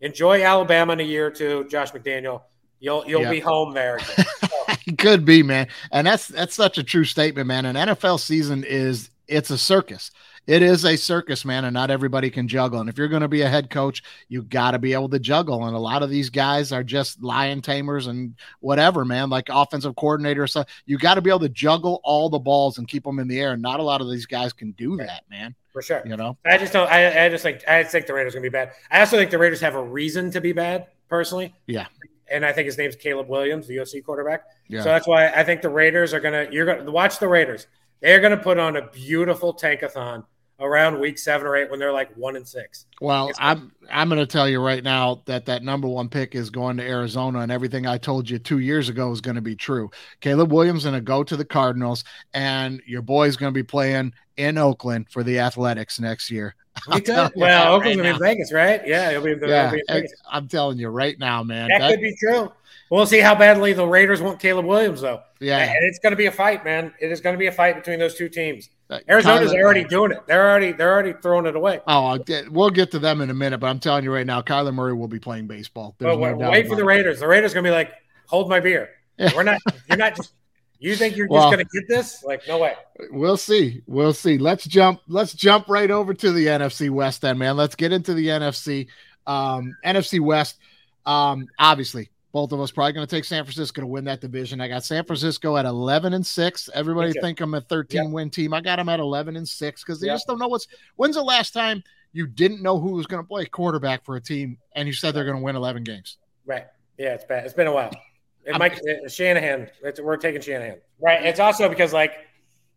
Enjoy 0.04 0.44
Alabama 0.44 0.94
in 0.94 1.00
a 1.00 1.04
year 1.04 1.28
or 1.28 1.32
two, 1.32 1.66
Josh 1.70 1.92
McDaniel. 1.94 2.42
You'll 2.80 3.06
you'll 3.08 3.22
Yeah. 3.22 3.32
be 3.32 3.40
home 3.40 3.74
there. 3.74 4.00
Could 4.98 5.24
be, 5.26 5.42
man. 5.44 5.68
And 5.92 6.06
that's 6.06 6.28
that's 6.28 6.54
such 6.54 6.78
a 6.78 6.84
true 6.84 7.06
statement, 7.06 7.48
man. 7.48 7.66
An 7.66 7.76
NFL 7.76 8.20
season 8.20 8.66
is 8.68 9.10
it's 9.30 9.50
a 9.50 9.58
circus. 9.58 10.12
It 10.46 10.62
is 10.62 10.84
a 10.84 10.98
circus, 10.98 11.46
man, 11.46 11.64
and 11.64 11.74
not 11.74 11.90
everybody 11.90 12.30
can 12.30 12.50
juggle. 12.50 12.82
And 12.82 12.90
if 12.90 12.98
you're 12.98 13.08
going 13.08 13.22
to 13.22 13.30
be 13.30 13.42
a 13.44 13.50
head 13.50 13.70
coach, 13.70 14.04
you 14.28 14.44
got 14.44 14.72
to 14.72 14.80
be 14.80 14.92
able 14.92 15.08
to 15.10 15.20
juggle. 15.20 15.66
And 15.66 15.76
a 15.76 15.80
lot 15.80 16.04
of 16.04 16.10
these 16.10 16.30
guys 16.30 16.74
are 16.74 16.84
just 16.84 17.24
lion 17.24 17.62
tamers 17.62 18.08
and 18.08 18.36
whatever, 18.60 19.06
man, 19.06 19.30
like 19.30 19.48
offensive 19.50 19.96
coordinator. 19.96 20.46
So 20.48 20.66
you 20.86 20.98
got 20.98 21.16
to 21.16 21.22
be 21.22 21.30
able 21.30 21.40
to 21.42 21.50
juggle 21.50 22.02
all 22.04 22.30
the 22.30 22.40
balls 22.40 22.78
and 22.78 22.88
keep 22.88 23.06
them 23.06 23.20
in 23.20 23.28
the 23.30 23.40
air. 23.40 23.54
And 23.54 23.62
not 23.62 23.80
a 23.80 23.84
lot 23.84 24.02
of 24.02 24.12
these 24.12 24.26
guys 24.26 24.52
can 24.52 24.72
do 24.72 24.98
that, 24.98 25.24
man. 25.30 25.56
for 25.72 25.82
sure. 25.82 26.02
You 26.06 26.18
know? 26.18 26.38
I 26.46 26.58
just 26.58 26.74
don't. 26.74 26.90
I, 26.90 27.26
I 27.26 27.30
just 27.30 27.44
think 27.44 27.68
I 27.68 27.84
think 27.84 28.06
the 28.06 28.14
Raiders 28.14 28.34
are 28.34 28.40
going 28.40 28.44
to 28.44 28.50
be 28.50 28.54
bad. 28.54 28.74
I 28.92 29.00
also 29.00 29.18
think 29.18 29.32
the 29.32 29.40
Raiders 29.40 29.62
have 29.62 29.76
a 29.76 29.84
reason 29.84 30.30
to 30.32 30.42
be 30.42 30.52
bad, 30.52 30.88
personally. 31.10 31.54
Yeah. 31.68 31.88
And 32.30 32.46
I 32.46 32.52
think 32.52 32.66
his 32.66 32.78
name's 32.78 32.96
Caleb 32.96 33.30
Williams, 33.30 33.68
the 33.68 33.78
USC 33.78 34.04
quarterback. 34.04 34.44
Yeah. 34.68 34.82
So 34.82 34.90
that's 34.90 35.08
why 35.08 35.28
I 35.28 35.44
think 35.44 35.62
the 35.62 35.70
Raiders 35.70 36.14
are 36.14 36.20
gonna. 36.20 36.48
You're 36.52 36.66
gonna 36.66 36.92
watch 36.92 37.20
the 37.20 37.28
Raiders. 37.28 37.68
They're 38.02 38.20
gonna 38.20 38.38
put 38.38 38.60
on 38.60 38.76
a 38.76 38.88
beautiful 38.88 39.54
tankathon 39.54 40.26
around 40.60 41.00
week 41.00 41.18
seven 41.18 41.46
or 41.48 41.56
eight 41.56 41.70
when 41.70 41.80
they're 41.80 41.92
like 41.92 42.16
one 42.16 42.36
and 42.36 42.48
six. 42.48 42.86
Well, 43.02 43.32
I'm 43.38 43.72
I'm 43.92 44.08
going 44.10 44.20
to 44.20 44.26
tell 44.26 44.48
you 44.48 44.62
right 44.62 44.84
now 44.84 45.22
that 45.26 45.46
that 45.48 45.64
number 45.64 45.88
one 45.88 46.10
pick 46.10 46.36
is 46.36 46.50
going 46.50 46.78
to 46.78 46.84
Arizona, 46.84 47.40
and 47.40 47.52
everything 47.52 47.86
I 47.86 47.98
told 47.98 48.30
you 48.30 48.40
two 48.40 48.60
years 48.60 48.90
ago 48.90 49.12
is 49.12 49.22
going 49.22 49.36
to 49.36 49.42
be 49.42 49.56
true. 49.56 49.90
Caleb 50.22 50.52
Williams 50.52 50.80
is 50.80 50.92
going 50.92 50.96
to 50.96 51.02
go 51.02 51.24
to 51.24 51.36
the 51.36 51.46
Cardinals, 51.46 52.04
and 52.34 52.82
your 52.86 53.02
boy's 53.02 53.36
going 53.36 53.52
to 53.54 53.58
be 53.58 53.64
playing 53.64 54.14
in 54.38 54.58
Oakland 54.58 55.08
for 55.10 55.24
the 55.24 55.40
Athletics 55.40 56.00
next 56.00 56.32
year. 56.32 56.56
Me 56.88 57.00
too. 57.00 57.14
telling 57.14 57.32
you 57.36 57.42
well, 57.42 57.66
that 57.66 57.72
Oakland's 57.72 57.98
right 58.00 58.04
gonna 58.04 58.20
be 58.20 58.26
in 58.32 58.36
Vegas, 58.38 58.52
right? 58.52 58.82
Yeah, 58.88 59.12
he'll 59.12 59.22
be, 59.22 59.36
he'll 59.36 59.48
Yeah, 59.48 59.70
be 59.72 59.78
in 59.78 59.84
Vegas. 59.88 60.14
I'm 60.32 60.48
telling 60.48 60.80
you 60.80 60.88
right 60.90 61.20
now, 61.20 61.44
man. 61.44 61.70
That, 61.70 61.80
That- 61.80 61.92
could 61.92 62.02
be 62.02 62.16
true. 62.16 62.52
We'll 62.90 63.06
see 63.08 63.20
how 63.20 63.34
badly 63.34 63.74
the 63.74 63.86
Raiders 63.88 64.22
want 64.22 64.40
Caleb 64.40 64.66
Williams, 64.66 65.02
though. 65.02 65.22
yeah, 65.40 65.60
And 65.60 65.86
it's 65.88 65.98
going 66.00 66.12
to 66.12 66.16
be 66.18 66.28
a 66.28 66.32
fight, 66.32 66.64
man. 66.64 66.94
It 67.00 67.12
is 67.12 67.22
going 67.22 67.34
to 67.34 67.40
be 67.40 67.48
a 67.48 67.52
fight 67.52 67.76
between 67.76 67.98
those 67.98 68.14
two 68.16 68.30
teams. 68.30 68.70
That- 68.94 69.04
Arizona's 69.10 69.52
Kyler- 69.52 69.62
already 69.64 69.84
doing 69.84 70.12
it. 70.12 70.20
They're 70.28 70.50
already 70.50 70.72
they're 70.72 70.92
already 70.92 71.14
throwing 71.22 71.46
it 71.46 71.56
away. 71.56 71.80
Oh, 71.88 72.18
we'll 72.50 72.70
get 72.70 72.92
to 72.92 73.00
them 73.00 73.22
in 73.22 73.30
a 73.30 73.34
minute, 73.34 73.60
but 73.60 73.68
I'm 73.68 73.80
telling 73.80 74.04
you 74.04 74.14
right 74.14 74.26
now, 74.26 74.42
Kyler 74.42 74.74
Murray 74.74 74.94
will 74.94 75.08
be 75.08 75.20
playing 75.20 75.48
baseball. 75.48 75.96
No 76.00 76.16
wait, 76.18 76.36
wait 76.38 76.68
for 76.68 76.76
the 76.76 76.82
it. 76.84 76.86
Raiders. 76.86 77.20
The 77.20 77.28
Raiders 77.28 77.54
to 77.54 77.62
be 77.62 77.72
like, 77.72 77.92
hold 78.28 78.50
my 78.50 78.60
beer. 78.60 78.90
Yeah. 79.18 79.32
We're 79.36 79.44
not. 79.44 79.60
You're 79.88 79.98
not 79.98 80.16
just. 80.16 80.32
You 80.80 80.96
think 80.98 81.16
you're 81.16 81.28
Well- 81.30 81.50
just 81.52 81.60
to 81.72 81.80
get 81.80 81.88
this? 81.88 82.24
Like, 82.26 82.46
no 82.48 82.58
way. 82.58 82.74
We'll 83.12 83.38
see. 83.38 83.82
We'll 83.88 84.12
see. 84.14 84.38
Let's 84.38 84.66
jump. 84.66 85.00
Let's 85.08 85.34
jump 85.34 85.70
right 85.70 85.90
over 85.90 86.14
to 86.14 86.32
the 86.32 86.48
NFC 86.48 86.90
West, 86.90 87.22
then, 87.22 87.38
man. 87.38 87.56
Let's 87.56 87.76
get 87.76 87.94
into 87.94 88.14
the 88.14 88.28
NFC. 88.28 88.88
Um, 89.26 89.76
NFC 89.86 90.20
West. 90.20 90.58
Um, 91.06 91.48
obviously, 91.58 92.10
both 92.34 92.52
of 92.52 92.60
us 92.60 92.72
probably 92.72 92.92
going 92.94 93.06
to 93.08 93.16
take 93.16 93.24
San 93.24 93.44
Francisco 93.46 93.80
to 93.82 93.88
win 93.88 94.04
that 94.06 94.20
division. 94.20 94.60
I 94.60 94.68
got 94.68 94.84
San 94.84 95.06
Francisco 95.06 95.56
at 95.56 95.66
eleven 95.66 96.14
and 96.14 96.26
six. 96.26 96.70
Everybody 96.74 97.14
Me 97.14 97.22
think 97.22 97.40
I'm 97.40 97.54
a 97.54 97.62
thirteen 97.62 98.12
win 98.12 98.30
team. 98.30 98.54
I 98.54 98.60
got 98.60 98.76
them 98.78 98.90
at 98.90 99.00
eleven 99.00 99.38
and 99.38 99.48
six 99.48 99.84
because 99.84 100.02
they 100.02 100.08
Yeah. 100.08 100.16
just 100.16 100.28
don't 100.28 100.40
know 100.40 100.48
what's. 100.50 100.68
When's 100.98 101.16
the 101.16 101.24
last 101.24 101.52
time 101.52 101.82
you 102.12 102.28
didn't 102.28 102.62
know 102.62 102.80
who 102.80 102.92
was 102.92 103.06
going 103.08 103.24
to 103.24 103.28
play 103.28 103.46
quarterback 103.46 104.04
for 104.04 104.16
a 104.18 104.22
team 104.22 104.58
and 104.76 104.88
you 104.88 104.94
said 104.94 105.14
they're 105.14 105.24
going 105.26 105.38
to 105.38 105.44
win 105.44 105.56
eleven 105.56 105.84
games? 105.84 106.18
Right. 106.46 106.66
Yeah, 106.98 107.14
it's 107.14 107.24
bad. 107.24 107.46
It's 107.46 107.54
been 107.54 107.68
a 107.68 107.72
while. 107.74 107.92
It 108.46 108.60
might 108.60 108.74
uh, 108.74 109.08
Shanahan. 109.08 109.70
It's, 109.84 110.02
we're 110.02 110.18
taking 110.18 110.42
Shanahan. 110.42 110.82
Right. 111.00 111.24
It's 111.26 111.40
also 111.40 111.70
because 111.70 111.94
like, 111.94 112.12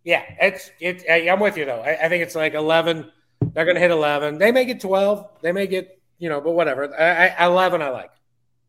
yeah, 0.04 0.22
it's 0.40 0.70
it. 0.78 1.02
I- 1.10 1.28
I'm 1.28 1.40
with 1.40 1.56
you 1.56 1.64
though. 1.64 1.80
I, 1.80 2.04
I 2.04 2.08
think 2.08 2.22
it's 2.22 2.36
like 2.36 2.54
11. 2.54 3.10
They're 3.52 3.64
going 3.64 3.74
to 3.74 3.80
hit 3.80 3.90
11. 3.90 4.38
They 4.38 4.52
may 4.52 4.64
get 4.64 4.80
12. 4.80 5.26
They 5.42 5.50
may 5.50 5.66
get 5.66 6.00
you 6.20 6.28
know, 6.28 6.40
but 6.40 6.52
whatever. 6.52 6.94
I, 6.96 7.30
I 7.30 7.46
11. 7.46 7.82
I 7.82 7.88
like. 7.88 8.10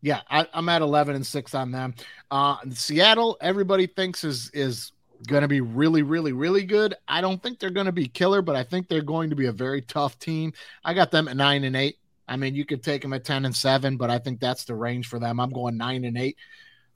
Yeah, 0.01 0.21
I, 0.29 0.47
I'm 0.53 0.69
at 0.69 0.81
11 0.81 1.15
and 1.15 1.25
six 1.25 1.55
on 1.55 1.71
them. 1.71 1.95
Uh, 2.29 2.57
Seattle, 2.71 3.37
everybody 3.41 3.87
thinks 3.87 4.23
is 4.23 4.51
is 4.53 4.91
going 5.27 5.41
to 5.41 5.47
be 5.47 5.61
really, 5.61 6.03
really, 6.03 6.31
really 6.31 6.63
good. 6.63 6.93
I 7.07 7.21
don't 7.21 7.41
think 7.41 7.59
they're 7.59 7.71
going 7.71 7.87
to 7.87 7.91
be 7.91 8.07
killer, 8.07 8.41
but 8.41 8.55
I 8.55 8.63
think 8.63 8.87
they're 8.87 9.01
going 9.01 9.31
to 9.31 9.35
be 9.35 9.47
a 9.47 9.51
very 9.51 9.81
tough 9.81 10.19
team. 10.19 10.53
I 10.83 10.93
got 10.93 11.09
them 11.09 11.27
at 11.27 11.35
nine 11.35 11.63
and 11.63 11.75
eight. 11.75 11.97
I 12.27 12.35
mean, 12.35 12.55
you 12.55 12.65
could 12.65 12.83
take 12.83 13.01
them 13.01 13.13
at 13.13 13.23
10 13.23 13.45
and 13.45 13.55
seven, 13.55 13.97
but 13.97 14.09
I 14.09 14.19
think 14.19 14.39
that's 14.39 14.65
the 14.65 14.75
range 14.75 15.07
for 15.07 15.17
them. 15.17 15.39
I'm 15.39 15.49
going 15.49 15.77
nine 15.77 16.03
and 16.03 16.17
eight. 16.17 16.37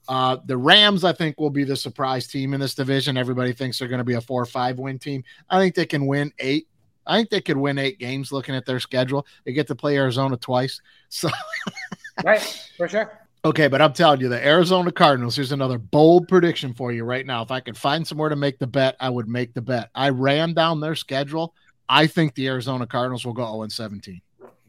Uh, 0.08 0.36
the 0.44 0.56
Rams, 0.56 1.04
I 1.04 1.12
think, 1.12 1.40
will 1.40 1.50
be 1.50 1.64
the 1.64 1.76
surprise 1.76 2.26
team 2.26 2.54
in 2.54 2.60
this 2.60 2.74
division. 2.74 3.16
Everybody 3.16 3.52
thinks 3.52 3.78
they're 3.78 3.88
going 3.88 3.98
to 3.98 4.04
be 4.04 4.14
a 4.14 4.20
four 4.20 4.42
or 4.42 4.46
five 4.46 4.78
win 4.78 4.98
team. 4.98 5.24
I 5.48 5.58
think 5.58 5.74
they 5.74 5.86
can 5.86 6.06
win 6.06 6.32
eight. 6.38 6.68
I 7.06 7.16
think 7.16 7.30
they 7.30 7.40
could 7.40 7.56
win 7.56 7.78
eight 7.78 7.98
games 7.98 8.30
looking 8.30 8.54
at 8.54 8.66
their 8.66 8.80
schedule. 8.80 9.26
They 9.44 9.52
get 9.52 9.68
to 9.68 9.74
play 9.74 9.96
Arizona 9.96 10.36
twice. 10.36 10.80
So 11.08 11.28
Right. 12.24 12.40
For 12.76 12.88
sure. 12.88 13.18
Okay, 13.44 13.66
but 13.66 13.82
I'm 13.82 13.92
telling 13.92 14.20
you, 14.20 14.28
the 14.28 14.44
Arizona 14.46 14.92
Cardinals, 14.92 15.34
here's 15.34 15.50
another 15.50 15.78
bold 15.78 16.28
prediction 16.28 16.74
for 16.74 16.92
you 16.92 17.02
right 17.04 17.26
now. 17.26 17.42
If 17.42 17.50
I 17.50 17.58
could 17.58 17.76
find 17.76 18.06
somewhere 18.06 18.28
to 18.28 18.36
make 18.36 18.58
the 18.60 18.68
bet, 18.68 18.94
I 19.00 19.10
would 19.10 19.28
make 19.28 19.52
the 19.52 19.62
bet. 19.62 19.90
I 19.96 20.10
ran 20.10 20.54
down 20.54 20.80
their 20.80 20.94
schedule. 20.94 21.54
I 21.88 22.06
think 22.06 22.34
the 22.34 22.46
Arizona 22.46 22.86
Cardinals 22.86 23.26
will 23.26 23.32
go 23.32 23.44
0 23.44 23.62
and 23.62 23.72
17. 23.72 24.20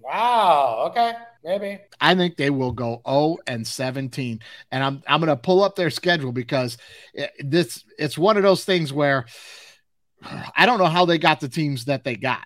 Wow. 0.01 0.87
Okay. 0.89 1.13
Maybe. 1.43 1.79
I 2.01 2.15
think 2.15 2.35
they 2.35 2.49
will 2.49 2.71
go 2.71 3.01
0 3.07 3.37
and 3.45 3.65
17. 3.65 4.39
And 4.71 4.83
I'm 4.83 5.03
I'm 5.07 5.19
going 5.19 5.29
to 5.29 5.35
pull 5.35 5.63
up 5.63 5.75
their 5.75 5.91
schedule 5.91 6.31
because 6.31 6.77
it- 7.13 7.31
this 7.39 7.83
it's 7.99 8.17
one 8.17 8.37
of 8.37 8.43
those 8.43 8.65
things 8.65 8.91
where 8.91 9.25
I 10.55 10.65
don't 10.65 10.79
know 10.79 10.85
how 10.85 11.05
they 11.05 11.17
got 11.19 11.41
the 11.41 11.49
teams 11.49 11.85
that 11.85 12.03
they 12.03 12.15
got. 12.15 12.45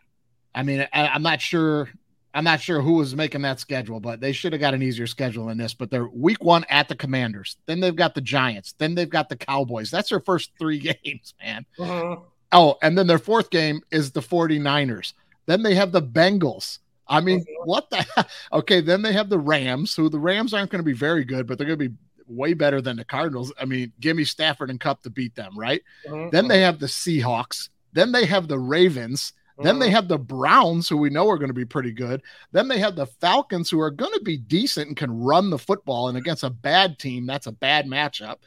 I 0.53 0.63
mean, 0.63 0.87
I, 0.91 1.07
I'm 1.07 1.21
not 1.23 1.41
sure 1.41 1.89
I'm 2.37 2.43
not 2.43 2.61
sure 2.61 2.81
who 2.83 2.93
was 2.93 3.15
making 3.15 3.41
that 3.41 3.59
schedule, 3.59 3.99
but 3.99 4.19
they 4.21 4.31
should 4.31 4.53
have 4.53 4.59
got 4.59 4.75
an 4.75 4.83
easier 4.83 5.07
schedule 5.07 5.47
than 5.47 5.57
this. 5.57 5.73
But 5.73 5.89
they're 5.89 6.07
week 6.07 6.43
one 6.43 6.65
at 6.69 6.87
the 6.87 6.95
Commanders, 6.95 7.57
then 7.65 7.79
they've 7.79 7.95
got 7.95 8.13
the 8.13 8.21
Giants, 8.21 8.75
then 8.77 8.93
they've 8.93 9.09
got 9.09 9.27
the 9.27 9.35
Cowboys. 9.35 9.89
That's 9.89 10.09
their 10.09 10.19
first 10.19 10.51
three 10.59 10.77
games, 11.03 11.33
man. 11.43 11.65
Mhm. 11.79 12.21
Oh, 12.51 12.77
and 12.83 12.95
then 12.95 13.07
their 13.07 13.17
fourth 13.17 13.49
game 13.49 13.81
is 13.89 14.11
the 14.11 14.21
49ers. 14.21 15.13
Then 15.47 15.63
they 15.63 15.73
have 15.73 15.91
the 15.91 16.01
Bengals. 16.01 16.77
I 17.07 17.21
mean, 17.21 17.43
what 17.65 17.89
the? 17.89 18.05
Okay, 18.53 18.81
then 18.81 19.01
they 19.01 19.13
have 19.13 19.29
the 19.29 19.39
Rams, 19.39 19.95
who 19.95 20.07
the 20.07 20.19
Rams 20.19 20.53
aren't 20.53 20.69
going 20.69 20.79
to 20.79 20.85
be 20.85 20.93
very 20.93 21.25
good, 21.25 21.47
but 21.47 21.57
they're 21.57 21.65
going 21.65 21.79
to 21.79 21.89
be 21.89 21.95
way 22.27 22.53
better 22.53 22.81
than 22.81 22.97
the 22.97 23.03
Cardinals. 23.05 23.51
I 23.59 23.65
mean, 23.65 23.91
give 23.99 24.15
me 24.15 24.25
Stafford 24.25 24.69
and 24.69 24.79
Kupp 24.79 25.01
to 25.03 25.09
beat 25.09 25.33
them, 25.33 25.57
right? 25.57 25.81
Mhm. 26.07 26.29
Then 26.29 26.47
they 26.47 26.61
have 26.61 26.77
the 26.77 26.85
Seahawks. 26.85 27.69
Then 27.93 28.11
they 28.11 28.25
have 28.27 28.47
the 28.47 28.59
Ravens. 28.59 29.33
Then 29.63 29.79
they 29.79 29.89
have 29.89 30.07
the 30.07 30.19
Browns, 30.19 30.87
who 30.87 30.97
we 30.97 31.09
know 31.09 31.27
are 31.29 31.37
going 31.37 31.49
to 31.49 31.53
be 31.53 31.65
pretty 31.65 31.91
good. 31.91 32.21
Then 32.51 32.67
they 32.67 32.79
have 32.79 32.95
the 32.95 33.07
Falcons, 33.07 33.69
who 33.69 33.79
are 33.79 33.89
going 33.89 34.13
to 34.13 34.21
be 34.21 34.37
decent 34.37 34.87
and 34.87 34.97
can 34.97 35.19
run 35.19 35.49
the 35.49 35.57
football. 35.57 36.09
And 36.09 36.17
against 36.17 36.43
a 36.43 36.49
bad 36.49 36.99
team, 36.99 37.25
that's 37.25 37.47
a 37.47 37.51
bad 37.51 37.87
matchup. 37.87 38.37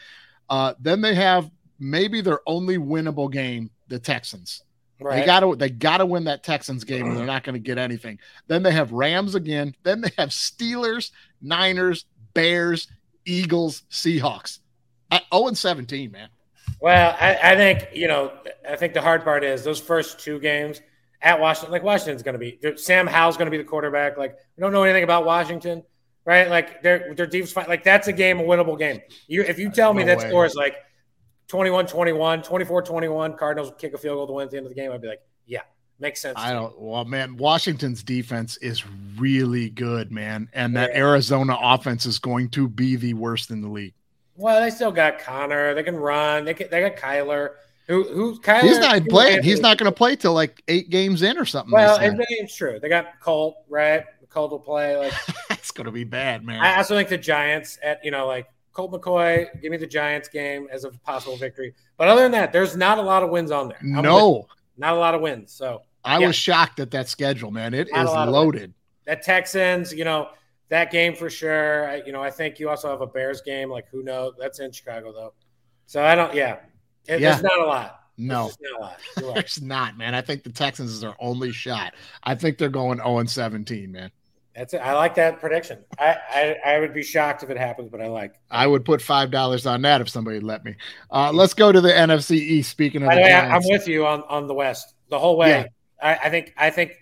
Uh, 0.48 0.74
then 0.78 1.00
they 1.00 1.14
have 1.14 1.50
maybe 1.78 2.20
their 2.20 2.40
only 2.46 2.78
winnable 2.78 3.30
game, 3.30 3.70
the 3.88 3.98
Texans. 3.98 4.62
Right. 5.00 5.20
They 5.20 5.26
got 5.26 5.40
to 5.40 5.56
they 5.56 5.70
got 5.70 5.98
to 5.98 6.06
win 6.06 6.24
that 6.24 6.44
Texans 6.44 6.84
game, 6.84 7.06
or 7.06 7.14
they're 7.14 7.24
not 7.24 7.42
going 7.42 7.54
to 7.54 7.60
get 7.60 7.78
anything. 7.78 8.18
Then 8.48 8.62
they 8.62 8.72
have 8.72 8.92
Rams 8.92 9.34
again. 9.34 9.74
Then 9.82 10.02
they 10.02 10.10
have 10.18 10.28
Steelers, 10.28 11.10
Niners, 11.40 12.04
Bears, 12.34 12.86
Eagles, 13.24 13.82
Seahawks. 13.90 14.58
At 15.10 15.24
0 15.32 15.48
and 15.48 15.58
17, 15.58 16.12
man. 16.12 16.28
Well, 16.80 17.16
I, 17.18 17.38
I 17.42 17.56
think 17.56 17.88
you 17.94 18.08
know. 18.08 18.32
I 18.68 18.76
think 18.76 18.92
the 18.92 19.00
hard 19.00 19.24
part 19.24 19.42
is 19.42 19.64
those 19.64 19.80
first 19.80 20.20
two 20.20 20.38
games 20.38 20.82
at 21.22 21.38
Washington. 21.40 21.72
Like 21.72 21.82
Washington's 21.82 22.22
going 22.22 22.38
to 22.38 22.38
be 22.38 22.58
Sam 22.76 23.06
Howell's 23.06 23.36
going 23.36 23.46
to 23.46 23.50
be 23.50 23.58
the 23.58 23.64
quarterback. 23.64 24.16
Like 24.16 24.36
we 24.56 24.60
don't 24.62 24.72
know 24.72 24.82
anything 24.82 25.04
about 25.04 25.24
Washington, 25.24 25.82
right? 26.24 26.48
Like 26.48 26.82
their 26.82 27.14
their 27.14 27.26
defense. 27.26 27.52
fight- 27.52 27.68
Like 27.68 27.84
that's 27.84 28.08
a 28.08 28.12
game, 28.12 28.40
a 28.40 28.42
winnable 28.42 28.78
game. 28.78 29.00
You 29.28 29.42
if 29.42 29.58
you 29.58 29.70
tell 29.70 29.92
me 29.94 30.04
that 30.04 30.18
way. 30.18 30.28
score 30.28 30.44
is 30.46 30.54
like 30.54 30.76
21-21, 31.48 32.46
24-21, 32.46 33.36
Cardinals 33.38 33.72
kick 33.78 33.92
a 33.94 33.98
field 33.98 34.16
goal 34.18 34.26
to 34.28 34.32
win 34.34 34.44
at 34.44 34.50
the 34.50 34.56
end 34.56 34.66
of 34.66 34.70
the 34.70 34.80
game, 34.80 34.92
I'd 34.92 35.02
be 35.02 35.08
like, 35.08 35.20
yeah, 35.46 35.62
makes 35.98 36.20
sense. 36.22 36.34
I 36.38 36.52
don't. 36.52 36.80
Well, 36.80 37.04
man, 37.04 37.36
Washington's 37.36 38.02
defense 38.02 38.56
is 38.58 38.84
really 39.18 39.68
good, 39.70 40.12
man, 40.12 40.48
and 40.52 40.76
that 40.76 40.90
Yeah. 40.92 40.98
Arizona 41.00 41.58
offense 41.60 42.06
is 42.06 42.18
going 42.18 42.50
to 42.50 42.68
be 42.68 42.96
the 42.96 43.14
worst 43.14 43.50
in 43.50 43.60
the 43.60 43.68
league. 43.68 43.94
Well, 44.36 44.60
they 44.60 44.70
still 44.70 44.92
got 44.92 45.18
Conner. 45.18 45.74
They 45.74 45.82
can 45.82 45.96
run. 45.96 46.44
They 46.44 46.54
can, 46.54 46.68
they 46.70 46.80
got 46.88 46.96
Kyler. 46.96 47.50
Who 47.90 48.04
who 48.04 48.38
Kyler? 48.40 48.60
He's 48.62 48.78
not 48.78 49.04
playing. 49.08 49.42
He's 49.42 49.60
not 49.60 49.76
going 49.76 49.90
to 49.90 49.94
play 49.94 50.14
till 50.14 50.32
like 50.32 50.62
eight 50.68 50.90
games 50.90 51.22
in 51.22 51.36
or 51.36 51.44
something. 51.44 51.72
Well, 51.72 51.96
and 51.98 52.24
it's 52.30 52.54
true. 52.54 52.78
They 52.80 52.88
got 52.88 53.18
Colt, 53.20 53.56
right? 53.68 54.04
Colt 54.28 54.52
will 54.52 54.60
play. 54.60 54.96
Like 54.96 55.12
that's 55.48 55.72
going 55.72 55.86
to 55.86 55.90
be 55.90 56.04
bad, 56.04 56.44
man. 56.44 56.60
I 56.60 56.76
also 56.76 56.94
think 56.96 57.08
the 57.08 57.18
Giants 57.18 57.80
at 57.82 58.04
you 58.04 58.12
know 58.12 58.28
like 58.28 58.46
Colt 58.72 58.92
McCoy. 58.92 59.60
Give 59.60 59.72
me 59.72 59.76
the 59.76 59.88
Giants 59.88 60.28
game 60.28 60.68
as 60.70 60.84
a 60.84 60.90
possible 61.04 61.36
victory. 61.36 61.74
But 61.96 62.06
other 62.06 62.22
than 62.22 62.30
that, 62.30 62.52
there's 62.52 62.76
not 62.76 62.98
a 62.98 63.02
lot 63.02 63.24
of 63.24 63.30
wins 63.30 63.50
on 63.50 63.66
there. 63.68 63.78
I'm 63.82 63.96
with- 63.96 64.04
no, 64.04 64.46
not 64.78 64.94
a 64.94 64.98
lot 64.98 65.16
of 65.16 65.20
wins. 65.20 65.52
So 65.52 65.82
I 66.04 66.18
Yeah. 66.20 66.28
was 66.28 66.36
shocked 66.36 66.78
at 66.78 66.92
that 66.92 67.08
schedule, 67.08 67.50
man. 67.50 67.74
It 67.74 67.88
Not 67.92 68.06
is 68.06 68.32
loaded. 68.32 68.72
that 69.06 69.22
Texans, 69.22 69.92
you 69.92 70.04
know, 70.04 70.28
that 70.68 70.92
game 70.92 71.16
for 71.16 71.28
sure. 71.28 71.88
I, 71.90 71.96
you 72.06 72.12
know, 72.12 72.22
I 72.22 72.30
think 72.30 72.60
you 72.60 72.68
also 72.70 72.88
have 72.88 73.00
a 73.00 73.06
Bears 73.08 73.40
game. 73.42 73.68
Like 73.68 73.88
who 73.90 74.04
knows? 74.04 74.34
That's 74.38 74.60
in 74.60 74.70
Chicago 74.70 75.12
though. 75.12 75.34
So 75.86 76.04
I 76.04 76.14
don't. 76.14 76.32
Yeah, 76.32 76.58
It- 77.06 77.20
Yeah. 77.20 77.30
there's 77.32 77.42
not 77.42 77.58
a 77.60 77.64
lot. 77.64 77.96
No, 78.16 78.44
There's 78.44 78.58
not 78.60 78.78
a 78.78 78.82
lot. 78.82 79.00
You're 79.18 79.32
right. 79.32 79.58
not, 79.62 79.96
man. 79.96 80.14
I 80.14 80.20
think 80.20 80.42
the 80.42 80.52
Texans 80.52 80.90
is 80.90 81.00
their 81.00 81.14
only 81.20 81.52
shot. 81.52 81.94
I 82.22 82.34
think 82.34 82.58
they're 82.58 82.68
going 82.68 82.98
0 82.98 83.18
and 83.20 83.30
17, 83.30 83.90
man. 83.90 84.10
That's 84.54 84.74
it. 84.74 84.78
I 84.78 84.92
like 84.94 85.14
that 85.14 85.40
prediction. 85.40 85.78
I, 85.98 86.16
I 86.28 86.56
I 86.72 86.80
would 86.80 86.92
be 86.92 87.02
shocked 87.04 87.42
if 87.44 87.50
it 87.50 87.56
happens, 87.56 87.88
but 87.88 88.02
I 88.02 88.08
like. 88.08 88.34
I 88.50 88.66
would 88.66 88.84
put 88.84 89.00
five 89.00 89.30
dollars 89.30 89.64
on 89.64 89.80
that 89.82 90.00
if 90.00 90.08
somebody 90.10 90.40
let 90.40 90.64
me. 90.64 90.74
Uh, 91.10 91.30
let's 91.32 91.54
go 91.54 91.70
to 91.70 91.80
the 91.80 91.88
NFC 91.88 92.32
East. 92.32 92.70
Speaking 92.70 93.02
of 93.04 93.08
the 93.10 93.14
the 93.14 93.22
way, 93.22 93.32
I'm 93.32 93.62
with 93.64 93.86
you 93.86 94.04
on, 94.06 94.22
on 94.28 94.48
the 94.48 94.54
West 94.54 94.94
the 95.08 95.18
whole 95.18 95.38
way. 95.38 95.50
Yeah. 95.50 95.66
I, 96.02 96.26
I 96.26 96.30
think 96.30 96.52
I 96.56 96.68
think 96.68 96.96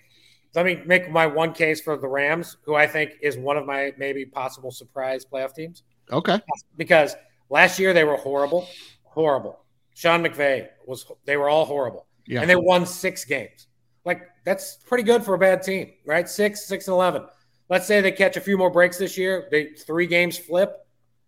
let 0.54 0.66
me 0.66 0.82
make 0.84 1.10
my 1.10 1.26
one 1.26 1.52
case 1.54 1.80
for 1.80 1.96
the 1.96 2.06
Rams, 2.06 2.58
who 2.64 2.74
I 2.74 2.86
think 2.86 3.12
is 3.22 3.38
one 3.38 3.56
of 3.56 3.64
my 3.64 3.92
maybe 3.96 4.26
possible 4.26 4.70
surprise 4.70 5.24
playoff 5.24 5.54
teams 5.54 5.82
okay, 6.12 6.38
because 6.76 7.16
last 7.48 7.78
year 7.78 7.94
they 7.94 8.04
were 8.04 8.16
horrible, 8.16 8.68
horrible. 9.04 9.64
Sean 9.98 10.22
McVay 10.22 10.68
was 10.86 11.04
they 11.24 11.36
were 11.36 11.48
all 11.48 11.64
horrible, 11.64 12.06
yeah, 12.24 12.40
and 12.40 12.48
they 12.48 12.54
won 12.54 12.86
six 12.86 13.24
games. 13.24 13.66
Like 14.04 14.22
that's 14.44 14.76
pretty 14.86 15.02
good 15.02 15.24
for 15.24 15.34
a 15.34 15.38
bad 15.38 15.60
team, 15.60 15.90
right? 16.06 16.28
Six, 16.28 16.66
six 16.68 16.86
and 16.86 16.92
eleven. 16.94 17.24
Let's 17.68 17.84
say 17.88 18.00
they 18.00 18.12
catch 18.12 18.36
a 18.36 18.40
few 18.40 18.56
more 18.56 18.70
breaks 18.70 18.96
this 18.96 19.18
year. 19.18 19.48
They 19.50 19.70
three 19.72 20.06
games 20.06 20.38
flip, 20.38 20.72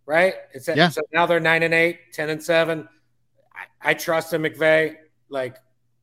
right? 0.06 0.34
It's 0.54 0.68
Yeah. 0.68 0.88
so 0.88 1.00
now 1.12 1.26
they're 1.26 1.40
nine 1.40 1.64
and 1.64 1.74
eight, 1.74 2.12
10 2.12 2.30
and 2.30 2.40
seven. 2.40 2.88
I, 3.82 3.90
I 3.90 3.94
trust 3.94 4.32
in 4.34 4.42
McVay. 4.42 4.94
Like 5.28 5.56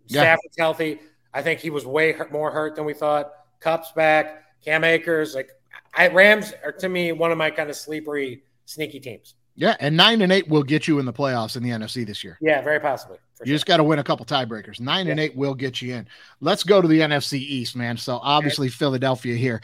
Yeah. 0.07 0.23
Stafford's 0.23 0.57
healthy. 0.57 0.99
I 1.33 1.41
think 1.41 1.61
he 1.61 1.69
was 1.69 1.85
way 1.85 2.11
hurt, 2.11 2.33
more 2.33 2.51
hurt 2.51 2.75
than 2.75 2.83
we 2.83 2.93
thought. 2.93 3.31
Kupp's 3.61 3.93
back, 3.93 4.43
Cam 4.61 4.83
Akers. 4.83 5.35
Like 5.35 5.51
I 5.95 6.09
Rams 6.09 6.53
are 6.65 6.73
to 6.73 6.89
me 6.89 7.13
one 7.13 7.31
of 7.31 7.37
my 7.37 7.49
kind 7.49 7.69
of 7.69 7.77
sleepery, 7.77 8.41
sneaky 8.65 8.99
teams. 8.99 9.35
Yeah, 9.57 9.75
and 9.79 9.97
nine 9.97 10.21
and 10.21 10.31
eight 10.31 10.47
will 10.47 10.61
get 10.61 10.87
you 10.87 10.99
in 10.99 11.05
the 11.05 11.11
playoffs 11.11 11.57
in 11.57 11.63
the 11.63 11.71
NFC 11.71 12.05
this 12.05 12.23
year. 12.23 12.37
Yeah, 12.39 12.61
very 12.61 12.79
possibly. 12.79 13.17
You 13.41 13.47
sure. 13.47 13.55
just 13.55 13.65
got 13.65 13.77
to 13.77 13.83
win 13.83 13.97
a 13.97 14.03
couple 14.03 14.23
tiebreakers. 14.23 14.79
Nine 14.79 15.07
and 15.07 15.19
eight 15.19 15.35
will 15.35 15.55
get 15.55 15.81
you 15.81 15.95
in. 15.95 16.07
Let's 16.39 16.63
go 16.63 16.79
to 16.79 16.87
the 16.87 16.99
NFC 16.99 17.39
East, 17.39 17.75
man. 17.75 17.97
So 17.97 18.19
obviously 18.21 18.69
Philadelphia 18.69 19.35
here. 19.35 19.61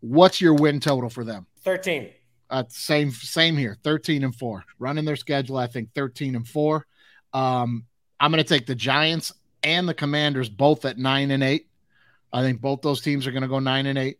What's 0.00 0.40
your 0.40 0.54
win 0.54 0.80
total 0.80 1.08
for 1.08 1.24
them? 1.24 1.46
Thirteen. 1.60 2.10
Uh, 2.50 2.64
same 2.68 3.12
same 3.12 3.56
here. 3.56 3.76
Thirteen 3.84 4.24
and 4.24 4.34
four. 4.34 4.64
Running 4.80 5.04
their 5.04 5.16
schedule, 5.16 5.56
I 5.56 5.68
think 5.68 5.94
thirteen 5.94 6.34
and 6.34 6.46
four. 6.46 6.84
Um, 7.32 7.84
I'm 8.18 8.32
going 8.32 8.42
to 8.42 8.48
take 8.48 8.66
the 8.66 8.74
Giants 8.74 9.32
and 9.62 9.88
the 9.88 9.94
Commanders 9.94 10.48
both 10.48 10.84
at 10.84 10.98
nine 10.98 11.30
and 11.30 11.44
eight. 11.44 11.68
I 12.32 12.42
think 12.42 12.60
both 12.60 12.82
those 12.82 13.02
teams 13.02 13.26
are 13.26 13.30
going 13.30 13.42
to 13.42 13.48
go 13.48 13.60
nine 13.60 13.86
and 13.86 13.98
eight. 13.98 14.18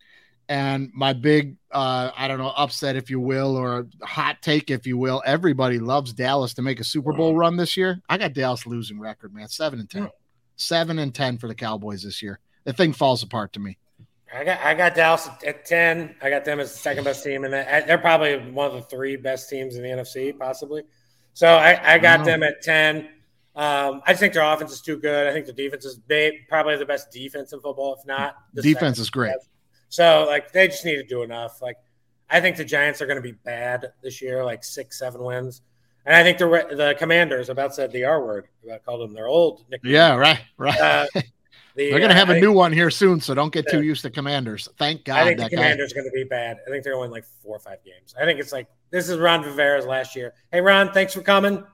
And 0.51 0.91
my 0.95 1.13
big, 1.13 1.57
uh, 1.73 2.11
I 2.17 2.27
don't 2.27 2.39
know, 2.39 2.53
upset, 2.57 2.97
if 2.97 3.11
you 3.11 3.21
will, 3.21 3.55
or 3.57 3.87
hot 4.03 4.41
take, 4.41 4.71
if 4.71 4.87
you 4.87 4.97
will. 4.97 5.23
Everybody 5.27 5.79
loves 5.79 6.13
Dallas 6.15 6.55
to 6.55 6.63
make 6.63 6.81
a 6.81 6.85
Super 6.85 7.13
Bowl 7.13 7.37
run 7.37 7.57
this 7.57 7.77
year. 7.77 8.01
I 8.09 8.17
got 8.17 8.33
Dallas 8.33 8.67
losing 8.67 8.99
record, 8.99 9.35
man. 9.35 9.49
Seven 9.49 9.79
and 9.81 9.91
ten. 9.91 10.09
Seven 10.57 10.99
and 10.99 11.15
ten 11.15 11.37
for 11.37 11.49
the 11.49 11.55
Cowboys 11.55 12.03
this 12.03 12.23
year. 12.23 12.41
The 12.65 12.73
thing 12.73 12.93
falls 12.95 13.23
apart 13.23 13.53
to 13.55 13.61
me. 13.61 13.77
I 14.35 14.45
got 14.45 14.61
I 14.61 14.75
got 14.75 14.95
Dallas 14.95 15.29
at- 15.47 15.65
ten. 15.67 16.15
I 16.23 16.31
got 16.31 16.45
them 16.45 16.61
as 16.61 16.73
the 16.73 16.79
second 16.79 17.05
best 17.05 17.23
team, 17.25 17.45
and 17.45 17.53
they're 17.53 17.99
probably 17.99 18.39
one 18.51 18.67
of 18.67 18.73
the 18.75 18.83
three 18.83 19.17
best 19.17 19.49
teams 19.51 19.77
in 19.77 19.83
the 19.83 19.89
NFC, 19.89 20.37
possibly. 20.39 20.83
So 21.35 21.47
I, 21.47 21.95
I 21.95 21.99
got 21.99 22.21
Wow. 22.21 22.25
them 22.25 22.43
at 22.43 22.63
ten. 22.63 23.09
Um, 23.55 24.03
I 24.07 24.13
just 24.13 24.21
think 24.21 24.35
their 24.35 24.43
offense 24.45 24.73
is 24.73 24.81
too 24.81 24.99
good. 24.99 25.27
I 25.27 25.33
think 25.33 25.47
the 25.47 25.53
defense 25.53 25.85
is 25.85 26.01
they 26.07 26.41
probably 26.49 26.77
the 26.77 26.85
best 26.87 27.11
defense 27.11 27.53
in 27.53 27.61
football, 27.61 27.97
if 27.99 28.07
not 28.07 28.37
the 28.55 28.63
Defense 28.63 28.99
is 28.99 29.11
great. 29.11 29.33
best. 29.33 29.49
So 29.89 30.27
like 30.29 30.53
they 30.53 30.69
just 30.69 30.85
need 30.85 30.97
to 30.97 31.05
do 31.05 31.23
enough. 31.23 31.63
Like 31.63 31.77
I 32.31 32.41
think 32.41 32.57
the 32.57 32.65
Giants 32.65 33.01
are 33.01 33.07
going 33.07 33.17
to 33.17 33.23
be 33.23 33.33
bad 33.33 33.93
this 34.03 34.21
year, 34.21 34.45
like 34.45 34.63
six, 34.65 34.99
seven 34.99 35.23
wins. 35.23 35.63
And 36.05 36.15
I 36.17 36.23
think 36.23 36.39
the 36.39 36.47
the 36.47 36.95
Commanders 36.99 37.49
about 37.49 37.75
said 37.75 37.93
the 37.93 38.05
R 38.05 38.25
word. 38.25 38.49
I 38.73 38.79
called 38.79 39.03
them 39.03 39.15
their 39.15 39.27
old 39.27 39.65
nickname. 39.71 39.93
Yeah, 39.93 40.15
right, 40.15 40.41
right. 40.57 40.79
Uh, 40.79 41.07
the, 41.15 41.23
They're 41.91 41.99
going 41.99 42.11
to 42.11 42.15
uh, 42.15 42.19
have 42.19 42.31
a 42.31 42.37
I- 42.37 42.41
new 42.41 42.53
one 42.53 42.73
here 42.73 42.91
soon, 42.91 43.21
so 43.21 43.35
don't 43.35 43.53
get 43.53 43.69
too 43.69 43.83
used 43.83 44.03
to 44.03 44.11
Commanders. 44.11 44.69
Thank 44.79 45.05
God 45.05 45.19
I 45.19 45.25
think 45.35 45.51
the. 45.51 45.57
Commanders 45.57 45.93
are 45.93 45.97
going 45.97 46.07
to 46.07 46.13
be 46.13 46.25
bad. 46.25 46.59
I 46.67 46.71
think 46.71 46.85
they're 46.85 46.95
only 46.95 47.09
like 47.09 47.25
four 47.43 47.57
or 47.57 47.61
five 47.61 47.85
games. 47.85 48.15
I 48.21 48.25
think 48.25 48.41
it's 48.41 48.53
like 48.53 48.69
this 48.91 49.09
is 49.09 49.19
Ron 49.19 49.43
Rivera's 49.43 49.87
last 49.87 50.17
year. 50.17 50.35
Hey, 50.51 50.61
Ron, 50.61 50.93
thanks 50.93 51.13
for 51.13 51.23
coming. 51.23 51.65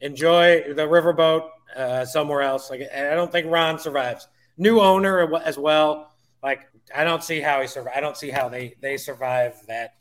Enjoy 0.00 0.62
the 0.74 0.82
riverboat 0.82 1.48
uh, 1.76 2.04
somewhere 2.04 2.42
else. 2.42 2.70
Like 2.70 2.82
I 2.92 3.14
don't 3.14 3.30
think 3.30 3.46
Ron 3.50 3.78
survives. 3.78 4.28
New 4.58 4.80
owner 4.80 5.36
as 5.38 5.58
well. 5.58 6.12
Like 6.42 6.68
I 6.94 7.04
don't 7.04 7.22
see 7.22 7.40
how 7.40 7.60
he 7.60 7.66
survive. 7.66 7.92
I 7.96 8.00
don't 8.00 8.16
see 8.16 8.30
how 8.30 8.48
they 8.48 8.74
they 8.80 8.96
survive 8.96 9.54
that 9.68 9.94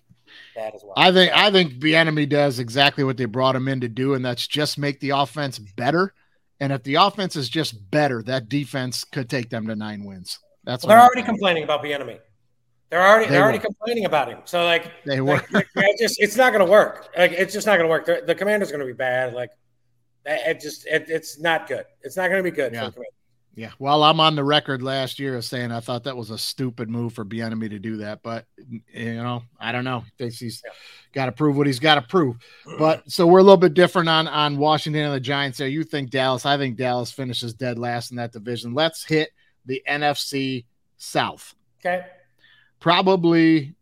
that 0.55 0.75
as 0.75 0.83
well. 0.83 0.93
I 0.97 1.11
think 1.11 1.31
I 1.35 1.51
think 1.51 1.73
Bieniemy 1.73 2.27
does 2.29 2.59
exactly 2.59 3.03
what 3.03 3.17
they 3.17 3.25
brought 3.25 3.55
him 3.55 3.67
in 3.67 3.81
to 3.81 3.87
do, 3.89 4.13
and 4.13 4.23
that's 4.25 4.47
just 4.47 4.77
make 4.77 4.99
the 4.99 5.11
offense 5.11 5.59
better. 5.59 6.13
And 6.59 6.71
if 6.71 6.83
the 6.83 6.95
offense 6.95 7.35
is 7.35 7.49
just 7.49 7.91
better, 7.91 8.21
that 8.23 8.47
defense 8.49 9.03
could 9.03 9.29
take 9.29 9.49
them 9.49 9.67
to 9.67 9.75
nine 9.75 10.03
wins. 10.05 10.39
That's 10.63 10.83
Well, 10.83 10.89
they're 10.89 10.97
I'm 10.99 11.03
already 11.05 11.21
thinking. 11.21 11.35
complaining 11.35 11.63
about 11.63 11.83
the 11.83 11.93
enemy. 11.93 12.19
They're 12.89 13.05
already 13.05 13.25
They 13.25 13.31
they 13.31 13.37
are 13.39 13.43
already 13.43 13.59
complaining 13.59 14.05
about 14.05 14.29
him. 14.29 14.39
So 14.45 14.63
like 14.63 14.91
They 15.05 15.19
were. 15.21 15.41
like, 15.51 15.67
it 15.75 15.97
just 15.99 16.21
it's 16.21 16.35
not 16.37 16.53
going 16.53 16.65
to 16.65 16.71
work. 16.71 17.09
Like 17.17 17.31
it's 17.31 17.53
just 17.53 17.65
not 17.67 17.77
going 17.77 17.85
to 17.85 17.89
work. 17.89 18.05
The, 18.05 18.23
the 18.25 18.35
commander's 18.35 18.71
going 18.71 18.79
to 18.79 18.85
be 18.85 18.93
bad. 18.93 19.33
Like 19.33 19.49
it 20.25 20.57
it 20.57 20.61
just 20.61 20.85
it, 20.87 21.05
it's 21.09 21.39
not 21.39 21.67
good. 21.67 21.85
It's 22.01 22.15
not 22.15 22.29
going 22.29 22.43
to 22.43 22.49
be 22.49 22.55
good. 22.55 22.73
Yeah. 22.73 22.81
For 22.81 22.85
the 22.87 22.91
Commanders. 22.93 23.14
Yeah. 23.55 23.71
Well, 23.79 24.03
I'm 24.03 24.19
on 24.19 24.35
the 24.35 24.43
record 24.43 24.81
last 24.83 25.17
year 25.17 25.37
of 25.37 25.45
saying 25.45 25.71
I 25.71 25.79
thought 25.79 26.03
that 26.03 26.17
was 26.17 26.29
a 26.29 26.37
stupid 26.37 26.89
move 26.89 27.13
for 27.13 27.23
Bieniemy 27.23 27.69
to 27.69 27.79
do 27.79 27.97
that, 27.97 28.21
but 28.21 28.45
mm, 28.61 28.81
you 28.93 29.13
know, 29.15 29.43
I 29.57 29.71
don't 29.71 29.85
know. 29.85 30.03
Thinks 30.17 30.37
he's 30.39 30.61
got 31.13 31.27
to 31.27 31.31
prove 31.31 31.55
what 31.55 31.65
he's 31.65 31.79
got 31.79 31.95
to 31.95 32.01
prove. 32.01 32.35
But 32.77 33.09
so 33.09 33.25
we're 33.25 33.39
a 33.39 33.43
little 33.43 33.55
bit 33.55 33.73
different 33.73 34.09
on 34.09 34.27
on 34.27 34.57
Washington 34.57 35.03
and 35.05 35.13
the 35.13 35.21
Giants. 35.21 35.57
There, 35.57 35.67
you 35.69 35.83
think 35.85 36.09
Dallas? 36.09 36.45
I 36.45 36.57
think 36.57 36.75
Dallas 36.75 37.11
finishes 37.13 37.53
dead 37.53 37.79
last 37.79 38.11
in 38.11 38.17
that 38.17 38.33
division. 38.33 38.73
Let's 38.73 39.05
hit 39.05 39.29
the 39.65 39.81
NFC 39.89 40.65
South. 40.97 41.55
okay. 41.79 42.05
Probably, 42.79 43.73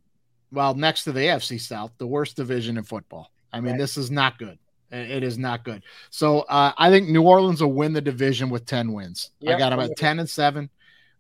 well, 0.52 0.76
next 0.76 1.04
to 1.06 1.12
the 1.12 1.20
AFC 1.22 1.60
South, 1.60 1.92
the 1.98 2.08
worst 2.08 2.38
division 2.38 2.78
in 2.78 2.84
football. 2.84 3.32
I 3.52 3.60
mean, 3.60 3.72
Right. 3.74 3.80
this 3.80 3.98
is 3.98 4.10
not 4.12 4.38
good. 4.38 4.58
It 4.94 5.24
is 5.24 5.40
not 5.40 5.64
good. 5.64 5.84
So 6.12 6.42
uh, 6.42 6.72
I 6.78 6.90
think 6.90 7.10
New 7.10 7.24
Orleans 7.24 7.62
will 7.62 7.74
win 7.74 7.94
the 7.94 8.02
division 8.02 8.50
with 8.50 8.66
ten 8.66 8.94
wins. 8.94 9.32
I 9.42 9.52
Yep, 9.52 9.60
got 9.60 9.70
them 9.72 9.80
at 9.80 9.98
ten 9.98 10.20
and 10.20 10.30
seven. 10.30 10.70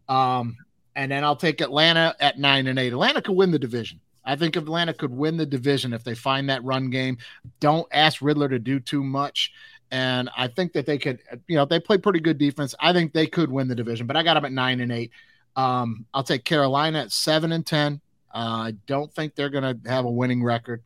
Um, 0.07 0.57
and 0.95 1.11
then 1.11 1.23
I'll 1.23 1.35
take 1.35 1.59
Atlanta 1.59 2.15
at 2.19 2.37
nine 2.37 2.67
and 2.67 2.77
eight. 2.77 2.93
Atlanta 2.93 3.21
could 3.21 3.35
win 3.35 3.51
the 3.51 3.59
division. 3.59 3.99
I 4.25 4.35
think 4.35 4.55
Atlanta 4.55 4.93
could 4.93 5.11
win 5.11 5.37
the 5.37 5.45
division 5.45 5.91
if 5.91 6.03
they 6.03 6.15
find 6.15 6.49
that 6.49 6.63
run 6.63 6.89
game. 6.89 7.17
Don't 7.59 7.87
ask 7.91 8.21
Ridder 8.21 8.47
to 8.47 8.59
do 8.59 8.79
too 8.79 9.03
much. 9.03 9.51
And 9.91 10.29
I 10.35 10.47
think 10.47 10.73
that 10.73 10.85
they 10.85 10.97
could, 10.97 11.19
you 11.47 11.55
know, 11.55 11.65
they 11.65 11.79
play 11.79 11.97
pretty 11.97 12.19
good 12.19 12.37
defense. 12.37 12.73
I 12.79 12.93
think 12.93 13.13
they 13.13 13.27
could 13.27 13.51
win 13.51 13.67
the 13.67 13.75
division, 13.75 14.07
but 14.07 14.15
I 14.15 14.23
got 14.23 14.35
them 14.35 14.45
at 14.45 14.51
nine 14.51 14.79
and 14.81 14.91
eight. 14.91 15.11
Um, 15.55 16.05
I'll 16.13 16.23
take 16.23 16.45
Carolina 16.45 16.99
at 16.99 17.11
seven 17.11 17.51
and 17.51 17.65
ten. 17.65 18.01
Uh, 18.33 18.37
I 18.67 18.73
don't 18.87 19.13
think 19.13 19.35
they're 19.35 19.49
going 19.49 19.63
to 19.81 19.89
have 19.89 20.05
a 20.05 20.11
winning 20.11 20.43
record, 20.43 20.81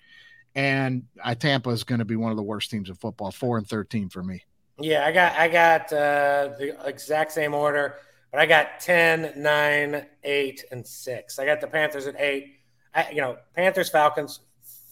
and 0.58 1.04
uh, 1.24 1.36
Tampa 1.36 1.70
is 1.70 1.86
going 1.86 2.00
to 2.00 2.06
be 2.06 2.18
one 2.18 2.32
of 2.32 2.38
the 2.38 2.44
worst 2.44 2.70
teams 2.70 2.90
in 2.90 2.96
football, 2.96 3.32
four 3.32 3.58
and 3.58 3.68
thirteen 3.68 4.10
for 4.10 4.22
me. 4.22 4.44
Yeah, 4.80 5.06
I 5.06 5.12
got 5.12 5.34
I 5.34 5.48
got 5.48 5.94
uh, 5.94 6.50
the 6.58 6.78
exact 6.86 7.32
same 7.32 7.54
order, 7.54 7.96
but 8.32 8.40
I 8.42 8.46
got 8.46 8.80
10, 8.80 9.34
9, 9.38 10.06
8, 10.24 10.66
and 10.72 10.86
6. 10.86 11.40
I 11.40 11.46
got 11.46 11.62
the 11.62 11.68
Panthers 11.68 12.08
at 12.08 12.20
8. 12.20 12.54
I, 12.94 13.10
you 13.12 13.22
know, 13.22 13.38
Panthers, 13.56 13.90
Falcons, 13.90 14.42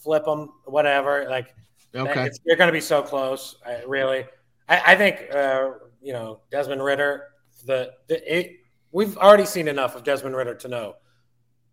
flip 0.02 0.26
them, 0.26 0.52
whatever. 0.66 1.28
Like, 1.30 1.54
Okay, 1.94 2.26
it's, 2.26 2.40
they're 2.46 2.58
going 2.58 2.68
to 2.68 2.74
be 2.74 2.82
so 2.82 3.02
close, 3.02 3.56
I, 3.66 3.84
really. 3.84 4.26
I, 4.68 4.94
I 4.94 4.96
think, 4.96 5.34
uh, 5.34 5.72
you 6.02 6.12
know, 6.12 6.42
Desmond 6.52 6.84
Ridder, 6.84 7.28
the, 7.66 7.94
the 8.08 8.38
it, 8.38 8.58
we've 8.92 9.18
already 9.18 9.46
seen 9.46 9.68
enough 9.68 9.96
of 9.96 10.04
Desmond 10.04 10.36
Ridder 10.36 10.56
to 10.56 10.68
know 10.68 10.96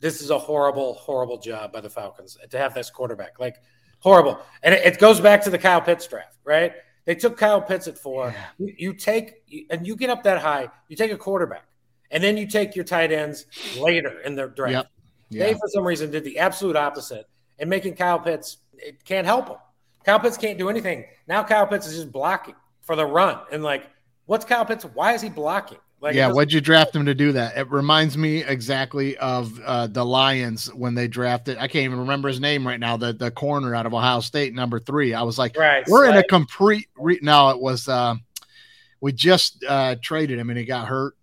this 0.01 0.23
is 0.23 0.31
a 0.31 0.39
horrible, 0.39 0.95
horrible 0.95 1.39
job 1.39 1.73
by 1.73 1.81
the 1.81 1.91
Falcons 1.91 2.37
to 2.51 2.59
have 2.59 2.73
this 2.75 2.89
quarterback. 2.89 3.41
Like, 3.41 3.57
horrible. 4.03 4.39
And 4.63 4.75
it, 4.75 4.85
it 4.85 4.99
goes 4.99 5.21
back 5.21 5.43
to 5.45 5.51
the 5.51 5.59
Kyle 5.59 5.81
Pitts 5.81 6.07
draft, 6.07 6.37
right? 6.45 6.75
They 7.05 7.15
took 7.15 7.37
Kyle 7.37 7.61
Pitts 7.61 7.89
at 7.89 7.99
four. 7.99 8.35
You, 8.59 8.75
you 8.79 8.93
take 8.93 9.43
and 9.71 9.87
you 9.87 9.97
get 9.97 10.11
up 10.11 10.23
that 10.25 10.41
high. 10.41 10.69
You 10.89 10.97
take 10.97 11.11
a 11.11 11.17
quarterback, 11.17 11.65
and 12.11 12.23
then 12.23 12.37
you 12.37 12.47
take 12.47 12.77
your 12.77 12.85
tight 12.85 13.11
ends 13.11 13.47
later 13.79 14.21
in 14.21 14.35
the 14.35 14.49
draft. 14.49 14.73
Yep. 14.73 14.89
They, 15.31 15.55
for 15.55 15.69
some 15.69 15.85
reason, 15.85 16.11
did 16.11 16.25
the 16.25 16.39
absolute 16.39 16.77
opposite 16.77 17.27
and 17.59 17.71
making 17.71 17.95
Kyle 17.95 18.19
Pitts. 18.19 18.59
It 18.77 19.05
can't 19.05 19.27
help 19.27 19.49
him. 19.49 19.57
Kyle 20.05 20.21
Pitts 20.21 20.37
can't 20.37 20.59
do 20.59 20.69
anything. 20.69 21.07
Now 21.27 21.43
Kyle 21.43 21.67
Pitts 21.67 21.87
is 21.87 21.95
just 21.95 22.13
blocking 22.13 22.55
for 22.83 22.97
the 22.97 23.07
run. 23.07 23.39
And 23.51 23.63
like, 23.63 23.89
what's 24.27 24.45
Kyle 24.45 24.65
Pitts? 24.65 24.85
Why 24.85 25.15
is 25.15 25.23
he 25.23 25.29
blocking? 25.29 25.79
Like, 26.03 26.17
yeah. 26.17 26.33
What'd 26.33 26.53
you 26.53 26.61
draft 26.61 26.97
him 26.97 27.07
to 27.07 27.15
do 27.15 27.31
that? 27.33 27.57
It 27.57 27.71
reminds 27.71 28.19
me 28.19 28.43
exactly 28.43 29.17
of 29.19 29.61
uh, 29.61 29.87
the 29.87 30.05
Lions 30.05 30.67
when 30.75 30.97
they 30.97 31.07
drafted. 31.07 31.59
I 31.59 31.69
can't 31.69 31.85
even 31.85 32.01
remember 32.01 32.27
his 32.27 32.41
name 32.41 32.67
right 32.67 32.81
now. 32.81 32.97
The 32.97 33.13
the 33.13 33.31
corner 33.31 33.73
out 33.73 33.87
of 33.87 33.95
Ohio 33.95 34.19
State, 34.19 34.53
number 34.53 34.81
three. 34.81 35.15
I 35.15 35.23
was 35.23 35.39
like, 35.39 35.57
right. 35.57 35.87
we're 35.87 36.11
in 36.11 36.17
a 36.17 36.25
complete. 36.25 36.89
Re- 36.97 37.21
no, 37.23 37.51
it 37.51 37.61
was. 37.61 37.87
Uh, 37.87 38.17
we 39.01 39.13
just 39.13 39.65
uh, 39.65 39.95
traded 40.03 40.41
him 40.41 40.51
and 40.51 40.59
he 40.59 40.65
got 40.65 40.89
hurt. 40.89 41.15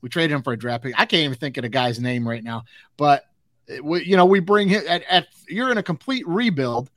We 0.00 0.08
traded 0.08 0.34
him 0.34 0.42
for 0.42 0.54
a 0.54 0.58
draft 0.58 0.84
pick. 0.84 0.94
I 0.98 1.04
can't 1.04 1.24
even 1.24 1.36
think 1.36 1.58
of 1.58 1.62
the 1.62 1.68
guy's 1.68 2.00
name 2.00 2.26
right 2.26 2.42
now. 2.42 2.64
But 2.96 3.26
it- 3.66 3.84
we, 3.84 4.02
you 4.02 4.16
know, 4.16 4.24
we 4.24 4.40
bring 4.40 4.70
him 4.70 4.82
at, 4.88 5.02
at. 5.10 5.26
You're 5.46 5.70
in 5.70 5.76
a 5.76 5.82
complete 5.82 6.26
rebuild. 6.26 6.90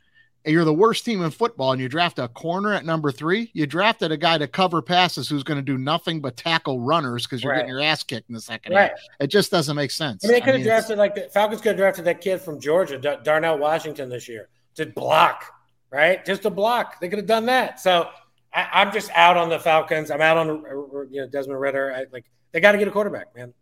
And 0.45 0.53
you're 0.53 0.63
the 0.63 0.73
worst 0.73 1.03
team 1.03 1.23
in 1.23 1.31
football, 1.31 1.71
and 1.71 1.81
you 1.81 1.89
draft 1.89 2.19
a 2.19 2.27
corner 2.27 2.71
at 2.71 2.85
number 2.85 3.11
three. 3.11 3.49
You 3.53 3.65
drafted 3.65 4.11
a 4.11 4.17
guy 4.17 4.37
to 4.37 4.47
cover 4.47 4.81
passes 4.81 5.27
who's 5.27 5.41
going 5.43 5.57
to 5.57 5.63
do 5.63 5.77
nothing 5.77 6.21
but 6.21 6.37
tackle 6.37 6.79
runners 6.79 7.25
because 7.25 7.43
you're 7.43 7.51
Right. 7.51 7.57
getting 7.61 7.69
your 7.69 7.81
ass 7.81 8.03
kicked 8.03 8.29
in 8.29 8.35
the 8.35 8.41
second 8.41 8.73
right. 8.73 8.91
half. 8.91 8.99
It 9.19 9.27
just 9.27 9.49
doesn't 9.49 9.75
make 9.75 9.89
sense. 9.89 10.23
I 10.23 10.27
mean, 10.27 10.33
they 10.35 10.41
could 10.41 10.53
have 10.55 10.63
drafted 10.63 10.99
like 10.99 11.15
the 11.15 11.21
Falcons 11.33 11.61
could 11.61 11.69
have 11.69 11.77
drafted 11.77 12.05
that 12.05 12.21
kid 12.21 12.39
from 12.41 12.59
Georgia, 12.59 12.99
Dar- 12.99 13.21
Darnell 13.23 13.57
Washington, 13.57 14.07
this 14.07 14.29
year 14.29 14.49
to 14.75 14.85
block, 14.85 15.45
right? 15.89 16.23
Just 16.23 16.43
to 16.43 16.51
block. 16.51 16.99
They 16.99 17.09
could 17.09 17.17
have 17.19 17.27
done 17.27 17.47
that. 17.47 17.79
So 17.79 18.09
I, 18.53 18.67
I'm 18.71 18.91
just 18.93 19.09
out 19.15 19.37
on 19.37 19.49
the 19.49 19.59
Falcons. 19.59 20.11
I'm 20.11 20.21
out 20.21 20.37
on 20.37 20.49
uh, 20.49 21.01
you 21.09 21.21
know 21.21 21.27
Desmond 21.27 21.59
Ridder. 21.59 21.91
I, 21.91 22.05
like 22.11 22.25
they 22.51 22.59
got 22.59 22.73
to 22.73 22.77
get 22.77 22.87
a 22.87 22.91
quarterback, 22.91 23.35
man. 23.35 23.53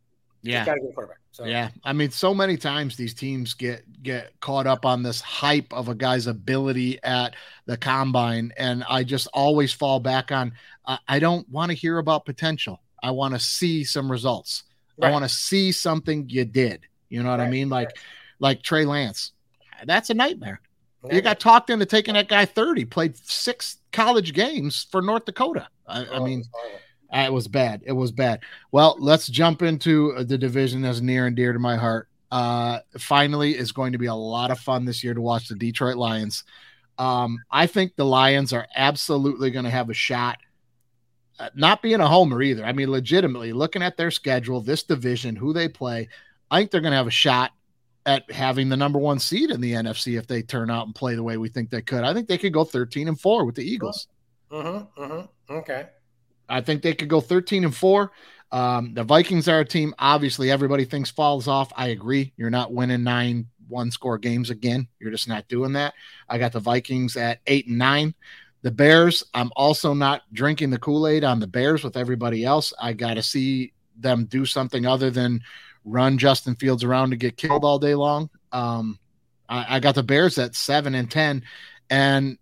Yeah. 0.44 0.66
got 0.66 0.76
to 0.76 0.82
get 0.82 0.90
a 0.90 0.94
quarterback. 0.94 1.18
So 1.32 1.46
Yeah, 1.46 1.70
I 1.84 1.94
mean, 1.94 2.12
so 2.12 2.34
many 2.34 2.58
times 2.58 2.96
these 2.96 3.14
teams 3.14 3.54
get 3.56 3.84
get 4.04 4.40
caught 4.40 4.68
up 4.68 4.86
on 4.86 5.02
this 5.02 5.20
hype 5.20 5.74
of 5.74 5.90
a 5.90 5.96
guy's 5.96 6.28
ability 6.28 7.00
at 7.04 7.36
the 7.66 7.76
combine, 7.78 8.54
and 8.58 8.84
I 8.88 9.04
just 9.04 9.28
always 9.34 9.74
fall 9.74 10.00
back 10.00 10.32
on. 10.32 10.54
Uh, 10.86 10.98
I 11.08 11.18
don't 11.20 11.48
want 11.50 11.72
to 11.72 11.76
hear 11.76 11.98
about 11.98 12.26
potential. 12.26 12.82
I 13.02 13.12
want 13.12 13.34
to 13.34 13.40
see 13.40 13.84
some 13.84 14.12
results. 14.12 14.64
I 15.02 15.10
want 15.10 15.26
to 15.26 15.30
see 15.30 15.72
something 15.72 16.30
you 16.30 16.46
did. 16.46 16.86
You 17.10 17.24
know 17.24 17.32
what 17.32 17.40
I 17.40 17.50
mean? 17.50 17.68
Like, 17.68 17.88
right. 17.88 17.98
like 18.40 18.62
Trey 18.62 18.86
Lance. 18.86 19.32
That's 19.86 20.10
a 20.12 20.14
nightmare. 20.14 20.62
You 21.12 21.22
got 21.22 21.40
talked 21.40 21.70
into 21.70 21.86
taking 21.86 22.14
that 22.14 22.30
guy 22.30 22.46
thirty. 22.46 22.86
Played 22.86 23.18
six 23.18 23.78
college 23.92 24.34
games 24.34 24.88
for 24.92 25.02
North 25.02 25.26
Dakota. 25.26 25.68
I, 25.88 26.06
I 26.06 26.08
Oh, 26.12 26.24
mean, 26.24 26.44
It 27.14 27.32
was 27.32 27.48
bad. 27.48 27.84
It 27.86 27.92
was 27.92 28.12
bad. 28.12 28.42
Well, 28.72 28.96
let's 29.00 29.28
jump 29.28 29.62
into 29.62 30.14
uh, 30.14 30.24
the 30.24 30.38
division 30.38 30.82
that's 30.82 31.00
near 31.00 31.28
and 31.28 31.36
dear 31.36 31.54
to 31.54 31.60
my 31.60 31.76
heart. 31.76 32.10
Uh, 32.32 32.80
finally, 32.98 33.56
is 33.56 33.72
going 33.72 33.92
to 33.92 34.00
be 34.00 34.08
a 34.08 34.16
lot 34.16 34.50
of 34.50 34.60
fun 34.60 34.86
this 34.86 35.04
year 35.04 35.14
to 35.14 35.22
watch 35.22 35.48
the 35.48 35.56
Detroit 35.56 35.96
Lions. 35.96 36.44
Um, 36.98 37.38
I 37.52 37.68
think 37.68 37.96
the 37.96 38.06
Lions 38.06 38.52
are 38.54 38.68
absolutely 38.76 39.52
going 39.52 39.66
to 39.66 39.72
have 39.72 39.92
a 39.92 39.94
shot. 39.94 40.40
Uh, 41.40 41.50
not 41.56 41.84
being 41.84 42.00
a 42.00 42.08
homer 42.08 42.42
either. 42.42 42.66
I 42.66 42.74
mean, 42.74 42.90
legitimately 42.90 43.54
looking 43.54 43.84
at 43.84 43.98
their 43.98 44.12
schedule, 44.12 44.62
this 44.62 44.82
division, 44.82 45.36
who 45.36 45.54
they 45.54 45.68
play, 45.68 46.10
I 46.50 46.60
think 46.60 46.72
they're 46.72 46.82
going 46.82 46.92
to 46.92 46.98
have 46.98 47.08
a 47.08 47.12
shot 47.12 47.52
at 48.06 48.30
having 48.32 48.70
the 48.70 48.78
number 48.78 49.00
one 49.00 49.20
seed 49.20 49.52
in 49.52 49.62
the 49.62 49.74
NFC 49.74 50.18
if 50.18 50.26
they 50.28 50.42
turn 50.42 50.72
out 50.72 50.88
and 50.88 50.96
play 50.96 51.16
the 51.16 51.24
way 51.24 51.38
we 51.38 51.50
think 51.50 51.70
they 51.70 51.82
could. 51.82 52.04
I 52.04 52.14
think 52.14 52.28
they 52.28 52.38
could 52.38 52.54
go 52.54 52.64
13 52.64 53.08
and 53.08 53.20
four 53.20 53.46
with 53.46 53.56
the 53.56 53.64
Eagles. 53.64 54.08
Mm-hmm, 54.52 55.02
mm-hmm. 55.02 55.54
Okay. 55.54 55.88
I 56.50 56.62
think 56.62 56.82
they 56.82 56.94
could 56.94 57.10
go 57.10 57.22
13 57.22 57.64
and 57.64 57.76
4. 57.76 58.12
Um, 58.52 58.94
the 58.94 59.04
Vikings 59.04 59.48
are 59.48 59.62
a 59.62 59.66
team, 59.66 59.96
obviously, 59.98 60.52
everybody 60.52 60.86
thinks 60.86 61.10
falls 61.10 61.48
off. 61.48 61.74
I 61.76 61.88
agree. 61.88 62.34
You're 62.38 62.52
not 62.52 62.72
winning 62.72 63.04
nine 63.04 63.48
one 63.68 63.90
score 63.90 64.18
games 64.18 64.50
again. 64.50 64.88
You're 65.00 65.12
just 65.12 65.28
not 65.28 65.48
doing 65.48 65.74
that. 65.74 65.94
I 66.30 66.38
got 66.38 66.52
the 66.52 66.60
Vikings 66.60 67.18
at 67.18 67.40
eight 67.48 67.68
and 67.68 67.78
nine. 67.78 68.14
The 68.62 68.72
Bears, 68.72 69.26
I'm 69.34 69.52
also 69.56 69.94
not 69.94 70.22
drinking 70.32 70.70
the 70.70 70.78
Kool 70.78 71.08
Aid 71.08 71.24
on 71.24 71.40
the 71.40 71.48
Bears 71.48 71.84
with 71.84 71.98
everybody 71.98 72.46
else. 72.46 72.72
I 72.80 72.94
got 72.94 73.16
to 73.16 73.24
see 73.24 73.74
them 73.98 74.26
do 74.26 74.46
something 74.46 74.86
other 74.86 75.10
than 75.10 75.42
run 75.84 76.18
Justin 76.18 76.56
Fields 76.56 76.84
around 76.84 77.10
to 77.10 77.18
get 77.18 77.36
killed 77.36 77.66
all 77.66 77.80
day 77.80 77.96
long. 77.96 78.30
Um, 78.54 79.00
I, 79.50 79.78
I 79.78 79.80
got 79.80 79.96
the 79.96 80.04
Bears 80.04 80.38
at 80.38 80.56
seven 80.56 80.96
and 80.96 81.12
10. 81.12 81.44
And 81.90 82.38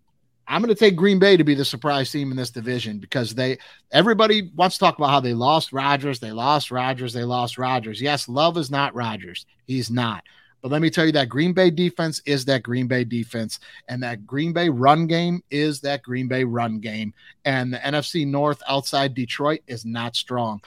I'm 0.52 0.62
going 0.62 0.68
to 0.68 0.76
take 0.76 0.98
Green 0.98 1.18
Bay 1.18 1.38
to 1.38 1.46
be 1.46 1.56
the 1.56 1.64
surprise 1.64 2.12
team 2.12 2.30
in 2.30 2.36
this 2.36 2.50
division 2.50 3.00
because 3.00 3.34
they 3.34 3.58
everybody 3.94 4.52
wants 4.54 4.76
to 4.76 4.82
talk 4.82 4.98
about 4.98 5.10
how 5.10 5.22
they 5.22 5.34
lost 5.34 5.72
Rodgers, 5.72 6.20
they 6.20 6.34
lost 6.34 6.72
Rodgers, 6.72 7.14
they 7.14 7.24
lost 7.24 7.58
Rodgers. 7.58 8.02
Yes, 8.02 8.28
Love 8.28 8.58
is 8.58 8.70
not 8.70 8.94
Rodgers. 8.94 9.46
He's 9.66 9.90
not. 9.90 10.26
But 10.62 10.70
let 10.70 10.82
me 10.82 10.90
tell 10.90 11.06
you 11.06 11.14
that 11.14 11.30
Green 11.30 11.54
Bay 11.54 11.70
defense 11.70 12.22
is 12.26 12.44
that 12.46 12.64
Green 12.64 12.88
Bay 12.88 13.06
defense, 13.06 13.60
and 13.88 14.04
that 14.04 14.28
Green 14.28 14.52
Bay 14.52 14.68
run 14.68 15.08
game 15.08 15.42
is 15.50 15.80
that 15.82 16.04
Green 16.04 16.28
Bay 16.28 16.44
run 16.44 16.80
game. 16.80 17.14
And 17.46 17.74
the 17.74 17.78
NFC 17.78 18.28
North 18.28 18.62
outside 18.68 19.16
Detroit 19.16 19.62
is 19.68 19.86
not 19.86 20.18
strong. 20.18 20.62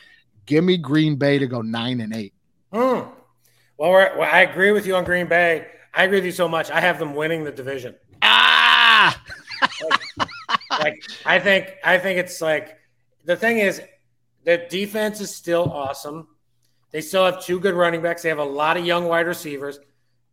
Give 0.47 0.65
me 0.65 0.79
Green 0.79 1.17
Bay 1.17 1.39
to 1.39 1.47
go 1.47 1.61
nine 1.61 2.01
and 2.01 2.15
eight. 2.15 2.33
Hmm. 2.73 3.11
Well, 3.77 3.91
we're, 3.91 4.19
well, 4.19 4.31
I 4.33 4.41
agree 4.41 4.73
with 4.73 4.87
you 4.87 4.97
on 4.97 5.05
Green 5.05 5.27
Bay. 5.27 5.67
I 5.93 6.05
agree 6.05 6.19
with 6.19 6.25
you 6.25 6.33
so 6.33 6.49
much. 6.49 6.71
I 6.71 6.81
have 6.81 6.99
them 6.99 7.15
winning 7.15 7.45
the 7.45 7.53
division. 7.53 7.95
Ah, 8.23 9.23
like 10.71 11.03
I 11.25 11.39
think 11.39 11.75
I 11.85 11.99
think 11.99 12.19
it's 12.19 12.41
like 12.41 12.77
the 13.25 13.37
thing 13.37 13.59
is 13.59 13.81
the 14.45 14.67
defense 14.69 15.21
is 15.21 15.35
still 15.35 15.71
awesome. 15.73 16.29
They 16.91 17.01
still 17.01 17.25
have 17.25 17.43
two 17.43 17.59
good 17.59 17.75
running 17.75 18.03
backs. 18.03 18.23
They 18.23 18.29
have 18.29 18.39
a 18.39 18.45
lot 18.45 18.77
of 18.77 18.85
young 18.85 19.07
wide 19.07 19.27
receivers. 19.27 19.79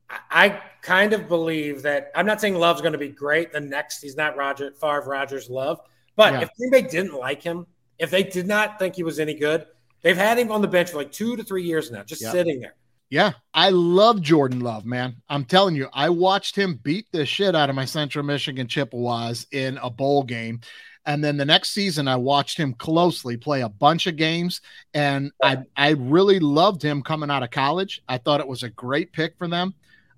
I, 0.10 0.20
I 0.30 0.62
kind 0.82 1.14
of 1.14 1.28
believe 1.28 1.82
that 1.84 2.12
I'm 2.14 2.26
not 2.26 2.40
saying 2.42 2.56
Love's 2.56 2.82
going 2.82 2.92
to 2.94 3.00
be 3.00 3.08
great. 3.10 3.52
The 3.52 3.60
next, 3.62 4.02
he's 4.02 4.16
not 4.16 4.36
Roger 4.38 4.72
Favre, 4.80 5.04
Rodgers, 5.08 5.50
Love. 5.50 5.80
But 6.16 6.34
Yeah. 6.34 6.42
if 6.42 6.50
Green 6.58 6.72
Bay 6.72 6.82
didn't 6.84 7.14
like 7.14 7.42
him, 7.42 7.66
if 7.98 8.12
they 8.12 8.24
did 8.24 8.46
not 8.48 8.78
think 8.78 8.96
he 8.96 9.04
was 9.04 9.20
any 9.20 9.34
good, 9.34 9.66
they've 10.02 10.18
had 10.18 10.38
him 10.38 10.52
on 10.52 10.62
the 10.62 10.68
bench 10.68 10.92
for 10.92 10.98
like 10.98 11.12
two 11.12 11.36
to 11.36 11.44
three 11.44 11.64
years 11.64 11.90
now, 11.90 12.04
just 12.04 12.22
Yeah. 12.22 12.32
sitting 12.32 12.60
there. 12.60 12.76
Yeah, 13.12 13.34
I 13.54 13.72
love 13.72 14.22
Jordan 14.22 14.62
Love, 14.62 14.86
man. 14.86 15.18
I'm 15.28 15.44
telling 15.44 15.76
you, 15.76 15.90
I 15.92 16.08
watched 16.08 16.56
him 16.56 16.80
beat 16.82 17.08
the 17.12 17.26
shit 17.26 17.58
out 17.58 17.70
of 17.70 17.76
my 17.76 17.84
Central 17.84 18.24
Michigan 18.24 18.68
Chippewas 18.68 19.48
in 19.52 19.78
a 19.80 19.90
bowl 19.90 20.24
game. 20.24 20.62
And 21.06 21.22
then 21.22 21.36
the 21.36 21.44
next 21.44 21.72
season, 21.72 22.08
I 22.08 22.16
watched 22.16 22.58
him 22.58 22.74
closely 22.74 23.36
play 23.36 23.62
a 23.62 23.70
bunch 23.70 24.08
of 24.08 24.16
games, 24.16 24.62
and 24.94 25.32
I 25.44 25.58
I 25.76 25.90
really 25.90 26.40
loved 26.40 26.82
him 26.82 27.02
coming 27.02 27.30
out 27.30 27.44
of 27.44 27.52
college. 27.52 28.02
I 28.08 28.18
thought 28.18 28.40
it 28.40 28.48
was 28.48 28.64
a 28.64 28.70
great 28.70 29.12
pick 29.12 29.38
for 29.38 29.50
them. 29.50 29.74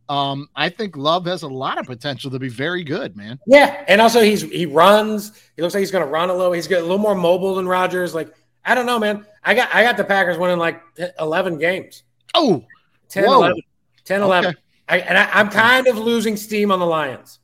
Um, 0.07 0.49
I 0.55 0.69
think 0.69 0.95
Love 0.95 1.25
has 1.25 1.41
a 1.41 1.47
lot 1.47 1.79
of 1.79 1.87
potential 1.87 2.29
to 2.29 2.37
be 2.37 2.49
very 2.49 2.83
good, 2.83 3.17
man. 3.17 3.39
Yeah, 3.47 3.85
and 3.87 4.01
also 4.01 4.21
he's 4.21 4.41
he 4.43 4.67
runs. 4.67 5.31
He 5.55 5.63
looks 5.63 5.73
like 5.73 5.79
he's 5.79 5.91
going 5.91 6.05
to 6.05 6.11
run 6.11 6.29
a 6.29 6.33
little. 6.35 6.51
He's 6.51 6.67
got 6.67 6.79
a 6.79 6.81
little 6.81 6.99
more 6.99 7.15
mobile 7.15 7.55
than 7.55 7.67
Rodgers. 7.67 8.13
Like 8.13 8.31
I 8.63 8.75
don't 8.75 8.85
know, 8.85 8.99
man. 8.99 9.25
I 9.43 9.55
got 9.55 9.73
I 9.73 9.81
got 9.81 9.97
the 9.97 10.03
Packers 10.03 10.37
winning 10.37 10.59
like 10.59 10.79
11 11.19 11.57
games. 11.57 12.03
Oh, 12.35 12.65
10, 13.13 13.25
Whoa. 13.25 13.37
11. 13.37 13.61
10, 14.05 14.21
11. 14.21 14.55
I, 14.89 14.99
and 14.99 15.17
I, 15.17 15.29
I'm 15.33 15.49
kind 15.49 15.87
of 15.87 15.97
losing 15.97 16.35
steam 16.35 16.71
on 16.71 16.79
the 16.79 16.85
Lions. 16.85 17.39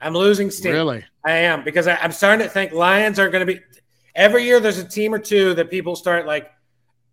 I'm 0.00 0.14
losing 0.14 0.50
steam. 0.50 0.72
really? 0.72 1.04
I 1.24 1.32
am 1.32 1.64
because 1.64 1.86
I, 1.86 1.96
I'm 1.96 2.12
starting 2.12 2.46
to 2.46 2.52
think 2.52 2.72
Lions 2.72 3.18
are 3.18 3.30
going 3.30 3.46
to 3.46 3.54
be. 3.54 3.60
Every 4.14 4.44
year, 4.44 4.60
there's 4.60 4.78
a 4.78 4.86
team 4.86 5.14
or 5.14 5.18
two 5.18 5.54
that 5.54 5.70
people 5.70 5.96
start 5.96 6.26
like 6.26 6.50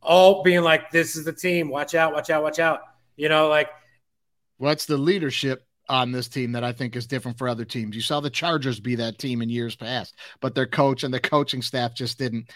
all 0.02 0.44
being 0.44 0.62
like, 0.62 0.92
"This 0.92 1.16
is 1.16 1.24
the 1.24 1.32
team. 1.32 1.70
Watch 1.70 1.96
out! 1.96 2.14
Watch 2.14 2.30
out! 2.30 2.44
Watch 2.44 2.60
out!" 2.60 2.82
You 3.16 3.30
know, 3.30 3.48
like 3.48 3.70
What's 4.62 4.86
the 4.86 4.96
leadership 4.96 5.66
on 5.90 6.12
this 6.12 6.28
team 6.28 6.52
that 6.52 6.64
I 6.64 6.72
think 6.72 6.96
is 6.96 7.08
different 7.08 7.40
for 7.40 7.50
other 7.50 7.66
teams? 7.66 7.96
You 7.96 8.02
saw 8.04 8.20
the 8.20 8.30
Chargers 8.30 8.80
be 8.80 8.94
that 8.94 9.18
team 9.18 9.42
in 9.42 9.50
years 9.50 9.76
past, 9.76 10.14
but 10.40 10.54
their 10.54 10.68
coach 10.68 11.04
and 11.04 11.12
the 11.12 11.20
coaching 11.20 11.64
staff 11.64 11.96
just 11.96 12.20
didn't. 12.20 12.52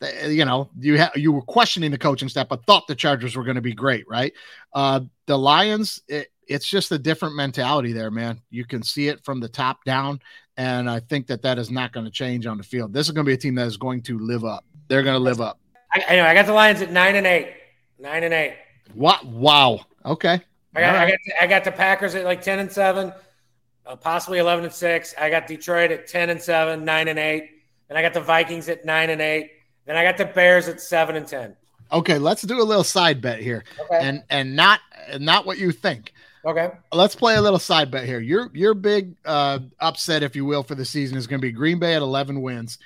They- 0.00 0.32
You 0.32 0.44
know, 0.44 0.70
you 0.78 0.98
ha- 0.98 1.12
you 1.14 1.32
were 1.32 1.42
questioning 1.42 1.90
the 1.90 1.98
coaching 1.98 2.28
staff, 2.28 2.48
but 2.48 2.64
thought 2.66 2.86
the 2.86 2.94
Chargers 2.94 3.36
were 3.36 3.44
going 3.44 3.54
to 3.56 3.60
be 3.60 3.74
great, 3.74 4.08
right? 4.08 4.32
Uh, 4.74 5.00
the 5.26 5.36
Lions, 5.38 6.00
it, 6.08 6.28
it's 6.46 6.66
just 6.68 6.90
a 6.92 6.98
different 6.98 7.36
mentality 7.36 7.92
there, 7.92 8.10
man. 8.10 8.40
You 8.50 8.64
can 8.64 8.82
see 8.82 9.08
it 9.08 9.24
from 9.24 9.38
the 9.40 9.48
top 9.48 9.84
down, 9.84 10.20
and 10.56 10.90
I 10.90 11.00
think 11.00 11.26
that 11.28 11.42
that 11.42 11.58
is 11.58 11.70
not 11.70 11.92
going 11.92 12.06
to 12.06 12.10
change 12.12 12.46
on 12.46 12.56
the 12.56 12.64
field. 12.64 12.92
This 12.92 13.06
is 13.06 13.12
going 13.12 13.24
to 13.24 13.28
be 13.30 13.34
a 13.34 13.38
team 13.38 13.54
that 13.56 13.66
is 13.66 13.76
going 13.76 14.02
to 14.02 14.18
live 14.18 14.44
up. 14.44 14.64
They're 14.88 15.02
going 15.04 15.14
to 15.14 15.20
live 15.22 15.40
up. 15.40 15.58
I, 15.92 16.00
anyway, 16.08 16.26
I 16.28 16.34
got 16.34 16.46
the 16.46 16.52
Lions 16.52 16.80
at 16.82 16.90
nine 16.90 17.14
and 17.16 17.26
eight. 17.26 17.54
Nine 17.98 18.24
and 18.24 18.32
eight. 18.34 18.56
What? 18.94 19.24
Wow. 19.26 19.80
Okay. 20.04 20.40
I 20.74 20.80
got, 20.80 20.94
All 20.94 21.00
I, 21.00 21.04
right. 21.04 21.18
got 21.28 21.42
I 21.42 21.46
got 21.46 21.64
the 21.64 21.72
Packers 21.72 22.14
at 22.14 22.24
like 22.24 22.42
ten 22.42 22.58
and 22.60 22.70
seven, 22.72 23.12
uh, 23.86 23.96
possibly 23.96 24.38
eleven 24.38 24.64
and 24.64 24.72
six. 24.72 25.14
I 25.18 25.28
got 25.30 25.46
Detroit 25.46 25.90
at 25.90 26.06
ten 26.08 26.30
and 26.30 26.40
seven, 26.40 26.84
nine 26.84 27.08
and 27.08 27.18
eight. 27.18 27.50
and 27.88 27.98
I 27.98 28.02
got 28.02 28.14
the 28.14 28.20
Vikings 28.20 28.68
at 28.68 28.84
nine 28.84 29.10
and 29.10 29.20
eight. 29.20 29.50
Then 29.90 29.96
I 29.96 30.04
got 30.04 30.16
the 30.16 30.24
Bears 30.26 30.68
at 30.68 30.80
seven 30.80 31.16
and 31.16 31.26
ten. 31.26 31.56
Okay. 31.90 32.16
Let's 32.16 32.42
do 32.42 32.62
a 32.62 32.62
little 32.62 32.84
side 32.84 33.20
bet 33.20 33.40
here, 33.40 33.64
Okay. 33.80 33.98
and 34.06 34.22
and 34.30 34.54
not 34.54 34.78
not 35.18 35.46
what 35.46 35.58
you 35.58 35.72
think. 35.72 36.12
okay. 36.44 36.70
let's 36.92 37.16
play 37.16 37.34
a 37.34 37.42
little 37.42 37.58
side 37.58 37.90
bet 37.90 38.04
here. 38.04 38.20
Your 38.20 38.50
your 38.54 38.74
big 38.74 39.16
uh, 39.24 39.58
upset, 39.80 40.22
if 40.22 40.36
you 40.36 40.44
will, 40.44 40.62
for 40.62 40.76
the 40.76 40.84
season 40.84 41.16
is 41.18 41.26
going 41.26 41.40
to 41.40 41.44
be 41.44 41.50
Green 41.50 41.80
Bay 41.80 41.96
at 41.96 42.02
11 42.02 42.40
wins. 42.40 42.78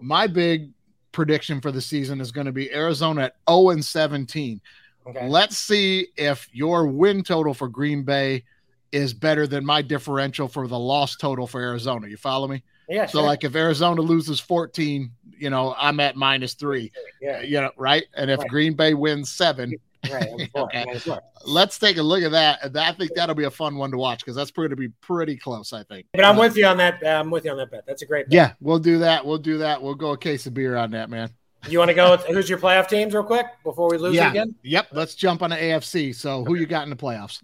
My 0.00 0.26
big 0.26 0.70
prediction 1.12 1.60
for 1.60 1.70
the 1.70 1.80
season 1.80 2.20
is 2.20 2.32
going 2.32 2.46
to 2.46 2.52
be 2.52 2.72
Arizona 2.74 3.26
at 3.26 3.36
0 3.48 3.68
and 3.70 3.84
17. 3.84 4.60
Okay. 5.06 5.28
Let's 5.28 5.58
see 5.58 6.08
if 6.16 6.48
your 6.52 6.88
win 6.88 7.22
total 7.22 7.54
for 7.54 7.68
Green 7.68 8.02
Bay 8.02 8.42
is 8.90 9.14
better 9.14 9.46
than 9.46 9.64
my 9.64 9.80
differential 9.80 10.48
for 10.48 10.66
the 10.66 10.78
loss 10.78 11.14
total 11.14 11.46
for 11.46 11.60
Arizona. 11.60 12.08
You 12.08 12.16
follow 12.16 12.48
me? 12.48 12.64
Yeah. 12.88 13.06
So 13.06 13.18
Sure. 13.18 13.26
like 13.26 13.44
if 13.44 13.54
Arizona 13.54 14.00
loses 14.00 14.40
14, 14.40 15.10
you 15.38 15.50
know, 15.50 15.74
I'm 15.78 16.00
at 16.00 16.16
minus 16.16 16.54
3. 16.54 16.90
yeah. 17.20 17.40
You 17.42 17.60
know, 17.60 17.70
right? 17.76 18.04
And 18.14 18.30
if 18.30 18.38
Right. 18.40 18.48
Green 18.48 18.74
Bay 18.74 18.94
wins 18.94 19.30
7, 19.30 19.74
Right. 20.10 20.22
I'm 20.30 20.38
for 20.38 20.40
it. 20.42 20.50
Okay. 20.56 20.84
I'm 20.92 20.98
for 21.00 21.16
it. 21.18 21.22
let's 21.44 21.78
take 21.78 21.96
a 21.98 22.02
look 22.02 22.22
at 22.22 22.30
that. 22.30 22.76
I 22.76 22.92
think 22.92 23.14
that'll 23.14 23.34
be 23.34 23.44
a 23.44 23.50
fun 23.50 23.76
one 23.76 23.90
to 23.90 23.98
watch 23.98 24.20
because 24.20 24.36
that's 24.36 24.50
going 24.52 24.70
to 24.70 24.76
be 24.76 24.88
pretty 25.00 25.36
close, 25.36 25.72
I 25.72 25.82
think. 25.82 26.06
But 26.14 26.24
I'm 26.24 26.36
with 26.36 26.56
you 26.56 26.66
on 26.66 26.76
that. 26.78 27.02
uh, 27.02 27.08
I'm 27.08 27.30
with 27.30 27.44
you 27.44 27.50
on 27.50 27.56
that 27.58 27.70
bet. 27.70 27.84
That's 27.86 28.02
a 28.02 28.06
great. 28.06 28.26
Bet. 28.26 28.32
Yeah, 28.32 28.52
we'll 28.60 28.78
do 28.78 28.98
that. 29.00 29.26
We'll 29.26 29.38
do 29.38 29.58
that. 29.58 29.82
We'll 29.82 29.96
go 29.96 30.12
a 30.12 30.16
case 30.18 30.46
of 30.46 30.54
beer 30.54 30.76
on 30.76 30.92
that, 30.92 31.10
man. 31.10 31.30
You 31.68 31.80
want 31.80 31.88
to 31.88 31.94
go 31.94 32.12
with 32.12 32.24
who's 32.26 32.48
your 32.48 32.58
playoff 32.60 32.88
teams 32.88 33.12
real 33.12 33.24
quick 33.24 33.46
before 33.64 33.90
we 33.90 33.98
lose 33.98 34.14
Yeah. 34.14 34.30
again? 34.30 34.54
Yep. 34.62 34.88
Let's 34.92 35.16
jump 35.16 35.42
on 35.42 35.50
the 35.50 35.56
AFC. 35.56 36.12
So, 36.14 36.44
who 36.44 36.54
you 36.54 36.66
got 36.66 36.84
in 36.84 36.90
the 36.90 36.96
playoffs? 36.96 37.42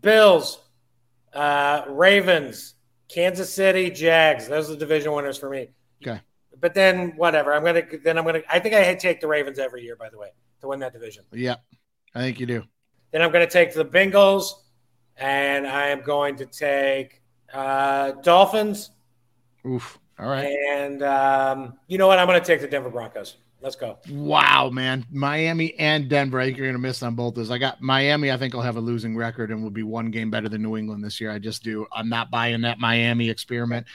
Bills, 0.00 0.60
uh, 1.34 1.82
Ravens, 1.88 2.74
Kansas 3.08 3.52
City, 3.52 3.90
Jags. 3.90 4.48
Those 4.48 4.68
are 4.68 4.72
the 4.72 4.78
division 4.78 5.12
winners 5.12 5.38
for 5.38 5.50
me. 5.50 5.68
Okay. 6.02 6.20
But 6.60 6.74
then 6.74 7.12
whatever. 7.16 7.52
I'm 7.54 7.64
gonna 7.64 7.82
then 8.04 8.18
I'm 8.18 8.24
gonna 8.24 8.42
I 8.50 8.58
think 8.58 8.74
I 8.74 8.94
take 8.94 9.20
the 9.20 9.28
Ravens 9.28 9.58
every 9.58 9.82
year, 9.82 9.96
by 9.96 10.08
the 10.10 10.18
way, 10.18 10.28
to 10.60 10.68
win 10.68 10.80
that 10.80 10.92
division. 10.92 11.24
Yeah. 11.32 11.56
I 12.14 12.20
think 12.20 12.40
you 12.40 12.46
do. 12.46 12.64
Then 13.12 13.22
I'm 13.22 13.32
gonna 13.32 13.46
take 13.48 13.72
the 13.74 13.84
Bengals, 13.84 14.52
and 15.16 15.66
I 15.66 15.88
am 15.88 16.02
going 16.02 16.36
to 16.36 16.46
take 16.46 17.22
uh, 17.52 18.12
Dolphins, 18.22 18.90
Oof. 19.66 19.98
All 20.18 20.28
right. 20.28 20.44
and 20.44 21.02
um, 21.02 21.78
you 21.86 21.96
know 21.96 22.06
what? 22.06 22.18
I'm 22.18 22.26
gonna 22.26 22.40
take 22.44 22.60
the 22.60 22.68
Denver 22.68 22.90
Broncos. 22.90 23.36
Let's 23.60 23.74
go. 23.74 23.98
Wow, 24.08 24.70
man. 24.70 25.04
Miami 25.10 25.74
and 25.80 26.08
Denver. 26.08 26.38
I 26.38 26.46
think 26.46 26.58
you're 26.58 26.66
going 26.68 26.76
to 26.76 26.80
miss 26.80 27.02
on 27.02 27.16
both 27.16 27.34
those. 27.34 27.50
I 27.50 27.58
got 27.58 27.80
Miami. 27.82 28.30
I 28.30 28.36
think 28.36 28.54
I'll 28.54 28.60
have 28.62 28.76
a 28.76 28.80
losing 28.80 29.16
record 29.16 29.50
and 29.50 29.62
will 29.62 29.70
be 29.70 29.82
one 29.82 30.10
game 30.12 30.30
better 30.30 30.48
than 30.48 30.62
New 30.62 30.76
England 30.76 31.02
this 31.02 31.20
year. 31.20 31.30
I 31.32 31.38
just 31.40 31.64
do. 31.64 31.86
I'm 31.92 32.08
not 32.08 32.30
buying 32.30 32.60
that 32.60 32.78
Miami 32.78 33.28
experiment. 33.28 33.86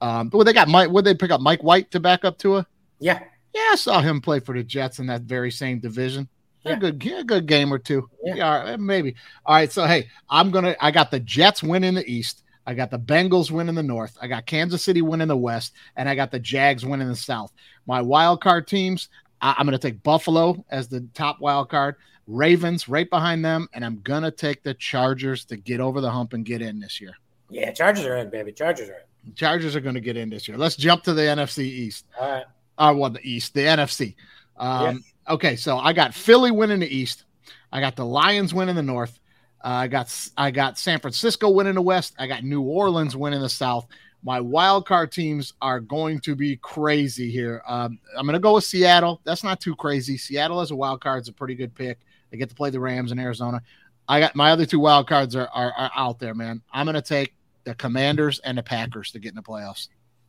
Um, 0.00 0.28
but 0.28 0.42
they 0.44 0.52
got 0.52 0.68
Mike. 0.68 0.90
Would 0.90 1.04
they 1.04 1.14
pick 1.14 1.30
up 1.30 1.40
Mike 1.40 1.62
White 1.62 1.90
to 1.92 2.00
back 2.00 2.24
up 2.24 2.38
Tua? 2.38 2.66
Yeah. 2.98 3.20
Yeah, 3.54 3.68
I 3.70 3.76
saw 3.76 4.00
him 4.00 4.20
play 4.20 4.40
for 4.40 4.54
the 4.54 4.64
Jets 4.64 4.98
in 4.98 5.06
that 5.06 5.22
very 5.22 5.50
same 5.52 5.78
division. 5.78 6.28
A 6.64 6.70
Yeah. 6.70 6.76
good, 6.76 7.04
yeah, 7.04 7.20
a 7.20 7.24
good 7.24 7.46
game 7.46 7.72
or 7.72 7.78
two. 7.78 8.08
Yeah. 8.24 8.34
Yeah, 8.34 8.76
maybe. 8.76 9.14
All 9.46 9.54
right, 9.54 9.70
so 9.70 9.84
hey, 9.86 10.08
I'm 10.28 10.50
gonna. 10.50 10.74
I 10.80 10.90
got 10.90 11.10
the 11.10 11.20
Jets 11.20 11.62
winning 11.62 11.94
the 11.94 12.04
East. 12.10 12.42
I 12.66 12.74
got 12.74 12.90
the 12.90 12.98
Bengals 12.98 13.50
winning 13.50 13.74
the 13.74 13.82
North. 13.82 14.16
I 14.20 14.26
got 14.26 14.46
Kansas 14.46 14.82
City 14.82 15.02
winning 15.02 15.28
the 15.28 15.36
West, 15.36 15.74
and 15.96 16.08
I 16.08 16.14
got 16.14 16.30
the 16.30 16.38
Jags 16.38 16.84
winning 16.84 17.08
the 17.08 17.16
South. 17.16 17.52
My 17.86 18.00
wild 18.00 18.40
card 18.40 18.66
teams. 18.66 19.08
I, 19.40 19.54
I'm 19.58 19.66
gonna 19.66 19.78
take 19.78 20.02
Buffalo 20.02 20.64
as 20.70 20.88
the 20.88 21.06
top 21.14 21.40
wild 21.40 21.68
card. 21.68 21.96
Ravens 22.26 22.88
right 22.88 23.08
behind 23.10 23.44
them, 23.44 23.68
and 23.74 23.84
I'm 23.84 24.00
gonna 24.00 24.30
take 24.30 24.62
the 24.62 24.74
Chargers 24.74 25.44
to 25.46 25.56
get 25.56 25.80
over 25.80 26.00
the 26.00 26.10
hump 26.10 26.32
and 26.32 26.44
get 26.44 26.62
in 26.62 26.80
this 26.80 27.00
year. 27.00 27.14
Yeah. 27.50 27.70
Chargers 27.72 28.06
are 28.06 28.16
in, 28.16 28.30
baby. 28.30 28.52
Chargers 28.52 28.88
are 28.88 29.04
in. 29.26 29.34
Chargers 29.34 29.76
are 29.76 29.80
gonna 29.80 30.00
get 30.00 30.16
in 30.16 30.30
this 30.30 30.48
year. 30.48 30.56
Let's 30.56 30.76
jump 30.76 31.02
to 31.04 31.12
the 31.12 31.22
NFC 31.22 31.64
East. 31.64 32.06
All 32.18 32.30
right. 32.30 32.44
uh, 32.78 32.94
well, 32.96 33.10
the 33.10 33.20
East, 33.22 33.54
the 33.54 33.60
NFC. 33.60 34.14
Um, 34.56 35.04
Okay, 35.28 35.56
so 35.56 35.78
I 35.78 35.92
got 35.92 36.14
Philly 36.14 36.50
winning 36.50 36.80
the 36.80 36.94
East. 36.94 37.24
I 37.72 37.80
got 37.80 37.96
the 37.96 38.04
Lions 38.04 38.52
winning 38.52 38.74
the 38.76 38.82
North. 38.82 39.18
Uh, 39.64 39.68
I 39.68 39.88
got 39.88 40.28
I 40.36 40.50
got 40.50 40.78
San 40.78 41.00
Francisco 41.00 41.48
winning 41.48 41.74
the 41.74 41.82
West. 41.82 42.14
I 42.18 42.26
got 42.26 42.44
New 42.44 42.60
Orleans 42.60 43.16
winning 43.16 43.40
the 43.40 43.48
South. 43.48 43.86
My 44.22 44.40
wild 44.40 44.86
card 44.86 45.10
teams 45.10 45.54
are 45.60 45.80
going 45.80 46.20
to 46.20 46.34
be 46.34 46.56
crazy 46.56 47.30
here. 47.30 47.62
Um, 47.66 47.98
I'm 48.16 48.26
going 48.26 48.34
to 48.34 48.40
go 48.40 48.54
with 48.54 48.64
Seattle. 48.64 49.20
That's 49.24 49.42
not 49.42 49.60
too 49.60 49.74
crazy. 49.74 50.16
Seattle 50.16 50.60
as 50.60 50.70
a 50.70 50.76
wild 50.76 51.00
card 51.00 51.22
is 51.22 51.28
a 51.28 51.32
pretty 51.32 51.54
good 51.54 51.74
pick. 51.74 51.98
They 52.30 52.36
get 52.36 52.48
to 52.50 52.54
play 52.54 52.70
the 52.70 52.80
Rams 52.80 53.10
in 53.10 53.18
Arizona. 53.18 53.62
I 54.06 54.20
got 54.20 54.36
my 54.36 54.50
other 54.50 54.66
two 54.66 54.80
wild 54.80 55.08
cards 55.08 55.34
are, 55.34 55.48
are, 55.48 55.72
are 55.72 55.90
out 55.96 56.18
there, 56.18 56.34
man. 56.34 56.62
I'm 56.72 56.84
going 56.84 56.94
to 56.94 57.02
take 57.02 57.34
the 57.64 57.74
Commanders 57.74 58.38
and 58.40 58.58
the 58.58 58.62
Packers 58.62 59.12
to 59.12 59.18
get 59.18 59.30
in 59.30 59.36
the 59.36 59.42
playoffs. 59.42 59.88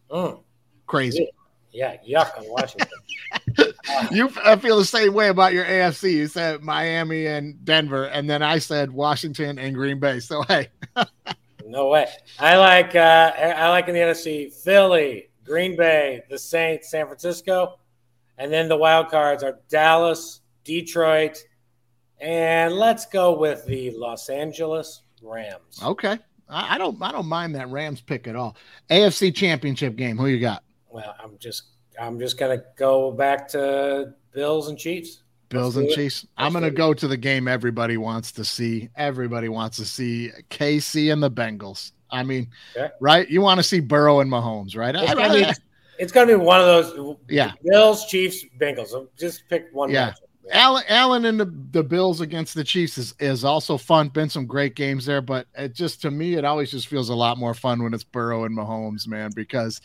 Mm. 0.09 0.41
Crazy. 0.87 1.29
Yeah. 1.75 1.97
Yuck 2.07 2.37
on 2.37 2.49
Washington. 2.49 2.87
you 4.11 4.29
I 4.43 4.55
feel 4.55 4.77
the 4.77 4.85
same 4.85 5.13
way 5.13 5.29
about 5.29 5.53
your 5.53 5.65
AFC. 5.65 6.13
You 6.13 6.27
said 6.27 6.61
Miami 6.61 7.27
and 7.27 7.63
Denver, 7.65 8.05
and 8.05 8.29
then 8.29 8.41
I 8.41 8.59
said 8.59 8.91
Washington 8.91 9.59
and 9.59 9.75
Green 9.75 9.99
Bay. 9.99 10.19
So 10.19 10.41
hey, 10.43 10.69
No 11.65 11.87
way. 11.87 12.07
I 12.39 12.57
like 12.57 12.95
uh, 12.95 13.33
I 13.37 13.69
like 13.69 13.87
in 13.87 13.95
the 13.95 14.01
NFC 14.01 14.53
Philly, 14.53 15.29
Green 15.43 15.75
Bay, 15.75 16.21
the 16.29 16.37
Saints, 16.37 16.91
San 16.91 17.07
Francisco, 17.07 17.79
and 18.37 18.53
then 18.53 18.69
the 18.69 18.77
wild 18.77 19.09
cards 19.09 19.43
are 19.43 19.59
Dallas, 19.67 20.41
Detroit, 20.63 21.43
and 22.19 22.75
let's 22.75 23.07
go 23.07 23.37
with 23.37 23.65
the 23.65 23.91
Los 23.91 24.29
Angeles 24.29 25.01
Rams. 25.21 25.81
Okay. 25.83 26.19
I, 26.47 26.75
I 26.75 26.77
don't 26.77 27.01
I 27.01 27.11
don't 27.11 27.27
mind 27.27 27.55
that 27.55 27.69
Rams 27.69 27.99
pick 27.99 28.27
at 28.27 28.35
all. 28.35 28.55
AFC 28.91 29.33
championship 29.33 29.95
game. 29.95 30.17
Who 30.17 30.27
you 30.27 30.39
got? 30.39 30.63
Well, 30.95 31.13
I'm 31.21 31.37
just 31.39 31.63
I'm 31.99 32.17
just 32.17 32.37
gonna 32.37 32.63
go 32.77 33.11
back 33.11 33.49
to 33.49 34.13
Bills 34.33 34.69
and 34.69 34.77
Chiefs. 34.77 35.23
Bills 35.49 35.75
and. 35.75 35.89
Chiefs. 35.89 36.25
I'm 36.37 36.53
going 36.53 36.63
to 36.63 36.71
go 36.71 36.93
to 36.93 37.07
the 37.07 37.17
game 37.17 37.47
everybody 37.47 37.97
wants 37.97 38.31
to 38.33 38.43
see. 38.45 38.89
Everybody 38.95 39.47
wants 39.49 39.77
to 39.77 39.85
see 39.85 40.31
KC 40.49 41.13
and 41.13 41.21
the 41.21 41.29
Bengals. 41.29 41.91
I 42.09 42.23
mean, 42.23 42.47
Okay. 42.75 42.89
right? 42.99 43.29
You 43.29 43.41
want 43.41 43.59
to 43.59 43.63
see 43.63 43.79
Burrow 43.79 44.21
and 44.21 44.31
Mahomes, 44.31 44.75
right? 44.75 44.95
It's 44.95 45.11
I- 45.11 45.13
gonna, 45.13 45.33
be, 45.33 45.51
it's 45.99 46.11
gonna 46.11 46.27
be 46.27 46.35
one 46.35 46.61
of 46.61 46.65
those. 46.65 47.17
Yeah. 47.29 47.51
Bills, 47.63 48.05
Chiefs, 48.07 48.43
Bengals. 48.59 48.87
So 48.87 49.09
just 49.17 49.43
pick 49.49 49.67
one. 49.73 49.91
Yeah. 49.91 50.11
matchup. 50.11 50.15
Allen, 50.51 50.83
Allen 50.89 51.25
and 51.25 51.39
the, 51.39 51.51
the 51.71 51.83
Bills 51.83 52.21
against 52.21 52.53
the 52.53 52.63
Chiefs 52.63 52.97
is, 52.97 53.15
is 53.19 53.43
also 53.43 53.77
fun. 53.77 54.09
Been 54.09 54.29
some 54.29 54.45
great 54.45 54.75
games 54.75 55.05
there, 55.05 55.21
but 55.21 55.47
it 55.57 55.73
just 55.73 56.01
to 56.03 56.11
me, 56.11 56.35
it 56.35 56.45
always 56.45 56.71
just 56.71 56.87
feels 56.87 57.09
a 57.09 57.15
lot 57.15 57.37
more 57.37 57.53
fun 57.53 57.81
when 57.83 57.93
it's 57.93 58.03
Burrow 58.03 58.45
and 58.45 58.55
Mahomes, 58.57 59.07
man, 59.07 59.31
because 59.35 59.81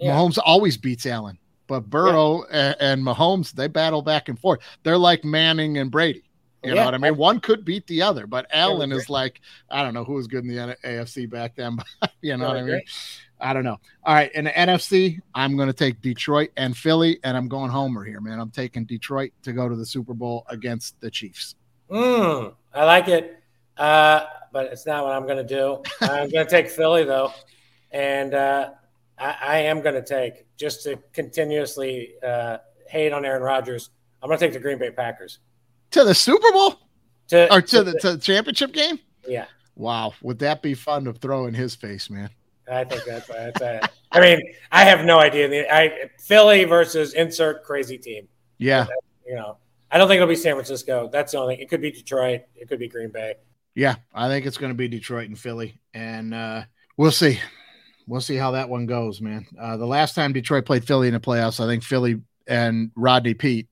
Yeah. 0.00 0.12
Mahomes 0.12 0.38
always 0.44 0.76
beats 0.76 1.06
Allen. 1.06 1.38
But 1.66 1.88
Burrow 1.88 2.44
and, 2.50 2.76
and 2.80 3.02
Mahomes, 3.04 3.52
they 3.52 3.68
battle 3.68 4.02
back 4.02 4.28
and 4.28 4.36
forth. 4.36 4.58
They're 4.82 4.98
like 4.98 5.24
Manning 5.24 5.78
and 5.78 5.88
Brady. 5.88 6.24
You 6.62 6.74
know 6.74 6.84
what 6.84 6.94
I 6.94 6.98
mean? 6.98 7.16
One 7.16 7.40
could 7.40 7.64
beat 7.64 7.86
the 7.86 8.02
other, 8.02 8.26
but 8.26 8.46
Allen 8.50 8.92
is 8.92 9.08
like, 9.08 9.40
I 9.70 9.82
don't 9.82 9.94
know 9.94 10.04
who 10.04 10.14
was 10.14 10.26
good 10.26 10.44
in 10.44 10.48
the 10.48 10.76
AFC 10.84 11.30
back 11.30 11.54
then, 11.56 11.78
but 12.00 12.12
you 12.20 12.36
know 12.36 12.48
what 12.48 12.56
I 12.56 12.60
mean? 12.62 12.68
agree. 12.70 12.86
I 13.40 13.54
don't 13.54 13.64
know. 13.64 13.78
All 14.04 14.14
right. 14.14 14.30
In 14.34 14.44
the 14.44 14.50
NFC, 14.50 15.18
I'm 15.34 15.56
going 15.56 15.68
to 15.68 15.72
take 15.72 16.02
Detroit 16.02 16.50
and 16.58 16.76
Philly, 16.76 17.18
and 17.24 17.36
I'm 17.36 17.48
going 17.48 17.70
Homer 17.70 18.04
here, 18.04 18.20
man. 18.20 18.38
I'm 18.38 18.50
taking 18.50 18.84
Detroit 18.84 19.32
to 19.44 19.52
go 19.52 19.68
to 19.68 19.76
the 19.76 19.86
Super 19.86 20.12
Bowl 20.12 20.44
against 20.48 21.00
the 21.00 21.10
Chiefs. 21.10 21.54
Mm, 21.90 22.54
I 22.74 22.84
like 22.84 23.08
it, 23.08 23.42
uh, 23.78 24.24
but 24.52 24.66
it's 24.66 24.84
not 24.84 25.04
what 25.04 25.12
I'm 25.12 25.24
going 25.24 25.38
to 25.38 25.44
do. 25.44 25.82
I'm 26.02 26.28
going 26.28 26.44
to 26.44 26.50
take 26.50 26.68
Philly 26.68 27.04
though, 27.04 27.32
and 27.90 28.34
uh, 28.34 28.70
I, 29.20 29.36
I 29.40 29.56
am 29.58 29.82
going 29.82 29.94
to 29.94 30.02
take 30.02 30.46
just 30.56 30.82
to 30.84 30.98
continuously 31.12 32.14
uh, 32.26 32.58
hate 32.88 33.12
on 33.12 33.24
Aaron 33.24 33.42
Rodgers. 33.42 33.90
I'm 34.22 34.28
going 34.28 34.38
to 34.38 34.44
take 34.44 34.54
the 34.54 34.60
Green 34.60 34.78
Bay 34.78 34.90
Packers 34.90 35.38
To 35.92 36.04
the 36.04 36.14
Super 36.14 36.50
Bowl 36.52 36.80
to 37.28 37.52
or 37.52 37.62
to 37.62 37.84
the, 37.84 37.92
to 38.00 38.12
the 38.12 38.18
championship 38.18 38.72
game? 38.72 38.98
yeah. 39.28 39.46
Wow. 39.76 40.12
Would 40.22 40.38
that 40.40 40.60
be 40.60 40.74
fun 40.74 41.04
to 41.04 41.12
throw 41.12 41.46
in 41.46 41.54
his 41.54 41.74
face, 41.74 42.10
man? 42.10 42.28
I 42.70 42.84
think 42.84 43.04
that's 43.04 43.26
that's. 43.26 43.60
Uh, 43.60 43.86
I 44.12 44.20
mean, 44.20 44.40
I 44.70 44.84
have 44.84 45.04
no 45.04 45.18
idea. 45.18 45.66
I 45.72 46.10
Philly 46.18 46.64
versus 46.64 47.14
insert 47.14 47.64
crazy 47.64 47.96
team. 47.96 48.28
Yeah. 48.58 48.86
You 49.26 49.36
know, 49.36 49.56
I 49.90 49.98
don't 49.98 50.06
think 50.06 50.16
it'll 50.16 50.28
be 50.28 50.36
San 50.36 50.54
Francisco. 50.54 51.08
That's 51.10 51.32
the 51.32 51.38
only 51.38 51.56
thing. 51.56 51.62
It 51.62 51.70
could 51.70 51.80
be 51.80 51.90
Detroit. 51.90 52.42
It 52.54 52.68
could 52.68 52.78
be 52.78 52.88
Green 52.88 53.10
Bay. 53.10 53.36
Yeah. 53.74 53.96
I 54.14 54.28
think 54.28 54.44
it's 54.44 54.58
going 54.58 54.70
to 54.70 54.76
be 54.76 54.86
Detroit 54.86 55.28
and 55.28 55.38
Philly. 55.38 55.80
And 55.94 56.34
uh, 56.34 56.64
we'll 56.96 57.10
see. 57.10 57.40
We'll 58.10 58.20
see 58.20 58.34
how 58.34 58.50
that 58.50 58.68
one 58.68 58.86
goes, 58.86 59.20
man. 59.20 59.46
Uh, 59.56 59.76
the 59.76 59.86
last 59.86 60.16
time 60.16 60.32
Detroit 60.32 60.66
played 60.66 60.84
Philly 60.84 61.06
in 61.06 61.14
the 61.14 61.20
playoffs, 61.20 61.64
I 61.64 61.68
think 61.68 61.84
Philly 61.84 62.20
and 62.48 62.90
Rodney 62.96 63.34
Peete, 63.34 63.68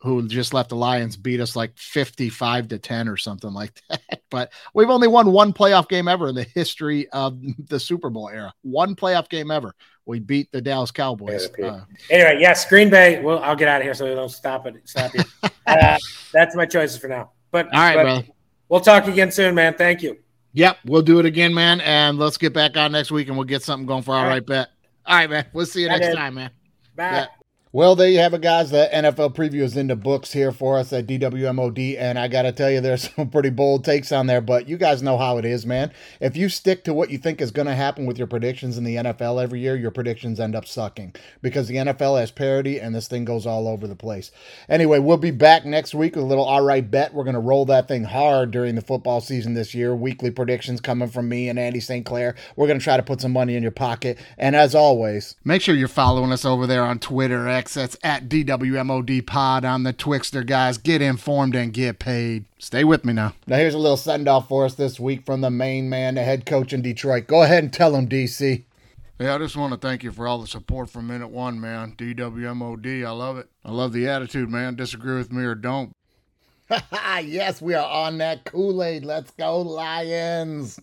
who 0.00 0.28
just 0.28 0.52
left 0.52 0.68
the 0.68 0.76
Lions, 0.76 1.16
beat 1.16 1.40
us 1.40 1.56
like 1.56 1.72
55 1.78 2.68
to 2.68 2.78
10 2.78 3.08
or 3.08 3.16
something 3.16 3.50
like 3.50 3.80
that. 3.88 4.20
But 4.30 4.52
we've 4.74 4.90
only 4.90 5.08
won 5.08 5.32
one 5.32 5.54
playoff 5.54 5.88
game 5.88 6.06
ever 6.06 6.28
in 6.28 6.34
the 6.34 6.42
history 6.42 7.08
of 7.08 7.40
the 7.66 7.80
Super 7.80 8.10
Bowl 8.10 8.28
era. 8.28 8.52
One 8.60 8.94
playoff 8.94 9.30
game 9.30 9.50
ever. 9.50 9.74
We 10.04 10.20
beat 10.20 10.52
the 10.52 10.60
Dallas 10.60 10.90
Cowboys. 10.90 11.48
Uh, 11.58 11.80
Anyway, 12.10 12.36
yes, 12.40 12.68
Green 12.68 12.90
Bay. 12.90 13.22
Well, 13.22 13.38
I'll 13.38 13.56
get 13.56 13.68
out 13.68 13.80
of 13.80 13.84
here 13.84 13.94
so 13.94 14.04
they 14.04 14.14
don't 14.14 14.28
stop 14.28 14.66
it. 14.66 14.74
Stop 14.84 15.14
you. 15.14 15.22
uh, 15.66 15.96
that's 16.30 16.54
my 16.54 16.66
choices 16.66 16.98
for 16.98 17.08
now. 17.08 17.30
But 17.50 17.72
all 17.72 17.80
right, 17.80 17.94
but 17.94 18.02
brother. 18.02 18.26
we'll 18.68 18.80
talk 18.80 19.06
again 19.06 19.32
soon, 19.32 19.54
man. 19.54 19.72
Thank 19.78 20.02
you. 20.02 20.18
Yep, 20.58 20.78
we'll 20.86 21.02
do 21.02 21.20
it 21.20 21.24
again, 21.24 21.54
man. 21.54 21.80
And 21.82 22.18
let's 22.18 22.36
get 22.36 22.52
back 22.52 22.76
on 22.76 22.90
next 22.90 23.12
week 23.12 23.28
and 23.28 23.36
we'll 23.36 23.44
get 23.46 23.62
something 23.62 23.86
going 23.86 24.02
for 24.02 24.10
our 24.16 24.22
All 24.22 24.24
right 24.24 24.38
right. 24.38 24.44
bet. 24.44 24.70
All 25.06 25.14
right, 25.14 25.30
man. 25.30 25.46
We'll 25.52 25.66
see 25.66 25.82
you 25.82 25.88
Bye, 25.88 25.98
next 25.98 26.08
Dad. 26.08 26.14
time, 26.16 26.34
man. 26.34 26.50
Bye. 26.96 27.04
Yeah. 27.04 27.26
Well, 27.70 27.96
there 27.96 28.08
you 28.08 28.20
have 28.20 28.32
it, 28.32 28.40
guys. 28.40 28.70
The 28.70 28.88
NFL 28.94 29.34
preview 29.34 29.60
is 29.60 29.76
in 29.76 29.88
the 29.88 29.96
books 29.96 30.32
here 30.32 30.52
for 30.52 30.78
us 30.78 30.90
at 30.90 31.06
DWMOD, 31.06 31.98
and 31.98 32.18
I 32.18 32.26
got 32.26 32.42
to 32.42 32.52
tell 32.52 32.70
you, 32.70 32.80
there's 32.80 33.10
some 33.14 33.28
pretty 33.28 33.50
bold 33.50 33.84
takes 33.84 34.10
on 34.10 34.26
there, 34.26 34.40
but 34.40 34.70
you 34.70 34.78
guys 34.78 35.02
know 35.02 35.18
how 35.18 35.36
it 35.36 35.44
is, 35.44 35.66
man. 35.66 35.92
If 36.18 36.34
you 36.34 36.48
stick 36.48 36.82
to 36.84 36.94
what 36.94 37.10
you 37.10 37.18
think 37.18 37.42
is 37.42 37.50
going 37.50 37.66
to 37.66 37.74
happen 37.74 38.06
with 38.06 38.16
your 38.16 38.26
predictions 38.26 38.78
in 38.78 38.84
the 38.84 38.96
NFL 38.96 39.42
every 39.42 39.60
year, 39.60 39.76
your 39.76 39.90
predictions 39.90 40.40
end 40.40 40.56
up 40.56 40.66
sucking 40.66 41.14
because 41.42 41.68
the 41.68 41.76
NFL 41.76 42.18
has 42.18 42.30
parity 42.30 42.80
and 42.80 42.94
this 42.94 43.06
thing 43.06 43.26
goes 43.26 43.44
all 43.44 43.68
over 43.68 43.86
the 43.86 43.94
place. 43.94 44.30
Anyway, 44.70 44.98
we'll 44.98 45.18
be 45.18 45.30
back 45.30 45.66
next 45.66 45.94
week 45.94 46.16
with 46.16 46.24
a 46.24 46.26
little 46.26 46.46
all 46.46 46.62
right 46.62 46.90
bet. 46.90 47.12
We're 47.12 47.24
going 47.24 47.34
to 47.34 47.40
roll 47.40 47.66
that 47.66 47.86
thing 47.86 48.04
hard 48.04 48.50
during 48.50 48.76
the 48.76 48.80
football 48.80 49.20
season 49.20 49.52
this 49.52 49.74
year. 49.74 49.94
Weekly 49.94 50.30
predictions 50.30 50.80
coming 50.80 51.08
from 51.08 51.28
me 51.28 51.50
and 51.50 51.58
Andy 51.58 51.80
St. 51.80 52.06
Clair. 52.06 52.34
We're 52.56 52.66
going 52.66 52.78
to 52.78 52.84
try 52.84 52.96
to 52.96 53.02
put 53.02 53.20
some 53.20 53.34
money 53.34 53.56
in 53.56 53.62
your 53.62 53.72
pocket. 53.72 54.16
And 54.38 54.56
as 54.56 54.74
always, 54.74 55.36
make 55.44 55.60
sure 55.60 55.74
you're 55.74 55.86
following 55.86 56.32
us 56.32 56.46
over 56.46 56.66
there 56.66 56.82
on 56.82 56.98
Twitter, 56.98 57.46
X. 57.58 57.74
That's 57.74 57.96
at 58.04 58.28
DWMOD 58.28 59.26
Pod 59.26 59.64
on 59.64 59.82
the 59.82 59.92
Twixter, 59.92 60.46
guys. 60.46 60.78
Get 60.78 61.02
informed 61.02 61.56
and 61.56 61.72
get 61.72 61.98
paid. 61.98 62.44
Stay 62.58 62.84
with 62.84 63.04
me 63.04 63.12
now. 63.12 63.34
Now, 63.48 63.56
here's 63.56 63.74
a 63.74 63.78
little 63.78 63.96
send 63.96 64.28
off 64.28 64.48
for 64.48 64.64
us 64.64 64.74
this 64.74 65.00
week 65.00 65.26
from 65.26 65.40
the 65.40 65.50
main 65.50 65.88
man, 65.88 66.14
the 66.14 66.22
head 66.22 66.46
coach 66.46 66.72
in 66.72 66.82
Detroit. 66.82 67.26
Go 67.26 67.42
ahead 67.42 67.64
and 67.64 67.72
tell 67.72 67.96
him, 67.96 68.08
DC. 68.08 68.62
Yeah, 69.18 69.34
I 69.34 69.38
just 69.38 69.56
want 69.56 69.72
to 69.72 69.78
thank 69.78 70.04
you 70.04 70.12
for 70.12 70.28
all 70.28 70.40
the 70.40 70.46
support 70.46 70.88
from 70.88 71.08
minute 71.08 71.30
one, 71.30 71.60
man. 71.60 71.96
DWMOD, 71.96 73.04
I 73.04 73.10
love 73.10 73.38
it. 73.38 73.48
I 73.64 73.72
love 73.72 73.92
the 73.92 74.06
attitude, 74.08 74.48
man. 74.48 74.76
Disagree 74.76 75.16
with 75.16 75.32
me 75.32 75.42
or 75.42 75.56
don't. 75.56 75.90
yes, 77.24 77.60
we 77.60 77.74
are 77.74 77.90
on 77.90 78.18
that 78.18 78.44
Kool 78.44 78.84
Aid. 78.84 79.04
Let's 79.04 79.32
go, 79.32 79.60
Lions. 79.62 80.78